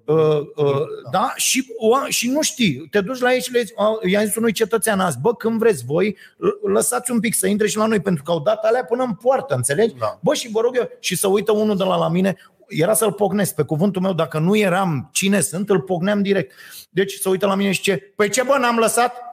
Uh, 0.04 0.16
uh, 0.56 0.82
da, 1.10 1.32
și, 1.36 1.66
o, 1.78 1.96
și 2.08 2.30
nu 2.30 2.42
știi, 2.42 2.86
te 2.90 3.00
duci 3.00 3.20
la 3.20 3.32
ei 3.32 3.40
și 3.40 3.52
le 3.52 3.60
zici, 3.62 3.72
"A, 3.76 3.98
i-am 4.08 4.24
zis 4.24 4.36
unui 4.36 4.52
cetățean 4.52 5.00
azi, 5.00 5.18
bă, 5.20 5.34
când 5.34 5.58
vreți 5.58 5.84
voi, 5.84 6.16
l- 6.36 6.70
lăsați 6.72 7.10
un 7.10 7.20
pic 7.20 7.34
să 7.34 7.46
intre 7.46 7.66
și 7.68 7.76
la 7.76 7.86
noi, 7.86 8.00
pentru 8.00 8.22
că 8.22 8.30
au 8.30 8.40
dat 8.40 8.64
alea 8.64 8.84
până 8.84 9.02
în 9.02 9.14
poartă, 9.14 9.54
înțelegi? 9.54 9.94
Da. 9.98 10.18
Bă, 10.22 10.34
și 10.34 10.50
vă 10.50 10.60
rog 10.60 10.76
eu, 10.76 10.88
și 11.00 11.16
să 11.16 11.26
uită 11.28 11.52
unul 11.52 11.76
de 11.76 11.84
la 11.84 11.96
la 11.96 12.08
mine, 12.08 12.36
era 12.78 12.94
să-l 12.94 13.12
pocnesc, 13.12 13.54
pe 13.54 13.62
cuvântul 13.62 14.02
meu, 14.02 14.12
dacă 14.12 14.38
nu 14.38 14.56
eram 14.56 15.08
cine 15.12 15.40
sunt, 15.40 15.70
îl 15.70 15.80
pocneam 15.80 16.22
direct. 16.22 16.54
Deci 16.90 17.12
să 17.12 17.28
uită 17.28 17.46
la 17.46 17.54
mine 17.54 17.72
și 17.72 17.80
ce, 17.80 17.96
păi 18.16 18.30
ce 18.30 18.42
bă, 18.42 18.56
n-am 18.60 18.76
lăsat? 18.76 19.32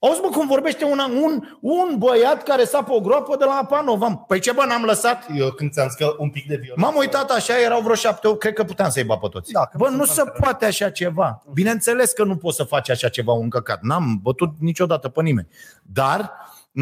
Auzi, 0.00 0.20
bă, 0.20 0.28
cum 0.28 0.46
vorbește 0.46 0.84
un, 0.84 0.98
un, 0.98 1.58
un 1.60 1.98
băiat 1.98 2.42
care 2.42 2.64
sapă 2.64 2.92
o 2.92 3.00
groapă 3.00 3.36
de 3.36 3.44
la 3.44 3.66
Panova. 3.68 4.14
Păi 4.14 4.40
ce 4.40 4.52
bă, 4.52 4.64
n-am 4.68 4.82
lăsat? 4.82 5.26
Eu 5.34 5.50
când 5.50 5.72
ți-am 5.72 5.88
zis 5.88 5.96
că 5.96 6.14
un 6.18 6.30
pic 6.30 6.46
de 6.46 6.56
violență. 6.56 6.80
M-am 6.80 6.96
uitat 6.96 7.30
așa, 7.30 7.60
erau 7.60 7.80
vreo 7.80 7.94
șapte, 7.94 8.36
cred 8.36 8.52
că 8.52 8.64
puteam 8.64 8.90
să-i 8.90 9.04
bat 9.04 9.18
pe 9.18 9.28
toți. 9.30 9.52
Da, 9.52 9.66
că 9.66 9.76
Bă, 9.76 9.88
nu 9.88 9.96
nu 9.96 10.04
sunt 10.04 10.16
se 10.16 10.22
foarte 10.22 10.40
poate 10.40 10.64
așa 10.64 10.90
ceva. 10.90 11.42
Bineînțeles 11.52 12.12
că 12.12 12.24
nu 12.24 12.36
poți 12.36 12.56
să 12.56 12.64
faci 12.64 12.90
așa 12.90 13.08
ceva 13.08 13.32
un 13.32 13.48
căcat. 13.48 13.82
N-am 13.82 14.18
bătut 14.22 14.50
niciodată 14.58 15.08
pe 15.08 15.22
nimeni. 15.22 15.48
Dar 15.82 16.32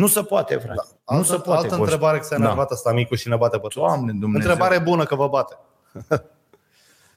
nu 0.00 0.06
se 0.06 0.22
poate, 0.22 0.54
frate. 0.54 0.74
Da. 0.74 1.14
Nu 1.14 1.16
Altă, 1.16 1.32
se 1.32 1.36
poate. 1.38 1.60
altă 1.62 1.68
Coș. 1.76 1.78
întrebare 1.78 2.18
că 2.18 2.24
s-a 2.24 2.36
Da. 2.38 2.44
enervat 2.44 2.70
ăsta 2.70 2.92
micu 2.92 3.14
și 3.14 3.28
ne 3.28 3.36
bate 3.36 3.56
pe 3.56 3.62
toți. 3.62 3.76
Doamne 3.76 4.12
Dumnezeu. 4.12 4.50
Întrebare 4.50 4.78
bună 4.82 5.04
că 5.04 5.14
vă 5.14 5.28
bate. 5.28 5.56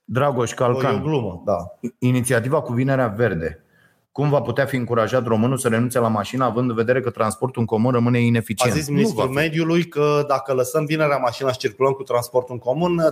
Dragoș 0.06 0.52
O, 0.52 0.64
e 0.64 0.68
o 0.68 0.72
Calcan. 0.74 1.02
glumă, 1.02 1.42
da. 1.46 1.58
Inițiativa 2.00 2.62
cu 2.62 2.74
vinerea 2.74 3.08
verde. 3.08 3.64
Cum 4.12 4.30
va 4.30 4.42
putea 4.42 4.66
fi 4.66 4.76
încurajat 4.76 5.26
românul 5.26 5.58
să 5.58 5.68
renunțe 5.68 6.00
la 6.00 6.08
mașină 6.08 6.44
având 6.46 6.70
în 6.70 6.76
vedere 6.76 7.02
că 7.02 7.10
transportul 7.10 7.62
în 7.62 7.68
comun 7.68 7.92
rămâne 7.92 8.18
A 8.18 8.22
ineficient? 8.22 8.74
zis 8.76 8.88
Nu 8.88 8.94
ministrul 8.94 9.22
va 9.24 9.28
fi. 9.30 9.36
mediului 9.36 9.84
că 9.84 10.24
dacă 10.28 10.54
lăsăm 10.54 10.86
vinerea 10.86 11.18
mașina 11.18 11.52
și 11.52 11.58
circulăm 11.58 11.92
cu 11.94 12.04
transportul 12.04 12.54
în 12.54 12.60
comun, 12.60 12.98
uh, 12.98 13.12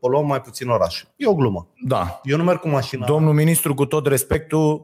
poluăm 0.00 0.26
mai 0.26 0.40
puțin 0.40 0.68
oraș. 0.68 1.04
E 1.16 1.26
o 1.26 1.34
glumă. 1.34 1.68
Da. 1.86 2.20
Eu 2.24 2.36
nu 2.36 2.42
merg 2.44 2.60
cu 2.60 2.68
mașina. 2.68 3.06
Domnul 3.06 3.32
ministru, 3.34 3.74
cu 3.74 3.86
tot 3.86 4.06
respectul, 4.06 4.82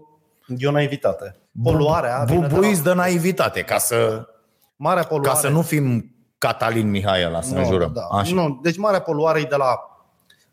Eu 0.59 0.71
naivitate. 0.71 1.37
Poluarea 1.63 2.25
vine 2.27 2.47
de 2.47 2.55
bubuiți 2.55 2.85
la... 2.85 2.91
de 2.91 2.95
naivitate, 2.95 3.63
ca 3.63 3.79
să, 3.79 4.29
Marea 4.77 5.03
ca 5.03 5.09
poluare. 5.09 5.39
să 5.39 5.49
nu 5.49 5.63
fim 5.63 6.15
Catalin 6.39 6.91
Mihaela, 6.91 7.41
să 7.41 7.55
ne 7.55 7.61
Nu, 7.61 7.67
jurăm. 7.67 7.93
Da. 7.93 8.03
Așa. 8.03 8.35
Nu, 8.35 8.59
deci 8.63 8.77
marea 8.77 9.01
poluare 9.01 9.41
e 9.41 9.45
de 9.45 9.57
la 9.57 9.79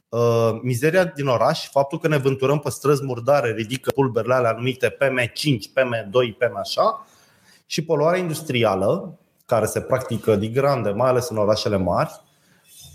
uh, 0.10 0.60
mizeria 0.62 1.04
din 1.04 1.28
oraș, 1.28 1.70
faptul 1.70 2.00
că 2.00 2.08
ne 2.08 2.18
vânturăm 2.18 2.60
pe 2.60 2.70
străzi 2.70 3.04
murdare, 3.04 3.52
ridică 3.52 3.92
pulberile 3.96 4.34
alea 4.34 4.52
numite 4.52 4.90
PM5, 4.90 5.58
PM2, 5.80 6.38
PM 6.38 6.58
așa, 6.58 7.06
și 7.66 7.84
poluarea 7.84 8.20
industrială, 8.20 9.20
care 9.46 9.66
se 9.66 9.82
practică 9.82 10.36
de 10.36 10.48
grande, 10.48 10.90
mai 10.90 11.10
ales 11.10 11.30
în 11.30 11.38
orașele 11.38 11.78
mari, 11.78 12.22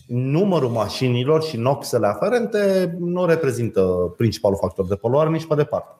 numărul 0.07 0.71
mașinilor 0.71 1.43
și 1.43 1.57
noxele 1.57 2.07
aferente 2.07 2.95
nu 2.99 3.27
reprezintă 3.27 3.81
principalul 4.17 4.59
factor 4.61 4.87
de 4.87 4.95
poluare 4.95 5.31
nici 5.31 5.47
pe 5.47 5.55
departe. 5.55 5.95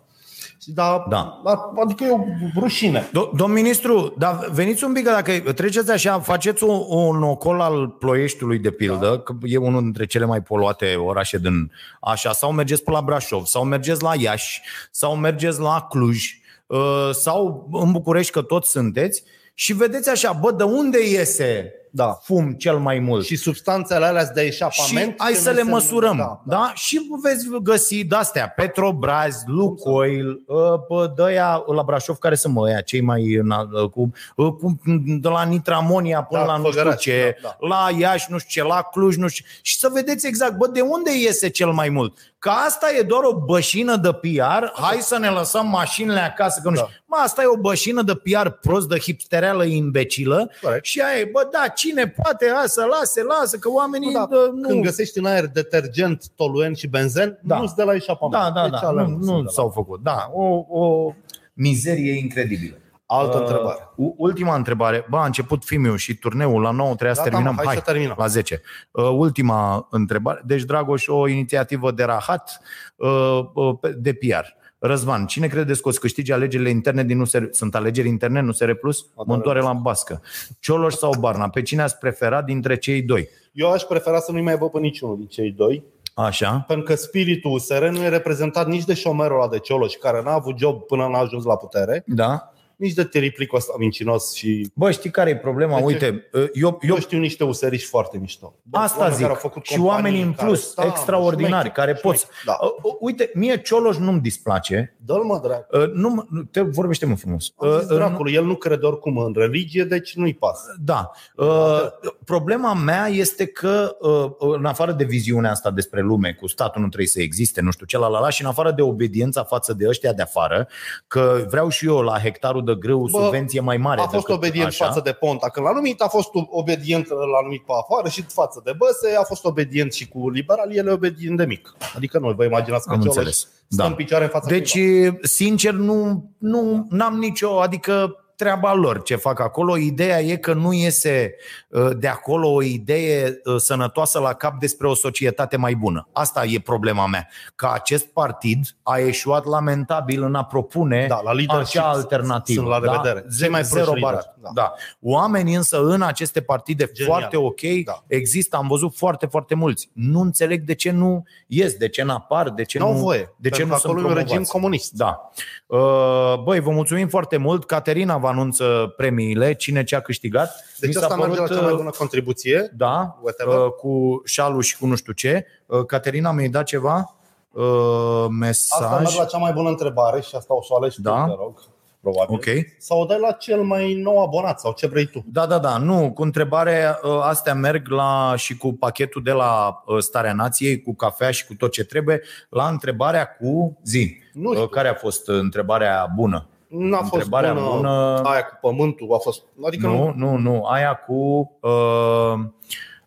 Și 0.67 0.73
Da, 0.73 1.05
Da. 1.09 1.43
Adică 1.85 2.05
e 2.05 2.11
o 2.11 2.19
rușine. 2.61 3.09
Do- 3.09 3.31
Domn 3.37 3.53
ministru, 3.53 4.15
dar 4.19 4.49
veniți 4.53 4.85
un 4.85 4.93
pic, 4.93 5.05
că 5.05 5.11
dacă 5.11 5.53
treceți 5.53 5.91
așa, 5.91 6.21
faceți 6.21 6.65
un, 6.65 6.83
un 6.89 7.23
ocol 7.23 7.61
al 7.61 7.89
Ploieștiului, 7.89 8.59
de 8.59 8.71
pildă, 8.71 9.07
da. 9.09 9.19
că 9.19 9.35
e 9.43 9.57
unul 9.57 9.83
dintre 9.83 10.07
cele 10.07 10.25
mai 10.25 10.43
poluate 10.43 10.95
orașe 10.95 11.39
din 11.39 11.73
așa, 12.01 12.33
sau 12.33 12.53
mergeți 12.53 12.83
pe 12.83 12.91
la 12.91 13.01
Brașov, 13.01 13.45
sau 13.45 13.65
mergeți 13.65 14.03
la 14.03 14.13
Iași, 14.19 14.61
sau 14.91 15.17
mergeți 15.17 15.61
la 15.61 15.87
Cluj, 15.91 16.25
uh, 16.67 17.11
sau 17.13 17.69
în 17.73 17.93
București, 17.93 18.33
că 18.33 18.43
toți 18.43 18.71
sunteți, 18.71 19.23
și 19.55 19.73
vedeți 19.73 20.11
așa, 20.11 20.33
bă, 20.33 20.53
de 20.53 20.63
unde 20.63 20.99
iese 21.09 21.73
Da. 21.91 22.19
fum 22.23 22.53
cel 22.53 22.79
mai 22.79 22.99
mult? 22.99 23.25
Și 23.25 23.37
substanțele 23.37 24.05
alea 24.05 24.25
de 24.25 24.41
eșapament. 24.43 25.09
și 25.11 25.15
hai 25.19 25.33
ce 25.33 25.39
să 25.39 25.51
nu 25.51 25.57
le 25.57 25.63
se- 25.63 25.71
măsurăm. 25.71 26.17
Da, 26.17 26.41
Da, 26.45 26.57
da. 26.57 26.73
Și 26.75 27.01
veți 27.23 27.47
găsi 27.63 28.05
de-astea, 28.05 28.49
Petrobras, 28.49 29.43
Lucoil, 29.47 30.41
uh, 30.89 31.11
de 31.17 31.23
aia 31.25 31.63
la 31.75 31.83
Brașov, 31.83 32.17
care 32.17 32.35
sunt 32.35 32.55
mă, 32.55 32.67
aia, 32.67 32.81
cei 32.81 33.01
mai 33.01 33.35
înalt, 33.35 33.91
cu, 33.93 34.11
uh, 34.37 34.53
cu, 34.53 34.81
de 35.21 35.29
la 35.29 35.43
Nitramonia 35.45 36.23
până 36.23 36.41
Da, 36.41 36.47
la 36.47 36.57
nu 36.57 36.65
știu 36.65 36.77
Făgăraș, 36.79 37.01
ce, 37.01 37.37
da, 37.43 37.57
la 37.61 37.89
Iași, 37.99 38.27
nu 38.31 38.39
știu 38.39 38.63
ce, 38.63 38.69
la 38.69 38.83
Cluj, 38.83 39.17
nu 39.17 39.29
știu 39.29 39.45
ce. 39.45 39.59
Și 39.63 39.79
să 39.79 39.89
vedeți 39.93 40.27
exact, 40.27 40.57
bă, 40.57 40.67
de 40.67 40.81
unde 40.81 41.11
iese 41.19 41.49
cel 41.49 41.71
mai 41.71 41.89
mult. 41.89 42.17
Că 42.39 42.51
asta 42.67 42.87
e 42.99 43.03
doar 43.03 43.23
o 43.23 43.35
bășină 43.39 43.97
de 43.97 44.13
PR, 44.13 44.81
hai 44.83 44.99
să 45.01 45.19
ne 45.19 45.29
lăsăm 45.29 45.67
mașinile 45.69 46.21
acasă, 46.21 46.61
că 46.63 46.69
nu 46.69 46.75
Da. 46.75 46.81
știu. 46.83 46.95
Mă, 47.05 47.17
asta 47.23 47.43
e 47.43 47.47
o 47.47 47.57
bășină 47.61 48.03
de 48.03 48.15
PR 48.15 48.49
prost, 48.49 48.89
de 48.89 48.99
hipstereală 48.99 49.65
imbecilă 49.65 50.51
Corect. 50.63 50.85
și 50.85 51.01
aia 51.01 51.19
e, 51.19 51.29
bă, 51.33 51.49
da, 51.53 51.65
cine 51.77 52.09
poate, 52.09 52.53
hai 52.55 52.67
să 52.69 52.85
lase, 52.91 53.23
lasă, 53.23 53.57
că 53.57 53.69
oamenii 53.71 54.13
Nu, 54.13 54.19
da, 54.19 54.27
dă, 54.31 54.51
nu, 54.55 54.69
Când 54.69 54.83
găsești 54.85 55.19
în 55.19 55.25
aer 55.25 55.47
detergent, 55.47 56.25
toluen 56.35 56.75
și 56.75 56.87
benzen, 56.89 57.39
Da. 57.43 57.59
nu-ți 57.59 57.75
de 57.75 57.83
la 57.83 57.95
eșapament. 57.95 58.43
Da, 58.43 58.61
da, 58.61 58.69
Deci 58.69 58.81
da. 58.81 58.87
alea 58.89 59.03
Nu, 59.03 59.09
sunt 59.11 59.25
nu 59.25 59.37
de 59.37 59.43
la- 59.45 59.51
s-au 59.51 59.69
făcut. 59.71 60.03
Da, 60.03 60.31
o, 60.33 60.65
o 60.69 61.13
mizerie 61.53 62.13
incredibilă. 62.19 62.77
Altă 63.07 63.37
Uh, 63.37 63.43
întrebare. 63.47 63.89
u- 63.97 64.15
Ultima 64.17 64.55
întrebare. 64.55 65.07
Ba, 65.11 65.23
a 65.23 65.27
început 65.27 65.65
filmul 65.65 65.97
și 65.97 66.15
turneul 66.15 66.61
la 66.63 66.71
9 66.71 66.89
trebuia 66.89 67.15
să 67.15 67.21
Gata, 67.21 67.31
terminăm. 67.31 67.55
mă, 67.55 67.63
hai 67.65 67.75
să 67.75 67.81
terminăm. 67.81 68.15
La 68.19 68.27
10. 68.27 68.61
Uh, 68.91 69.05
ultima 69.11 69.87
întrebare. 69.91 70.43
Deci, 70.47 70.63
Dragoș, 70.63 71.07
o 71.09 71.29
inițiativă 71.29 71.91
de 71.91 72.05
rahat 72.05 72.61
uh, 72.97 73.41
uh, 73.55 73.75
pe- 73.81 73.95
de 73.99 74.13
PR. 74.13 74.45
Răzvan, 74.79 75.27
cine 75.27 75.47
credeți 75.47 75.83
că 75.83 75.89
o 75.89 75.91
să 75.91 75.99
câștige 75.99 76.33
alegerile 76.33 76.71
interne 76.71 77.05
din 77.05 77.21
USR? 77.21 77.43
Sunt 77.51 77.75
alegeri 77.75 78.09
interne 78.09 78.39
în 78.39 78.49
USR 78.49 78.71
Plus? 78.71 79.07
Mântoare 79.27 79.61
la 79.61 79.73
bască. 79.73 80.23
Cioloș 80.61 80.95
sau 80.95 81.15
Barna? 81.21 81.49
Pe 81.49 81.63
cine 81.63 81.83
ați 81.83 81.99
preferat 81.99 82.45
dintre 82.45 82.77
cei 82.77 83.03
doi? 83.03 83.29
Eu 83.53 83.73
aș 83.73 83.83
prefera 83.83 84.19
să 84.19 84.33
nu-i 84.33 84.43
mai 84.43 84.57
văd 84.57 84.71
pe 84.71 84.79
niciunul 84.79 85.17
din 85.17 85.27
cei 85.27 85.51
doi, 85.51 85.83
Așa? 86.15 86.65
pentru 86.67 86.85
că 86.85 86.95
spiritul 86.95 87.53
USR 87.53 87.85
nu 87.85 88.03
e 88.03 88.09
reprezentat 88.09 88.67
nici 88.67 88.85
de 88.85 88.95
șomerul 88.95 89.37
ăla 89.41 89.49
de 89.49 89.59
Cioloș, 89.59 89.95
care 89.95 90.23
n-a 90.23 90.33
avut 90.33 90.59
job 90.59 90.83
până 90.83 91.07
n-a 91.09 91.19
ajuns 91.19 91.45
la 91.45 91.57
putere, 91.57 92.03
Da? 92.07 92.53
Nici 92.77 92.93
de 92.93 93.05
teriplicul 93.05 93.59
ăsta 93.59 93.73
mincinos 93.79 94.35
și 94.35 94.71
Bă, 94.75 94.91
știi 94.91 95.11
care 95.11 95.31
e 95.31 95.37
problema? 95.37 95.75
De 95.75 95.79
ce? 95.81 95.85
Uite, 95.85 96.29
eu, 96.33 96.51
eu 96.55 96.79
eu 96.83 96.99
știu 96.99 97.19
niște 97.19 97.45
useriști 97.45 97.89
foarte 97.89 98.19
mișto. 98.19 98.55
Bă, 98.63 98.79
Asta 98.79 98.97
oameni 98.99 99.15
zic. 99.17 99.23
care 99.27 99.35
au 99.35 99.41
făcut 99.49 99.65
Și 99.65 99.77
companii 99.77 99.95
oameni 100.05 100.23
în 100.23 100.33
care- 100.35 100.47
plus, 100.49 100.75
Da, 100.75 100.85
extraordinari, 100.85 101.51
șmecheri, 101.51 101.75
care 101.75 101.93
pot. 101.93 102.15
șmecheri. 102.17 102.43
Da. 102.45 102.59
Uh, 102.61 102.71
uh, 102.83 102.93
Uite, 103.01 103.31
mie 103.35 103.63
Cioloș 103.63 103.97
nu-mi 103.97 104.21
displace. 104.21 104.97
Dă-l 105.05 105.23
mă, 105.23 105.41
dracu. 105.43 105.77
Uh, 105.79 105.91
nu, 105.93 106.27
nu- 106.31 106.43
te 106.43 106.61
vorbește 106.61 107.07
mă 107.07 107.17
frumos. 107.17 107.53
Am 107.57 107.69
zis 107.71 107.79
Uh, 107.79 107.91
uh, 107.91 107.97
dracului, 107.97 108.33
el 108.33 108.45
nu 108.45 108.55
crede 108.55 108.87
oricum 108.87 109.19
în 109.19 109.33
religie, 109.37 109.85
deci 109.85 110.15
nu-i 110.15 110.35
pasă. 110.35 110.77
Da. 110.85 111.11
Uh, 111.37 111.81
problema 112.25 112.75
mea 112.75 113.07
este 113.07 113.47
că, 113.47 113.97
uh, 114.01 114.31
în 114.57 114.65
afară 114.65 114.93
de 114.93 115.05
viziunea 115.05 115.51
asta 115.51 115.71
despre 115.71 116.01
lume, 116.01 116.33
cu 116.33 116.47
statul 116.47 116.81
nu 116.81 116.87
trebuie 116.87 117.09
să 117.09 117.21
existe, 117.21 117.61
nu 117.61 117.71
știu 117.71 117.87
ce, 117.87 117.99
la 117.99 118.09
la 118.09 118.19
la, 118.21 118.29
și 118.31 118.43
în 118.43 118.49
afară 118.49 118.73
de 118.73 118.83
obediența 118.83 119.45
față 119.45 119.73
de 119.73 119.89
ăștia 119.89 120.13
de 120.13 120.23
afară, 120.23 120.69
că 121.07 121.45
vreau 121.49 121.69
și 121.69 121.87
eu 121.87 122.01
la 122.01 122.19
hectarul 122.19 122.65
de 122.67 122.75
grâu 122.81 123.09
Bă, 123.11 123.19
subvenție 123.21 123.61
mai 123.61 123.77
mare. 123.77 124.01
A 124.01 124.05
fost 124.05 124.27
decât 124.27 124.35
obedient 124.35 124.67
așa. 124.67 124.85
față 124.87 125.01
de 125.05 125.13
Ponta 125.13 125.49
când 125.51 125.67
l-a 125.67 125.73
numit, 125.73 126.01
a 126.01 126.09
fost 126.09 126.29
obedient 126.51 127.09
l-a 127.09 127.41
numit 127.43 127.63
pe 127.65 127.73
afară 127.81 128.09
și 128.09 128.23
față 128.23 128.61
de 128.65 128.73
Băse, 128.77 129.17
a 129.19 129.23
fost 129.23 129.45
obedient 129.45 129.93
și 129.93 130.09
cu 130.09 130.31
liberal, 130.31 130.73
el 130.73 130.87
e 130.87 130.93
obedient 130.93 131.37
de 131.37 131.45
mic. 131.45 131.77
Adică 131.97 132.19
noi 132.19 132.35
vă 132.35 132.45
imaginați 132.45 132.87
că 132.87 132.93
Am 132.93 132.99
Cioloș 133.01 133.17
înțeles. 133.17 133.39
stă 133.69 133.83
Da. 133.83 133.85
în 133.87 133.95
picioare 133.95 134.25
în 134.25 134.31
fața 134.31 134.49
Deci, 134.49 134.73
cuiva. 134.73 135.17
sincer, 135.23 135.73
nu, 135.73 136.31
nu 136.39 136.87
am 136.99 137.19
nicio, 137.19 137.61
adică 137.61 138.17
treaba 138.37 138.75
lor 138.75 139.03
ce 139.03 139.17
fac 139.17 139.41
acolo. 139.41 139.77
Ideea 139.77 140.21
e 140.21 140.37
că 140.37 140.53
nu 140.53 140.73
iese 140.73 141.35
uh, 141.69 141.91
de 141.97 142.09
acolo 142.09 142.49
o 142.53 142.63
idee 142.63 143.41
uh, 143.45 143.55
sănătoasă 143.57 144.19
la 144.19 144.33
cap 144.33 144.59
despre 144.59 144.87
o 144.87 144.95
societate 144.95 145.57
mai 145.57 145.75
bună. 145.75 146.09
Asta 146.13 146.45
e 146.45 146.59
problema 146.65 147.07
mea. 147.07 147.29
Că 147.55 147.69
acest 147.73 148.07
partid 148.07 148.77
a 148.83 148.99
eșuat 148.99 149.45
lamentabil 149.45 150.23
în 150.23 150.35
a 150.35 150.45
propune 150.45 151.07
Da, 151.09 151.21
la 151.25 151.33
leadership 151.33 151.81
acea 151.81 151.89
alternativă. 151.91 152.61
sunt 152.61 152.71
la 152.73 152.79
revedere. 152.79 153.21
Da? 153.29 153.35
Cei 153.39 153.49
mai 153.49 153.63
Zero 153.65 153.85
proști 153.85 154.01
barat. 154.01 154.33
lideri, 154.37 154.55
Da. 154.55 154.63
da. 154.63 154.63
da. 154.63 154.75
Oamenii 155.01 155.55
însă 155.55 155.83
în 155.83 156.03
aceste 156.03 156.41
partide 156.41 156.91
Genial. 156.93 157.13
foarte 157.17 157.37
ok 157.37 157.61
Da. 157.85 158.05
există, 158.07 158.57
am 158.57 158.67
văzut 158.69 158.97
foarte, 158.97 159.27
foarte 159.27 159.55
mulți. 159.55 159.91
Nu 159.93 160.21
înțeleg 160.21 160.63
de 160.63 160.75
ce 160.75 160.91
nu 160.91 161.25
ies, 161.47 161.75
de 161.75 161.89
ce 161.89 162.03
n-apar, 162.03 162.51
de 162.51 162.65
ce 162.65 162.79
N-au 162.79 162.93
nu, 162.93 162.99
voie. 162.99 163.35
de 163.37 163.49
ce 163.49 163.57
pentru 163.57 163.67
nu 163.67 163.73
că 163.73 163.79
sunt 163.81 163.93
acolo 163.93 164.07
e 164.07 164.11
un 164.11 164.15
regim 164.15 164.27
promovați. 164.27 164.53
comunist. 164.53 164.93
Da. 164.93 165.31
Uh, 165.67 166.43
Băi, 166.45 166.61
vă 166.61 166.71
mulțumim 166.71 167.09
foarte 167.09 167.37
mult. 167.37 167.65
Caterina 167.67 168.17
vă 168.27 168.33
anunță 168.33 168.95
premiile. 168.97 169.55
Cine 169.55 169.85
ce 169.85 169.97
a 169.97 170.01
câștigat? 170.01 170.65
Deci 170.79 170.89
Mi 170.89 170.95
s-a 170.95 171.01
asta 171.03 171.17
merge 171.17 171.41
la 171.41 171.47
cea 171.47 171.61
mai 171.61 171.71
uh, 171.71 171.77
bună 171.77 171.91
contribuție. 171.91 172.73
Da, 172.77 173.19
Whatever. 173.23 173.59
uh, 173.67 173.71
cu 173.73 174.23
șalul 174.25 174.63
și 174.63 174.79
cu 174.79 174.87
nu 174.87 174.95
știu 174.97 175.13
ce. 175.13 175.47
Uh, 175.67 175.85
Caterina 175.87 176.31
mi-ai 176.33 176.49
dat 176.49 176.65
ceva? 176.65 177.15
Uh, 177.51 177.65
Asta 177.65 178.29
mesaj. 178.39 178.99
merge 179.03 179.19
la 179.19 179.25
cea 179.25 179.39
mai 179.39 179.53
bună 179.53 179.69
întrebare 179.69 180.21
și 180.21 180.35
asta 180.37 180.55
o 180.55 180.63
să 180.63 180.69
o 180.73 180.77
alegi 180.77 181.03
Da. 181.03 181.25
tu, 181.25 181.31
te 181.31 181.37
rog. 181.39 181.59
Probabil. 182.01 182.35
Ok. 182.35 182.45
Sau 182.79 183.01
o 183.01 183.05
dai 183.05 183.19
la 183.21 183.33
cel 183.33 183.63
mai 183.63 183.95
nou 183.95 184.23
abonat 184.23 184.61
sau 184.61 184.73
ce 184.73 184.87
vrei 184.87 185.07
tu. 185.07 185.25
Da, 185.33 185.47
da, 185.47 185.59
da. 185.59 185.77
Nu, 185.79 186.13
cu 186.13 186.23
întrebare, 186.23 186.99
uh, 187.03 187.19
astea 187.23 187.55
merg 187.55 187.89
la 187.89 188.33
și 188.37 188.57
cu 188.57 188.73
pachetul 188.73 189.23
de 189.23 189.31
la 189.33 189.83
uh, 189.87 189.99
Starea 189.99 190.33
Nației, 190.33 190.83
cu 190.83 190.95
cafea 190.95 191.31
și 191.31 191.47
cu 191.47 191.55
tot 191.55 191.71
ce 191.73 191.85
trebuie, 191.85 192.21
la 192.51 192.69
întrebarea 192.69 193.27
cu 193.27 193.79
zi. 193.85 194.17
Nu 194.33 194.51
știu. 194.53 194.63
Uh, 194.63 194.69
Care 194.71 194.89
a 194.89 194.95
fost 194.95 195.29
întrebarea 195.29 196.13
bună? 196.15 196.47
N-a 196.69 196.99
fost 196.99 197.13
Întrebarea 197.13 197.53
bună, 197.53 197.71
bună- 197.77 198.21
aia 198.25 198.43
cu 198.43 198.59
pământul, 198.61 199.09
a 199.15 199.19
fost... 199.19 199.43
Adică 199.67 199.87
Nu, 199.87 200.13
nu, 200.17 200.37
nu. 200.37 200.65
Aia 200.65 200.95
cu. 200.95 201.51
Uh, 201.61 202.35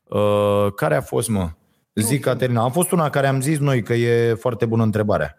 uh, 0.07 0.73
care 0.75 0.95
a 0.95 1.01
fost, 1.01 1.29
mă? 1.29 1.49
Zic, 1.93 2.21
Caterina. 2.21 2.63
A 2.63 2.69
fost 2.69 2.91
una 2.91 3.09
care 3.09 3.27
am 3.27 3.41
zis 3.41 3.57
noi 3.59 3.83
că 3.83 3.93
e 3.93 4.33
foarte 4.33 4.65
bună 4.65 4.83
întrebarea. 4.83 5.37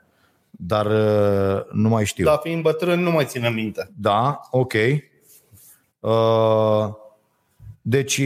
Dar 0.51 0.87
uh, 0.87 1.61
nu 1.73 1.89
mai 1.89 2.05
știu. 2.07 2.25
Da, 2.25 2.37
fiind 2.37 2.63
bătrân, 2.63 3.01
nu 3.03 3.11
mai 3.11 3.25
ține 3.25 3.49
minte. 3.49 3.91
Da, 3.97 4.41
ok. 4.51 4.73
Uh, 6.01 6.89
deci, 7.83 8.21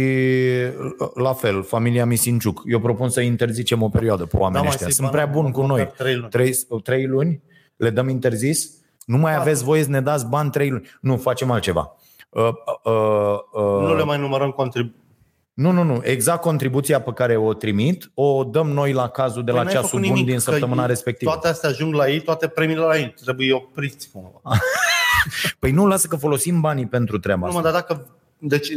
la 1.14 1.32
fel, 1.32 1.62
familia 1.62 2.06
Misinciuc. 2.06 2.62
Eu 2.66 2.78
propun 2.80 3.08
să 3.08 3.20
interzicem 3.20 3.82
o 3.82 3.88
perioadă 3.88 4.24
pe 4.26 4.36
oamenii 4.36 4.56
Da, 4.56 4.60
mai 4.62 4.68
ăștia. 4.70 4.86
zi, 4.86 4.94
Sunt 4.94 5.06
bă, 5.06 5.12
prea 5.12 5.26
buni 5.26 5.52
cu 5.52 5.60
noi. 5.66 5.78
măcar 5.80 5.94
trei 5.96 6.14
luni. 6.14 6.28
Trei, 6.28 6.54
trei 6.82 7.06
luni? 7.06 7.42
Le 7.76 7.90
dăm 7.90 8.08
interzis? 8.08 8.70
Nu 9.04 9.16
mai 9.18 9.34
Da. 9.34 9.40
aveți 9.40 9.64
voie 9.64 9.82
să 9.82 9.90
ne 9.90 10.00
dați 10.00 10.26
bani 10.26 10.50
trei 10.50 10.70
luni. 10.70 10.88
Nu, 11.00 11.16
facem 11.16 11.50
altceva. 11.50 11.96
Uh, 12.30 12.42
uh, 12.82 12.92
uh, 13.52 13.62
Nu 13.62 13.96
le 13.96 14.04
mai 14.04 14.18
numărăm 14.18 14.50
contribuții. 14.50 15.02
nu, 15.54 15.70
nu, 15.70 15.82
nu. 15.82 16.00
Exact 16.02 16.40
contribuția 16.40 17.00
pe 17.00 17.12
care 17.12 17.36
o 17.36 17.52
trimit, 17.54 18.10
o 18.14 18.44
dăm 18.44 18.68
noi 18.70 18.92
la 18.92 19.08
cazul 19.08 19.44
de 19.44 19.50
la 19.50 19.56
Păi 19.56 19.64
n-ai 19.64 19.74
ceasul 19.74 19.88
făcut 19.88 20.04
bun 20.04 20.12
nimic, 20.14 20.26
din 20.30 20.34
că 20.38 20.50
săptămâna 20.50 20.82
ei- 20.82 20.88
respectivă. 20.88 21.30
Toate 21.30 21.48
astea 21.48 21.68
ajung 21.68 21.94
la 21.94 22.08
ei, 22.08 22.20
toate 22.20 22.48
premiile 22.48 22.82
la 22.82 22.96
ei. 22.98 23.14
Trebuie 23.22 23.52
opriți 23.52 24.10
cumva. 24.12 24.40
Păi 25.58 25.70
nu, 25.70 25.86
lasă 25.86 26.06
că 26.08 26.16
folosim 26.16 26.60
banii 26.60 26.86
pentru 26.86 27.18
treaba 27.18 27.46
Nu, 27.46 27.52
mă, 27.52 27.58
asta. 27.58 27.70
dar 27.70 27.80
dacă... 27.80 28.06
Deci 28.38 28.68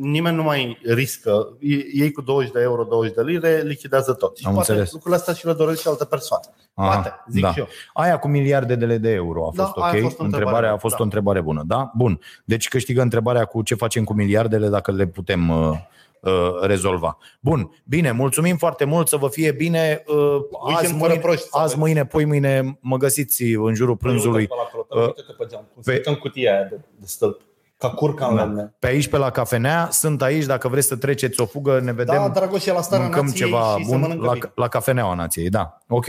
nimeni 0.00 0.36
nu 0.36 0.42
mai 0.42 0.78
riscă. 0.84 1.56
Ei 1.94 2.12
cu 2.12 2.20
20 2.20 2.50
de 2.52 2.60
euro, 2.60 2.84
20 2.84 3.14
de 3.14 3.22
lire, 3.22 3.62
lichidează 3.64 4.12
tot. 4.12 4.36
Și 4.36 4.46
Am 4.46 4.52
poate 4.54 4.70
înțeles. 4.70 4.92
lucrurile 4.92 5.20
astea 5.20 5.34
și 5.34 5.46
le 5.46 5.52
doresc 5.52 5.80
și 5.80 5.88
alte 5.88 6.04
persoane. 6.04 6.44
Aha, 6.74 6.92
Poate, 6.92 7.12
zic 7.30 7.42
da. 7.42 7.52
și 7.52 7.58
eu. 7.58 7.68
Aia 7.92 8.18
cu 8.18 8.28
miliardele 8.28 8.98
de 8.98 9.10
euro 9.10 9.46
a 9.46 9.50
Da, 9.54 9.62
fost 9.64 9.76
ok. 9.76 9.84
aia 9.84 10.00
a 10.00 10.02
fost 10.02 10.18
o 10.18 10.24
întrebare 10.24 10.34
întrebarea 10.34 10.68
a 10.68 10.70
bună, 10.70 10.80
fost 10.80 10.94
da. 10.94 11.00
o 11.00 11.04
întrebare 11.04 11.40
bună, 11.40 11.62
da? 11.66 11.90
Bun. 11.96 12.20
Deci 12.44 12.68
câștigă 12.68 13.02
întrebarea 13.02 13.44
cu 13.44 13.62
ce 13.62 13.74
facem 13.74 14.04
cu 14.04 14.12
miliardele 14.12 14.68
dacă 14.68 14.92
le 14.92 15.06
putem 15.06 15.48
uh, 15.48 15.72
uh, 16.20 16.32
rezolva. 16.60 17.18
Bun, 17.40 17.70
bine, 17.84 18.10
mulțumim 18.10 18.56
foarte 18.56 18.84
mult, 18.84 19.08
să 19.08 19.16
vă 19.16 19.28
fie 19.28 19.52
bine. 19.52 20.02
Uh, 20.06 20.16
azi, 20.16 20.74
Weekend 20.74 20.98
fără 20.98 21.06
mâine, 21.08 21.18
proști, 21.18 21.42
să 21.42 21.48
azi, 21.52 21.62
aveți. 21.62 21.78
mâine, 21.78 22.04
poi 22.06 22.24
mâine 22.24 22.78
mă 22.80 22.96
găsiți 22.96 23.42
în 23.42 23.74
jurul 23.74 23.96
prânzului. 23.96 24.48
Uh, 24.88 25.02
Uite-te 25.06 25.32
pe 25.38 25.46
geam, 25.50 25.68
cum 25.74 25.82
se 25.82 25.90
pe- 25.90 25.96
uită 25.96 26.10
în 26.10 26.16
cutia 26.16 26.52
aia 26.52 26.62
de, 26.70 26.80
de 26.98 27.06
stâlp. 27.06 27.40
Ca 27.80 27.90
curca 27.90 28.26
în 28.26 28.34
Da. 28.36 28.42
lemne. 28.42 28.74
Pe 28.78 28.86
aici, 28.86 29.08
pe 29.08 29.16
la 29.16 29.30
cafenea, 29.30 29.88
sunt 29.90 30.22
aici, 30.22 30.44
dacă 30.44 30.68
vreți 30.68 30.86
să 30.86 30.96
treceți 30.96 31.40
o 31.40 31.46
fugă, 31.46 31.80
ne 31.80 31.92
vedem. 31.92 32.14
Da, 32.14 32.28
Dragoș, 32.28 32.66
e 32.66 32.72
la 32.72 32.80
starea 32.80 33.04
mâncăm 33.04 33.24
nației 33.24 33.48
ceva 33.48 33.74
și 33.78 33.84
se 33.84 33.90
bun 33.90 34.00
mănâncă 34.00 34.24
la, 34.26 34.32
bine. 34.32 34.52
la 34.54 34.68
cafeneaua 34.68 35.14
nației, 35.14 35.48
da. 35.48 35.78
Ok, 35.88 36.04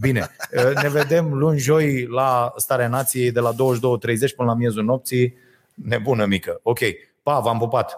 bine. 0.00 0.28
Ne 0.82 0.88
vedem 0.88 1.34
luni, 1.34 1.58
joi 1.58 2.06
la 2.06 2.52
Starea 2.56 2.88
Nației 2.88 3.30
de 3.32 3.40
la 3.40 3.50
22.30 3.52 3.56
până 4.36 4.48
la 4.48 4.54
miezul 4.54 4.84
nopții. 4.84 5.34
Nebună 5.74 6.24
mică. 6.24 6.60
Ok, 6.62 6.78
pa, 7.22 7.38
v-am 7.38 7.58
pupat. 7.58 7.96